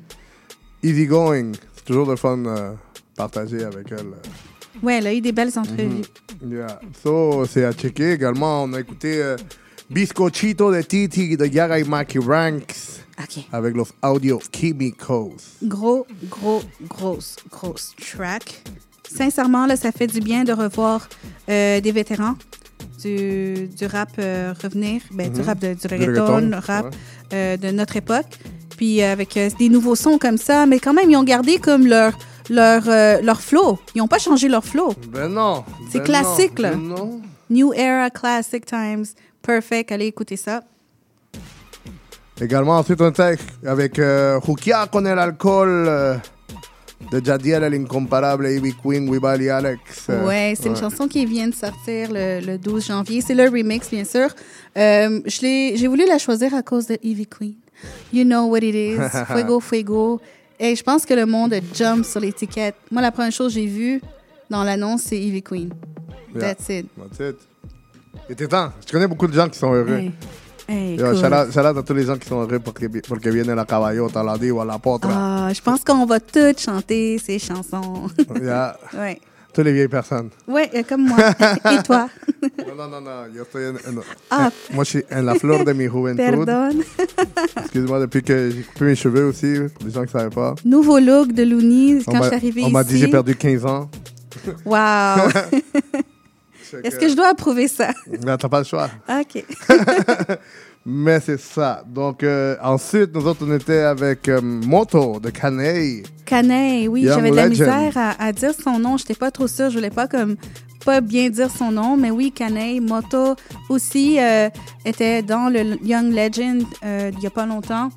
easy 0.83 1.07
going. 1.07 1.53
C'est 1.77 1.85
toujours 1.85 2.11
le 2.11 2.17
fun 2.17 2.45
euh, 2.47 2.73
partager 3.17 3.63
avec 3.63 3.93
elle. 3.93 3.99
euh. 4.09 4.50
Ouais, 4.83 4.97
elle 4.99 5.07
a 5.07 5.15
eu 5.15 5.21
des 5.21 5.33
belles 5.33 5.57
entrevues. 5.59 6.03
Mhm. 6.43 6.53
Yeah. 6.53 6.81
So, 7.03 7.45
c'est 7.47 7.65
à 7.65 7.73
checker 7.73 8.13
également. 8.13 8.65
On 8.65 8.73
a 8.73 8.81
écouté 8.81 9.23
euh, 9.23 9.37
Biscochito 9.91 10.73
de 10.73 10.81
Titi 10.83 11.37
de 11.37 11.47
Yaga 11.47 11.79
y 11.79 11.85
Maki 11.85 12.19
Ranks. 12.19 12.75
Avec 13.53 13.77
los 13.77 13.87
audios 14.03 14.41
químicos. 14.51 15.33
Gros, 15.63 16.07
gros, 16.31 16.63
grosse, 16.89 17.37
grosse 17.51 17.93
track. 18.01 18.63
Sincèrement, 19.07 19.67
là, 19.67 19.77
ça 19.77 19.93
fait 19.93 20.07
du 20.07 20.21
bien 20.21 20.45
de 20.45 20.53
revoir 20.53 21.07
euh, 21.51 21.81
des 21.81 21.93
vétérans 21.93 22.35
du, 23.03 23.69
du 23.77 23.87
rap 23.87 24.11
euh, 24.19 24.55
revenir, 24.63 25.03
ben, 25.13 25.31
du 25.31 25.41
Mhm. 25.41 25.47
rap, 25.47 25.59
de- 25.59 25.75
du 25.75 25.87
Du 25.87 25.87
reggaeton, 25.95 26.35
reggaeton, 26.35 26.61
rap 26.63 26.85
ouais. 26.87 26.91
euh, 27.35 27.57
de 27.59 27.71
notre 27.71 27.97
époque. 27.97 28.39
Puis 28.79 29.03
avec 29.03 29.39
des 29.59 29.69
nouveaux 29.69 29.97
sons 29.97 30.17
comme 30.17 30.39
ça, 30.39 30.65
mais 30.65 30.79
quand 30.79 30.95
même, 30.95 31.11
ils 31.11 31.17
ont 31.17 31.25
gardé 31.25 31.59
comme 31.59 31.87
leur, 31.87 32.17
leur, 32.51 32.83
euh, 32.89 33.21
leur 33.23 33.41
flow. 33.41 33.79
Ils 33.95 33.99
n'ont 33.99 34.09
pas 34.09 34.19
changé 34.19 34.49
leur 34.49 34.65
flow. 34.65 34.93
Ben 35.09 35.29
non. 35.29 35.65
C'est 35.91 35.99
ben 35.99 36.05
classique, 36.05 36.59
non, 36.59 36.63
là. 36.63 36.71
ben 36.73 36.83
non. 36.83 37.21
New 37.49 37.73
Era, 37.73 38.11
Classic 38.11 38.65
Times, 38.67 39.07
Perfect. 39.43 39.91
Allez 39.93 40.07
écouter 40.07 40.37
ça. 40.37 40.61
Également, 42.41 42.79
ensuite, 42.79 43.01
on 43.01 43.11
était 43.11 43.37
avec 43.67 43.99
euh, 43.99 44.41
Jukia 44.47 44.87
con 44.91 45.05
el 45.05 45.19
alcool 45.19 45.69
euh, 45.89 46.17
de 47.13 47.23
Jadiel, 47.25 47.63
el 47.65 47.75
incomparable 47.75 48.49
Ivy 48.51 48.75
Queen, 48.83 49.09
Wibali 49.09 49.51
Alex. 49.51 50.07
euh, 50.09 50.27
Ouais, 50.27 50.55
c'est 50.59 50.69
une 50.69 50.77
chanson 50.77 51.07
qui 51.07 51.27
vient 51.27 51.49
de 51.49 51.55
sortir 51.55 52.09
le, 52.13 52.41
le 52.41 52.57
12 52.57 52.87
janvier. 52.87 53.21
C'est 53.21 53.35
le 53.35 53.45
remix, 53.45 53.91
bien 53.91 54.05
sûr. 54.05 54.29
Euh, 54.79 55.21
J'ai 55.27 55.87
voulu 55.87 56.07
la 56.07 56.17
choisir 56.19 56.55
à 56.55 56.63
cause 56.63 56.87
de 56.87 56.99
Evie 57.03 57.27
Queen. 57.27 57.55
You 58.13 58.25
know 58.25 58.45
what 58.47 58.59
it 58.61 58.75
is. 58.75 58.99
Fuego, 59.27 59.61
fuego. 59.61 60.21
Et 60.63 60.77
je 60.77 60.83
pense 60.83 61.07
que 61.07 61.15
le 61.15 61.25
monde 61.25 61.55
jump 61.75 62.05
sur 62.05 62.21
l'étiquette. 62.21 62.75
Moi, 62.91 63.01
la 63.01 63.11
première 63.11 63.33
chose 63.33 63.55
que 63.55 63.61
j'ai 63.61 63.67
vue 63.67 64.01
dans 64.51 64.63
l'annonce, 64.63 65.05
c'est 65.05 65.17
Evie 65.17 65.43
Queen. 65.43 65.71
Yeah. 66.35 66.55
That's 66.55 66.69
it. 66.69 66.87
That's 66.97 67.31
it. 67.31 67.37
Il 68.29 68.33
était 68.35 68.47
temps. 68.47 68.71
Je 68.87 68.93
connais 68.93 69.07
beaucoup 69.07 69.27
de 69.27 69.33
gens 69.33 69.49
qui 69.49 69.59
sont 69.59 69.73
heureux. 69.73 69.97
Hey. 69.97 70.13
Hey, 70.69 70.97
Yo, 70.97 71.07
cool. 71.07 71.17
shout, 71.17 71.61
out, 71.67 71.77
à 71.79 71.83
tous 71.83 71.95
les 71.95 72.05
gens 72.05 72.17
qui 72.17 72.29
sont 72.29 72.43
heureux 72.43 72.61
porque, 72.61 72.87
porque 73.09 73.27
viene 73.27 73.55
la 73.55 73.65
caballota, 73.65 74.23
la 74.23 74.39
diva, 74.39 74.65
la 74.65 74.79
potra. 74.79 75.11
Ah, 75.49 75.53
je 75.53 75.61
pense 75.61 75.83
qu'on 75.83 76.05
va 76.07 76.21
toutes 76.21 76.61
chanter 76.61 77.19
ces 77.19 77.39
chansons. 77.41 78.09
Yeah. 78.41 78.77
ouais. 78.95 79.19
Toutes 79.53 79.65
les 79.65 79.73
vieilles 79.73 79.89
personnes. 79.89 80.31
Ouais, 80.47 80.71
euh, 80.75 80.83
comme 80.89 81.09
moi. 81.09 81.19
Et 81.73 81.83
toi? 81.85 82.09
Non, 82.69 82.75
non, 82.77 82.89
non, 82.89 83.01
non. 83.01 83.27
Yo 83.35 83.43
estoy 83.43 83.67
en, 83.67 83.75
en- 83.99 84.03
Ah. 84.31 84.51
moi, 84.73 84.85
je 84.85 84.91
suis 84.91 85.05
en 85.13 85.23
la 85.23 85.35
fleur 85.35 85.65
de 85.65 85.73
mi 85.73 85.85
juventud. 85.85 86.47
Pardon. 86.47 86.79
Excuse-moi, 87.57 88.01
depuis 88.01 88.23
que 88.23 88.51
j'ai 88.51 88.63
coupé 88.63 88.85
mes 88.85 88.95
cheveux 88.95 89.25
aussi, 89.27 89.57
pour 89.75 89.87
les 89.87 89.93
gens 89.93 90.05
qui 90.05 90.15
ne 90.15 90.21
savaient 90.21 90.35
pas. 90.35 90.55
Nouveau 90.65 91.01
look 91.01 91.33
de 91.33 91.43
Looney 91.43 91.99
On 92.07 92.13
quand 92.13 92.19
je 92.23 92.27
suis 92.29 92.37
arrivée 92.37 92.61
On 92.63 92.67
ici. 92.67 92.73
m'a 92.73 92.85
dit 92.85 92.99
j'ai 92.99 93.09
perdu 93.09 93.35
15 93.35 93.67
ans. 93.67 93.91
Wow! 94.65 94.75
Est-ce 96.85 97.01
que 97.01 97.09
je 97.09 97.17
dois 97.17 97.31
approuver 97.31 97.67
ça? 97.67 97.91
Mais 98.09 98.37
t'as 98.37 98.49
pas 98.49 98.61
le 98.61 98.65
choix. 98.65 98.89
OK. 99.09 99.45
Mais 100.93 101.21
c'est 101.21 101.39
ça. 101.41 101.85
Donc, 101.87 102.23
euh, 102.25 102.57
ensuite, 102.63 103.15
nous 103.15 103.25
autres, 103.27 103.45
on 103.47 103.55
était 103.55 103.79
avec 103.81 104.29
euh, 104.29 104.41
Moto 104.43 105.21
de 105.21 105.31
Caney. 105.31 106.03
Canet, 106.27 106.89
oui, 106.89 107.05
j'avais 107.05 107.31
de 107.31 107.37
la 107.37 107.49
misère 107.49 107.93
à, 107.97 108.21
à 108.23 108.33
dire 108.33 108.53
son 108.55 108.79
nom. 108.79 108.97
J'étais 108.97 109.15
pas 109.15 109.31
trop 109.31 109.47
sûre. 109.47 109.71
Je 109.71 109.77
voulais 109.77 109.91
pas 109.91 110.09
comme 110.09 110.37
pas 110.85 111.01
bien 111.01 111.29
dire 111.31 111.51
son 111.51 111.71
nom, 111.71 111.97
mais 111.97 112.11
oui, 112.11 112.33
Canet. 112.33 112.81
Moto 112.83 113.37
aussi 113.69 114.19
euh, 114.19 114.49
était 114.85 115.23
dans 115.23 115.49
le 115.49 115.63
Young 115.85 116.13
Legend 116.13 116.65
il 116.83 117.21
y 117.23 117.27
a 117.27 117.31
pas 117.31 117.47
longtemps. 117.47 117.91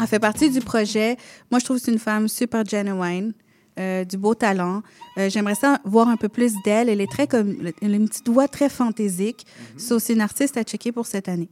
Elle 0.00 0.06
fait 0.06 0.18
partie 0.20 0.50
du 0.50 0.60
projet. 0.60 1.16
Moi, 1.50 1.58
je 1.58 1.64
trouve 1.64 1.78
que 1.78 1.84
c'est 1.84 1.92
une 1.92 1.98
femme 1.98 2.28
super 2.28 2.64
genuine. 2.64 3.32
euh, 3.78 4.04
du 4.04 4.16
beau 4.16 4.34
talent. 4.34 4.82
Euh, 5.18 5.28
J'aimerais 5.28 5.54
ça 5.54 5.80
voir 5.84 6.08
un 6.08 6.16
peu 6.16 6.28
plus 6.28 6.52
d'elle. 6.64 6.88
Elle 6.88 7.00
est 7.00 7.10
très 7.10 7.26
comme, 7.26 7.56
elle 7.82 7.92
a 7.92 7.96
une 7.96 8.08
petite 8.08 8.28
voix 8.28 8.48
très 8.48 8.68
fantaisique. 8.68 9.46
So, 9.76 9.98
c'est 9.98 10.14
une 10.14 10.20
artiste 10.20 10.56
à 10.56 10.62
checker 10.62 10.92
pour 10.92 11.06
cette 11.06 11.28
année. 11.28 11.48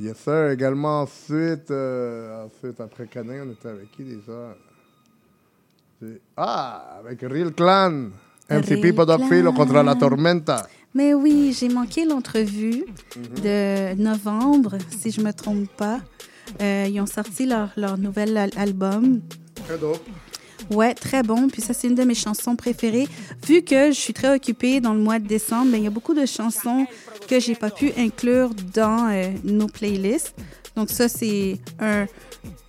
Yes, 0.00 0.16
sir. 0.18 0.50
Également, 0.50 1.02
ensuite, 1.02 1.70
euh, 1.70 2.44
ensuite 2.46 2.80
après 2.80 3.06
Caney, 3.06 3.40
on 3.40 3.50
était 3.52 3.68
avec 3.68 3.90
qui 3.92 4.04
déjà? 4.04 4.54
Ah, 6.36 6.98
avec 7.00 7.20
Real 7.22 7.52
Clan. 7.52 8.10
MCP 8.50 8.92
Clan. 9.42 9.52
contre 9.56 9.82
la 9.82 9.94
Tormenta. 9.94 10.66
Mais 10.94 11.14
oui, 11.14 11.54
j'ai 11.58 11.68
manqué 11.68 12.04
l'entrevue 12.04 12.84
Mhm. 13.16 13.42
de 13.42 13.94
novembre, 14.02 14.76
si 14.90 15.10
je 15.10 15.20
me 15.20 15.32
trompe 15.32 15.68
pas. 15.76 16.00
Euh, 16.60 16.86
ils 16.88 17.00
ont 17.00 17.06
sorti 17.06 17.46
leur, 17.46 17.70
leur 17.76 17.98
nouvel 17.98 18.36
al- 18.36 18.50
album. 18.56 19.20
Très 19.66 19.78
dope. 19.78 20.00
Ouais, 20.70 20.94
très 20.94 21.22
bon. 21.22 21.48
Puis 21.48 21.62
ça, 21.62 21.72
c'est 21.74 21.86
une 21.88 21.94
de 21.94 22.02
mes 22.04 22.14
chansons 22.14 22.56
préférées. 22.56 23.08
Vu 23.46 23.62
que 23.62 23.88
je 23.92 23.96
suis 24.00 24.12
très 24.12 24.34
occupée 24.34 24.80
dans 24.80 24.92
le 24.94 25.00
mois 25.00 25.18
de 25.18 25.26
décembre, 25.26 25.68
mais 25.70 25.78
il 25.78 25.84
y 25.84 25.86
a 25.86 25.90
beaucoup 25.90 26.14
de 26.14 26.26
chansons 26.26 26.86
que 27.28 27.40
j'ai 27.40 27.54
pas 27.54 27.70
pu 27.70 27.92
inclure 27.98 28.50
dans 28.74 29.08
euh, 29.10 29.30
nos 29.44 29.66
playlists. 29.68 30.34
Donc 30.76 30.90
ça, 30.90 31.08
c'est 31.08 31.58
un, 31.80 32.06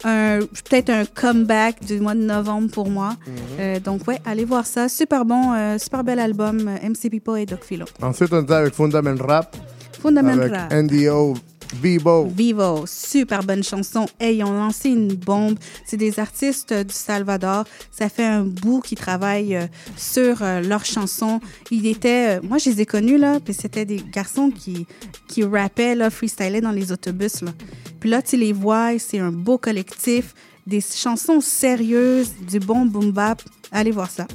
un- 0.06 0.40
peut-être 0.40 0.90
un 0.90 1.06
comeback 1.06 1.84
du 1.86 1.99
mois 1.99 2.15
de 2.15 2.22
novembre 2.22 2.69
pour 2.72 2.90
moi. 2.90 3.15
Euh, 3.60 3.80
donc 3.80 4.07
ouais, 4.07 4.19
allez 4.26 4.45
voir 4.45 4.65
ça. 4.65 4.88
Super 4.90 5.26
bon, 5.26 5.53
euh, 5.53 5.78
super 5.78 6.03
bel 6.03 6.19
album, 6.19 6.69
MC 6.84 7.10
Pipo 7.10 7.36
et 7.36 7.45
Doc 7.45 7.64
Philo. 7.64 7.86
Ensuite, 8.02 8.32
on 8.32 8.41
était 8.44 8.53
avec 8.53 8.74
Fundament 8.74 9.18
Rap. 9.19 9.56
Fundament 10.02 10.30
avec 10.34 10.53
Rap. 10.53 10.74
NDO 10.74 11.34
Vivo. 11.76 12.27
Vivo, 12.27 12.85
super 12.88 13.44
bonne 13.44 13.64
chanson. 13.64 14.06
Hey, 14.19 14.38
ils 14.38 14.44
ont 14.44 14.53
lancé 14.53 14.89
une 14.89 15.14
bombe. 15.14 15.57
C'est 15.85 15.98
des 15.98 16.19
artistes 16.19 16.72
euh, 16.72 16.84
du 16.84 16.94
Salvador. 16.94 17.65
Ça 17.91 18.10
fait 18.10 18.26
un 18.26 18.44
bout 18.44 18.81
qu'ils 18.81 18.98
travaillent 18.98 19.56
euh, 19.56 19.68
sur 19.95 20.41
euh, 20.41 20.61
leurs 20.61 20.85
chansons. 20.85 21.39
Ils 21.72 21.88
étaient, 21.88 22.39
moi 22.41 22.57
je 22.57 22.69
les 22.69 22.81
ai 22.81 22.85
connus 22.85 23.18
là, 23.18 23.39
puis 23.39 23.53
c'était 23.53 23.85
des 23.85 24.02
garçons 24.11 24.49
qui 24.49 24.88
qui 25.27 25.44
rappaient 25.44 25.95
là, 25.95 26.10
freestylaient 26.10 26.61
dans 26.61 26.72
les 26.72 26.91
autobus 26.91 27.41
là. 27.41 27.52
Puis 27.99 28.10
là 28.10 28.22
tu 28.22 28.38
les 28.38 28.53
vois, 28.53 28.98
c'est 28.99 29.19
un 29.19 29.31
beau 29.31 29.57
collectif, 29.57 30.34
des 30.65 30.81
chansons 30.81 31.41
sérieuses, 31.41 32.31
du 32.49 32.60
bon 32.60 32.85
boom 32.85 33.11
bap. 33.11 33.41
Allez 33.72 33.91
voir 33.91 34.10
ça. 34.10 34.27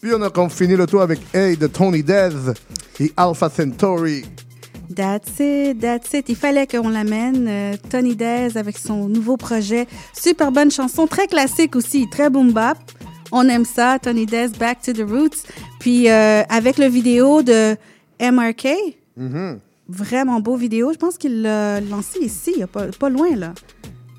Puis 0.00 0.12
on 0.14 0.22
a 0.22 0.48
fini 0.48 0.76
le 0.76 0.86
tour 0.86 1.02
avec 1.02 1.20
Hey 1.34 1.56
de 1.56 1.66
Tony 1.66 2.02
Dez 2.02 2.30
et 3.00 3.12
Alpha 3.16 3.50
Centauri. 3.50 4.24
That's 4.94 5.40
it, 5.40 5.80
that's 5.80 6.12
it. 6.14 6.28
Il 6.28 6.36
fallait 6.36 6.66
qu'on 6.66 6.88
l'amène. 6.88 7.46
euh, 7.48 7.76
Tony 7.90 8.14
Dez 8.14 8.56
avec 8.56 8.78
son 8.78 9.08
nouveau 9.08 9.36
projet. 9.36 9.86
Super 10.14 10.52
bonne 10.52 10.70
chanson, 10.70 11.06
très 11.06 11.26
classique 11.26 11.74
aussi, 11.76 12.08
très 12.10 12.30
boom 12.30 12.52
bap. 12.52 12.78
On 13.32 13.48
aime 13.48 13.64
ça, 13.64 13.98
Tony 14.00 14.26
Dez, 14.26 14.48
Back 14.58 14.82
to 14.82 14.92
the 14.92 15.02
Roots. 15.08 15.42
Puis 15.80 16.08
euh, 16.08 16.42
avec 16.48 16.78
le 16.78 16.86
vidéo 16.86 17.42
de 17.42 17.76
MRK, 18.20 18.68
Mhm. 19.16 19.58
vraiment 19.88 20.40
beau 20.40 20.56
vidéo. 20.56 20.92
Je 20.92 20.98
pense 20.98 21.18
qu'il 21.18 21.42
l'a 21.42 21.80
lancé 21.80 22.20
ici, 22.20 22.52
il 22.54 22.60
y 22.60 22.62
a 22.62 22.66
pas, 22.68 22.86
pas 22.98 23.08
loin 23.08 23.34
là, 23.34 23.52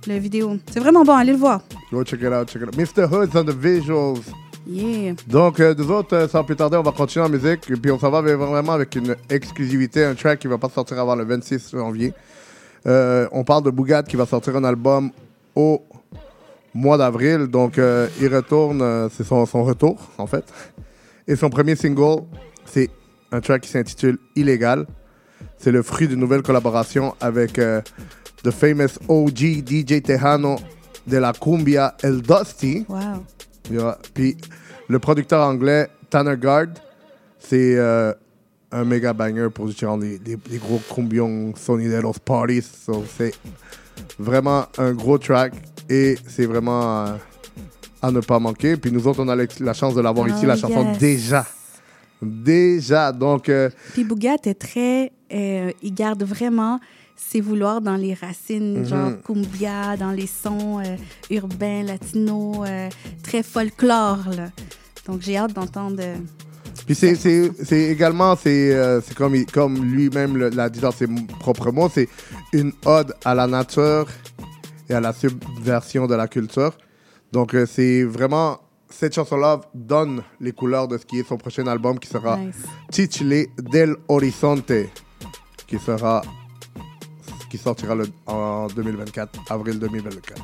le 0.07 0.17
vidéo. 0.17 0.57
C'est 0.71 0.79
vraiment 0.79 1.03
bon, 1.03 1.13
allez 1.13 1.31
le 1.31 1.37
voir. 1.37 1.61
Go 1.91 2.03
check 2.03 2.19
it 2.21 2.27
out, 2.27 2.49
check 2.49 2.61
it 2.63 2.67
out. 2.67 2.75
Mr. 2.77 3.05
Hood's 3.09 3.35
on 3.35 3.45
the 3.45 3.55
visuals. 3.55 4.19
Yeah. 4.67 5.15
Donc, 5.27 5.59
euh, 5.59 5.73
nous 5.77 5.91
autres, 5.91 6.15
euh, 6.15 6.27
sans 6.27 6.43
plus 6.43 6.55
tarder, 6.55 6.77
on 6.77 6.83
va 6.83 6.91
continuer 6.91 7.25
en 7.25 7.29
musique. 7.29 7.69
Et 7.69 7.75
puis, 7.75 7.91
on 7.91 7.99
s'en 7.99 8.09
va 8.09 8.21
vraiment 8.21 8.73
avec 8.73 8.95
une 8.95 9.15
exclusivité, 9.29 10.03
un 10.03 10.15
track 10.15 10.39
qui 10.39 10.47
va 10.47 10.57
pas 10.57 10.69
sortir 10.69 10.99
avant 10.99 11.15
le 11.15 11.23
26 11.23 11.71
janvier. 11.71 12.13
Euh, 12.85 13.27
on 13.31 13.43
parle 13.43 13.63
de 13.63 13.69
Bougat 13.69 14.03
qui 14.03 14.15
va 14.15 14.25
sortir 14.25 14.55
un 14.55 14.63
album 14.63 15.11
au 15.55 15.83
mois 16.73 16.97
d'avril. 16.97 17.47
Donc, 17.47 17.77
euh, 17.77 18.07
il 18.21 18.33
retourne, 18.33 19.09
c'est 19.15 19.23
son, 19.23 19.45
son 19.45 19.63
retour, 19.63 19.97
en 20.17 20.27
fait. 20.27 20.45
Et 21.27 21.35
son 21.35 21.49
premier 21.49 21.75
single, 21.75 22.23
c'est 22.65 22.89
un 23.31 23.39
track 23.39 23.61
qui 23.61 23.69
s'intitule 23.69 24.17
Illégal. 24.35 24.85
C'est 25.57 25.71
le 25.71 25.81
fruit 25.81 26.07
d'une 26.07 26.19
nouvelle 26.19 26.41
collaboration 26.41 27.15
avec 27.19 27.53
the 27.53 28.51
famous 28.51 28.99
OG 29.07 29.63
DJ 29.65 30.01
Tejano 30.03 30.57
de 31.07 31.17
la 31.17 31.33
cumbia 31.33 31.95
El 32.03 32.21
Dusty. 32.21 32.85
Wow. 32.87 33.23
Puis 34.13 34.37
le 34.87 34.99
producteur 34.99 35.45
anglais 35.45 35.87
Tanner 36.09 36.37
Guard, 36.37 36.67
c'est 37.39 37.75
euh, 37.77 38.13
un 38.71 38.83
méga 38.83 39.13
banger 39.13 39.49
pour 39.53 39.69
genre 39.71 39.97
des 39.97 40.37
gros 40.57 40.81
combien 40.89 41.51
sonideros 41.55 42.19
parties. 42.23 42.61
So, 42.61 43.03
c'est 43.17 43.33
vraiment 44.19 44.65
un 44.77 44.93
gros 44.93 45.17
track 45.17 45.53
et 45.89 46.17
c'est 46.27 46.45
vraiment 46.45 47.05
euh, 47.05 47.15
à 48.01 48.11
ne 48.11 48.19
pas 48.19 48.39
manquer. 48.39 48.77
Puis 48.77 48.91
nous 48.91 49.07
autres, 49.07 49.23
on 49.23 49.29
a 49.29 49.35
la 49.35 49.73
chance 49.73 49.95
de 49.95 50.01
l'avoir 50.01 50.27
ici, 50.27 50.45
la 50.45 50.55
chanson 50.55 50.85
yes. 50.85 50.97
déjà. 50.97 51.45
Déjà. 52.21 53.11
Donc, 53.11 53.49
euh, 53.49 53.69
Puis 53.93 54.03
Bougat 54.03 54.37
est 54.45 54.59
très. 54.59 55.11
euh, 55.31 55.71
il 55.81 55.93
garde 55.93 56.23
vraiment 56.23 56.79
ses 57.17 57.41
vouloirs 57.41 57.81
dans 57.81 57.95
les 57.97 58.13
racines, 58.13 58.79
Mhm. 58.79 58.85
genre 58.85 59.11
cumbia, 59.25 59.97
dans 59.97 60.11
les 60.11 60.27
sons 60.27 60.79
euh, 60.79 60.95
urbains, 61.29 61.83
latinos, 61.83 62.57
euh, 62.67 62.89
très 63.23 63.43
folklore. 63.43 64.19
Là. 64.35 64.49
Donc 65.05 65.21
j'ai 65.21 65.35
hâte 65.37 65.53
d'entendre. 65.53 65.97
euh, 65.99 66.15
Puis 66.85 66.95
c'est- 66.95 67.15
c'est 67.15 67.51
c'est 67.65 67.83
également, 67.89 68.35
c'est 68.35 68.73
euh, 68.73 69.01
c'est 69.01 69.15
comme, 69.15 69.35
comme 69.47 69.83
lui-même 69.83 70.37
l'a 70.37 70.69
dit 70.69 70.79
dans 70.79 70.91
ses 70.91 71.07
propres 71.39 71.71
mots, 71.71 71.89
c'est 71.93 72.07
une 72.53 72.71
ode 72.85 73.13
à 73.25 73.33
la 73.35 73.47
nature 73.47 74.07
et 74.89 74.93
à 74.93 75.01
la 75.01 75.11
subversion 75.11 76.07
de 76.07 76.15
la 76.15 76.27
culture. 76.27 76.77
Donc 77.33 77.53
c'est 77.65 78.03
vraiment, 78.03 78.59
cette 78.89 79.15
chanson-là 79.15 79.59
donne 79.73 80.21
les 80.39 80.53
couleurs 80.53 80.87
de 80.87 80.97
ce 80.97 81.05
qui 81.05 81.19
est 81.19 81.27
son 81.27 81.37
prochain 81.37 81.67
album 81.67 81.99
qui 81.99 82.07
sera 82.07 82.37
Nice. 82.37 82.55
Chichile 82.93 83.47
del 83.59 83.95
Horizonte, 84.07 84.71
qui 85.67 85.77
sera 85.79 86.21
qui 87.57 87.63
sortira 87.63 87.95
le- 87.95 88.07
en 88.27 88.67
2024, 88.67 89.39
avril 89.49 89.79
2024. 89.79 90.41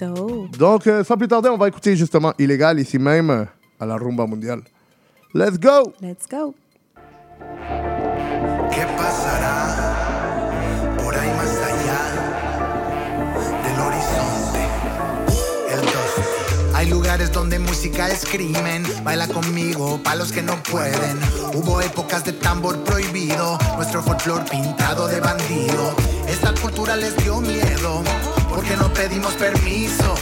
dope. 0.00 0.56
Donc, 0.58 0.86
euh, 0.86 1.04
sans 1.04 1.16
plus 1.16 1.28
tarder, 1.28 1.48
on 1.50 1.56
va 1.56 1.68
écouter 1.68 1.94
justement 1.96 2.32
Illégal 2.38 2.80
ici 2.80 2.98
même 2.98 3.30
euh, 3.30 3.44
à 3.78 3.86
la 3.86 3.96
rumba 3.96 4.26
mondiale. 4.26 4.62
Let's 5.34 5.58
go! 5.58 5.92
Let's 6.00 6.26
go! 6.30 6.54
¿Qué 8.70 8.84
pasará? 8.96 9.53
Lugares 17.14 17.32
donde 17.32 17.60
música 17.60 18.08
es 18.08 18.24
crimen. 18.24 18.84
Baila 19.04 19.28
conmigo, 19.28 20.02
pa' 20.02 20.16
los 20.16 20.32
que 20.32 20.42
no 20.42 20.60
pueden. 20.64 21.20
Hubo 21.52 21.80
épocas 21.80 22.24
de 22.24 22.32
tambor 22.32 22.82
prohibido, 22.82 23.56
nuestro 23.76 24.02
folclor 24.02 24.44
pintado 24.46 25.06
de 25.06 25.20
bandido. 25.20 25.94
Esta 26.26 26.52
cultura 26.54 26.96
les 26.96 27.16
dio 27.18 27.40
miedo, 27.40 28.02
porque 28.48 28.76
no 28.76 28.92
pedimos 28.92 29.34
permiso. 29.34 30.16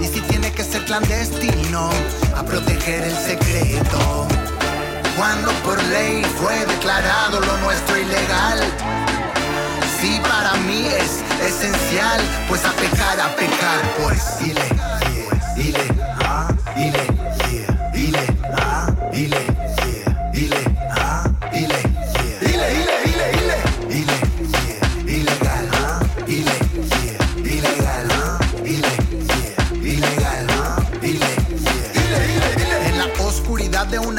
Y 0.00 0.06
si 0.06 0.22
tiene 0.22 0.50
que 0.50 0.64
ser 0.64 0.86
clandestino, 0.86 1.90
a 2.34 2.42
proteger 2.42 3.04
el 3.04 3.16
secreto. 3.16 4.26
Cuando 5.18 5.52
por 5.62 5.82
ley 5.84 6.24
fue 6.40 6.64
declarado 6.64 7.40
lo 7.40 7.58
nuestro 7.58 7.98
ilegal. 7.98 8.60
Sí, 10.00 10.18
para 10.22 10.54
mí 10.54 10.86
es 10.86 11.22
esencial, 11.46 12.20
pues 12.48 12.64
a 12.64 12.72
pecar, 12.72 13.20
a 13.20 13.36
pecar, 13.36 13.80
pues 14.00 14.38
dile, 14.38 14.64
dile, 15.56 15.93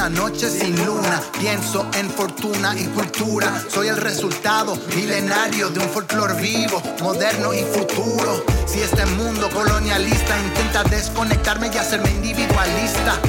noche 0.09 0.49
sin 0.49 0.75
luna, 0.85 1.21
pienso 1.39 1.85
en 1.93 2.09
fortuna 2.09 2.75
y 2.77 2.85
cultura. 2.87 3.63
Soy 3.69 3.87
el 3.87 3.97
resultado 3.97 4.77
milenario 4.95 5.69
de 5.69 5.79
un 5.79 5.89
folclore 5.89 6.39
vivo, 6.41 6.81
moderno 7.01 7.53
y 7.53 7.63
futuro. 7.63 8.43
Si 8.67 8.81
este 8.81 9.05
mundo 9.05 9.49
colonialista 9.49 10.39
intenta 10.39 10.83
desconectarme 10.83 11.71
y 11.73 11.77
hacerme 11.77 12.11
individualista, 12.11 13.19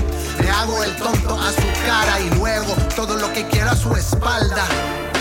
le 0.41 0.51
hago 0.51 0.83
el 0.83 0.95
tonto 0.97 1.39
a 1.41 1.51
su 1.53 1.87
cara 1.87 2.21
y 2.21 2.31
luego 2.35 2.75
todo 2.95 3.17
lo 3.17 3.33
que 3.33 3.47
quiera 3.47 3.73
a 3.73 3.77
su 3.77 3.95
espalda. 3.95 4.65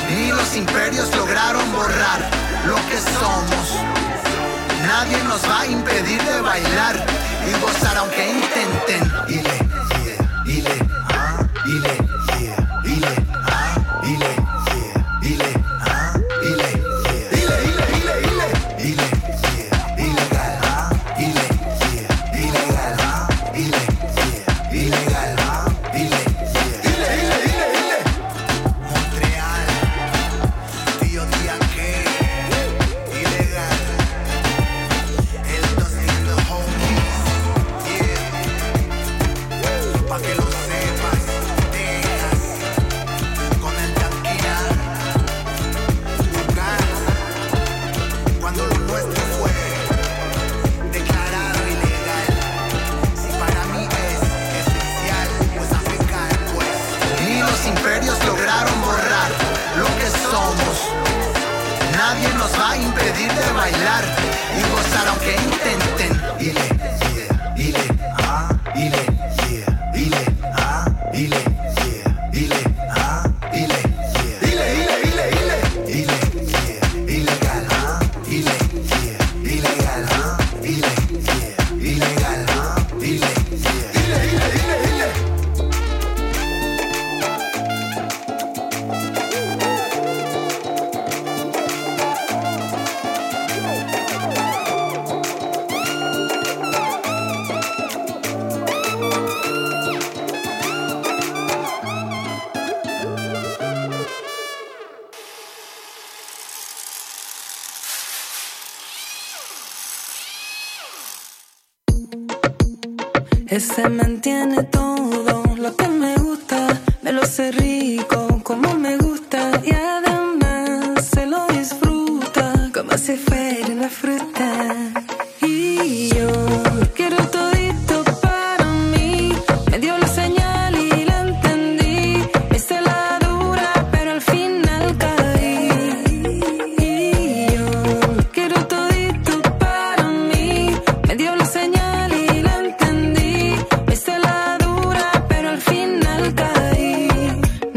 Ni 0.10 0.30
los 0.30 0.56
imperios 0.56 1.16
lograron 1.16 1.72
borrar 1.72 2.20
lo 2.66 2.76
que 2.76 2.98
somos. 2.98 3.80
Nadie 4.86 5.18
nos 5.24 5.44
va 5.50 5.62
a 5.62 5.68
impedir 5.68 6.22
de 6.22 6.42
bailar 6.42 7.06
y 7.48 7.62
gozar 7.62 7.98
aunque 7.98 8.30
intenten. 8.30 9.55
Dile, 11.76 12.05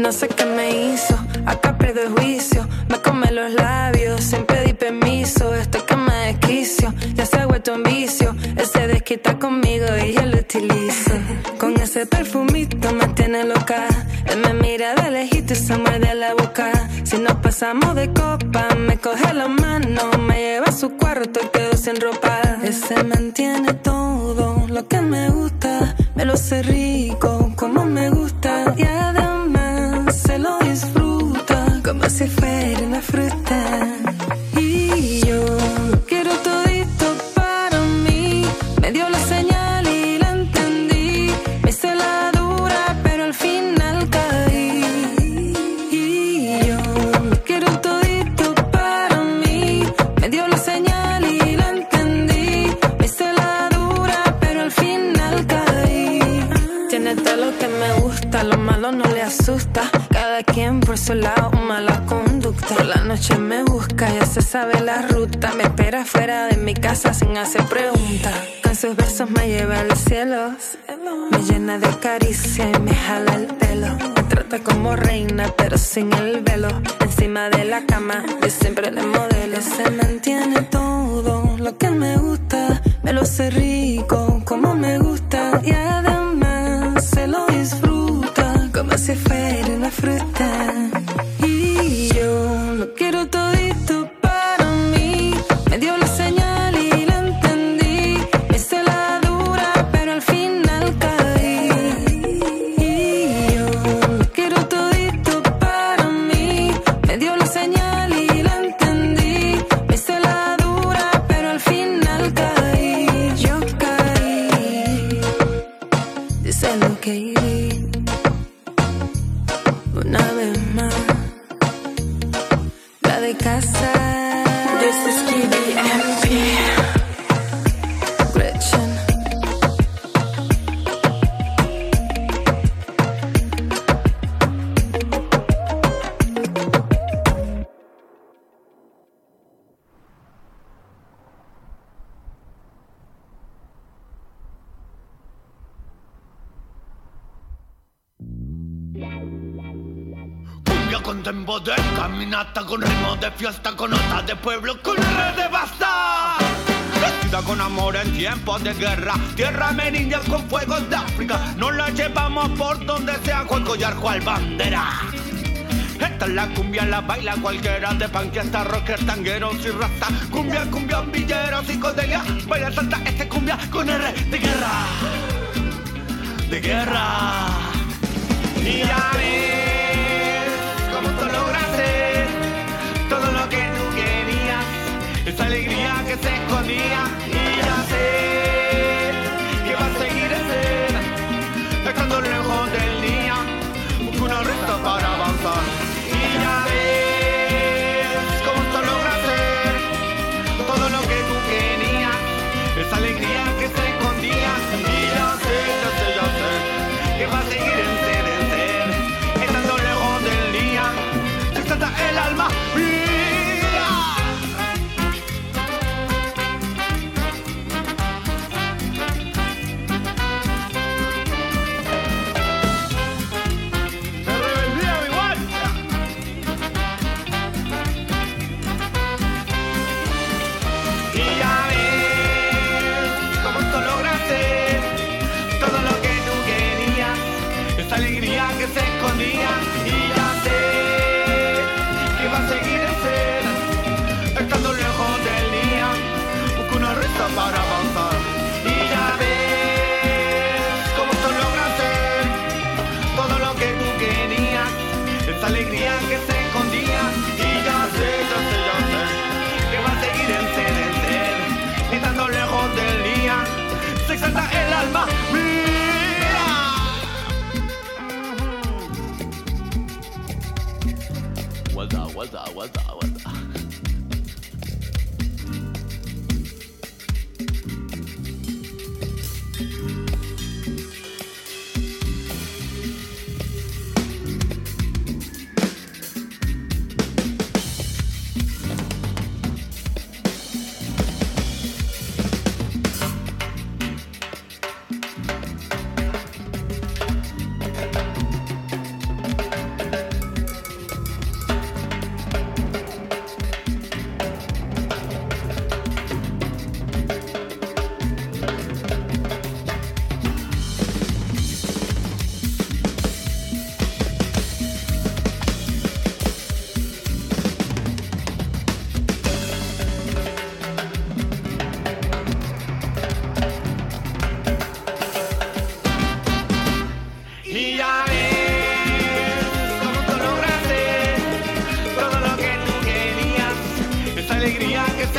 no 0.09 0.13
sé 0.13 0.27
qué 0.27 0.43
me 0.43 0.67
hizo. 0.71 1.15
Acá 1.45 1.77
pierdo 1.77 2.01
el 2.01 2.09
juicio, 2.09 2.67
me 2.89 2.97
come 2.99 3.31
los 3.31 3.53
labios. 3.53 4.23
Sin 4.23 4.43
pedir 4.43 4.75
permiso, 4.75 5.53
estoy 5.53 5.81
que 5.81 5.95
me 5.95 6.15
desquicio. 6.29 6.91
Ya 7.13 7.27
se 7.27 7.37
ha 7.37 7.45
vuelto 7.45 7.75
un 7.75 7.83
vicio. 7.83 8.35
Él 8.57 8.65
se 8.65 8.87
desquita 8.87 9.37
conmigo 9.37 9.85
y 10.03 10.13
yo 10.13 10.25
lo 10.25 10.37
utilizo. 10.37 11.11
Con 11.59 11.79
ese 11.79 12.07
perfumito 12.07 12.91
me 12.91 13.07
tiene 13.09 13.43
loca. 13.43 13.87
Él 14.25 14.39
me 14.39 14.55
mira 14.55 14.95
de 14.95 15.11
lejito 15.11 15.53
y 15.53 15.57
se 15.57 15.77
muerde 15.77 16.15
la 16.15 16.33
boca. 16.33 16.71
Si 17.03 17.19
nos 17.19 17.35
pasamos 17.35 17.93
de 17.93 18.07
copa, 18.07 18.63
me 18.87 18.97
coge 18.97 19.31
la 19.35 19.47
mano, 19.47 20.01
me 20.27 20.37
lleva 20.39 20.69
a 20.69 20.71
su 20.71 20.89
cuarto 20.97 21.39
y 21.43 21.47
quedo 21.49 21.77
sin 21.77 22.01
ropa. 22.01 22.57
Ese 22.63 23.03
mantiene 23.03 23.73
todo 23.75 24.65
lo 24.69 24.87
que 24.87 25.01
me 25.01 25.29
gusta, 25.29 25.95
me 26.15 26.25
lo 26.25 26.35
cerrí 26.35 26.78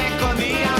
escondían. 0.07 0.80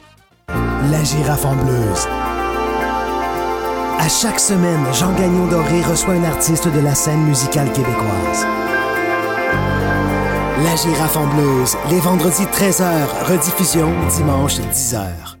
La 0.91 1.03
girafe 1.03 1.45
en 1.45 1.55
bleuse. 1.55 2.07
À 3.99 4.09
chaque 4.09 4.39
semaine, 4.39 4.83
Jean 4.93 5.13
Gagnon 5.13 5.47
Doré 5.47 5.81
reçoit 5.83 6.15
un 6.15 6.23
artiste 6.23 6.67
de 6.67 6.79
la 6.79 6.95
scène 6.95 7.21
musicale 7.23 7.71
québécoise. 7.71 8.47
La 10.63 10.75
girafe 10.75 11.17
en 11.17 11.27
bleuse, 11.27 11.77
les 11.89 11.99
vendredis 11.99 12.45
13h, 12.45 12.85
rediffusion 13.27 13.89
dimanche 14.15 14.59
10h. 14.59 15.40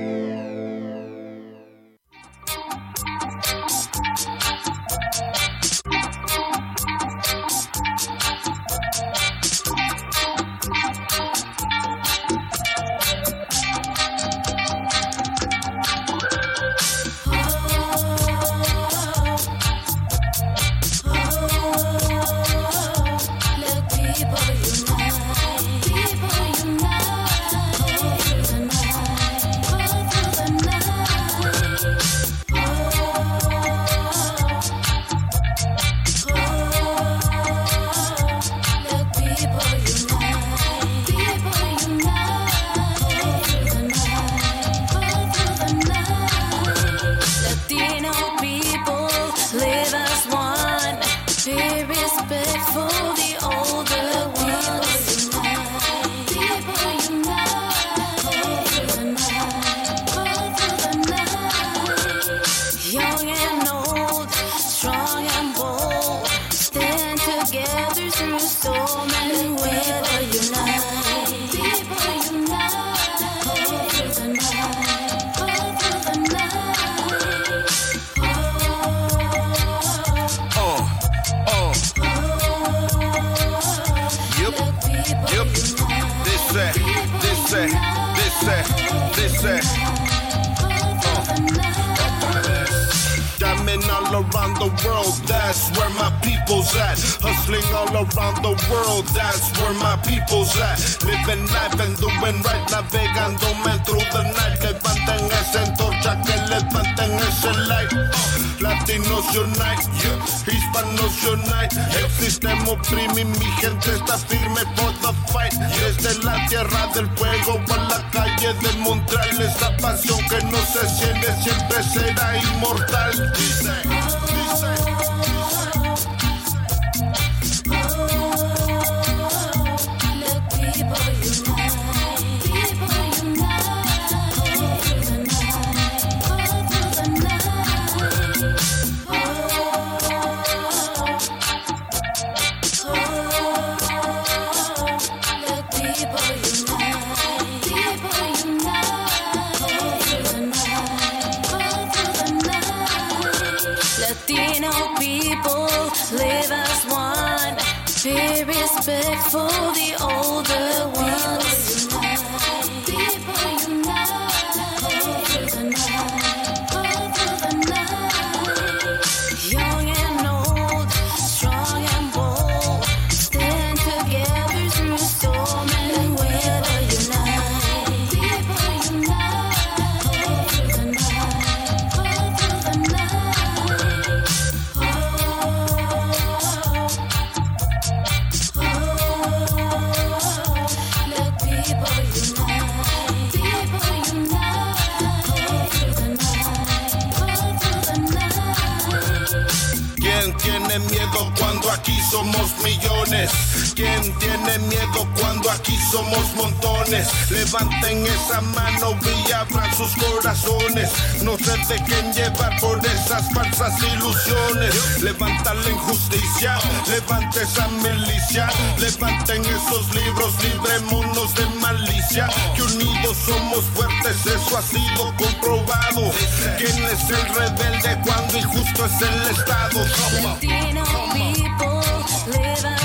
¿Quién 200.71 200.87
tiene 200.87 201.05
miedo 201.05 201.33
cuando 201.37 201.69
aquí 201.69 201.99
somos 202.09 202.55
millones? 202.63 203.50
¿Quién 203.75 204.01
tiene 204.19 204.59
miedo 204.67 205.07
cuando 205.19 205.49
aquí 205.49 205.77
somos 205.91 206.35
montones? 206.35 207.07
Levanten 207.29 208.05
esa 208.05 208.41
mano 208.41 208.97
y 209.03 209.31
abran 209.31 209.75
sus 209.75 209.95
corazones. 209.95 210.91
No 211.23 211.37
se 211.37 211.57
dejen 211.73 212.13
llevar 212.13 212.59
por 212.59 212.79
esas 212.85 213.31
falsas 213.33 213.73
ilusiones. 213.81 215.01
Levanta 215.01 215.53
la 215.53 215.69
injusticia, 215.69 216.57
levante 216.87 217.43
esa 217.43 217.67
milicia. 217.67 218.49
Levanten 218.77 219.43
esos 219.45 219.95
libros, 219.95 220.33
librémonos 220.43 221.33
de 221.35 221.45
malicia. 221.61 222.27
Que 222.55 222.63
unidos 222.63 223.17
somos 223.25 223.63
fuertes, 223.73 224.25
eso 224.25 224.57
ha 224.57 224.61
sido 224.61 225.15
comprobado. 225.17 226.11
¿Quién 226.57 226.83
es 226.83 227.09
el 227.09 227.35
rebelde 227.35 228.01
cuando 228.05 228.37
injusto 228.37 228.85
es 228.85 229.01
el 229.01 229.37
Estado? 229.37 229.85
Latino 230.23 230.83
people 231.13 231.81
Live 232.27 232.80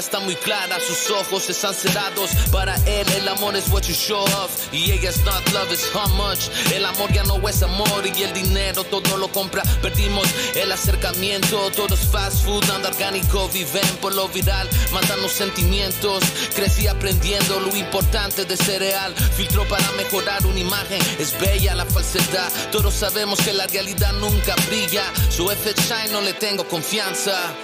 está 0.00 0.20
muy 0.20 0.36
clara, 0.36 0.78
sus 0.80 1.10
ojos 1.10 1.48
están 1.50 1.74
cerrados. 1.74 2.30
Para 2.50 2.76
él 2.86 3.06
el 3.16 3.28
amor 3.28 3.56
es 3.56 3.68
what 3.68 3.82
you 3.82 3.94
show 3.94 4.22
off 4.22 4.72
y 4.72 4.92
ella 4.92 5.10
es 5.10 5.22
not 5.24 5.46
love, 5.52 5.72
is 5.72 5.88
how 5.94 6.08
much. 6.08 6.48
El 6.72 6.84
amor 6.84 7.12
ya 7.12 7.22
no 7.24 7.36
es 7.48 7.62
amor 7.62 8.04
y 8.04 8.22
el 8.22 8.32
dinero 8.32 8.84
todo 8.84 9.16
lo 9.16 9.28
compra. 9.28 9.62
Perdimos 9.80 10.26
el 10.54 10.70
acercamiento, 10.72 11.70
todo 11.72 11.94
es 11.94 12.00
fast 12.00 12.44
food, 12.44 12.64
nada 12.66 12.88
orgánico, 12.88 13.48
viven 13.48 13.86
por 14.00 14.14
lo 14.14 14.28
viral, 14.28 14.68
matan 14.92 15.20
los 15.20 15.32
sentimientos. 15.32 16.22
Crecí 16.54 16.86
aprendiendo 16.86 17.60
lo 17.60 17.74
importante 17.76 18.44
de 18.44 18.56
ser 18.56 18.80
real, 18.80 19.14
filtro 19.36 19.66
para 19.68 19.90
mejorar 19.92 20.46
una 20.46 20.58
imagen, 20.58 21.00
es 21.18 21.38
bella 21.38 21.74
la 21.74 21.86
falsedad. 21.86 22.50
Todos 22.70 22.94
sabemos 22.94 23.40
que 23.40 23.52
la 23.52 23.66
realidad 23.66 24.12
nunca 24.14 24.54
brilla, 24.68 25.04
su 25.30 25.50
F 25.50 25.74
Shine 25.74 26.12
no 26.12 26.20
le 26.20 26.34
tengo 26.34 26.64
confianza. 26.64 27.54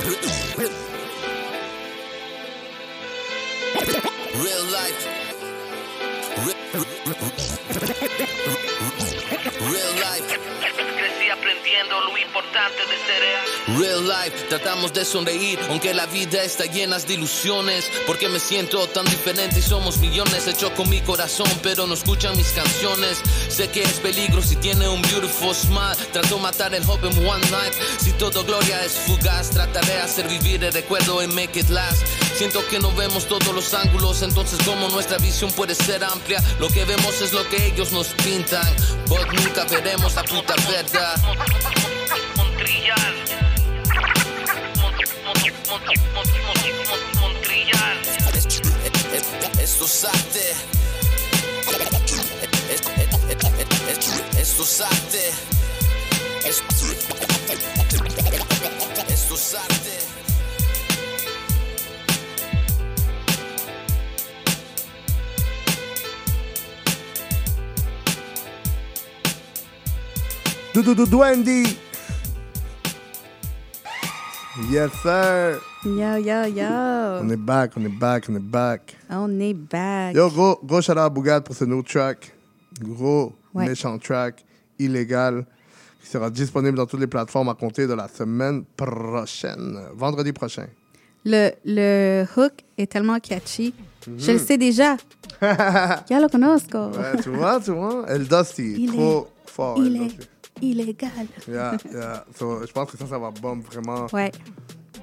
Real 0.00 0.16
life. 4.72 5.06
Real 9.60 9.94
life. 10.00 10.89
Real. 13.78 14.08
Life, 14.08 14.46
tratamos 14.48 14.92
de 14.92 15.04
sonreír, 15.04 15.58
aunque 15.68 15.92
la 15.94 16.06
vida 16.06 16.42
está 16.42 16.64
llena 16.64 16.98
de 16.98 17.14
ilusiones. 17.14 17.90
Porque 18.06 18.28
me 18.28 18.40
siento 18.40 18.86
tan 18.88 19.04
diferente 19.04 19.58
y 19.58 19.62
somos 19.62 19.98
millones. 19.98 20.46
Hecho 20.46 20.72
con 20.74 20.88
mi 20.88 21.00
corazón, 21.00 21.50
pero 21.62 21.86
no 21.86 21.94
escuchan 21.94 22.36
mis 22.36 22.50
canciones. 22.52 23.22
Sé 23.48 23.68
que 23.68 23.82
es 23.82 24.00
peligro 24.00 24.42
si 24.42 24.56
tiene 24.56 24.88
un 24.88 25.02
beautiful 25.02 25.54
smile. 25.54 25.96
Trato 26.12 26.38
matar 26.38 26.74
el 26.74 26.88
hope 26.88 27.06
en 27.06 27.26
one 27.26 27.50
night. 27.50 27.74
Si 28.00 28.12
todo 28.12 28.44
gloria 28.44 28.84
es 28.84 28.92
fugaz, 28.92 29.50
trataré 29.50 29.90
de 29.90 30.00
hacer 30.00 30.28
vivir 30.28 30.62
el 30.64 30.72
recuerdo 30.72 31.20
en 31.20 31.34
make 31.34 31.58
it 31.58 31.68
last. 31.68 32.02
Siento 32.34 32.66
que 32.68 32.78
no 32.78 32.94
vemos 32.94 33.26
todos 33.26 33.54
los 33.54 33.74
ángulos, 33.74 34.22
entonces 34.22 34.58
como 34.64 34.88
nuestra 34.88 35.18
visión 35.18 35.52
puede 35.52 35.74
ser 35.74 36.02
amplia, 36.02 36.42
lo 36.58 36.68
que 36.68 36.84
vemos 36.84 37.20
es 37.20 37.32
lo 37.32 37.46
que 37.48 37.66
ellos 37.66 37.92
nos 37.92 38.08
pintan, 38.24 38.66
but 39.08 39.26
nunca 39.32 39.64
veremos 39.64 40.14
la 40.14 40.22
puta 40.22 40.54
verdad. 40.70 41.59
Esto 49.80 49.84
es 54.64 54.80
arte. 54.82 55.32
Esto 59.08 59.34
es 59.34 59.54
arte. 59.54 60.09
Es 70.72 70.78
arte. 70.78 70.84
Doudou 70.84 71.06
Dwendy. 71.06 71.62
Yes, 74.70 74.90
sir. 75.02 75.60
Yo, 75.84 76.16
yo, 76.18 76.44
yo. 76.46 77.20
On 77.22 77.30
est 77.30 77.36
back, 77.36 77.72
on 77.76 77.84
est 77.84 77.88
back, 77.98 78.24
on 78.28 78.34
est 78.36 78.38
back. 78.42 78.96
On 79.08 79.40
est 79.40 79.54
back. 79.54 80.14
Yo, 80.14 80.28
gros, 80.30 80.58
gros 80.64 80.82
shout 80.82 80.92
out 80.92 80.98
à 80.98 81.08
Bougad 81.08 81.44
pour 81.44 81.54
ce 81.56 81.64
nouveau 81.64 81.82
track. 81.82 82.32
Gros, 82.82 83.32
Ouais. 83.54 83.66
méchant 83.66 83.98
track, 83.98 84.44
illégal, 84.78 85.44
qui 86.02 86.08
sera 86.08 86.30
disponible 86.30 86.76
dans 86.76 86.86
toutes 86.86 87.00
les 87.00 87.06
plateformes 87.08 87.48
à 87.48 87.54
compter 87.54 87.86
de 87.86 87.94
la 87.94 88.06
semaine 88.08 88.64
prochaine, 88.76 89.78
vendredi 89.94 90.32
prochain. 90.32 90.66
Le, 91.24 91.50
le 91.64 92.24
hook 92.36 92.52
est 92.78 92.90
tellement 92.90 93.18
catchy. 93.18 93.74
Je 94.18 94.32
le 94.32 94.38
sais 94.38 94.56
déjà. 94.56 94.96
ya 95.42 96.20
lo 96.20 96.28
conozco. 96.28 96.78
Ouais, 96.90 97.20
tu 97.22 97.30
vois, 97.30 97.60
tu 97.60 97.72
vois, 97.72 98.04
El 98.08 98.26
Dusty, 98.28 98.74
Il 98.78 98.92
trop 98.92 99.26
est- 99.46 99.50
fort. 99.50 99.76
il. 99.78 100.12
Illégal. 100.62 101.10
Yeah, 101.48 101.76
yeah. 101.92 102.24
So, 102.38 102.66
je 102.66 102.72
pense 102.72 102.90
que 102.90 102.98
ça, 102.98 103.06
ça 103.06 103.18
va 103.18 103.30
bomber 103.30 103.64
vraiment. 103.70 104.06
Ouais. 104.12 104.30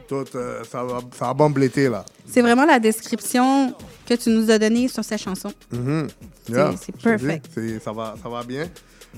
Tout, 0.07 0.23
euh, 0.35 0.63
ça, 0.63 0.83
va, 0.83 0.99
ça 1.17 1.25
va 1.27 1.33
bomber 1.33 1.61
l'été, 1.61 1.89
là. 1.89 2.05
C'est 2.25 2.41
vraiment 2.41 2.65
la 2.65 2.79
description 2.79 3.73
que 4.07 4.13
tu 4.13 4.29
nous 4.29 4.49
as 4.49 4.57
donnée 4.57 4.87
sur 4.87 5.03
cette 5.03 5.21
chanson. 5.21 5.51
C'est- 5.71 6.53
Yeah, 6.53 6.73
c'est 6.81 6.95
perfect. 6.95 7.59
dis, 7.59 7.77
Ça 7.83 7.91
va, 7.91 8.15
ça 8.21 8.29
va 8.29 8.41
bien. 8.43 8.67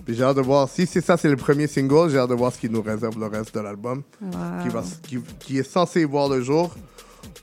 Puis 0.05 0.15
j'ai 0.15 0.23
hâte 0.23 0.37
de 0.37 0.41
voir, 0.41 0.67
si 0.69 0.87
c'est 0.87 1.01
ça, 1.01 1.15
c'est 1.17 1.29
le 1.29 1.35
premier 1.35 1.67
single, 1.67 2.09
j'ai 2.09 2.17
hâte 2.17 2.29
de 2.29 2.35
voir 2.35 2.51
ce 2.53 2.59
qui 2.59 2.69
nous 2.69 2.81
réserve 2.81 3.19
le 3.19 3.27
reste 3.27 3.53
de 3.53 3.59
l'album. 3.59 4.01
Wow. 4.21 4.29
Qui, 4.63 4.69
va, 4.69 4.83
qui, 5.03 5.19
qui 5.39 5.57
est 5.59 5.63
censé 5.69 6.05
voir 6.05 6.29
le 6.29 6.41
jour 6.41 6.73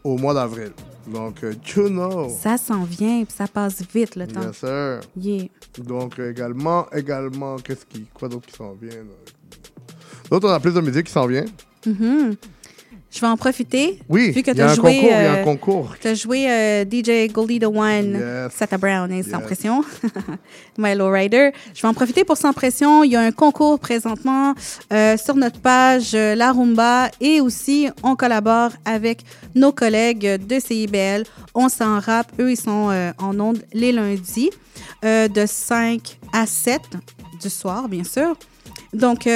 au 0.06 0.16
mois 0.16 0.34
d'avril. 0.34 0.72
Donc, 1.06 1.42
euh, 1.44 1.54
you 1.76 1.88
know. 1.88 2.28
Ça 2.28 2.56
s'en 2.56 2.84
vient, 2.84 3.24
puis 3.24 3.34
ça 3.36 3.46
passe 3.46 3.82
vite 3.92 4.16
le 4.16 4.26
temps. 4.26 4.42
Yes, 4.42 4.56
sir. 4.58 5.00
Yeah. 5.16 5.46
Donc, 5.78 6.18
également, 6.18 6.86
également, 6.92 7.56
qu'est-ce 7.56 7.84
qui, 7.86 8.06
quoi 8.14 8.28
d'autre 8.28 8.46
qui 8.46 8.56
s'en 8.56 8.72
vient? 8.72 9.04
D'autres, 10.30 10.48
on 10.48 10.52
a 10.52 10.60
plus 10.60 10.74
de 10.74 10.80
musique 10.80 11.06
qui 11.06 11.12
s'en 11.12 11.26
vient. 11.26 11.44
Mhm. 11.84 12.34
Je 13.10 13.20
vais 13.20 13.26
en 13.28 13.36
profiter. 13.36 13.98
Oui, 14.08 14.30
vu 14.32 14.42
que 14.42 14.50
il 14.50 14.58
y 14.58 14.60
a 14.60 14.70
un 14.70 14.74
joué, 14.74 14.96
concours, 14.96 15.02
il 15.04 15.08
y 15.08 15.12
a 15.12 15.32
un 15.32 15.36
euh, 15.36 15.44
concours. 15.44 15.94
Tu 16.00 16.08
as 16.08 16.14
joué 16.14 16.50
euh, 16.50 16.84
DJ 16.84 17.32
Goldie 17.32 17.60
the 17.60 17.64
One, 17.64 18.14
Yes. 18.14 18.52
Sata 18.52 18.76
Brown 18.76 19.10
et 19.10 19.22
Sans 19.22 19.38
Yes. 19.38 19.46
Pression, 19.46 19.84
Milo 20.78 21.10
Rider. 21.10 21.50
Je 21.74 21.82
vais 21.82 21.88
en 21.88 21.94
profiter 21.94 22.24
pour 22.24 22.36
Sans 22.36 22.52
Pression. 22.52 23.04
Il 23.04 23.12
y 23.12 23.16
a 23.16 23.20
un 23.20 23.32
concours 23.32 23.78
présentement 23.78 24.54
euh, 24.92 25.16
sur 25.16 25.34
notre 25.36 25.60
page 25.60 26.12
La 26.14 26.52
Rumba 26.52 27.08
et 27.20 27.40
aussi 27.40 27.88
on 28.02 28.16
collabore 28.16 28.72
avec 28.84 29.22
nos 29.54 29.72
collègues 29.72 30.44
de 30.44 30.60
CIBL. 30.60 31.24
On 31.54 31.68
s'en 31.68 32.00
rap. 32.00 32.30
Eux, 32.38 32.50
ils 32.50 32.60
sont 32.60 32.90
en 33.18 33.40
ondes 33.40 33.62
les 33.72 33.92
lundis 33.92 34.50
de 35.02 35.46
5 35.46 36.18
à 36.32 36.44
7 36.44 36.80
du 37.40 37.48
soir, 37.48 37.88
bien 37.88 38.04
sûr. 38.04 38.36
Donc, 38.92 39.26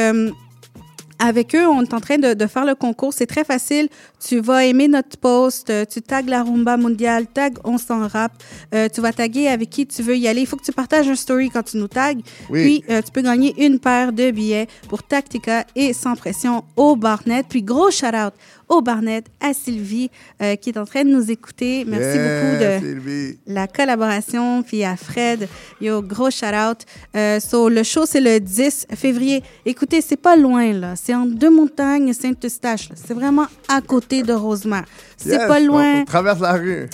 avec 1.20 1.54
eux, 1.54 1.66
on 1.68 1.82
est 1.82 1.94
en 1.94 2.00
train 2.00 2.18
de, 2.18 2.34
de 2.34 2.46
faire 2.46 2.64
le 2.64 2.74
concours. 2.74 3.12
C'est 3.12 3.26
très 3.26 3.44
facile. 3.44 3.88
Tu 4.26 4.40
vas 4.40 4.64
aimer 4.64 4.88
notre 4.88 5.16
post, 5.18 5.70
euh, 5.70 5.84
tu 5.84 6.02
tags 6.02 6.22
la 6.22 6.42
rumba 6.42 6.76
mondiale, 6.76 7.26
tag 7.26 7.58
on 7.64 7.78
s'en 7.78 8.08
rap. 8.08 8.32
Euh, 8.74 8.88
tu 8.92 9.00
vas 9.00 9.12
taguer 9.12 9.48
avec 9.48 9.70
qui 9.70 9.86
tu 9.86 10.02
veux 10.02 10.16
y 10.16 10.26
aller. 10.26 10.40
Il 10.40 10.46
faut 10.46 10.56
que 10.56 10.64
tu 10.64 10.72
partages 10.72 11.08
un 11.08 11.14
story 11.14 11.50
quand 11.50 11.62
tu 11.62 11.76
nous 11.76 11.88
tags. 11.88 12.14
Oui. 12.48 12.62
Puis, 12.62 12.84
euh, 12.90 13.02
tu 13.02 13.12
peux 13.12 13.22
gagner 13.22 13.54
une 13.64 13.78
paire 13.78 14.12
de 14.12 14.30
billets 14.30 14.66
pour 14.88 15.02
Tactica 15.02 15.64
et 15.76 15.92
Sans 15.92 16.16
Pression 16.16 16.64
au 16.76 16.96
Barnet. 16.96 17.44
Puis, 17.48 17.62
gros 17.62 17.90
shout-out 17.90 18.32
au 18.70 18.80
Barnet, 18.80 19.24
à 19.40 19.52
Sylvie, 19.52 20.10
euh, 20.40 20.56
qui 20.56 20.70
est 20.70 20.78
en 20.78 20.86
train 20.86 21.04
de 21.04 21.10
nous 21.10 21.30
écouter. 21.30 21.84
Merci 21.86 22.16
Yeah, 22.16 22.42
beaucoup 22.42 22.64
de 22.64 22.86
Sylvie. 22.86 23.38
la 23.46 23.66
collaboration, 23.66 24.62
puis 24.62 24.84
à 24.84 24.96
Fred. 24.96 25.48
Yo, 25.80 26.00
gros 26.02 26.30
shout-out. 26.30 26.78
Euh, 27.16 27.40
so, 27.40 27.68
le 27.68 27.82
show, 27.82 28.06
c'est 28.06 28.20
le 28.20 28.38
10 28.40 28.86
février. 28.94 29.42
Écoutez, 29.66 30.00
c'est 30.00 30.16
pas 30.16 30.36
loin, 30.36 30.72
là. 30.72 30.94
C'est 30.96 31.14
en 31.14 31.26
Deux-Montagnes 31.26 32.12
Saint-Eustache. 32.12 32.88
C'est 32.94 33.12
vraiment 33.14 33.46
à 33.68 33.80
côté 33.80 34.22
de 34.22 34.32
Rosemère. 34.32 34.84
C'est 35.16 35.30
Yes, 35.30 35.46
pas 35.48 35.60
loin. 35.60 36.00
On, 36.00 36.04
traverse 36.04 36.40
la 36.40 36.52
rue. 36.52 36.88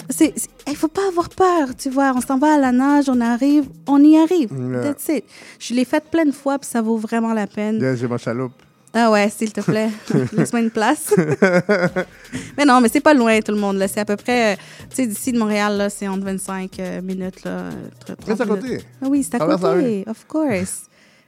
Il 0.69 0.77
faut 0.77 0.89
pas 0.89 1.07
avoir 1.09 1.29
peur, 1.29 1.77
tu 1.77 1.91
vois. 1.91 2.13
On 2.17 2.21
s'en 2.21 2.39
va 2.39 2.55
à 2.55 2.59
la 2.59 2.73
nage, 2.73 3.05
on 3.09 3.21
arrive, 3.21 3.67
on 3.87 4.03
y 4.03 4.17
arrive. 4.17 4.51
Yeah. 4.51 4.81
That's 4.83 5.09
it. 5.11 5.25
Je 5.61 5.75
l'ai 5.75 5.85
fait 5.85 6.03
plein 6.11 6.25
de 6.25 6.33
fois, 6.33 6.59
puis 6.59 6.69
ça 6.69 6.81
vaut 6.81 6.97
vraiment 6.97 7.35
la 7.35 7.47
peine. 7.47 7.81
Yes, 7.81 7.99
j'ai 8.01 8.09
ma 8.09 8.19
chaloupe. 8.19 8.53
Ah 8.99 9.11
ouais, 9.11 9.29
s'il 9.29 9.53
te 9.53 9.61
plaît, 9.61 9.91
laisse-moi 10.33 10.63
une 10.63 10.71
place. 10.71 11.15
mais 12.57 12.65
non, 12.65 12.81
mais 12.81 12.89
c'est 12.89 13.03
pas 13.03 13.13
loin, 13.13 13.39
tout 13.41 13.53
le 13.53 13.59
monde. 13.59 13.85
C'est 13.93 14.01
à 14.01 14.07
peu 14.07 14.17
près, 14.17 14.55
euh, 14.55 14.57
tu 14.89 14.97
sais, 14.97 15.07
d'ici 15.07 15.33
de 15.33 15.39
Montréal, 15.39 15.77
là, 15.77 15.91
c'est 15.91 16.09
entre 16.09 16.25
25 16.25 16.79
euh, 16.79 17.03
minutes. 17.03 17.45
Là, 17.45 17.69
tr- 18.07 18.17
30 18.17 18.37
c'est 18.39 18.41
à 18.41 18.47
côté. 18.47 18.81
Ah 19.03 19.07
oui, 19.11 19.23
c'est 19.23 19.35
à 19.35 19.39
Traverse 19.39 19.61
la 19.63 19.75
côté, 19.75 20.05
of 20.07 20.27
course. 20.27 20.85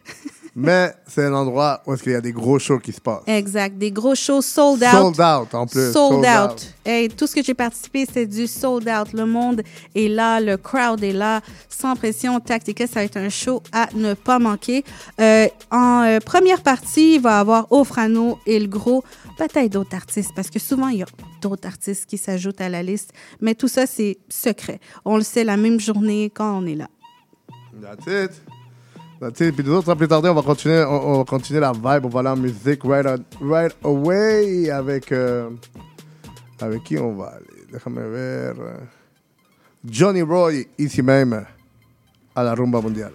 Mais 0.60 0.93
c'est 1.06 1.24
un 1.24 1.35
endroit 1.35 1.80
où 1.86 1.94
est-ce 1.94 2.02
qu'il 2.02 2.10
y 2.10 2.16
a 2.16 2.20
des 2.20 2.32
gros 2.32 2.59
shows 2.59 2.80
qui 2.80 2.90
se 2.90 3.01
passent. 3.01 3.22
Exact. 3.28 3.78
Des 3.78 3.93
gros 3.93 4.16
shows 4.16 4.43
sold 4.43 4.82
out. 4.82 4.90
Sold 4.90 5.20
out, 5.20 5.55
en 5.55 5.66
plus. 5.68 5.93
Sold, 5.93 6.24
Sold 6.24 6.26
out. 6.26 6.51
out. 6.51 6.74
Hey, 6.85 7.09
tout 7.09 7.28
ce 7.28 7.36
que 7.36 7.44
j'ai 7.44 7.55
participé, 7.55 8.05
c'est 8.12 8.26
du 8.26 8.48
sold 8.48 8.89
out. 8.89 9.12
Le 9.12 9.24
monde 9.24 9.62
est 9.94 10.09
là, 10.09 10.40
le 10.40 10.56
crowd 10.56 11.05
est 11.05 11.12
là. 11.12 11.43
Sans 11.68 11.94
pression, 11.94 12.40
Tactica, 12.40 12.89
ça 12.89 12.94
va 12.94 13.05
être 13.05 13.18
un 13.18 13.28
show 13.28 13.62
à 13.70 13.89
ne 13.94 14.14
pas 14.14 14.40
manquer. 14.40 14.82
Euh, 15.20 15.47
en 15.70 16.02
euh, 16.02 16.18
première 16.18 16.64
partie, 16.64 17.14
il 17.14 17.20
va 17.20 17.36
y 17.36 17.40
avoir 17.40 17.70
Ofrano 17.70 18.40
et 18.44 18.59
le 18.59 18.66
gros. 18.66 19.05
Peut-être 19.39 19.70
d'autres 19.70 19.94
artistes, 19.94 20.32
parce 20.35 20.51
que 20.51 20.59
souvent, 20.59 20.89
il 20.89 20.98
y 20.98 21.02
a 21.05 21.06
d'autres 21.40 21.68
artistes 21.68 22.06
qui 22.06 22.18
s'ajoutent 22.18 22.60
à 22.60 22.68
la 22.68 22.82
liste. 22.82 23.12
Mais 23.40 23.55
tout 23.55 23.68
ça, 23.68 23.86
c'est 23.86 24.18
secret. 24.28 24.80
On 25.05 25.18
le 25.18 25.22
sait 25.22 25.44
la 25.44 25.56
même 25.56 25.78
journée 25.78 26.32
quand 26.35 26.59
on 26.59 26.66
est 26.66 26.74
là. 26.74 26.89
That's 27.80 28.09
it. 28.09 28.32
That's 29.20 29.40
it. 29.40 29.55
Puis 29.55 29.65
nous 29.65 29.73
autres, 29.74 29.95
plus 29.95 30.07
tarder, 30.09 30.28
on 30.28 30.35
va 30.35 30.43
continuer, 30.43 30.85
on, 30.85 31.09
on 31.15 31.19
va 31.19 31.24
continuer 31.24 31.61
la 31.61 31.73
vibe. 31.73 32.05
On 32.07 32.09
va 32.09 32.20
aller 32.20 32.28
en 32.28 32.36
musique 32.36 32.82
right, 32.85 33.05
on- 33.07 33.49
right 33.49 33.74
away 33.85 34.70
avec... 34.70 35.11
euh, 35.12 35.51
avec 36.61 36.82
qui 36.85 36.99
on 36.99 37.15
va 37.16 37.27
aller? 37.36 37.66
Déjame 37.73 37.95
ver. 38.11 38.55
euh, 38.59 38.77
Johnny 39.85 40.23
Roy, 40.23 40.65
ici 40.78 41.03
même, 41.03 41.45
à 42.35 42.43
la 42.43 42.55
rumba 42.55 42.81
mondiale. 42.81 43.12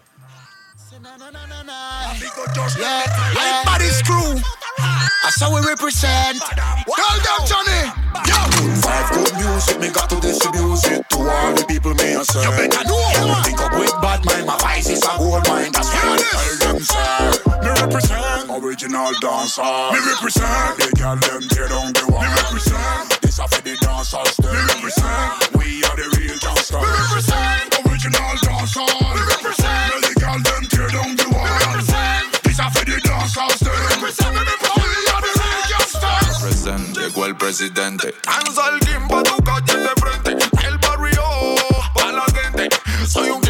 Yeah, 2.77 3.03
yeah. 3.33 4.62
That's 4.77 5.41
how 5.41 5.53
we 5.53 5.61
represent. 5.65 6.39
Tell 6.39 7.17
them, 7.21 7.41
Johnny. 7.47 7.81
Yo. 8.27 8.37
Five 8.81 9.09
good 9.11 9.33
music, 9.35 9.79
me 9.79 9.89
got 9.89 10.09
to 10.09 10.19
distribute 10.19 10.83
it 10.85 11.09
to 11.09 11.17
all 11.17 11.53
the 11.53 11.65
people 11.67 11.93
me 11.95 12.13
a 12.13 12.23
serve. 12.23 12.45
You 12.45 12.69
better 12.69 12.83
know. 12.87 13.41
Think 13.43 13.59
up 13.61 13.73
with 13.77 13.93
bad 14.01 14.25
mind, 14.25 14.45
my 14.45 14.57
vice 14.59 14.89
is 14.89 15.03
a 15.03 15.17
gold 15.17 15.47
mine. 15.47 15.71
That's 15.71 15.89
why 15.89 16.13
I 16.13 16.21
tell 16.21 16.73
them, 16.73 16.79
sir. 16.83 17.43
Me 17.63 17.69
represent 17.69 18.49
original 18.51 19.11
dancer. 19.19 19.63
Me 19.63 19.99
represent. 20.03 20.77
The 20.77 20.91
girl 20.97 21.17
them 21.17 21.41
tear 21.49 21.67
down 21.67 21.93
the 21.93 22.05
wall. 22.09 22.21
Me 22.21 22.27
represent. 22.27 23.21
This 23.21 23.39
a 23.39 23.47
for 23.47 23.61
the 23.61 23.75
dancers. 23.81 24.37
Me 24.39 24.51
represent. 24.51 25.55
We 25.57 25.83
are 25.83 25.95
the 25.97 26.07
real 26.17 26.37
gangsters. 26.39 26.81
Me 26.81 26.87
represent. 26.87 27.67
Original 27.87 28.31
dancer. 28.43 28.85
Me 28.85 29.21
represent. 29.33 29.91
The 30.01 30.11
girl 30.19 30.39
them 30.39 30.63
tear 30.69 30.89
down 30.93 31.15
the 31.15 31.27
wall. 31.31 31.45
Me 31.45 31.55
represent. 31.67 32.25
This 32.43 32.59
a 32.59 32.67
for 32.71 32.85
the 32.85 32.97
dancers. 33.01 33.59
Me 33.63 33.71
represent. 33.91 34.62
Llegó 36.71 37.25
el 37.25 37.35
presidente. 37.35 38.15
Danza 38.25 38.61
el 38.69 38.79
pa' 39.07 39.23
tu 39.23 39.43
calle 39.43 39.77
de 39.79 39.89
frente. 39.99 40.45
El 40.65 40.77
barrio 40.77 41.21
pa' 41.93 42.11
la 42.11 42.25
gente. 42.33 42.69
Soy 43.05 43.29
un 43.29 43.42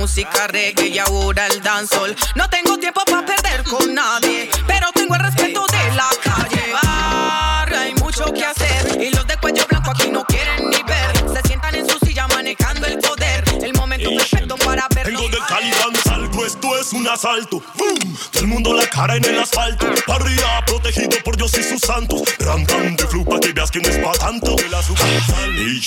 música 0.00 0.46
reggae 0.46 0.88
y 0.88 0.98
ahora 0.98 1.46
el 1.48 1.60
dancehall. 1.60 2.16
No 2.34 2.48
tengo 2.48 2.78
tiempo 2.78 3.02
para 3.04 3.26
perder 3.26 3.62
con 3.64 3.94
nadie, 3.94 4.48
pero 4.66 4.86
tengo 4.94 5.14
el 5.14 5.20
respeto 5.20 5.66
de 5.66 5.94
la 5.94 6.08
calle. 6.22 6.72
Barra, 6.72 7.80
hay 7.82 7.94
mucho 7.96 8.32
que 8.32 8.42
hacer 8.42 8.98
y 8.98 9.10
los 9.10 9.26
de 9.26 9.36
cuello 9.36 9.62
blanco 9.68 9.90
aquí 9.90 10.08
no 10.10 10.24
quieren 10.24 10.70
ni 10.70 10.82
ver. 10.84 11.36
Se 11.36 11.46
sientan 11.46 11.74
en 11.74 11.86
su 11.86 11.98
silla 11.98 12.26
manejando 12.28 12.86
el 12.86 12.98
poder. 12.98 13.44
El 13.62 13.74
momento 13.74 14.08
perfecto 14.16 14.56
para 14.56 14.86
verlo. 14.94 15.20
Vengo 15.20 15.36
del 15.36 15.46
Cali 15.46 15.70
alto, 16.10 16.46
esto 16.46 16.78
es 16.78 16.94
un 16.94 17.06
asalto. 17.06 17.62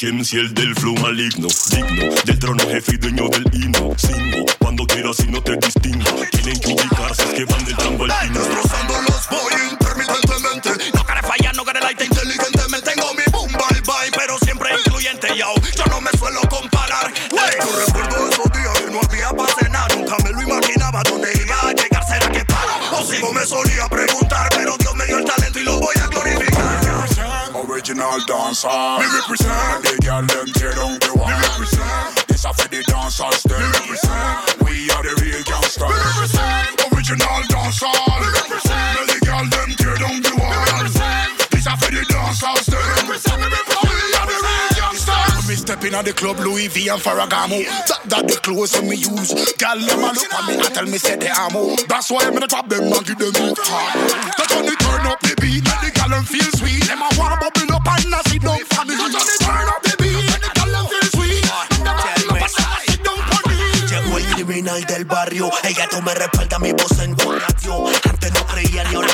Sucursal. 0.03 0.34
y 0.34 0.38
el 0.38 0.53
del 0.53 0.75
flow 0.75 0.95
maligno. 0.95 1.47
Digno 1.69 2.15
del 2.25 2.39
trono 2.39 2.63
jefe 2.67 2.95
y 2.95 2.97
dueño 2.97 3.30
del 3.30 3.45
himno. 3.53 3.93
Singo, 3.97 4.45
cuando 4.59 4.85
quieras 4.85 5.17
y 5.19 5.31
no 5.31 5.41
te 5.41 5.55
distingo. 5.55 6.03
Tienen 6.31 6.59
que 6.59 6.73
ubicarse, 6.73 7.23
es 7.23 7.30
que 7.30 7.45
van 7.45 7.63
del 7.63 7.77
tango 7.77 8.03
al 8.03 8.11
pino. 8.27 8.39
Destrozando 8.39 9.01
los 9.01 9.30
voy 9.30 9.53
intermitentemente. 9.71 10.69
No 10.93 11.05
quiere 11.05 11.21
fallar, 11.21 11.55
no 11.55 11.63
quiere 11.63 11.80
light 11.80 12.01
inteligentemente. 12.01 12.91
Tengo 12.91 13.13
mi 13.13 13.23
boom 13.31 13.51
bye 13.53 13.81
bye, 13.81 14.11
pero 14.17 14.38
siempre 14.40 14.72
incluyente, 14.85 15.27
yo. 15.38 15.53
Yo 15.77 15.85
no 15.85 16.01
me 16.01 16.11
suelo 16.17 16.41
comparar. 16.49 17.14
Hey. 17.32 17.59
Yo 17.61 17.85
recuerdo 17.85 18.30
esos 18.30 18.51
días 18.51 18.80
que 18.80 18.91
no 18.91 18.99
había 19.07 19.30
pase 19.30 19.69
nada. 19.69 19.88
Nunca 19.95 20.17
me 20.23 20.32
lo 20.32 20.41
imaginaba 20.41 21.01
dónde 21.03 21.32
iba 21.33 21.59
a 21.61 21.72
llegar. 21.72 22.03
¿Será 22.06 22.30
que 22.30 22.43
paro? 22.43 22.99
O 22.99 23.06
si 23.06 23.22
no 23.22 23.32
me 23.32 23.45
solía 23.45 23.88
preguntar, 23.88 24.49
pero 24.49 24.75
Dios 24.77 24.95
me 24.95 25.06
dio 25.06 25.19
el 25.19 25.25
talento 25.25 25.59
y 25.59 25.64
lo 25.64 25.80
voy 25.80 25.95
a 25.95 26.07
glorificar. 26.07 26.73
Original 27.53 28.25
dancer. 28.27 28.69
Me 28.99 29.06
represent. 29.07 29.92
The 30.03 30.09
girl 30.09 30.27
them 30.27 30.48
tear 30.51 30.75
down 30.75 30.99
the 30.99 31.15
wall. 31.15 31.32
Me. 31.32 31.64
This 32.27 32.43
a 32.43 32.51
for 32.51 32.67
the. 32.67 32.83
Me 32.83 32.83
represent. 32.83 34.59
We 34.67 34.91
are 34.91 34.99
the 34.99 35.15
real 35.23 35.40
gangsters. 35.48 35.80
Me. 35.80 36.43
Original. 36.91 37.40
Me 37.40 38.27
represent. 38.35 38.99
The 39.07 39.15
girl 39.23 39.48
them 39.48 39.72
tear 39.80 39.95
down 40.03 40.19
the 40.19 40.35
wall. 40.35 40.51
Me. 40.83 40.91
This 41.56 41.72
a 41.72 41.80
for 41.80 41.88
the 41.88 42.03
dancers. 42.03 42.67
Them. 42.67 42.83
Me 42.83 43.15
represent. 43.15 43.40
Me 43.40 43.48
represent. 43.48 43.80
We 43.80 44.11
are 44.19 44.27
the 44.27 44.35
real 44.43 44.75
gangsters. 44.75 45.48
Me 45.48 45.56
step 45.56 45.80
in 45.88 45.95
at 45.95 46.03
the 46.03 46.11
club, 46.11 46.35
Louis 46.43 46.67
V 46.67 46.91
and 46.91 46.99
Ferragamo. 46.99 47.64
That, 47.64 48.03
that 48.11 48.27
the 48.27 48.35
clothes 48.43 48.75
me 48.83 48.99
use. 48.99 49.32
Girl, 49.56 49.80
them 49.80 50.03
a 50.03 50.11
look 50.11 50.27
at 50.27 50.43
me 50.51 50.59
and 50.59 50.73
tell 50.75 50.83
me 50.83 50.99
say 50.99 51.15
they 51.15 51.32
ammo. 51.32 51.80
That's 51.88 52.11
why 52.11 52.27
I'm 52.27 52.35
gonna 52.35 52.51
drop 52.51 52.67
them 52.67 52.91
and 52.91 53.07
give 53.07 53.23
them 53.23 53.32
it 53.40 53.56
hard. 53.56 53.95
That 54.35 54.51
on 54.51 54.67
the 54.67 54.75
turn 54.83 55.07
up 55.07 55.23
the 55.23 55.32
beat, 55.40 55.64
let 55.64 55.80
the 55.80 55.95
gal 55.95 56.11
them 56.11 56.27
feel 56.27 56.51
sweet. 56.59 56.83
Them 56.91 56.99
a 56.99 57.07
bubble 57.15 57.48
up 57.48 57.56
and 57.56 57.72
a 57.72 57.80
barrio, 65.33 65.51
ella 65.63 65.87
tú 65.89 66.01
me 66.01 66.13
respalda 66.13 66.59
mi 66.59 66.71
voz 66.71 66.99
en 66.99 67.15
tu 67.15 67.31
radio. 67.31 67.87
Antes 68.09 68.33
no 68.33 68.45
creían 68.45 68.91
y 68.91 68.95
ahora 68.95 69.12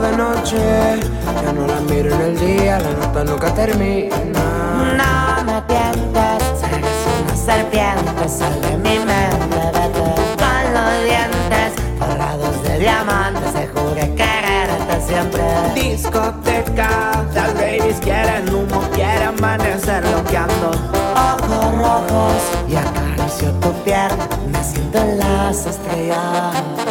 de 0.00 0.16
noche, 0.16 0.58
ya 1.42 1.52
no 1.52 1.66
la 1.66 1.80
miro 1.80 2.14
en 2.14 2.20
el 2.20 2.38
día, 2.38 2.78
la 2.78 2.90
nota 2.92 3.24
nunca 3.24 3.54
termina. 3.54 4.14
No 4.96 5.44
me 5.44 5.62
tientes, 5.62 6.42
eres 6.70 7.00
una 7.22 7.36
serpiente, 7.36 8.28
sal 8.28 8.60
de 8.60 8.76
mi 8.76 8.98
mente, 8.98 9.56
vete 9.72 10.00
con 10.36 10.74
los 10.74 11.04
dientes 11.04 11.72
forrados 11.98 12.62
de 12.64 12.78
diamantes, 12.78 13.52
te 13.54 13.66
juré 13.68 14.14
quererte 14.14 15.00
siempre. 15.06 15.42
Discoteca, 15.74 17.24
las 17.32 17.54
babies 17.54 17.96
quieren 18.00 18.54
humo, 18.54 18.82
quieren 18.92 19.28
amanecer 19.28 20.04
loqueando. 20.10 20.72
Ojos 21.14 21.78
rojos 21.78 22.42
y 22.68 22.76
acaricio 22.76 23.50
tu 23.60 23.72
pierna, 23.84 24.28
me 24.52 24.62
siento 24.62 24.98
en 24.98 25.18
las 25.18 25.64
estrellas. 25.64 26.85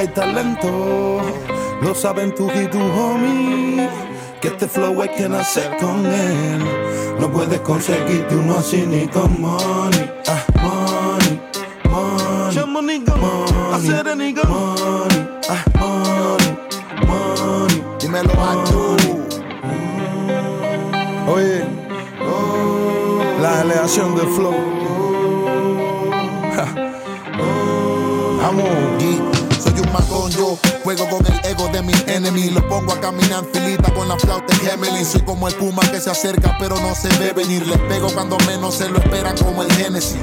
Hay 0.00 0.08
talento. 0.08 1.20
Lo 1.82 1.94
saben 1.94 2.34
tú 2.34 2.50
y 2.50 2.66
tu 2.68 2.78
homie. 2.78 3.88
Que 4.40 4.48
este 4.48 4.66
flow 4.66 5.02
hay 5.02 5.10
que 5.10 5.28
nacer 5.28 5.76
con 5.78 6.06
él. 6.06 6.64
No 7.20 7.30
puedes 7.30 7.60
conseguir 7.60 8.26
tú 8.28 8.36
no 8.36 8.58
así 8.58 8.84
ni 8.86 9.06
con 9.06 9.40
money. 9.40 9.80
Money, 9.90 10.19
pongo 32.80 32.92
a 32.92 33.00
caminar 33.00 33.44
en 33.44 33.52
filita 33.52 33.92
con 33.92 34.08
la 34.08 34.18
flauta 34.18 34.54
y 34.54 34.66
Gemelin. 34.66 35.04
Soy 35.04 35.22
como 35.22 35.48
el 35.48 35.54
puma 35.54 35.82
que 35.90 36.00
se 36.00 36.10
acerca, 36.10 36.56
pero 36.58 36.78
no 36.80 36.94
se 36.94 37.08
ve 37.18 37.32
venir. 37.32 37.66
Les 37.66 37.78
pego 37.78 38.08
cuando 38.12 38.36
menos 38.46 38.74
se 38.74 38.88
lo 38.88 38.98
esperan, 38.98 39.36
como 39.38 39.62
el 39.62 39.72
Genesis. 39.72 40.20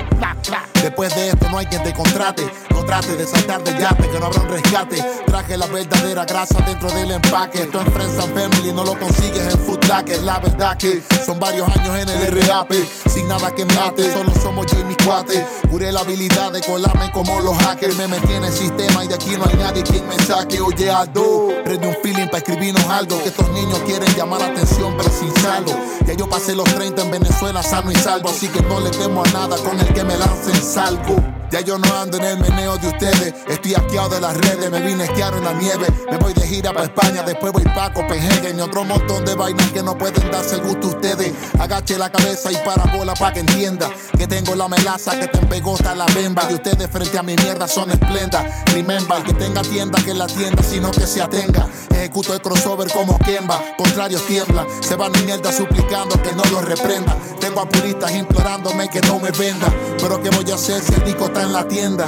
Después 0.82 1.14
de 1.16 1.30
esto 1.30 1.50
no 1.50 1.58
hay 1.58 1.66
quien 1.66 1.84
te 1.84 1.94
contrate. 1.94 2.50
No 2.72 2.84
trate 2.86 3.16
de 3.16 3.26
saltar 3.26 3.64
del 3.64 3.78
yate, 3.78 4.10
que 4.10 4.20
no 4.20 4.28
habrá 4.28 4.42
un 4.42 4.50
rescate. 4.50 5.04
Traje 5.26 5.58
la 5.58 5.66
verdadera 5.68 6.26
grasa 6.26 6.60
dentro 6.66 6.90
del 6.92 7.12
empaque. 7.12 7.64
Esto 7.64 7.82
en 7.82 7.92
Friends 7.92 8.20
and 8.20 8.34
Family 8.34 8.74
no 8.74 8.84
lo 8.84 8.98
consigues 8.98 9.54
en 9.54 9.60
Food 9.60 9.84
Locker. 9.86 10.22
La 10.24 10.40
verdad 10.40 10.78
que 10.78 11.04
son 11.26 11.40
varios 11.40 11.68
años 11.70 11.98
en 11.98 12.10
el 12.10 12.48
RAP. 12.48 12.72
Sin 13.10 13.28
nada 13.28 13.54
que 13.54 13.66
mate, 13.66 14.12
solo 14.14 14.32
somos 14.42 14.68
Jamie 14.68 14.96
Cuate. 15.04 15.46
Curé 15.70 15.92
la 15.92 16.02
habilidad 16.02 16.52
de 16.52 16.62
colarme 16.62 17.12
como 17.12 17.40
los 17.42 17.58
hackers. 17.58 17.96
Me 17.98 18.08
metí 18.08 18.34
en 18.34 18.46
el 18.46 18.54
sistema 18.54 19.04
y 19.04 19.08
de 19.08 19.16
aquí 19.16 19.36
no 19.38 19.46
hay 19.46 19.58
nadie 19.58 19.84
quien 19.84 20.08
me 20.08 20.18
saque. 20.20 20.62
Oye, 20.62 20.90
Aldo, 20.90 21.37
prende 21.68 21.86
un 21.86 21.98
feeling 22.02 22.28
para 22.28 22.38
escribirnos 22.38 22.84
algo. 22.86 23.22
Que 23.22 23.30
estos 23.30 23.50
niños 23.50 23.80
quieren 23.86 24.08
llamar 24.16 24.40
la 24.40 24.48
atención, 24.48 24.96
pero 24.98 25.10
sin 25.10 25.34
saldo. 25.36 25.74
Ya 26.06 26.14
yo 26.14 26.30
pasé 26.30 26.56
los 26.56 26.64
30 26.64 27.02
en 27.02 27.12
Venezuela, 27.12 27.62
sano 27.62 27.92
y 27.92 27.96
salvo. 27.96 28.30
Así 28.30 28.48
que 28.48 28.62
no 28.62 28.80
le 28.80 28.90
temo 28.92 29.22
a 29.24 29.28
nada 29.32 29.58
con 29.58 29.78
el 29.78 29.94
que 29.94 30.04
me 30.04 30.18
lancen 30.18 30.56
salgo. 30.64 31.16
Ya 31.52 31.62
yo 31.62 31.78
no 31.78 31.94
ando 31.98 32.18
en 32.18 32.24
el 32.24 32.40
meneo 32.40 32.78
de 32.78 32.88
ustedes. 32.88 33.34
Estoy 33.48 33.76
asqueado 33.76 34.10
de 34.10 34.22
las 34.22 34.36
redes, 34.38 34.72
me 34.72 34.80
vine 34.82 35.04
a 35.04 35.06
esquiar 35.08 35.34
en 35.34 35.44
la 35.44 35.54
nieve. 35.54 35.88
Me 36.10 36.18
voy 36.18 36.34
gira 36.48 36.74
para 36.74 36.86
España, 36.86 37.24
después 37.24 37.54
voy 37.54 37.64
para 37.64 37.94
Copenhagen. 37.94 38.58
Y 38.58 38.62
otro 38.62 38.84
montón 38.84 39.26
de 39.26 39.36
vainas 39.36 39.72
que 39.72 39.84
no 39.84 39.98
pueden 39.98 40.32
darse 40.32 40.56
el 40.56 40.62
gusto 40.62 40.88
ustedes. 40.88 41.34
Agache 41.60 41.98
la 41.98 42.10
cabeza 42.12 42.52
y 42.52 42.56
para 42.58 42.86
bola 42.96 43.14
para 43.14 43.34
que 43.34 43.42
entienda 43.42 43.90
que 44.18 44.28
tengo 44.28 44.56
la 44.56 44.68
melaza 44.68 45.20
que 45.20 45.28
te 45.28 45.38
empegota 45.38 45.94
la 45.94 46.06
bemba. 46.08 46.48
Y 46.50 46.56
ustedes 46.56 46.90
frente 46.90 47.18
a 47.18 47.24
mi 47.24 47.36
mierda 47.36 47.68
son 47.68 47.92
esplendas. 47.92 48.44
Remember, 48.74 49.22
que 49.24 49.34
tenga 49.34 49.62
tienda 49.62 50.02
que 50.04 50.14
la 50.14 50.28
tienda, 50.28 50.64
sino 50.64 50.92
que 50.92 51.06
se 51.06 51.22
atenga. 51.22 51.68
Ejecuto 51.92 52.34
el 52.34 52.42
crossover 52.42 52.92
como 52.92 53.18
Kemba. 53.20 53.60
Contrarios 53.78 54.26
tiemblan, 54.26 54.66
se 54.82 54.96
van 54.96 55.12
mi 55.12 55.22
mierda 55.24 55.52
suplicando 55.52 56.22
que 56.22 56.32
no 56.34 56.44
los 56.46 56.64
reprenda. 56.64 57.16
Tengo 57.40 57.62
a 57.62 57.70
puristas 57.70 58.12
implorándome 58.14 58.90
que 58.90 59.02
no 59.02 59.20
me 59.20 59.32
venda. 59.32 59.68
Pero 60.00 60.22
¿qué 60.22 60.30
voy 60.30 60.50
a 60.52 60.56
hacer 60.56 60.82
si 60.82 60.94
el 60.94 61.04
disco 61.04 61.26
está 61.26 61.44
en 61.44 61.54
la 61.54 61.68
tienda? 61.68 62.08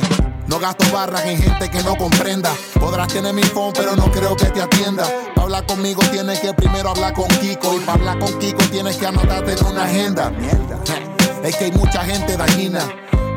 No 0.50 0.58
gasto 0.58 0.92
barras 0.92 1.26
en 1.26 1.40
gente 1.40 1.70
que 1.70 1.84
no 1.84 1.96
comprenda. 1.96 2.52
Podrás 2.80 3.10
tener 3.10 3.36
mi 3.36 3.44
phone, 3.44 3.72
pero 3.72 3.96
no 3.96 4.10
creo 4.12 4.36
que 4.36 4.46
te 4.46 4.60
atienda. 4.60 5.04
Para 5.36 5.44
hablar 5.44 5.66
conmigo 5.68 6.02
tienes 6.12 6.40
que 6.40 6.52
primero 6.56 6.90
hablar 6.90 7.14
con 7.14 7.28
Kiko. 7.28 7.76
Y 7.76 7.80
para 7.82 8.00
hablar 8.00 8.18
con 8.18 8.40
Kiko 8.40 8.64
tienes 8.72 8.98
que 8.98 9.06
anotarte 9.06 9.54
en 9.54 9.66
una 9.68 9.84
agenda. 9.84 10.32
Es 11.44 11.56
que 11.56 11.66
hay 11.66 11.72
mucha 11.72 12.04
gente 12.04 12.36
dañina. 12.36 12.82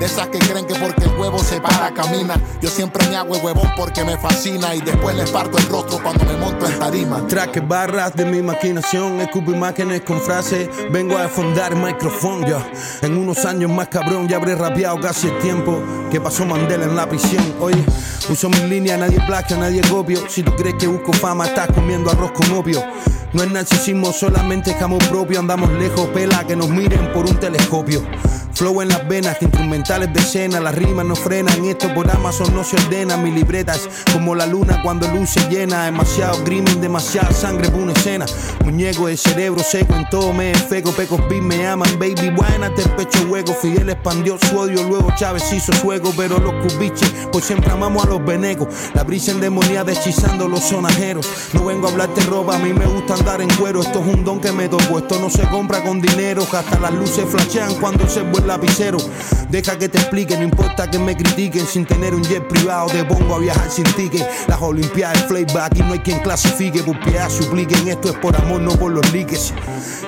Esas 0.02 0.26
que 0.26 0.40
creen 0.40 0.66
que 0.66 0.74
porque 0.74 1.04
el 1.04 1.16
huevo 1.16 1.38
se 1.38 1.60
para 1.60 1.94
camina. 1.94 2.34
Yo 2.60 2.68
siempre 2.68 3.06
me 3.08 3.14
hago 3.14 3.36
el 3.36 3.44
huevón 3.44 3.70
porque 3.76 4.04
me 4.04 4.18
fascina 4.18 4.74
y 4.74 4.80
después 4.80 5.14
les 5.14 5.30
parto 5.30 5.58
el 5.58 5.66
rostro 5.68 6.02
cuando 6.02 6.24
me 6.24 6.36
monto 6.36 6.66
en 6.66 6.76
tarima. 6.76 7.24
Traques 7.28 7.66
barras 7.68 8.12
de 8.16 8.24
mi 8.24 8.42
maquinación, 8.42 9.20
escupo 9.20 9.52
imágenes 9.52 10.00
con 10.00 10.20
frases. 10.20 10.68
Vengo 10.90 11.16
a 11.16 11.28
fundar 11.28 11.76
micrófono 11.76 12.44
yo. 12.44 12.60
En 13.02 13.16
unos 13.16 13.44
años 13.44 13.70
más 13.70 13.86
cabrón 13.86 14.26
ya 14.26 14.38
habré 14.38 14.56
rapeado 14.56 15.00
casi 15.00 15.28
el 15.28 15.38
tiempo 15.38 15.80
que 16.10 16.20
pasó 16.20 16.44
Mandela 16.44 16.84
en 16.84 16.96
la 16.96 17.08
prisión. 17.08 17.54
Oye, 17.60 17.84
uso 18.28 18.48
mis 18.48 18.64
líneas, 18.64 18.98
nadie 18.98 19.20
placa, 19.24 19.56
nadie 19.56 19.82
copio. 19.82 20.28
Si 20.28 20.42
tú 20.42 20.52
crees 20.56 20.74
que 20.80 20.88
busco 20.88 21.12
fama, 21.12 21.46
estás 21.46 21.68
comiendo 21.68 22.10
arroz 22.10 22.32
con 22.32 22.50
opio. 22.50 22.82
No 23.32 23.44
es 23.44 23.52
narcisismo, 23.52 24.12
solamente 24.12 24.72
es 24.72 24.82
amor 24.82 25.02
propio. 25.08 25.38
Andamos 25.38 25.70
lejos, 25.74 26.08
pela 26.08 26.44
que 26.44 26.56
nos 26.56 26.68
miren 26.68 27.12
por 27.12 27.24
un 27.24 27.36
telescopio. 27.36 28.02
Flow 28.54 28.82
en 28.82 28.88
las 28.88 29.08
venas, 29.08 29.40
instrumentales 29.40 30.12
de 30.12 30.20
escena, 30.20 30.60
las 30.60 30.74
rimas 30.74 31.06
no 31.06 31.16
frenan, 31.16 31.64
esto 31.64 31.92
por 31.94 32.10
Amazon 32.10 32.54
no 32.54 32.62
se 32.62 32.76
ordena, 32.76 33.16
mi 33.16 33.30
libreta 33.30 33.74
es 33.74 33.88
como 34.12 34.34
la 34.34 34.46
luna 34.46 34.82
cuando 34.82 35.08
luce 35.08 35.40
llena, 35.48 35.86
demasiado 35.86 36.44
crimen, 36.44 36.80
demasiada 36.80 37.32
sangre 37.32 37.70
por 37.70 37.80
una 37.80 37.92
escena, 37.92 38.26
muñeco 38.64 39.06
de 39.06 39.16
cerebro 39.16 39.62
seco, 39.62 39.94
en 39.94 40.06
todo 40.10 40.34
me 40.34 40.50
enfeco, 40.50 40.92
pecos 40.92 41.20
beat 41.30 41.42
me 41.42 41.66
aman, 41.66 41.98
baby, 41.98 42.28
buena, 42.30 42.66
el 42.66 42.90
pecho 42.90 43.26
hueco, 43.28 43.54
Fidel 43.54 43.88
expandió 43.88 44.36
su 44.38 44.58
odio, 44.58 44.82
luego 44.82 45.10
Chávez 45.16 45.50
hizo 45.52 45.72
su 45.72 45.90
ego, 45.90 46.12
pero 46.14 46.38
los 46.38 46.52
cubiches, 46.66 47.10
pues 47.32 47.46
siempre 47.46 47.70
amamos 47.70 48.04
a 48.04 48.08
los 48.08 48.24
venecos, 48.24 48.68
la 48.92 49.02
brisa 49.02 49.32
endemoniada 49.32 49.92
hechizando 49.92 50.46
los 50.46 50.60
sonajeros, 50.60 51.26
no 51.54 51.64
vengo 51.64 51.88
a 51.88 51.90
hablarte 51.90 52.20
ropa, 52.22 52.56
a 52.56 52.58
mí 52.58 52.74
me 52.74 52.86
gusta 52.86 53.14
andar 53.14 53.40
en 53.40 53.48
cuero, 53.54 53.80
esto 53.80 54.00
es 54.00 54.14
un 54.14 54.24
don 54.24 54.40
que 54.40 54.52
me 54.52 54.68
tocó, 54.68 54.98
esto 54.98 55.18
no 55.18 55.30
se 55.30 55.42
compra 55.48 55.82
con 55.82 56.02
dinero, 56.02 56.46
hasta 56.52 56.78
las 56.78 56.92
luces 56.92 57.24
flashean 57.30 57.74
cuando 57.76 58.06
se 58.06 58.20
vuelve 58.20 58.41
lapicero. 58.46 58.98
Deja 59.48 59.78
que 59.78 59.88
te 59.88 59.98
explique, 59.98 60.36
no 60.36 60.44
importa 60.44 60.90
que 60.90 60.98
me 60.98 61.16
critiquen. 61.16 61.66
Sin 61.66 61.84
tener 61.84 62.14
un 62.14 62.22
jet 62.24 62.46
privado, 62.48 62.86
te 62.86 63.04
pongo 63.04 63.34
a 63.34 63.38
viajar 63.38 63.70
sin 63.70 63.84
ticket. 63.84 64.26
Las 64.48 64.60
Olimpiadas, 64.60 65.22
playback 65.24 65.76
y 65.76 65.82
no 65.82 65.92
hay 65.92 65.98
quien 65.98 66.20
clasifique. 66.20 66.82
Por 66.82 66.98
piedad 67.00 67.28
supliquen, 67.28 67.88
esto 67.88 68.10
es 68.10 68.16
por 68.16 68.36
amor, 68.36 68.60
no 68.60 68.72
por 68.72 68.92
los 68.92 69.12
likes. 69.12 69.52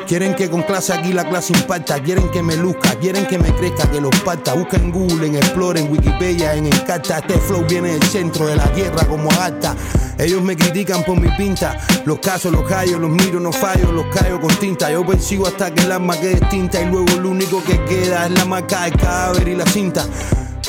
Quieren 0.06 0.34
que 0.34 0.50
con 0.50 0.62
clase 0.62 0.92
aquí 0.92 1.12
la 1.12 1.28
clase 1.28 1.52
impacta. 1.52 2.00
Quieren 2.02 2.30
que 2.30 2.42
me 2.42 2.56
luzca, 2.56 2.94
quieren 2.96 3.26
que 3.26 3.38
me 3.38 3.54
crezca, 3.54 3.90
que 3.90 4.00
los 4.00 4.14
parta. 4.20 4.54
Busca 4.54 4.78
Google, 4.78 5.26
en 5.26 5.36
Explore, 5.36 5.80
en 5.80 5.90
Wikipedia, 5.90 6.54
en 6.54 6.66
Encarta. 6.66 7.18
Este 7.18 7.38
flow 7.38 7.64
viene 7.66 7.92
del 7.92 8.02
centro 8.02 8.46
de 8.46 8.56
la 8.56 8.72
tierra 8.72 9.04
como 9.06 9.30
agata. 9.30 9.74
Ellos 10.18 10.42
me 10.42 10.56
critican 10.56 11.02
por 11.04 11.18
mi 11.18 11.28
pinta. 11.36 11.78
Los 12.04 12.18
casos, 12.20 12.52
los 12.52 12.62
callos, 12.68 13.00
los 13.00 13.10
miro, 13.10 13.40
no 13.40 13.50
fallo, 13.52 13.92
los 13.92 14.06
callo 14.14 14.40
con 14.40 14.54
tinta. 14.56 14.90
Yo 14.90 15.04
persigo 15.04 15.46
hasta 15.46 15.72
que 15.72 15.82
el 15.82 15.92
alma 15.92 16.18
quede 16.18 16.34
extinta. 16.34 16.80
Y 16.80 16.86
luego 16.86 17.20
lo 17.20 17.30
único 17.30 17.62
que 17.64 17.82
queda 17.84 18.24
es 18.27 18.31
la 18.33 18.44
marca, 18.44 18.86
el 18.86 18.97
cadáver 18.97 19.49
y 19.49 19.55
la 19.55 19.67
cinta. 19.67 20.07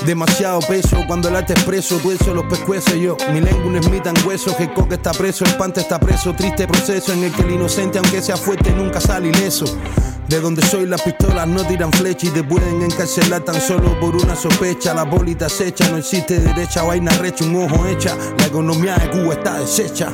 Demasiado 0.05 0.59
peso 0.59 0.97
cuando 1.07 1.29
el 1.29 1.35
arte 1.35 1.53
expreso, 1.53 1.97
tuerzo 1.97 2.33
los 2.33 2.45
pescuezos 2.45 2.95
yo. 2.95 3.15
Mi 3.31 3.39
lengua 3.39 3.65
un 3.65 3.81
Smith 3.81 4.05
en 4.05 4.27
hueso, 4.27 4.55
que 4.55 4.63
el 4.63 4.73
coque 4.73 4.95
está 4.95 5.11
preso, 5.11 5.45
el 5.45 5.55
pante 5.55 5.81
está 5.81 5.99
preso. 5.99 6.33
Triste 6.33 6.67
proceso 6.67 7.13
en 7.13 7.23
el 7.23 7.31
que 7.31 7.43
el 7.43 7.51
inocente, 7.51 7.97
aunque 7.97 8.21
sea 8.21 8.37
fuerte, 8.37 8.71
nunca 8.71 8.99
sale 8.99 9.29
ileso. 9.29 9.65
De 10.27 10.39
donde 10.39 10.63
soy 10.63 10.85
las 10.85 11.01
pistolas 11.01 11.47
no 11.47 11.63
tiran 11.65 11.91
flecha 11.93 12.27
y 12.27 12.31
te 12.31 12.43
pueden 12.43 12.81
encarcelar 12.81 13.41
tan 13.41 13.61
solo 13.61 13.99
por 13.99 14.15
una 14.15 14.35
sospecha. 14.35 14.93
La 14.93 15.03
bolita 15.03 15.47
se 15.47 15.67
echa, 15.67 15.89
no 15.89 15.97
existe 15.97 16.39
derecha, 16.39 16.83
vaina 16.83 17.11
recha, 17.17 17.45
un 17.45 17.55
ojo 17.55 17.85
hecha. 17.85 18.17
La 18.39 18.47
economía 18.47 18.95
de 18.97 19.09
Cuba 19.11 19.35
está 19.35 19.59
deshecha. 19.59 20.13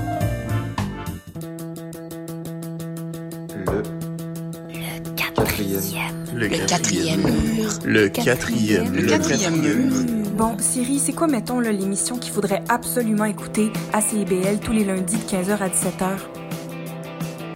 Le 6.41 6.47
quatrième 6.47 7.21
mur. 7.21 7.69
Le 7.85 8.09
quatrième. 8.09 8.95
Le 8.95 9.03
quatrième 9.03 9.61
mur. 9.61 9.93
Bon, 10.35 10.57
Siri, 10.57 10.97
c'est 10.97 11.13
quoi, 11.13 11.27
mettons, 11.27 11.59
là, 11.59 11.71
l'émission 11.71 12.17
qu'il 12.17 12.33
faudrait 12.33 12.63
absolument 12.67 13.25
écouter 13.25 13.71
à 13.93 14.01
CIBL 14.01 14.57
tous 14.59 14.71
les 14.71 14.83
lundis 14.83 15.17
de 15.17 15.21
15h 15.21 15.59
à 15.59 15.67
17h? 15.67 16.17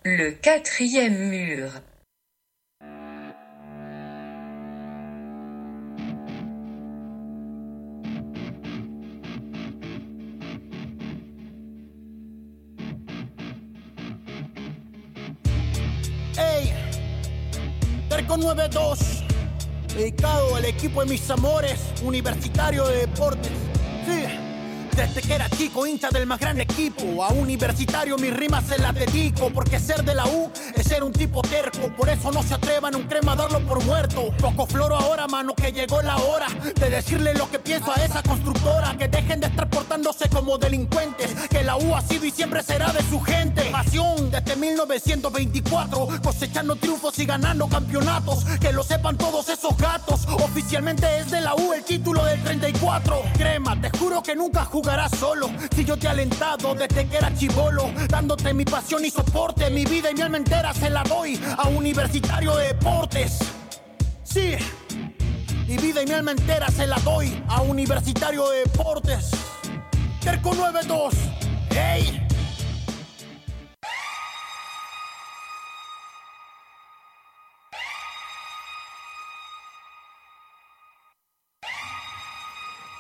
Le 0.04 0.30
quatrième 0.40 1.18
mur. 1.18 1.70
92, 18.56 19.00
dedicado 19.98 20.56
al 20.56 20.64
equipo 20.64 21.04
de 21.04 21.10
mis 21.10 21.30
amores, 21.30 21.78
universitario 22.06 22.88
de 22.88 23.00
deportes. 23.00 23.52
Desde 24.96 25.22
que 25.22 25.34
era 25.34 25.50
chico, 25.50 25.86
hincha 25.86 26.10
del 26.10 26.26
más 26.26 26.40
gran 26.40 26.60
equipo. 26.62 27.22
A 27.22 27.34
universitario 27.34 28.18
mis 28.18 28.34
rimas 28.34 28.64
se 28.66 28.78
las 28.78 28.94
dedico, 28.96 29.50
porque 29.54 29.78
ser 29.78 30.04
de 30.04 30.16
la 30.16 30.26
U 30.26 30.50
es 30.74 30.86
ser 30.86 31.04
un 31.04 31.12
tipo 31.12 31.42
terco. 31.42 31.90
Por 31.98 32.08
eso 32.08 32.32
no 32.32 32.42
se 32.42 32.54
atrevan 32.54 32.96
un 32.96 33.04
crema 33.04 33.34
a 33.34 33.36
darlo 33.36 33.60
por 33.68 33.84
muerto. 33.84 34.34
Poco 34.40 34.66
floro 34.66 34.96
ahora, 34.96 35.28
mano, 35.28 35.54
que 35.54 35.74
llegó 35.74 36.02
la 36.02 36.16
hora 36.16 36.48
de 36.76 36.90
decirle 36.90 37.34
lo 37.34 37.52
que 37.52 37.60
pienso 37.60 37.92
a 37.92 37.96
esa 37.96 38.24
constructora. 38.24 38.96
Que 38.98 39.10
dejen 39.10 39.42
de 39.42 39.48
estar 39.48 39.70
portándose 39.70 40.30
como 40.30 40.58
delincuentes. 40.58 41.34
Que 41.50 41.64
la 41.64 41.76
U 41.76 41.94
ha 41.94 42.02
sido 42.02 42.26
y 42.26 42.32
siempre 42.32 42.64
será 42.64 42.94
de 42.94 43.04
su 43.10 43.20
gente. 43.20 43.64
Pasión 43.72 44.32
desde 44.32 44.56
1924, 44.56 46.08
cosechando 46.24 46.78
triunfos 46.78 47.20
y 47.20 47.26
ganando 47.26 47.68
campeonatos. 47.68 48.46
Que 48.62 48.72
lo 48.72 48.82
sepan 48.82 49.18
todos 49.18 49.50
esos 49.50 49.76
gatos. 49.78 50.26
Oficialmente 50.26 51.20
es 51.20 51.32
de 51.32 51.42
la 51.42 51.54
U 51.54 51.74
el 51.74 51.84
título 51.84 52.24
del 52.24 52.42
34. 52.42 53.22
Crema, 53.38 53.80
te 53.82 53.90
juro 53.98 54.24
que 54.24 54.36
nunca 54.36 54.64
Si 55.76 55.84
yo 55.84 55.98
te 55.98 56.06
he 56.06 56.10
alentado 56.10 56.76
desde 56.76 57.08
que 57.08 57.18
era 57.18 57.34
chivolo, 57.36 57.92
dándote 58.08 58.54
mi 58.54 58.66
pasión 58.66 59.04
y 59.04 59.10
soporte, 59.10 59.70
mi 59.72 59.84
vida 59.84 60.12
y 60.12 60.14
mi 60.14 60.22
alma 60.22 60.38
entera 60.38 60.74
se 60.74 60.90
la 60.90 61.02
doy 61.04 61.40
a 61.58 61.68
Universitario 61.70 62.56
de 62.56 62.68
Deportes. 62.68 63.40
Sí, 64.24 64.56
mi 65.68 65.78
vida 65.78 66.04
y 66.04 66.06
mi 66.06 66.14
alma 66.14 66.32
entera 66.32 66.70
se 66.70 66.86
la 66.86 66.98
doy 67.00 67.44
a 67.48 67.62
Universitario 67.62 68.48
de 68.50 68.60
Deportes. 68.60 69.32
Terco 70.22 70.54
92, 70.54 71.14
¡Ey! 71.72 72.25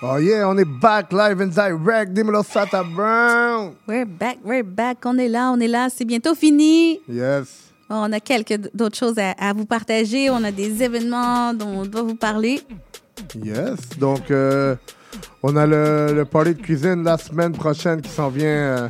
Oh 0.02 0.18
yeah, 0.18 0.48
on 0.48 0.58
est 0.58 0.66
back 0.66 1.12
live 1.14 1.42
and 1.42 1.48
direct. 1.54 2.14
Dímelo, 2.14 2.44
Sata 2.44 2.84
Brown. 2.84 3.76
We're 3.88 4.06
back, 4.06 4.38
we're 4.44 4.64
back. 4.64 4.98
On 5.06 5.18
est 5.18 5.30
là, 5.30 5.52
on 5.52 5.60
est 5.60 5.68
là. 5.70 5.88
C'est 5.90 6.06
bientôt 6.06 6.36
fini. 6.36 7.00
Yes. 7.10 7.72
On 7.90 8.12
a 8.12 8.20
quelques 8.20 8.60
d'autres 8.76 8.98
choses 8.98 9.18
à, 9.18 9.32
à 9.32 9.54
vous 9.54 9.66
partager. 9.66 10.30
On 10.30 10.44
a 10.44 10.52
des 10.52 10.84
événements 10.84 11.54
dont 11.54 11.68
on 11.82 11.86
doit 11.86 12.02
vous 12.04 12.16
parler. 12.16 12.62
Yes. 13.42 13.78
Donc, 13.98 14.30
euh, 14.32 14.76
on 15.42 15.56
a 15.56 15.66
le, 15.66 16.14
le 16.14 16.26
party 16.26 16.56
de 16.56 16.62
cuisine 16.62 17.04
la 17.04 17.18
semaine 17.18 17.54
prochaine 17.54 18.02
qui 18.02 18.10
s'en 18.10 18.30
vient 18.30 18.48
euh, 18.48 18.88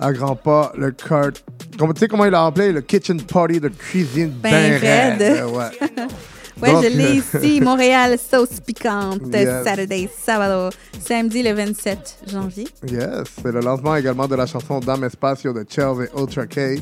à 0.00 0.12
grands 0.12 0.36
pas. 0.36 0.72
Le 0.76 0.90
cart. 0.92 1.32
Comme, 1.78 1.92
tu 1.92 2.00
sais 2.00 2.08
comment 2.08 2.24
il 2.24 2.30
l'a 2.30 2.46
appelé? 2.46 2.72
Le 2.72 2.80
kitchen 2.80 3.20
party 3.20 3.60
de 3.60 3.68
cuisine 3.68 4.30
Ben 4.30 4.50
ben 4.50 4.80
raide. 4.80 5.20
raide. 5.20 5.44
Ouais. 5.54 6.06
Ouais, 6.62 6.72
Donc, 6.72 6.84
je 6.84 6.88
l'ai 6.88 7.20
euh, 7.20 7.40
ici. 7.42 7.60
Montréal, 7.62 8.16
sauce 8.18 8.60
piquante. 8.60 9.22
Yes. 9.32 9.64
Saturday, 9.64 10.08
sábado, 10.24 10.70
samedi 11.00 11.42
le 11.42 11.52
27 11.52 12.18
janvier. 12.32 12.68
Yes, 12.86 13.24
c'est 13.42 13.52
le 13.52 13.60
lancement 13.60 13.96
également 13.96 14.28
de 14.28 14.34
la 14.36 14.46
chanson 14.46 14.78
Dame 14.80 15.04
Espacio 15.04 15.52
de 15.52 15.64
Chels 15.68 16.08
et 16.08 16.18
Ultra 16.18 16.46
K. 16.46 16.80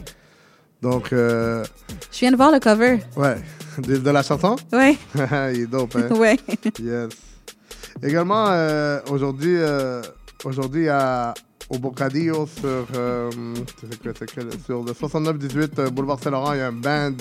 Donc, 0.82 1.12
euh, 1.12 1.64
Je 2.10 2.18
viens 2.20 2.32
de 2.32 2.36
voir 2.36 2.50
le 2.52 2.58
cover. 2.60 2.98
ouais, 3.16 3.36
de, 3.78 3.96
de 3.98 4.10
la 4.10 4.22
chanson? 4.22 4.56
Ouais. 4.72 4.96
il 5.54 5.60
est 5.62 5.66
dope, 5.66 5.96
hein? 5.96 6.12
Ouais. 6.16 6.36
Yes. 6.80 7.08
Également, 8.02 8.46
euh, 8.50 9.00
aujourd'hui, 9.10 9.56
euh, 9.58 10.02
aujourd'hui 10.44 10.88
à, 10.88 11.34
au 11.72 11.78
Bocadillo, 11.78 12.46
sur, 12.46 12.86
euh, 12.94 13.30
sur 14.64 14.84
le 14.84 14.92
69-18 14.92 15.70
euh, 15.78 15.90
boulevard 15.90 16.18
Saint-Laurent, 16.22 16.52
il 16.52 16.58
y 16.58 16.60
a 16.60 16.68
un 16.68 16.72
band 16.72 17.16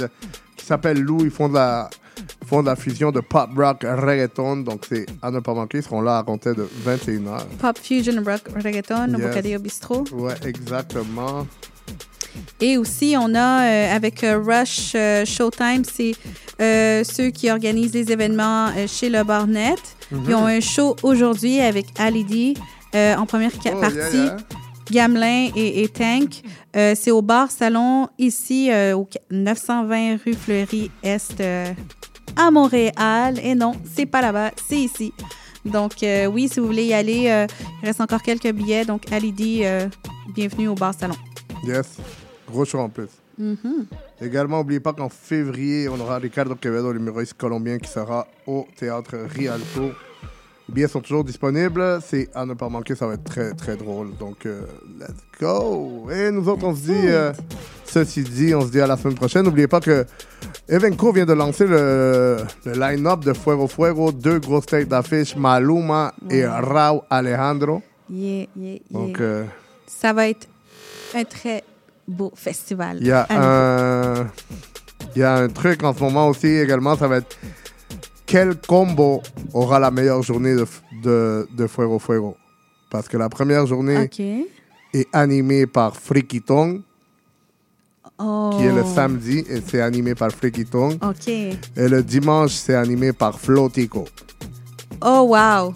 qui 0.57 0.65
s'appelle 0.65 0.99
Lou. 0.99 1.19
Ils 1.21 1.31
font 1.31 1.47
de 1.47 1.53
la, 1.53 1.89
font 2.45 2.61
de 2.61 2.67
la 2.67 2.75
fusion 2.75 3.11
de 3.11 3.21
pop 3.21 3.49
rock 3.55 3.83
reggaeton. 3.83 4.57
Donc, 4.57 4.85
c'est 4.88 5.05
à 5.21 5.31
ne 5.31 5.39
pas 5.39 5.53
manquer. 5.53 5.80
Ils 5.80 5.83
seront 5.83 6.01
là 6.01 6.19
à 6.19 6.23
compter 6.23 6.53
de 6.53 6.67
21h. 6.85 7.45
Pop 7.59 7.77
Fusion 7.81 8.21
Rock 8.25 8.41
Reggaeton 8.61 9.13
au. 9.13 9.19
Bocadillo 9.19 9.59
Bistro. 9.59 10.03
Ouais, 10.11 10.35
exactement. 10.45 11.47
Et 12.59 12.77
aussi, 12.77 13.15
on 13.17 13.33
a 13.35 13.63
euh, 13.63 13.95
avec 13.95 14.21
Rush 14.21 14.93
euh, 14.95 15.25
Showtime, 15.25 15.83
c'est 15.83 16.13
euh, 16.61 17.03
ceux 17.03 17.30
qui 17.30 17.49
organisent 17.49 17.93
les 17.93 18.11
événements 18.11 18.69
chez 18.88 19.09
le 19.09 19.23
Barnet. 19.23 19.75
Mhm. 20.11 20.25
Ils 20.27 20.35
ont 20.35 20.45
un 20.45 20.59
show 20.59 20.95
aujourd'hui 21.03 21.59
avec 21.59 21.88
Ali 21.97 22.23
D 22.23 22.53
euh, 22.95 23.16
en 23.16 23.26
première 23.26 23.52
Oh, 23.74 23.80
partie. 23.80 23.95
yeah, 23.98 24.10
yeah. 24.11 24.38
Gamelin 24.90 25.50
et, 25.56 25.84
et 25.84 25.88
Tank. 25.90 26.42
Euh, 26.76 26.94
c'est 26.95 27.11
au 27.11 27.22
bar 27.22 27.50
salon 27.52 28.08
ici 28.18 28.70
euh, 28.72 28.95
au 28.95 29.08
920 29.30 30.18
rue 30.26 30.34
Fleury 30.34 30.92
Est 31.03 31.40
euh, 31.40 31.72
à 32.36 32.52
Montréal. 32.52 33.40
Et 33.44 33.56
non, 33.56 33.74
c'est 33.94 34.06
pas 34.06 34.22
là-bas, 34.22 34.52
c'est 34.68 34.78
ici. 34.80 35.14
Donc 35.64 35.94
oui, 36.32 36.50
si 36.50 36.60
vous 36.60 36.66
voulez 36.66 36.86
y 36.86 36.94
aller, 36.94 37.48
il 37.82 37.86
reste 37.86 38.02
encore 38.02 38.22
quelques 38.24 38.52
billets. 38.52 38.84
Donc 38.84 39.11
Ali 39.11 39.32
D, 39.32 39.61
euh, 39.64 39.88
bienvenue 40.34 40.68
au 40.70 40.76
bar 40.76 40.94
salon. 40.94 41.16
Yes. 41.64 41.98
Gros 42.50 42.66
show 42.66 42.80
en 42.80 42.90
plus. 42.90 43.10
Mhm. 43.38 43.86
Également, 44.20 44.58
n'oubliez 44.58 44.80
pas 44.80 44.94
qu'en 44.94 45.10
février, 45.10 45.88
on 45.88 46.00
aura 46.00 46.18
Ricardo 46.18 46.56
Quevedo, 46.56 46.92
l'humoriste 46.92 47.36
colombien, 47.36 47.78
qui 47.78 47.90
sera 47.90 48.28
au 48.48 48.68
théâtre 48.76 49.16
Rialto. 49.30 49.92
Les 50.72 50.75
billets 50.75 50.88
sont 50.88 51.01
toujours 51.01 51.25
disponibles. 51.25 52.00
C'est 52.01 52.30
à 52.33 52.45
ne 52.45 52.53
pas 52.53 52.69
manquer, 52.69 52.95
ça 52.95 53.06
va 53.06 53.16
être 53.16 53.25
très, 53.25 53.51
très 53.51 53.75
drôle. 53.75 54.16
Donc, 54.17 54.45
euh, 54.45 54.61
let's 54.98 55.11
go! 55.38 56.09
Et 56.09 56.32
nous 56.32 56.48
autres, 56.48 56.64
on 56.66 56.74
se 56.74 56.83
dit, 56.83 57.08
euh, 57.08 57.33
ceci 57.83 58.24
dit, 58.24 58.56
on 58.56 58.61
se 58.61 58.72
dit 58.72 58.80
à 58.80 58.88
la 58.88 58.95
semaine 58.95 59.16
prochaine. 59.16 59.43
N'oubliez 59.43 59.67
pas 59.67 59.82
que 59.82 60.06
Evenco 60.69 61.11
vient 61.11 61.25
de 61.25 61.33
lancer 61.33 61.67
le, 61.67 62.38
le 62.64 62.72
line-up 62.72 63.19
de 63.19 63.33
Fuego 63.33 63.67
Fuego, 63.67 64.14
deux 64.14 64.40
grosses 64.40 64.67
têtes 64.67 64.88
d'affiche, 64.88 65.35
Maluma 65.35 66.14
et 66.30 66.45
Rao 66.45 67.03
Alejandro. 67.09 67.82
Yeah, 68.09 68.45
yeah, 68.56 68.75
yeah. 68.75 68.80
Donc, 68.91 69.19
euh, 69.19 69.43
Ça 69.88 70.14
va 70.14 70.30
être 70.30 70.48
un 71.14 71.25
très 71.25 71.66
beau 72.08 72.32
festival. 72.33 73.00
Il 73.01 73.08
y 73.08 73.11
a 73.11 73.27
un, 73.30 74.25
il 75.17 75.19
y 75.19 75.24
a 75.24 75.35
un 75.35 75.50
truc 75.50 75.83
en 75.83 75.93
ce 75.93 76.00
moment 76.00 76.30
aussi 76.30 76.48
également, 76.48 76.95
ça 76.95 77.09
va 77.09 77.17
être 77.17 77.38
quel 78.32 78.56
combo 78.61 79.22
aura 79.53 79.80
la 79.80 79.92
meilleure 79.92 80.24
journée 80.24 80.56
de, 80.56 80.66
de, 81.03 81.48
de 81.56 81.68
Fuego 81.68 82.00
Fuego? 82.00 82.38
Parce 82.90 83.08
que 83.08 83.18
la 83.18 83.27
première 83.30 83.66
journée 83.68 84.10
est 84.93 85.08
animée 85.14 85.68
par 85.68 85.95
Oh. 88.24 88.51
qui 88.56 88.66
est 88.66 88.72
le 88.72 88.84
samedi, 88.84 89.40
et 89.50 89.61
c'est 89.66 89.82
animé 89.82 90.14
par. 90.14 90.98
OK. 91.01 91.27
Et 91.27 91.58
le 91.76 92.03
dimanche, 92.03 92.51
c'est 92.53 92.76
animé 92.76 93.14
par 93.14 93.40
Flotico. 93.40 94.08
Oh, 95.01 95.22
wow. 95.35 95.74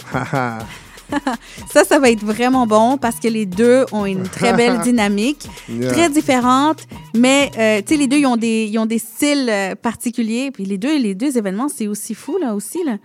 ça, 1.72 1.84
ça 1.84 2.00
va 2.00 2.10
être 2.10 2.24
vraiment 2.24 2.66
bon 2.68 2.98
parce 2.98 3.20
que 3.20 3.28
les 3.28 3.46
deux 3.46 3.86
ont 3.92 4.06
une 4.06 4.24
très 4.24 4.54
belle 4.58 4.80
dynamique, 4.82 5.48
Yeah. 5.70 5.92
très 5.92 6.10
différente, 6.10 6.86
mais 7.16 7.52
euh, 7.58 7.82
tu 7.82 7.94
sais, 7.94 8.00
les 8.00 8.08
deux, 8.08 8.18
ils 8.18 8.26
ont 8.28 8.38
des, 8.38 8.66
ils 8.72 8.78
ont 8.78 8.86
des 8.86 9.00
styles 9.00 9.50
euh, 9.50 9.76
particuliers. 9.76 10.52
Puis 10.52 10.64
les 10.66 10.78
deux, 10.78 10.98
les 11.00 11.16
deux 11.16 11.38
événements, 11.38 11.70
c'est 11.70 11.88
aussi 11.88 12.14
fou, 12.14 12.38
là, 12.40 12.54
aussi, 12.56 12.84
là. 12.84 12.98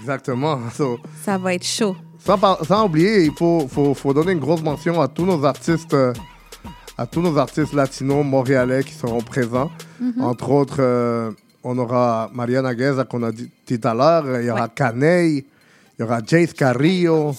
Exactement. 0.00 0.58
So, 0.76 0.98
Ça 1.24 1.38
va 1.38 1.54
être 1.54 1.64
chaud. 1.66 1.96
Sans, 2.24 2.38
sans 2.64 2.84
oublier, 2.86 3.24
il 3.24 3.32
faut, 3.32 3.66
faut, 3.68 3.94
faut 3.94 4.12
donner 4.14 4.32
une 4.32 4.38
grosse 4.40 4.62
mention 4.62 5.00
à 5.00 5.08
tous 5.08 5.24
nos 5.24 5.44
artistes, 5.44 5.94
euh, 5.94 6.12
à 6.96 7.06
tous 7.06 7.20
nos 7.22 7.36
artistes 7.38 7.72
latinos 7.72 8.24
montréalais 8.24 8.82
qui 8.84 8.92
seront 8.92 9.20
présents. 9.20 9.70
Mhm. 10.00 10.20
Entre 10.22 10.50
autres, 10.50 10.76
euh, 10.80 11.30
on 11.64 11.78
aura 11.78 12.30
Mariana 12.34 12.74
Gueza 12.74 13.04
qu'on 13.04 13.22
a 13.22 13.32
dit 13.32 13.50
dit 13.66 13.78
tout 13.78 13.88
à 13.88 13.94
l'heure, 13.94 14.40
il 14.40 14.46
y 14.46 14.50
aura 14.50 14.68
Caney, 14.68 15.44
il 15.98 16.02
y 16.02 16.04
aura 16.04 16.20
Jace 16.24 16.52
Carrillo, 16.52 17.34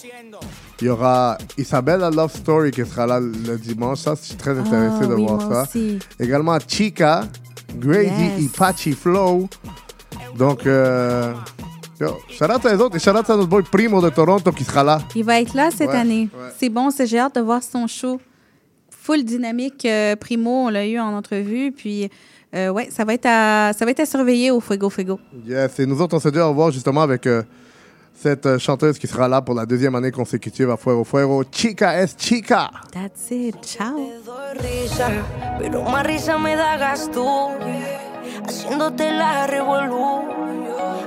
il 0.82 0.88
y 0.88 0.90
aura 0.90 1.38
Isabella 1.58 2.10
Love 2.10 2.34
Story 2.36 2.72
qui 2.72 2.86
sera 2.86 3.08
là 3.08 3.20
le 3.20 3.58
dimanche. 3.58 4.00
Ça, 4.00 4.16
je 4.16 4.28
suis 4.28 4.36
très 4.36 4.58
intéressé 4.58 5.08
de 5.08 5.14
oui, 5.14 5.26
voir 5.26 5.42
ça. 5.42 5.64
aussi. 5.64 6.00
Également 6.20 6.58
Chica, 6.68 7.24
Crazy 7.82 8.08
Yes. 8.08 8.44
et 8.46 8.58
Pachi 8.58 8.92
Flow. 8.94 9.48
Donc, 10.38 10.66
euh, 10.66 11.34
yo, 12.00 12.18
shout 12.30 12.46
out 12.46 12.66
à 12.66 12.74
les 12.74 12.82
autres 12.82 12.96
et 12.96 13.00
shout 13.00 13.12
out 13.12 13.30
à 13.30 13.36
notre 13.36 13.48
boy 13.50 13.64
Primo 13.64 14.02
de 14.02 14.10
Toronto 14.10 14.52
qui 14.52 14.64
sera 14.64 14.84
là. 14.84 15.00
Il 15.16 15.24
va 15.24 15.40
être 15.42 15.54
là 15.54 15.70
cette 15.72 15.90
Ouais, 15.90 15.96
année. 15.96 16.30
ouais. 16.34 16.50
C'est 16.58 16.70
bon, 16.70 16.90
c'est- 16.92 17.08
j'ai 17.08 17.20
hâte 17.20 17.36
de 17.36 17.42
voir 17.42 17.62
son 17.64 17.88
show. 17.88 18.20
Full 18.90 19.24
dynamique 19.24 19.86
euh, 19.86 20.16
primo, 20.16 20.66
on 20.66 20.70
l'a 20.70 20.86
eu 20.86 21.00
en 21.00 21.14
entrevue. 21.16 21.72
Puis, 21.72 22.10
euh, 22.56 22.70
ouais, 22.70 22.90
ça 22.92 23.06
va, 23.06 23.14
être 23.14 23.26
à, 23.26 23.72
ça 23.74 23.86
va 23.86 23.92
être 23.92 24.02
à 24.02 24.06
surveiller 24.06 24.52
au 24.52 24.60
Fuego 24.60 24.90
Fuego. 24.90 25.20
Yes, 25.48 25.80
et 25.80 25.86
nous 25.86 26.00
autres, 26.02 26.16
on 26.16 26.20
s'est 26.20 26.32
dit 26.32 26.40
au 26.40 26.50
revoir 26.50 26.72
justement 26.72 27.02
avec 27.02 27.26
euh, 27.26 27.42
cette 28.22 28.58
chanteuse 28.58 29.00
qui 29.00 29.08
sera 29.08 29.30
là 29.30 29.42
pour 29.42 29.56
la 29.56 29.66
deuxième 29.66 29.96
année 29.96 30.12
consécutive 30.12 30.70
à 30.70 30.78
Fuego 30.78 31.06
Fuego, 31.06 31.44
Chica 31.50 32.02
es 32.02 32.16
Chica. 32.18 32.70
That's 32.92 33.32
it. 33.32 33.56
Ciao. 33.64 33.96
pero 35.58 35.84
más 35.84 36.06
risa 36.06 36.38
me 36.38 36.56
das 36.56 37.10
tú. 37.12 37.26
Haciéndote 38.46 39.12
la 39.14 39.48
revolú, 39.48 40.24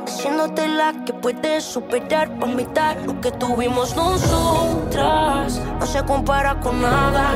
haciéndote 0.06 0.68
la 0.68 1.04
que 1.04 1.12
puedes 1.12 1.64
superar 1.64 2.38
por 2.38 2.48
mitad 2.48 2.96
lo 3.04 3.20
que 3.20 3.30
tuvimos 3.32 3.94
nosotras. 3.94 5.60
No 5.80 5.86
se 5.86 6.02
compara 6.04 6.60
con 6.60 6.80
nada. 6.80 7.34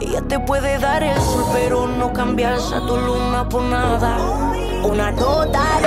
Ella 0.00 0.20
te 0.28 0.38
puede 0.40 0.78
dar 0.78 1.02
el 1.02 1.18
sol, 1.20 1.44
pero 1.54 1.86
no 1.86 2.12
cambias 2.12 2.72
a 2.72 2.80
tu 2.80 2.96
luna 2.96 3.48
por 3.48 3.62
nada. 3.62 4.18
Una 4.84 5.10
nota 5.10 5.77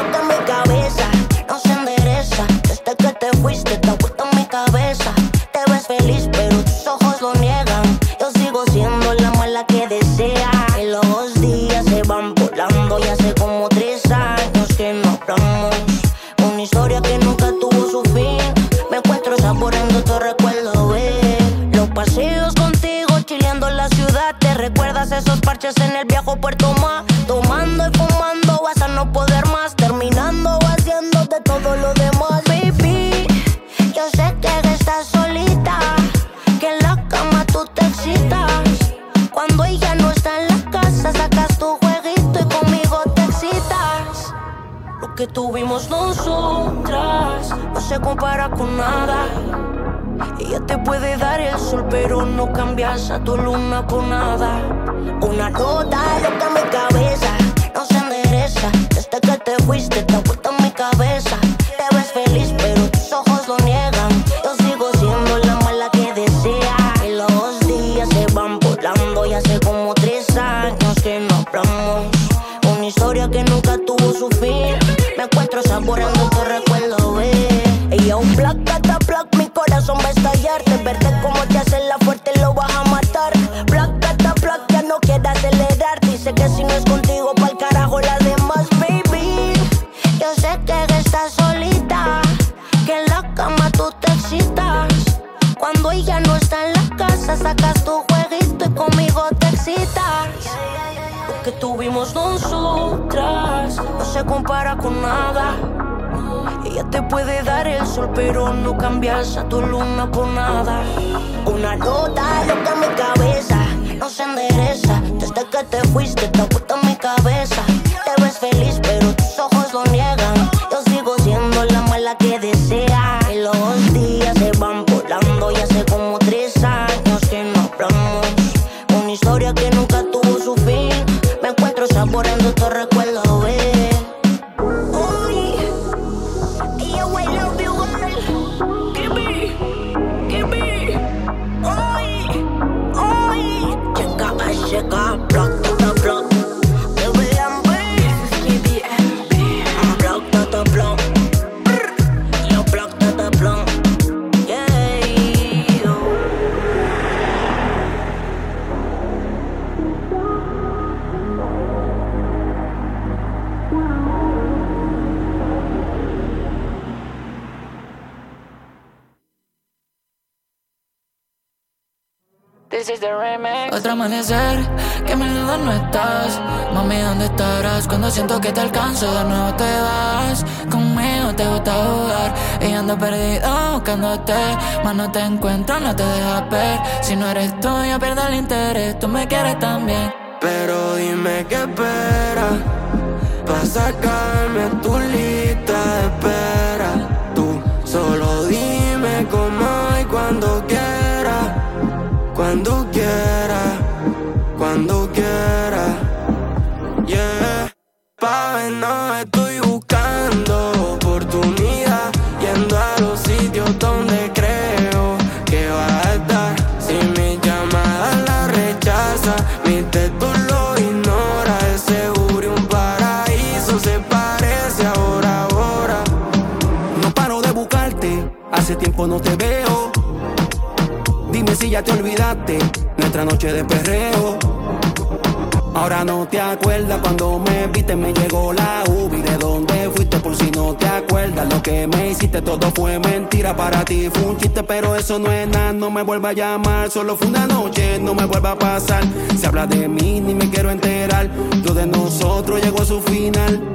solo 247.01 247.17
fue 247.17 247.31
noche, 247.47 247.97
no 247.99 248.13
me 248.13 248.25
vuelva 248.25 248.51
a 248.51 248.59
pasar. 248.59 249.03
Se 249.35 249.47
habla 249.47 249.65
de 249.65 249.87
mí, 249.87 250.21
ni 250.21 250.35
me 250.35 250.51
quiero 250.51 250.69
enterar. 250.69 251.27
Lo 251.65 251.73
de 251.73 251.87
nosotros 251.87 252.61
llegó 252.61 252.83
a 252.83 252.85
su 252.85 253.01
final. 253.01 253.71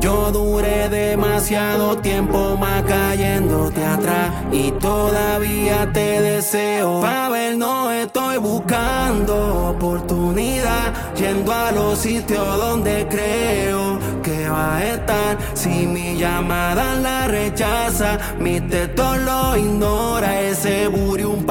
Yo 0.00 0.30
duré 0.30 0.88
demasiado 0.90 1.96
tiempo 1.96 2.56
más 2.60 2.82
cayéndote 2.82 3.82
atrás 3.84 4.30
y 4.52 4.70
todavía 4.72 5.90
te 5.92 6.20
deseo. 6.20 7.00
Pa' 7.00 7.30
ver, 7.30 7.56
no 7.56 7.90
estoy 7.90 8.36
buscando 8.36 9.70
oportunidad, 9.70 10.92
yendo 11.16 11.52
a 11.52 11.72
los 11.72 11.98
sitios 11.98 12.58
donde 12.58 13.08
creo 13.08 13.98
que 14.22 14.48
va 14.48 14.76
a 14.76 14.84
estar. 14.84 15.38
Si 15.54 15.86
mi 15.86 16.16
llamada 16.18 16.94
la 16.96 17.26
rechaza, 17.26 18.18
mi 18.38 18.60
texto 18.60 19.16
lo 19.16 19.56
ignora. 19.56 20.42
Ese 20.42 20.86
buri 20.88 21.24
un 21.24 21.45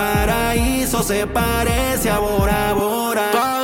paraíso 0.95 1.03
se 1.03 1.27
parece 1.27 2.09
a 2.09 2.19
Bora 2.19 2.73
Bora. 2.73 3.54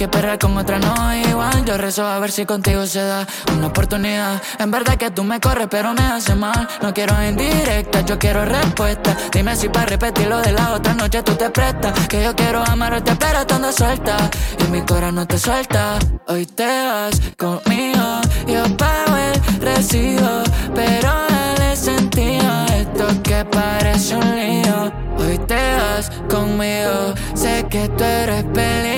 Que 0.00 0.08
perder 0.08 0.38
con 0.38 0.56
otra 0.56 0.78
no 0.78 1.12
es 1.12 1.28
igual. 1.28 1.62
Yo 1.66 1.76
rezo 1.76 2.06
a 2.06 2.18
ver 2.20 2.32
si 2.32 2.46
contigo 2.46 2.86
se 2.86 3.02
da 3.02 3.26
una 3.54 3.66
oportunidad. 3.66 4.40
En 4.58 4.70
verdad 4.70 4.96
que 4.96 5.10
tú 5.10 5.24
me 5.24 5.40
corres, 5.40 5.68
pero 5.70 5.92
me 5.92 6.02
hace 6.02 6.34
mal. 6.34 6.66
No 6.80 6.94
quiero 6.94 7.22
indirecta, 7.22 8.00
yo 8.00 8.18
quiero 8.18 8.46
respuesta. 8.46 9.14
Dime 9.30 9.54
si 9.56 9.68
para 9.68 9.84
repetir 9.84 10.26
lo 10.26 10.40
de 10.40 10.52
la 10.52 10.72
otra 10.72 10.94
noche 10.94 11.22
tú 11.22 11.34
te 11.34 11.50
prestas. 11.50 12.08
Que 12.08 12.24
yo 12.24 12.34
quiero 12.34 12.64
amarte, 12.64 13.14
pero 13.16 13.40
estando 13.40 13.70
suelta. 13.72 14.16
Y 14.64 14.70
mi 14.70 14.80
corazón 14.86 15.16
no 15.16 15.26
te 15.26 15.38
suelta. 15.38 15.98
Hoy 16.28 16.46
te 16.46 16.64
vas 16.64 17.20
conmigo. 17.36 18.22
Yo 18.46 18.76
pago 18.78 19.16
el 19.16 19.60
recibo, 19.60 20.42
pero 20.74 21.12
dale 21.28 21.76
sentido. 21.76 22.64
Esto 22.74 23.22
que 23.22 23.44
parece 23.44 24.16
un 24.16 24.34
lío. 24.34 25.10
Hoy 25.20 25.38
te 25.46 25.54
vas 25.54 26.10
conmigo, 26.30 27.14
sé 27.34 27.66
que 27.68 27.88
tú 27.90 28.04
eres 28.04 28.42
peligro, 28.44 28.89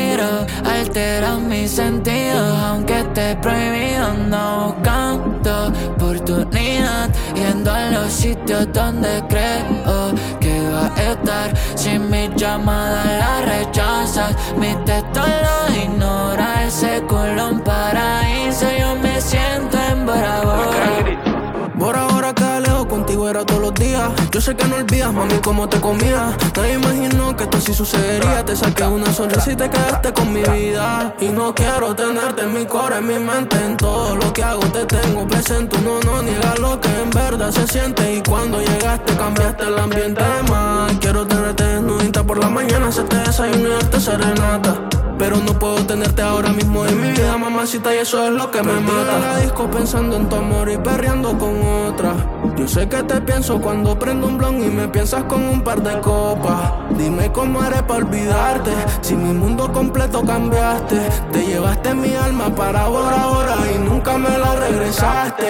mis 1.49 1.71
sentidos, 1.71 2.59
aunque 2.61 3.01
esté 3.01 3.35
prohibido, 3.37 4.13
no 4.29 4.75
buscando 4.75 5.73
oportunidad, 5.97 7.09
yendo 7.35 7.71
a 7.71 7.91
los 7.91 8.13
sitios 8.13 8.71
donde 8.73 9.23
creo 9.29 10.13
que 10.39 10.69
va 10.71 10.93
a 10.95 11.13
estar. 11.13 11.57
Si 11.77 11.99
mi 11.99 12.29
llamada 12.37 13.05
la 13.05 13.41
rechazas, 13.41 14.35
mi 14.59 14.75
texto 14.85 15.21
lo 15.21 15.75
ignora, 15.75 16.65
ese 16.65 17.03
culo 17.09 17.51
un 17.53 17.61
paraíso, 17.61 18.32
todos 23.45 23.61
los 23.61 23.75
días. 23.75 24.11
Yo 24.31 24.41
sé 24.41 24.55
que 24.57 24.67
no 24.67 24.77
olvidas, 24.77 25.13
mami, 25.13 25.35
cómo 25.43 25.69
te 25.69 25.81
comía. 25.81 26.37
Nadie 26.57 26.75
imaginó 26.75 27.37
que 27.37 27.45
esto 27.45 27.61
sí 27.61 27.75
sucedería. 27.75 28.45
Te 28.45 28.57
saqué 28.57 28.85
una 28.85 29.13
sonrisa 29.13 29.53
y 29.53 29.57
te 29.57 29.69
quedaste 29.69 30.13
con 30.13 30.33
mi 30.33 30.43
vida. 30.43 31.15
Y 31.21 31.29
no 31.29 31.55
quiero 31.55 31.95
tenerte 31.95 32.43
en 32.43 32.55
mi 32.55 32.67
cora, 32.67 32.99
en 32.99 33.07
mi 33.07 33.19
mente. 33.19 33.57
En 33.57 33.77
todo 33.77 34.17
lo 34.17 34.33
que 34.33 34.43
hago 34.43 34.63
te 34.67 34.85
tengo 34.85 35.27
presente. 35.27 35.77
Uno 35.79 36.01
no 36.05 36.23
niega 36.23 36.55
lo 36.61 36.81
que 36.81 36.89
en 36.89 37.11
verdad 37.11 37.51
se 37.51 37.67
siente. 37.67 38.15
Y 38.15 38.23
cuando 38.23 38.61
llegaste 38.61 39.17
cambiaste 39.17 39.65
el 39.65 39.79
ambiente 39.79 40.23
más. 40.49 40.93
Quiero 41.01 41.27
tenerte 41.27 41.65
desnudita 41.65 42.23
por 42.25 42.39
la 42.39 42.49
mañana, 42.49 42.89
hacerte 42.89 43.17
desayuno 43.17 43.69
y 43.97 44.01
serenata. 44.01 45.02
Pero 45.19 45.37
no 45.37 45.59
puedo 45.59 45.77
tenerte 45.87 46.23
ahora 46.23 46.51
mismo 46.53 46.85
en 46.87 47.01
mi 47.01 47.13
vida, 47.13 47.37
mamacita, 47.37 47.95
y 47.95 47.99
eso 47.99 48.25
es 48.27 48.33
lo 48.33 48.51
que 48.51 48.63
me 48.63 48.73
mata. 48.81 49.19
la 49.19 49.39
disco 49.39 49.71
pensando 49.71 50.17
en 50.17 50.29
tu 50.29 50.37
amor 50.37 50.71
y 50.71 50.79
perreando 50.79 51.39
con 51.39 51.63
otra. 51.63 52.15
Yo 52.57 52.67
sé 52.69 52.89
que 52.89 53.03
te 53.03 53.21
pienso 53.21 53.61
cuando 53.61 53.99
prendo 53.99 54.27
un 54.27 54.39
blon 54.39 54.63
y 54.63 54.69
me 54.69 54.89
piensas 54.89 55.25
con 55.25 55.43
un 55.45 55.63
par 55.63 55.83
de 55.83 55.99
copas. 56.01 56.73
Dime 56.99 57.31
cómo 57.33 57.61
haré 57.61 57.83
para 57.83 58.05
olvidarte. 58.05 58.73
Si 59.01 59.15
mi 59.15 59.33
mundo 59.33 59.73
completo 59.73 60.25
cambiaste, 60.25 61.01
te 61.33 61.47
llevaste 61.47 61.95
mi 61.95 62.15
alma 62.15 62.55
para 62.55 62.83
ahora, 62.83 63.23
ahora 63.23 63.57
y 63.75 63.79
nunca 63.79 64.19
me 64.19 64.37
la 64.37 64.55
regresaste. 64.57 65.47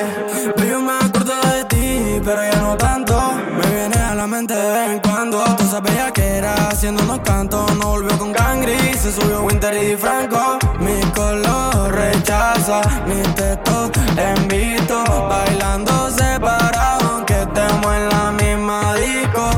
Yo 0.69 0.81
me 0.81 0.93
acuerdo 0.93 1.33
de 1.55 1.65
ti, 1.65 2.21
pero 2.25 2.43
ya 2.43 2.61
no 2.61 2.77
tanto. 2.77 3.15
Me 3.57 3.75
viene 3.75 3.97
a 3.97 4.15
la 4.15 4.27
mente 4.27 4.55
de 4.55 4.71
vez 4.71 4.91
en 4.91 5.01
cuando. 5.01 5.43
Tú 5.57 5.65
sabías 5.65 6.13
que 6.13 6.32
era 6.73 6.79
haciéndonos 6.79 7.21
canto. 7.21 7.67
No 7.79 7.91
volvió 7.91 8.19
con 8.19 8.33
gangris. 8.33 9.01
se 9.01 9.13
subió 9.13 9.43
Winter 9.43 9.75
y 9.75 9.97
Franco. 9.97 10.59
Mi 10.81 11.01
color 11.13 11.93
rechaza, 11.93 12.81
mi 13.07 13.23
teto 13.35 13.91
en 14.17 14.49
visto. 14.49 15.05
Bailando 15.29 16.11
separado, 16.11 17.17
aunque 17.17 17.43
estemos 17.43 17.95
en 17.95 18.09
la 18.09 18.33
misma 18.33 18.95
disco. 18.95 19.52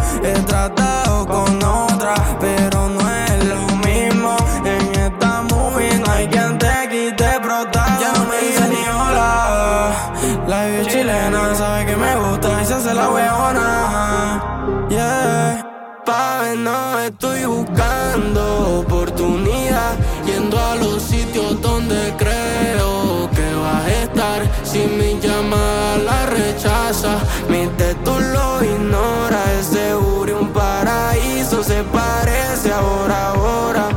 Rechaza, 27.05 27.19
mi 27.49 27.69
tú 28.05 28.13
lo 28.19 28.65
ignora. 28.65 29.43
Es 29.59 29.67
seguro 29.67 30.31
y 30.31 30.35
un 30.35 30.49
paraíso 30.49 31.63
se 31.63 31.83
parece 31.85 32.73
ahora, 32.73 33.29
ahora. 33.29 33.89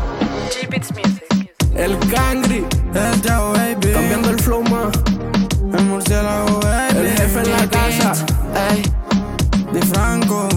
El 1.75 1.97
cangri, 2.09 2.65
el 2.93 3.21
Jao 3.21 3.53
baby. 3.53 3.93
Cambiando 3.93 4.29
el 4.31 4.39
flow 4.39 4.63
más. 4.63 4.91
El 5.73 5.85
murciélago 5.85 6.59
baby. 6.59 6.97
El 6.97 7.17
jefe 7.17 7.39
en 7.39 7.51
la 7.51 7.67
casa. 7.69 8.13
Ey, 8.71 8.81
De 9.71 9.81
Franco. 9.85 10.47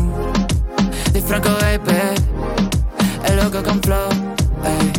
Di 1.13 1.21
Franco, 1.21 1.51
baby. 1.61 2.15
El 3.25 3.37
loco 3.37 3.63
con 3.63 3.81
flow. 3.83 4.09
Ey, 4.65 4.93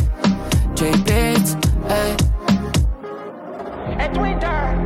J 0.78 0.96
Beats. 1.04 1.56
Ey. 1.88 2.16
Es 3.98 4.12
Twitter. 4.12 4.76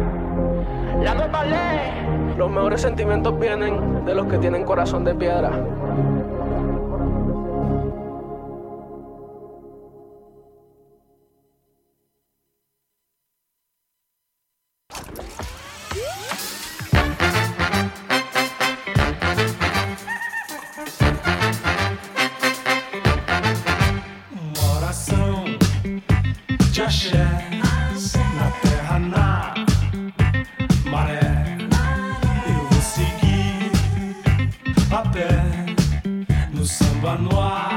La 1.02 1.14
nueva 1.14 1.44
ley. 1.44 1.75
Los 2.36 2.50
mejores 2.50 2.82
sentimientos 2.82 3.38
vienen 3.40 4.04
de 4.04 4.14
los 4.14 4.26
que 4.26 4.36
tienen 4.36 4.64
corazón 4.64 5.04
de 5.04 5.14
piedra. 5.14 5.50
No 37.06 37.06
samba 37.06 37.22
no 37.22 37.40
ar. 37.40 37.76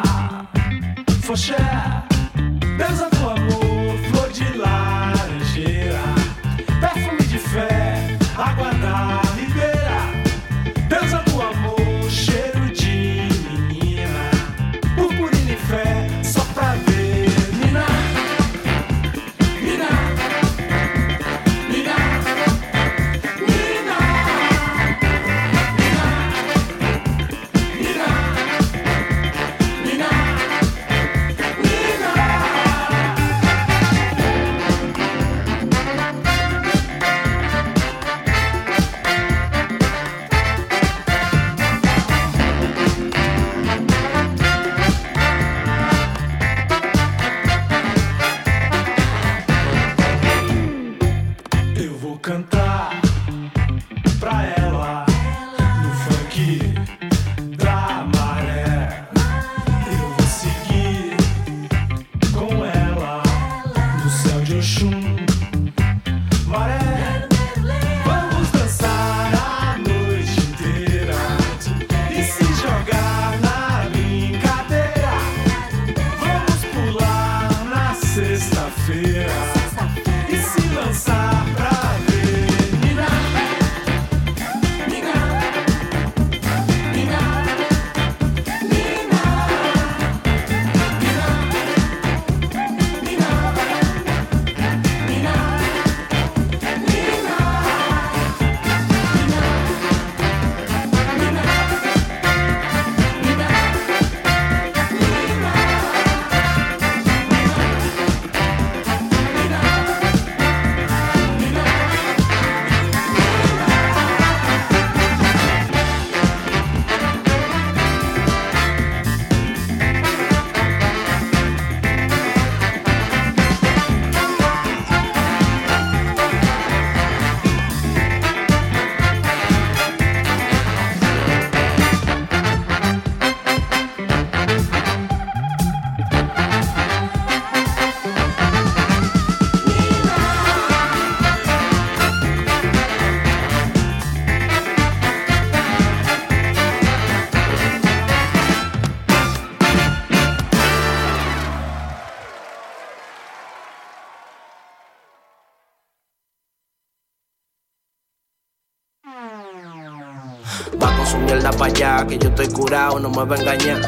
Que 162.10 162.18
yo 162.18 162.30
estoy 162.30 162.48
curado, 162.50 163.00
no 163.00 163.10
me 163.10 163.24
va 163.24 163.36
a 163.36 163.40
engañar. 163.40 163.82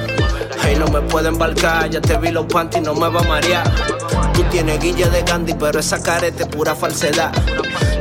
Hey, 0.64 0.75
no 0.77 0.88
me 0.88 1.01
puede 1.01 1.30
embarcar, 1.30 1.90
ya 1.90 2.00
te 2.00 2.16
vi 2.17 2.30
los 2.30 2.45
panties, 2.45 2.83
no 2.83 2.93
me 2.93 3.09
va 3.09 3.19
a 3.19 3.24
marear. 3.24 3.91
Tú 4.34 4.44
tienes 4.50 4.80
guille 4.80 5.10
de 5.10 5.24
Gandhi, 5.24 5.54
pero 5.54 5.80
esa 5.80 6.02
careta 6.02 6.44
es 6.44 6.50
pura 6.50 6.76
falsedad. 6.76 7.32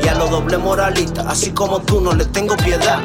Y 0.03 0.09
a 0.09 0.15
los 0.15 0.31
doble 0.31 0.59
moralistas, 0.59 1.27
así 1.27 1.51
como 1.51 1.81
tú, 1.81 2.01
no 2.01 2.13
le 2.13 2.25
tengo 2.27 2.57
piedad. 2.57 3.01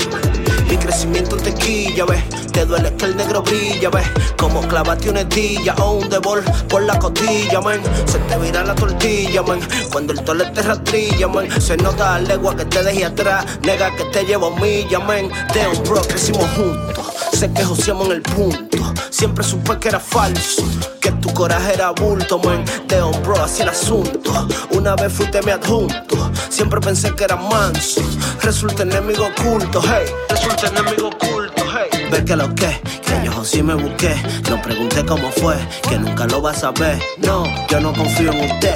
Mi 0.70 0.78
crecimiento 0.78 1.38
en 1.38 1.44
tequilla, 1.44 2.06
ves. 2.06 2.24
Te 2.52 2.66
duele 2.66 2.96
que 2.96 3.06
el 3.06 3.18
negro 3.18 3.44
brilla, 3.44 3.90
ves. 3.90 4.08
Como 4.38 4.62
clavate 4.62 5.10
una 5.10 5.22
estilla 5.22 5.76
o 5.76 5.92
un 5.92 6.10
devol 6.10 6.44
por 6.70 6.82
la 6.82 6.98
costilla, 6.98 7.62
man. 7.62 7.82
Se 8.06 8.18
te 8.20 8.38
vira 8.38 8.64
la 8.64 8.74
tortilla, 8.74 9.44
man. 9.44 9.60
Cuando 9.92 10.14
el 10.14 10.24
tole 10.24 10.46
te 10.46 10.62
rastrilla, 10.62 11.28
man. 11.28 11.50
Se 11.62 11.78
nota 11.78 12.16
a 12.16 12.20
legua 12.20 12.56
que 12.56 12.66
te 12.66 12.84
dejé 12.84 13.06
atrás. 13.06 13.46
Nega 13.62 13.96
que 13.96 14.06
te 14.06 14.24
llevo 14.24 14.52
milla, 14.56 15.00
man. 15.00 15.30
De 15.54 15.68
un 15.68 15.84
bro 15.84 16.02
crecimos 16.02 16.50
juntos. 16.56 17.06
Se 17.34 17.52
que 17.52 17.64
joseamos 17.64 18.08
en 18.08 18.14
el 18.14 18.22
punto. 18.22 18.78
Siempre 19.10 19.44
supe 19.44 19.78
que 19.80 19.90
era 19.90 20.00
falso, 20.00 20.64
que 21.00 21.12
tu 21.12 21.34
coraje 21.34 21.74
era 21.74 21.92
bulto, 21.92 22.40
man. 22.40 22.64
De 22.96 23.02
hombro 23.02 23.36
así 23.44 23.62
el 23.62 23.68
asunto. 23.68 24.48
Una 24.70 24.96
vez 24.96 25.12
fuiste 25.12 25.42
mi 25.42 25.52
adjunto, 25.52 26.32
siempre 26.48 26.80
pensé 26.80 27.14
que 27.14 27.26
era 27.26 27.36
manso. 27.36 28.02
Resulta 28.42 28.84
enemigo 28.84 29.26
oculto, 29.26 29.82
hey. 29.84 30.10
Resulta 30.30 30.68
enemigo 30.68 31.10
oculto, 31.10 31.66
hey. 31.74 32.08
Ve 32.10 32.24
que 32.24 32.38
lo 32.38 32.56
que, 32.56 32.82
que 33.06 33.20
sí 33.46 33.62
me 33.62 33.76
busqué. 33.76 34.16
No 34.50 34.62
pregunté 34.62 35.06
cómo 35.06 35.30
fue, 35.32 35.56
que 35.88 35.98
nunca 35.98 36.26
lo 36.26 36.42
vas 36.42 36.64
a 36.64 36.72
ver. 36.72 37.00
No, 37.18 37.46
yo 37.70 37.80
no 37.80 37.94
confío 37.94 38.32
en 38.32 38.52
usted. 38.52 38.76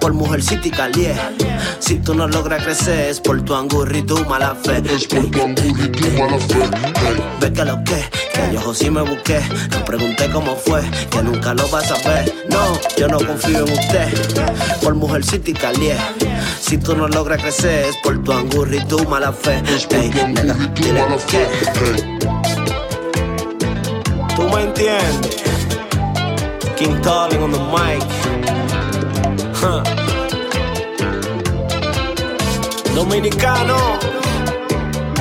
Por 0.00 0.14
mujercita 0.14 0.66
y 0.66 0.70
calié. 0.70 1.14
Si 1.78 1.96
tú 1.96 2.14
no 2.14 2.26
logras 2.26 2.64
crecer, 2.64 3.10
es 3.10 3.20
por 3.20 3.42
tu 3.42 3.54
angurri 3.54 3.98
y 3.98 4.02
tu 4.02 4.24
mala 4.24 4.54
fe. 4.54 4.82
Es 4.94 5.06
por 5.06 5.30
tu 5.30 5.42
angurri 5.42 5.84
y 5.84 5.88
tu 5.88 6.08
mala 6.18 6.38
fe. 6.38 6.70
Ve 7.40 7.52
que 7.52 7.64
lo 7.64 7.84
que, 7.84 8.04
que 8.32 8.54
yo 8.54 8.74
sí 8.74 8.90
me 8.90 9.02
busqué. 9.02 9.40
No 9.70 9.84
pregunté 9.84 10.30
cómo 10.30 10.56
fue, 10.56 10.82
que 11.10 11.22
nunca 11.22 11.54
lo 11.54 11.68
vas 11.68 11.90
a 11.90 12.08
ver. 12.08 12.32
No, 12.48 12.78
yo 12.96 13.08
no 13.08 13.18
confío 13.18 13.66
en 13.66 13.72
usted. 13.72 14.80
Por 14.82 14.94
mujercita 14.94 15.50
y 15.50 15.54
calié. 15.54 15.96
Si 16.60 16.78
tú 16.78 16.96
no 16.96 17.08
logras 17.08 17.42
crecer, 17.42 17.86
es 17.86 17.96
por 18.02 18.22
tu 18.22 18.32
angurri 18.32 18.78
y 18.78 18.84
tu 18.86 19.04
mala 19.08 19.32
fe. 19.32 19.62
Ey, 19.90 20.10
nega, 20.28 20.54
dile 20.74 21.04
que. 21.28 22.61
Tú 24.36 24.48
me 24.48 24.62
entiendes. 24.62 25.36
King 26.76 27.00
Calling 27.02 27.42
on 27.42 27.52
the 27.52 27.58
mic. 27.58 28.02
Huh. 29.54 29.82
Dominicano. 32.94 33.76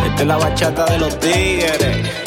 Esta 0.05 0.21
es 0.21 0.27
la 0.27 0.37
bachata 0.37 0.85
de 0.85 0.97
los 0.99 1.19
tigres. 1.19 2.20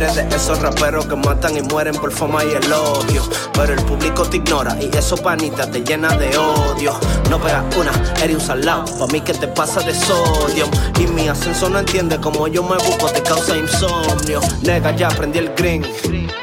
Eres 0.00 0.14
de 0.14 0.36
esos 0.36 0.60
raperos 0.60 1.06
que 1.06 1.16
matan 1.16 1.56
y 1.56 1.62
mueren 1.62 1.94
por 1.94 2.10
fama 2.10 2.42
y 2.44 2.52
elogio. 2.52 3.22
Pero 3.52 3.74
el 3.74 3.82
público 3.84 4.22
te 4.24 4.38
ignora 4.38 4.76
y 4.80 4.94
eso 4.96 5.16
panita 5.16 5.70
te 5.70 5.82
llena 5.82 6.16
de 6.16 6.36
odio. 6.36 6.98
No 7.28 7.38
pegas 7.38 7.64
una, 7.76 7.92
eres 8.22 8.36
un 8.36 8.40
salado. 8.40 8.84
Pa' 8.98 9.06
mí 9.12 9.20
que 9.20 9.34
te 9.34 9.46
pasa 9.48 9.80
de 9.80 9.94
sodio. 9.94 10.66
Y 10.98 11.06
mi 11.06 11.28
ascenso 11.28 11.68
no 11.68 11.80
entiende 11.80 12.18
cómo 12.18 12.48
yo 12.48 12.62
me 12.62 12.76
busco, 12.76 13.08
te 13.10 13.22
causa 13.22 13.56
insomnio. 13.56 14.40
Nega, 14.62 14.96
ya 14.96 15.08
aprendí 15.08 15.38
el 15.38 15.52
green. 15.54 15.84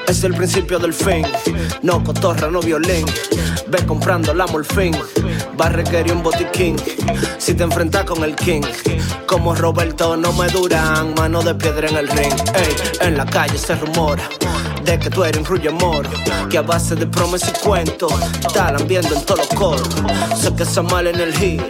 Es 0.07 0.23
el 0.23 0.35
principio 0.35 0.79
del 0.79 0.93
fin. 0.93 1.25
No 1.81 2.03
cotorra, 2.03 2.49
no 2.49 2.59
violín. 2.59 3.05
Ve 3.67 3.85
comprando 3.85 4.33
la 4.33 4.45
morfín. 4.47 4.95
Va 5.59 5.65
a 5.65 5.69
requerir 5.69 6.13
un 6.13 6.23
botiquín. 6.23 6.75
Si 7.37 7.53
te 7.53 7.63
enfrentas 7.63 8.03
con 8.05 8.23
el 8.23 8.35
king. 8.35 8.61
Como 9.25 9.55
Roberto, 9.55 10.15
no 10.15 10.31
me 10.33 10.47
duran. 10.47 11.13
Mano 11.15 11.41
de 11.41 11.55
piedra 11.55 11.87
en 11.89 11.97
el 11.97 12.07
ring. 12.07 12.33
Ey, 12.55 12.75
en 13.07 13.17
la 13.17 13.25
calle 13.25 13.57
se 13.57 13.75
rumora 13.75 14.27
de 14.87 14.97
que 14.97 15.09
tú 15.09 15.23
eres 15.23 15.37
un 15.37 15.45
rullo 15.45 15.73
moro 15.73 16.09
Que 16.49 16.57
a 16.57 16.61
base 16.61 16.95
de 16.95 17.05
promesas 17.05 17.53
y 17.55 17.67
cuentos 17.67 18.13
Talan 18.53 18.87
viendo 18.87 19.13
en 19.15 19.25
todos 19.25 19.39
los 19.39 19.47
coros 19.49 19.89
Sé 20.39 20.55
que 20.55 20.63
esa 20.63 20.81
mala 20.81 21.09
energía 21.09 21.67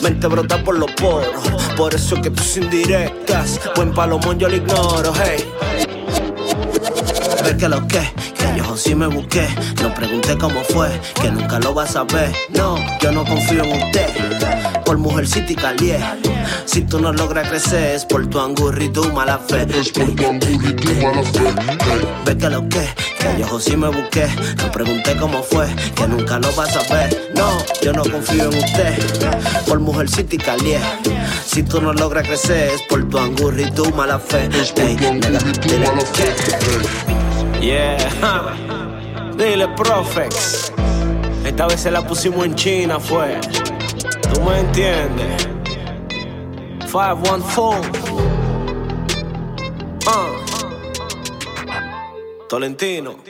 Mente 0.00 0.26
brota 0.26 0.62
por 0.64 0.76
los 0.76 0.90
poros 0.92 1.30
Por 1.76 1.94
eso 1.94 2.16
es 2.16 2.22
que 2.22 2.30
tus 2.30 2.56
indirectas 2.56 3.60
Buen 3.76 3.94
palomón 3.94 4.38
yo 4.40 4.48
lo 4.48 4.56
ignoro, 4.56 5.12
hey 5.24 5.44
Ve 7.46 7.56
que 7.56 7.68
lo 7.68 7.86
que, 7.86 8.00
que 8.34 8.58
yo 8.58 8.76
sí 8.76 8.96
me 8.96 9.06
busqué. 9.06 9.46
No 9.80 9.94
pregunté 9.94 10.36
cómo 10.36 10.64
fue, 10.64 10.88
que 11.22 11.30
nunca 11.30 11.60
lo 11.60 11.74
vas 11.74 11.94
a 11.94 12.02
ver 12.02 12.32
No, 12.48 12.76
yo 13.00 13.12
no 13.12 13.24
confío 13.24 13.62
en 13.62 13.82
usted. 13.84 14.82
Por 14.84 14.98
mujercita 14.98 15.52
y 15.52 15.54
calié 15.54 16.00
Si 16.64 16.82
tú 16.82 16.98
no 16.98 17.12
logras 17.12 17.48
crecer 17.48 17.94
es 17.94 18.04
por 18.04 18.26
tu 18.26 18.40
angurri 18.40 18.86
y 18.86 18.88
tu 18.88 19.04
mala 19.12 19.38
fe. 19.38 19.64
Es 19.78 19.90
por 19.90 20.12
tu 20.16 20.26
angurri 20.26 20.54
y 20.54 20.72
tu 20.72 20.92
mala 20.94 21.22
fe. 21.22 21.54
Ve 22.24 22.36
que 22.36 22.50
lo 22.50 22.68
que, 22.68 22.88
que 23.20 23.38
yo 23.38 23.60
sí 23.60 23.76
me 23.76 23.88
busqué. 23.90 24.26
No 24.56 24.72
pregunté 24.72 25.16
cómo 25.16 25.40
fue, 25.44 25.68
que 25.94 26.08
nunca 26.08 26.40
lo 26.40 26.52
vas 26.54 26.76
a 26.76 26.92
ver 26.92 27.30
No, 27.36 27.58
yo 27.80 27.92
no 27.92 28.02
confío 28.02 28.50
en 28.50 28.58
usted. 28.58 28.98
Por 29.68 29.78
mujercita 29.78 30.34
y 30.34 30.38
calié 30.38 30.80
Si 31.46 31.62
tú 31.62 31.80
no 31.80 31.92
logras 31.92 32.26
crecer 32.26 32.72
es 32.74 32.82
por 32.82 33.08
tu 33.08 33.18
angurri 33.18 33.64
y 33.64 33.70
tu 33.70 33.88
mala 33.92 34.18
fe. 34.18 34.48
Ey, 34.78 34.96
nega, 34.96 35.38
dile 35.62 35.86
que 36.12 37.15
Yeah, 37.60 37.96
dile 39.36 39.68
Profex. 39.68 40.72
Esta 41.44 41.66
vez 41.66 41.80
se 41.80 41.90
la 41.90 42.06
pusimos 42.06 42.44
en 42.44 42.54
China, 42.54 43.00
fue. 43.00 43.40
¿Tú 44.32 44.40
me 44.42 44.60
entiendes? 44.60 45.48
514. 46.90 47.90
Ah. 50.06 50.30
Tolentino. 52.48 53.25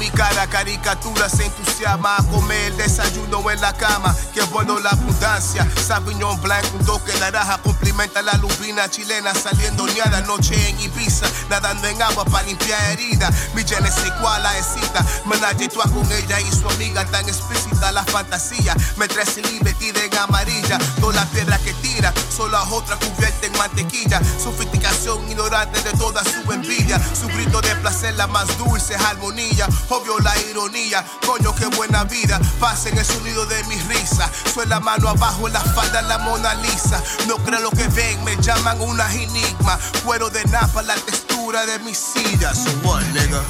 Mi 0.00 0.08
cara, 0.08 0.46
caricatura 0.46 1.28
se 1.28 1.44
entusiasma 1.44 2.16
a 2.16 2.24
comer 2.24 2.72
el 2.72 2.76
desayuno 2.78 3.48
en 3.50 3.60
la 3.60 3.74
cama. 3.74 4.16
Que 4.32 4.40
bueno 4.44 4.78
la 4.80 4.90
abundancia. 4.90 5.68
Sauvignon 5.86 6.40
blanco, 6.40 6.68
un 6.78 6.86
toque 6.86 7.12
naranja, 7.20 7.58
complementa 7.58 8.22
la 8.22 8.32
lubina 8.38 8.88
chilena 8.88 9.34
saliendo 9.34 9.86
ñada 9.88 10.22
noche 10.22 10.54
en 10.70 10.80
Ibiza. 10.80 11.26
Nadando 11.50 11.86
en 11.86 12.00
agua 12.00 12.24
para 12.24 12.46
limpiar 12.46 12.80
heridas. 12.92 13.30
Mi 13.54 13.62
genesis 13.62 14.10
cual 14.20 14.42
la 14.42 14.56
excita. 14.56 15.04
Menaje 15.26 15.68
tú 15.68 15.80
con 15.80 16.10
ella 16.10 16.40
y 16.40 16.50
su 16.50 16.66
amiga 16.70 17.04
tan 17.04 17.28
explícita 17.28 17.92
la 17.92 18.02
fantasía. 18.04 18.74
Me 18.96 19.06
trae 19.06 19.26
vestida 19.60 20.02
en 20.02 20.16
amarilla. 20.16 20.78
Toda 20.98 21.16
la 21.16 21.26
piedra 21.26 21.58
que 21.58 21.74
tira, 21.74 22.14
solo 22.34 22.56
a 22.56 22.64
otra 22.70 22.96
cubierta 22.96 23.46
en 23.46 23.52
mantequilla. 23.58 24.22
Sofisticación 24.42 25.30
ignorante 25.30 25.82
de 25.82 25.92
toda 25.98 26.24
su 26.24 26.50
envidia. 26.50 26.98
Su 27.14 27.26
grito 27.28 27.60
de 27.60 27.74
placer 27.76 28.14
la 28.14 28.26
más 28.28 28.56
dulce 28.56 28.96
armonía. 28.96 29.68
Obvio 29.90 30.20
la 30.20 30.32
ironía, 30.48 31.04
coño 31.26 31.52
qué 31.54 31.66
buena 31.66 32.04
vida. 32.04 32.40
Pasen 32.60 32.96
el 32.96 33.04
sonido 33.04 33.44
de 33.46 33.62
mis 33.64 33.84
risas. 33.88 34.30
Soy 34.54 34.66
la 34.66 34.78
mano 34.78 35.08
abajo 35.08 35.48
en 35.48 35.52
la 35.52 35.60
falda 35.60 36.00
la 36.02 36.18
Mona 36.18 36.54
Lisa. 36.54 37.02
No 37.26 37.36
creo 37.38 37.58
lo 37.58 37.70
que 37.70 37.88
ven, 37.88 38.22
me 38.22 38.36
llaman 38.36 38.80
una 38.80 39.12
enigma. 39.12 39.78
Cuero 40.04 40.30
de 40.30 40.44
napa, 40.44 40.82
la 40.82 40.94
textura 40.94 41.66
de 41.66 41.80
mis 41.80 41.98
sillas. 41.98 42.56
So 42.56 42.70
what, 42.88 43.02
nigga? 43.12 43.42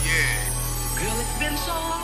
Girl, 0.96 1.20
it's 1.20 1.38
been 1.38 1.56
so 1.58 1.72
long 1.72 1.99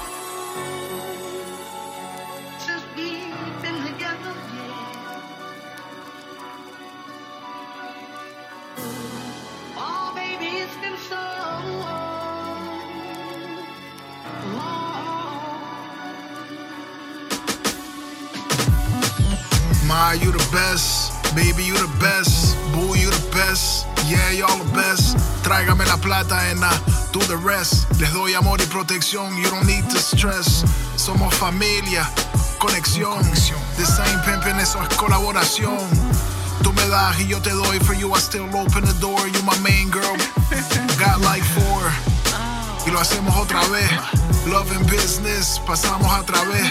Ma, 19.87 20.13
you 20.13 20.33
the 20.33 20.49
best. 20.51 21.13
Baby, 21.35 21.65
you 21.65 21.75
the 21.75 21.93
best. 22.01 22.57
Boo, 22.73 22.97
you 22.99 23.11
the 23.11 23.31
best. 23.31 23.87
Yeah, 24.07 24.31
y'all 24.33 24.59
the 24.59 24.71
best. 24.75 25.17
Tráigame 25.45 25.87
la 25.87 25.97
plata 25.97 26.35
and 26.51 26.65
I 26.65 26.75
do 27.13 27.21
the 27.27 27.37
rest. 27.37 27.87
Les 28.01 28.13
doy 28.13 28.35
amor 28.35 28.59
y 28.61 28.67
protección. 28.67 29.37
You 29.37 29.49
don't 29.51 29.67
need 29.67 29.89
to 29.91 29.99
stress. 29.99 30.65
Somos 30.97 31.35
familia, 31.35 32.09
conexión. 32.59 33.23
The 33.77 33.87
same 33.87 34.19
pimpin', 34.25 34.59
eso 34.59 34.83
es 34.83 34.89
colaboración. 34.97 35.79
Tú 36.63 36.73
me 36.73 36.87
das 36.89 37.21
y 37.21 37.29
yo 37.29 37.41
te 37.41 37.51
doy. 37.51 37.79
For 37.81 37.95
you, 37.95 38.13
I 38.13 38.19
still 38.19 38.49
open 38.57 38.85
the 38.85 38.95
door. 39.01 39.21
You 39.29 39.43
my 39.43 39.59
main 39.61 39.91
girl. 39.91 40.17
Got 40.99 41.21
like 41.21 41.45
four. 41.45 42.16
Y 42.87 42.91
lo 42.91 43.01
hacemos 43.01 43.37
otra 43.37 43.61
vez. 43.69 43.91
Love 44.47 44.71
and 44.77 44.91
business, 44.91 45.61
pasamos 45.67 46.13
a 46.13 46.23
través. 46.23 46.63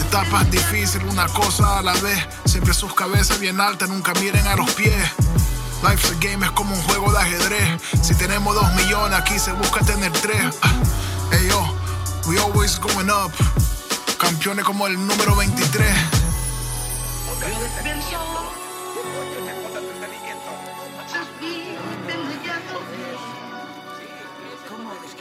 Etapas 0.00 0.50
difíciles, 0.50 1.10
una 1.10 1.26
cosa 1.28 1.78
a 1.78 1.82
la 1.82 1.94
vez. 1.94 2.18
Siempre 2.44 2.74
sus 2.74 2.94
cabezas 2.94 3.40
bien 3.40 3.60
altas, 3.60 3.88
nunca 3.88 4.12
miren 4.20 4.46
a 4.46 4.56
los 4.56 4.70
pies. 4.72 4.94
Life's 5.82 6.12
a 6.12 6.14
game 6.20 6.44
es 6.44 6.52
como 6.52 6.74
un 6.74 6.82
juego 6.82 7.10
de 7.10 7.18
ajedrez. 7.18 7.80
Si 8.02 8.14
tenemos 8.14 8.54
dos 8.54 8.72
millones, 8.74 9.18
aquí 9.18 9.38
se 9.38 9.52
busca 9.52 9.80
tener 9.80 10.12
tres. 10.12 10.54
Ah, 10.62 10.72
Ey 11.32 11.48
yo, 11.48 11.74
we 12.28 12.38
always 12.38 12.78
going 12.78 13.08
up. 13.10 13.32
Campeones 14.18 14.64
como 14.64 14.86
el 14.86 14.94
número 14.94 15.34
23. 15.34 15.88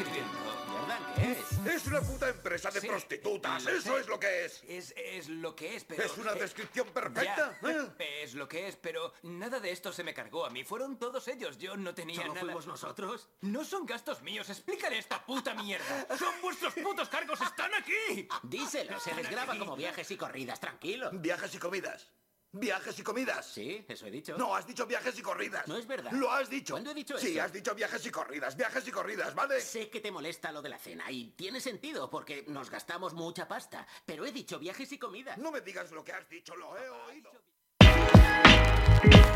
¿Cómo 0.04 0.14
describirlo? 0.16 0.52
¿Verdad 0.82 1.16
que 1.16 1.32
es? 1.32 1.76
Es 1.76 1.88
una 1.88 2.02
puta 2.02 2.30
empresa 2.30 2.72
de 2.72 2.82
Sí. 2.82 2.88
prostitutas, 2.88 3.66
eso 3.68 3.94
sé. 3.96 4.00
es 4.02 4.08
lo 4.08 4.20
que 4.20 4.46
es. 4.46 4.64
Es, 4.68 4.94
es 4.98 5.30
lo 5.30 5.56
que 5.56 5.76
es, 5.76 5.84
pero... 5.84 6.04
¿Es 6.04 6.18
una 6.18 6.32
eh, 6.32 6.40
descripción 6.40 6.88
perfecta? 6.90 7.58
ya, 7.62 7.94
es 8.22 8.34
lo 8.34 8.48
que 8.48 8.68
es, 8.68 8.76
pero 8.78 9.14
nada 9.24 9.60
de 9.60 9.72
esto 9.72 9.94
se 9.94 10.04
me 10.04 10.14
cargó 10.14 10.46
a 10.46 10.50
mí. 10.50 10.64
Fueron 10.64 10.98
todos 10.98 11.28
ellos. 11.28 11.58
Yo 11.58 11.78
no 11.78 11.94
tenía 11.94 12.16
¿Solo 12.22 12.30
nada. 12.34 12.42
fuimos 12.46 12.66
nosotros? 12.68 13.30
No 13.42 13.64
son 13.64 13.86
gastos 13.86 14.22
míos. 14.22 14.50
Explícale 14.50 14.98
esta 14.98 15.24
puta 15.26 15.54
mierda. 15.54 16.08
Son 16.18 16.34
vuestros 16.42 16.74
putos 16.74 17.08
cargos. 17.10 17.40
Están 17.42 17.72
aquí. 17.76 18.28
Díselo, 18.44 19.00
se 19.00 19.14
les 19.14 19.30
graba 19.30 19.58
como 19.58 19.76
viajes 19.76 20.10
y 20.12 20.18
corridas, 20.18 20.60
tranquilo. 20.60 21.10
Viajes 21.14 21.54
y 21.54 21.60
comidas. 21.60 22.08
Viajes 22.54 23.00
y 23.00 23.04
comidas. 23.04 23.46
Sí, 23.46 23.86
eso 23.88 24.06
he 24.06 24.12
dicho. 24.12 24.38
No, 24.38 24.54
has 24.54 24.68
dicho 24.68 24.86
viajes 24.86 25.18
y 25.18 25.22
corridas. 25.22 25.66
No 25.68 25.78
es 25.78 25.88
verdad. 25.88 26.12
Lo 26.12 26.30
has 26.32 26.50
dicho. 26.50 26.74
¿Cuándo 26.74 26.92
he 26.92 26.94
dicho 26.94 27.18
Sí, 27.18 27.34
eso? 27.38 27.44
has 27.44 27.54
dicho 27.54 27.74
viajes 27.74 28.06
y 28.06 28.12
corridas, 28.12 28.58
viajes 28.58 28.86
y 28.88 28.92
corridas, 28.92 29.34
¿vale? 29.34 29.62
Sé 29.62 29.90
que 29.90 30.02
te 30.02 30.12
molesta 30.12 30.52
lo 30.52 30.62
de 30.62 30.68
la 30.70 30.78
cena 30.78 31.10
y 31.10 31.30
tiene 31.32 31.62
sentido 31.62 32.10
porque 32.10 32.44
nos 32.50 32.70
gastamos 32.70 33.14
mucha 33.14 33.48
pasta, 33.48 33.88
pero 34.06 34.26
he 34.26 34.34
dicho 34.34 34.60
viajes 34.60 34.92
y 34.92 34.98
comidas. 34.98 35.38
No 35.38 35.50
me 35.52 35.62
digas 35.62 35.92
lo 35.92 36.04
que 36.04 36.12
has 36.12 36.28
dicho, 36.28 36.54
lo 36.58 36.78
he 36.78 36.90
oído. 36.90 37.32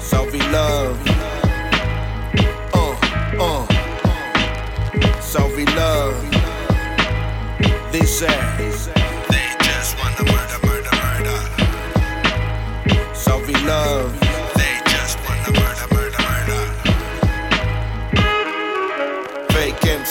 Selfie 0.02 0.44
love. 0.52 0.98
Uh, 2.74 3.42
uh. 3.42 3.66
Selfie 5.22 5.66
love. 5.74 6.16
Dice. 7.94 8.28
Love. 13.66 14.25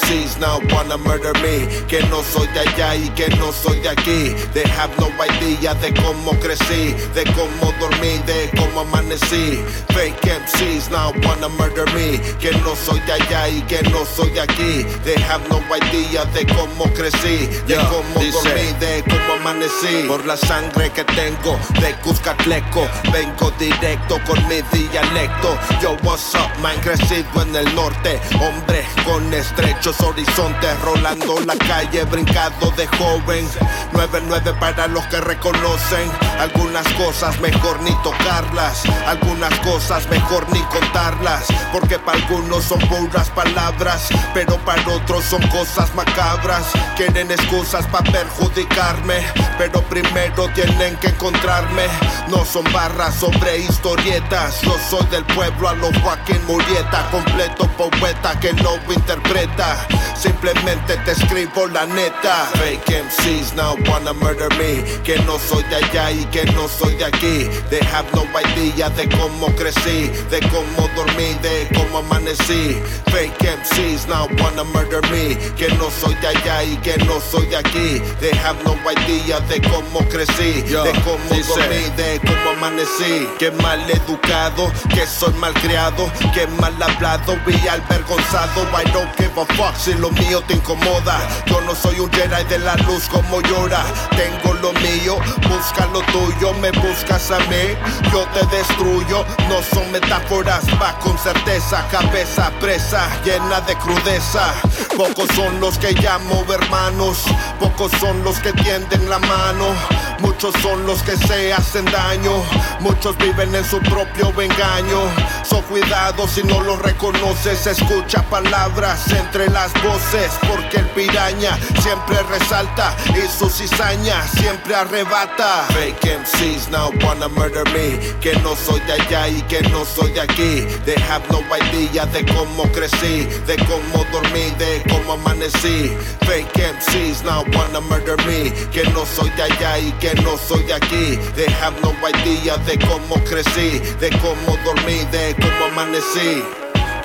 MCs 0.04 0.38
now 0.38 0.60
wanna 0.70 0.98
murder 0.98 1.32
me. 1.40 1.66
Que 1.88 2.00
no 2.10 2.22
soy 2.22 2.46
de 2.48 2.60
allá 2.60 2.94
y 2.94 3.08
que 3.10 3.28
no 3.36 3.52
soy 3.52 3.80
de 3.80 3.88
aquí. 3.88 4.34
They 4.52 4.64
have 4.64 4.90
no 4.98 5.08
idea 5.24 5.74
de 5.74 5.94
cómo 5.94 6.32
crecí, 6.40 6.94
de 7.14 7.24
cómo 7.32 7.72
dormí, 7.80 8.18
de 8.26 8.50
cómo 8.56 8.80
amanecí. 8.80 9.64
Fake 9.94 10.20
MCs 10.24 10.90
now 10.90 11.12
wanna 11.24 11.48
murder 11.48 11.86
me. 11.94 12.18
Que 12.38 12.52
no 12.64 12.76
soy 12.76 13.00
de 13.00 13.12
allá 13.12 13.48
y 13.48 13.62
que 13.62 13.82
no 13.84 14.04
soy 14.04 14.30
de 14.30 14.40
aquí. 14.42 14.84
They 15.04 15.16
have 15.22 15.48
no 15.48 15.60
idea 15.74 16.24
de 16.26 16.46
cómo 16.54 16.84
crecí, 16.92 17.48
de 17.66 17.76
cómo 17.76 18.20
dormí, 18.32 18.72
de 18.80 19.02
cómo 19.08 19.34
amanecí. 19.40 20.06
Por 20.06 20.26
la 20.26 20.36
sangre 20.36 20.90
que 20.90 21.04
tengo 21.04 21.58
de 21.80 21.94
Cuscatleco, 22.02 22.86
vengo 23.12 23.50
directo 23.58 24.20
con 24.26 24.36
mi 24.48 24.60
dialecto. 24.72 25.56
Yo, 25.80 25.96
what's 26.02 26.34
up, 26.34 26.50
man? 26.60 26.76
Crecido 26.82 27.42
en 27.42 27.56
el 27.56 27.74
norte, 27.74 28.20
hombre 28.40 28.84
con 29.04 29.32
estrechos 29.32 29.93
horizontes, 30.00 30.80
rolando 30.80 31.38
la 31.40 31.56
calle, 31.56 32.04
brincado 32.04 32.70
de 32.72 32.86
joven. 32.86 33.48
9-9 33.92 34.58
para 34.58 34.86
los 34.88 35.04
que 35.06 35.20
reconocen. 35.20 36.10
Algunas 36.38 36.86
cosas 36.94 37.40
mejor 37.40 37.80
ni 37.82 37.92
tocarlas, 38.02 38.82
algunas 39.06 39.56
cosas 39.60 40.08
mejor 40.08 40.46
ni 40.52 40.60
contarlas. 40.64 41.46
Porque 41.72 41.98
para 41.98 42.18
algunos 42.18 42.64
son 42.64 42.78
puras 42.80 43.30
palabras, 43.30 44.08
pero 44.32 44.56
para 44.64 44.88
otros 44.88 45.24
son 45.24 45.42
cosas 45.48 45.94
macabras. 45.94 46.66
Quieren 46.96 47.30
excusas 47.30 47.86
para 47.86 48.10
perjudicarme, 48.10 49.24
pero 49.58 49.82
primero 49.82 50.48
tienen 50.54 50.96
que 50.96 51.08
encontrarme. 51.08 51.86
No 52.28 52.44
son 52.44 52.64
barras 52.72 53.14
sobre 53.14 53.58
historietas, 53.58 54.60
yo 54.62 54.76
soy 54.88 55.06
del 55.06 55.24
pueblo 55.24 55.68
a 55.68 55.74
los 55.74 55.96
Joaquín 55.98 56.40
Murieta, 56.46 57.08
completo 57.10 57.68
poeta 57.76 58.38
que 58.40 58.52
lo 58.52 58.76
interpreta. 58.92 59.83
Simplemente 60.16 60.96
te 61.04 61.12
escribo 61.12 61.66
la 61.66 61.86
neta. 61.86 62.48
Fake 62.54 63.04
MCs 63.04 63.54
now 63.54 63.76
wanna 63.88 64.12
murder 64.14 64.48
me. 64.56 64.82
Que 65.02 65.18
no 65.26 65.38
soy 65.38 65.62
de 65.64 65.76
allá 65.76 66.10
y 66.12 66.24
que 66.26 66.44
no 66.52 66.68
soy 66.68 66.94
de 66.96 67.04
aquí. 67.04 67.48
They 67.70 67.80
have 67.92 68.10
no 68.14 68.24
idea 68.40 68.88
de 68.90 69.08
cómo 69.08 69.46
crecí, 69.56 70.10
de 70.30 70.40
cómo 70.50 70.88
dormí, 70.96 71.34
de 71.42 71.68
cómo 71.74 71.98
amanecí. 71.98 72.80
Fake 73.12 73.42
MCs 73.42 74.06
now 74.08 74.28
wanna 74.40 74.64
murder 74.64 75.02
me. 75.10 75.36
Que 75.56 75.68
no 75.76 75.90
soy 75.90 76.14
de 76.16 76.28
allá 76.28 76.64
y 76.64 76.76
que 76.78 76.96
no 77.04 77.20
soy 77.20 77.46
de 77.46 77.56
aquí. 77.56 78.00
They 78.20 78.32
have 78.38 78.62
no 78.64 78.74
idea 78.90 79.40
de 79.40 79.60
cómo 79.62 80.00
crecí, 80.08 80.62
de 80.62 80.92
cómo 81.04 81.34
dormí, 81.48 81.90
de 81.96 82.20
cómo 82.24 82.50
amanecí. 82.56 83.28
Que 83.38 83.50
mal 83.50 83.80
educado, 83.90 84.72
que 84.88 85.06
soy 85.06 85.32
malcriado, 85.34 86.10
que 86.32 86.46
mal 86.46 86.74
hablado 86.82 87.36
y 87.46 87.68
avergonzado. 87.68 88.62
I 88.72 88.84
don't 88.92 89.10
give 89.16 89.36
a 89.36 89.44
fuck 89.54 89.73
si 89.76 89.94
lo 89.94 90.10
mío 90.10 90.42
te 90.46 90.54
incomoda. 90.54 91.18
Yo 91.46 91.60
no 91.62 91.74
soy 91.74 92.00
un 92.00 92.10
Jedi 92.12 92.44
de 92.44 92.58
la 92.58 92.74
luz 92.76 93.08
como 93.08 93.40
llora. 93.42 93.84
Tengo 94.16 94.54
lo 94.54 94.72
mío, 94.74 95.16
busca 95.48 95.86
lo 95.92 96.00
tuyo, 96.12 96.52
me 96.54 96.70
buscas 96.72 97.30
a 97.30 97.38
mí. 97.40 97.74
Yo 98.12 98.26
te 98.34 98.44
destruyo, 98.56 99.24
no 99.48 99.62
son 99.62 99.90
metáforas, 99.92 100.64
va 100.80 100.98
con 100.98 101.18
certeza. 101.18 101.86
Cabeza 101.90 102.50
presa, 102.60 103.08
llena 103.24 103.60
de 103.62 103.76
crudeza. 103.76 104.54
Pocos 104.96 105.28
son 105.34 105.60
los 105.60 105.78
que 105.78 105.92
llamo 105.92 106.44
hermanos, 106.52 107.24
pocos 107.58 107.90
son 108.00 108.22
los 108.22 108.38
que 108.40 108.52
tienden 108.52 109.08
la 109.08 109.18
mano. 109.18 109.74
Muchos 110.20 110.54
son 110.62 110.86
los 110.86 111.02
que 111.02 111.16
se 111.16 111.52
hacen 111.52 111.84
daño, 111.84 112.32
muchos 112.80 113.16
viven 113.18 113.54
en 113.54 113.64
su 113.64 113.78
propio 113.80 114.32
engaño. 114.40 115.00
So 115.42 115.60
cuidado 115.62 116.26
si 116.28 116.42
no 116.42 116.60
lo 116.60 116.76
reconoces, 116.76 117.66
escucha 117.66 118.22
palabras 118.30 119.10
entre 119.10 119.48
las 119.50 119.63
voces, 119.82 120.30
porque 120.48 120.78
el 120.78 120.86
piraña 120.90 121.58
siempre 121.80 122.22
resalta 122.24 122.94
y 123.10 123.26
su 123.28 123.48
cizaña 123.48 124.26
siempre 124.28 124.74
arrebata. 124.74 125.66
Fake 125.68 126.18
MCs 126.20 126.68
now 126.70 126.90
wanna 127.02 127.28
murder 127.28 127.64
me, 127.72 127.98
que 128.20 128.34
no 128.42 128.54
soy 128.56 128.80
de 128.80 128.94
allá 128.94 129.28
y 129.28 129.42
que 129.42 129.62
no 129.62 129.84
soy 129.84 130.12
de 130.12 130.20
aquí. 130.20 130.66
They 130.84 130.96
have 131.08 131.24
no 131.30 131.40
idea 131.56 132.06
de 132.06 132.24
cómo 132.26 132.64
crecí, 132.72 133.24
de 133.46 133.56
cómo 133.66 134.04
dormí, 134.12 134.50
de 134.58 134.82
cómo 134.88 135.14
amanecí. 135.14 135.92
Fake 136.26 136.56
MCs 136.56 137.24
now 137.24 137.44
wanna 137.54 137.80
murder 137.80 138.16
me, 138.26 138.50
que 138.70 138.84
no 138.90 139.06
soy 139.06 139.30
de 139.30 139.44
allá 139.44 139.78
y 139.78 139.92
que 139.92 140.14
no 140.22 140.36
soy 140.36 140.62
de 140.64 140.74
aquí. 140.74 141.18
They 141.36 141.48
have 141.60 141.80
no 141.82 141.92
idea 142.08 142.56
de 142.58 142.78
cómo 142.78 143.16
crecí, 143.24 143.80
de 144.00 144.10
cómo 144.20 144.56
dormí, 144.64 145.04
de 145.10 145.34
cómo 145.40 145.66
amanecí. 145.72 146.42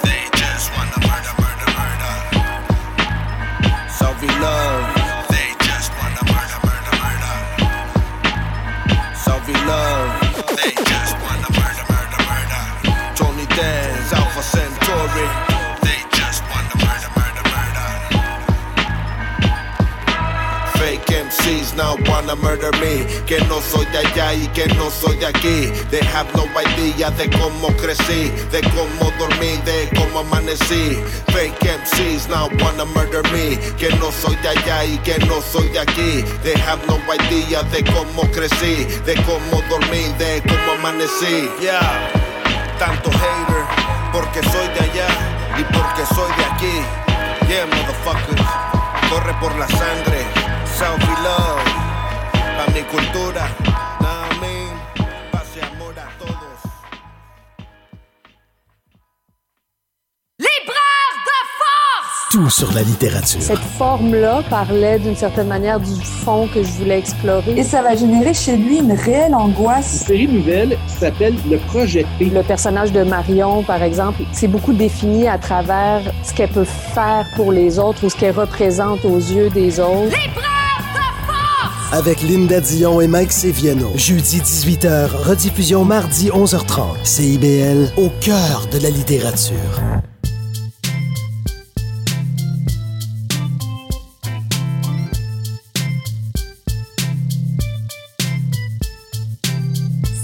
They 0.03 0.29
just 0.33 0.71
wanna 0.75 1.08
Selfie 4.19 4.41
love. 4.41 5.30
They 5.30 5.56
just 5.65 5.91
wanna 5.98 6.23
murder, 6.27 6.59
murder, 6.65 6.95
murder. 6.99 7.35
Selfie 9.15 9.65
love. 9.65 9.99
Now 21.80 21.95
wanna 22.11 22.35
murder 22.35 22.72
me. 22.83 23.08
Que 23.25 23.40
no 23.48 23.61
soy 23.61 23.85
de 23.93 23.99
allá 23.99 24.33
y 24.33 24.48
que 24.49 24.67
no 24.75 24.91
soy 24.91 25.16
de 25.16 25.27
aquí. 25.27 25.72
They 25.90 26.03
have 26.14 26.27
no 26.35 26.45
idea 26.61 27.09
de 27.11 27.30
cómo 27.40 27.69
crecí, 27.82 28.32
de 28.51 28.61
cómo 28.75 29.06
dormí, 29.17 29.56
de 29.64 29.90
cómo 29.98 30.19
amanecí. 30.19 30.99
Fake 31.32 31.64
MCs 31.82 32.27
now 32.27 32.49
wanna 32.61 32.85
murder 32.85 33.24
me. 33.32 33.58
Que 33.77 33.90
no 34.01 34.11
soy 34.11 34.35
de 34.43 34.49
allá 34.49 34.83
y 34.83 34.98
que 34.99 35.17
no 35.30 35.41
soy 35.41 35.69
de 35.69 35.80
aquí. 35.80 36.11
They 36.43 36.58
have 36.67 36.85
no 36.88 36.98
idea 37.17 37.64
de 37.64 37.83
cómo 37.95 38.24
crecí, 38.35 38.75
de 39.06 39.16
cómo 39.27 39.56
dormí, 39.69 40.03
de 40.19 40.43
cómo 40.49 40.74
amanecí. 40.74 41.49
Yeah, 41.61 42.11
tanto 42.77 43.09
hater, 43.09 43.64
porque 44.11 44.41
soy 44.51 44.67
de 44.75 44.82
allá 44.88 45.09
y 45.58 45.64
porque 45.75 46.03
soy 46.14 46.32
de 46.40 46.45
aquí. 46.51 46.75
Yeah, 47.48 47.66
motherfuckers, 47.66 48.48
corre 49.09 49.33
por 49.40 49.56
la 49.58 49.67
sangre. 49.67 50.19
Selfie 50.80 51.17
love, 51.24 51.68
a 52.80 52.82
mi 52.82 52.88
cultura. 52.88 53.48
Nah, 54.01 54.30
I 54.32 54.40
mean, 54.40 54.74
pase 55.32 55.61
amor 55.61 55.93
a 55.98 56.08
todos. 56.17 56.61
Libraire 60.40 61.16
de 61.25 61.40
force 61.59 62.30
tout 62.32 62.49
sur 62.49 62.74
la 62.74 62.83
littérature. 62.83 63.41
Cette 63.41 63.58
forme-là 63.77 64.43
parlait 64.49 64.99
d'une 64.99 65.16
certaine 65.16 65.48
manière 65.48 65.80
du 65.80 65.93
fond 66.03 66.48
que 66.48 66.64
je 66.64 66.69
voulais 66.69 66.99
explorer. 66.99 67.51
Et 67.58 67.64
ça 67.64 67.82
va 67.82 67.95
générer 67.95 68.33
chez 68.33 68.56
lui 68.56 68.77
une 68.77 68.93
réelle 68.93 69.35
angoisse. 69.35 70.01
Une 70.01 70.08
série 70.08 70.27
nouvelle 70.27 70.77
qui 70.88 70.93
s'appelle 70.93 71.35
Le 71.49 71.58
Projet 71.58 72.06
P. 72.17 72.25
Le 72.25 72.43
personnage 72.43 72.91
de 72.91 73.03
Marion, 73.03 73.64
par 73.64 73.83
exemple, 73.83 74.22
c'est 74.32 74.48
beaucoup 74.48 74.74
défini 74.74 75.27
à 75.27 75.38
travers 75.38 76.01
ce 76.24 76.33
qu'elle 76.33 76.49
peut 76.49 76.66
faire 76.66 77.25
pour 77.35 77.51
les 77.51 77.80
autres 77.80 78.06
ou 78.06 78.09
ce 78.09 78.16
qu'elle 78.16 78.38
représente 78.38 79.03
aux 79.06 79.17
yeux 79.17 79.49
des 79.49 79.80
autres. 79.80 80.16
Avec 81.92 82.22
Linda 82.22 82.61
Dion 82.61 83.01
et 83.01 83.08
Mike 83.08 83.32
Seviano. 83.32 83.92
Jeudi 83.95 84.42
18h, 84.42 85.09
rediffusion 85.27 85.84
mardi 85.85 86.30
11h30. 86.30 87.03
CIBL, 87.03 87.92
au 87.98 88.11
cœur 88.22 88.68
de 88.72 88.77
la 88.77 88.92
littérature. 88.92 89.56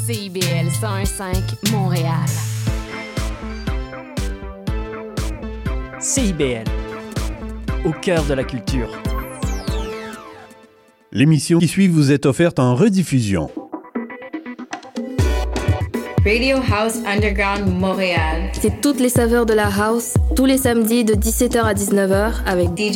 CIBL 0.05 0.69
101.5 0.69 1.71
Montréal. 1.71 2.13
CIBL, 5.99 6.63
au 7.83 7.91
cœur 7.91 8.23
de 8.25 8.35
la 8.35 8.43
culture. 8.43 8.91
L'émission 11.15 11.59
qui 11.59 11.69
suit 11.69 11.87
vous 11.87 12.11
est 12.11 12.25
offerte 12.25 12.59
en 12.59 12.75
rediffusion. 12.75 13.49
Radio 16.25 16.57
House 16.57 16.95
Underground 17.07 17.73
Montréal. 17.73 18.51
C'est 18.51 18.81
toutes 18.81 18.99
les 18.99 19.07
saveurs 19.07 19.45
de 19.45 19.53
la 19.53 19.67
house, 19.67 20.15
tous 20.35 20.45
les 20.45 20.57
samedis 20.57 21.05
de 21.05 21.13
17h 21.13 21.61
à 21.61 21.73
19h 21.73 22.43
avec 22.45 22.67
DJ 22.77 22.93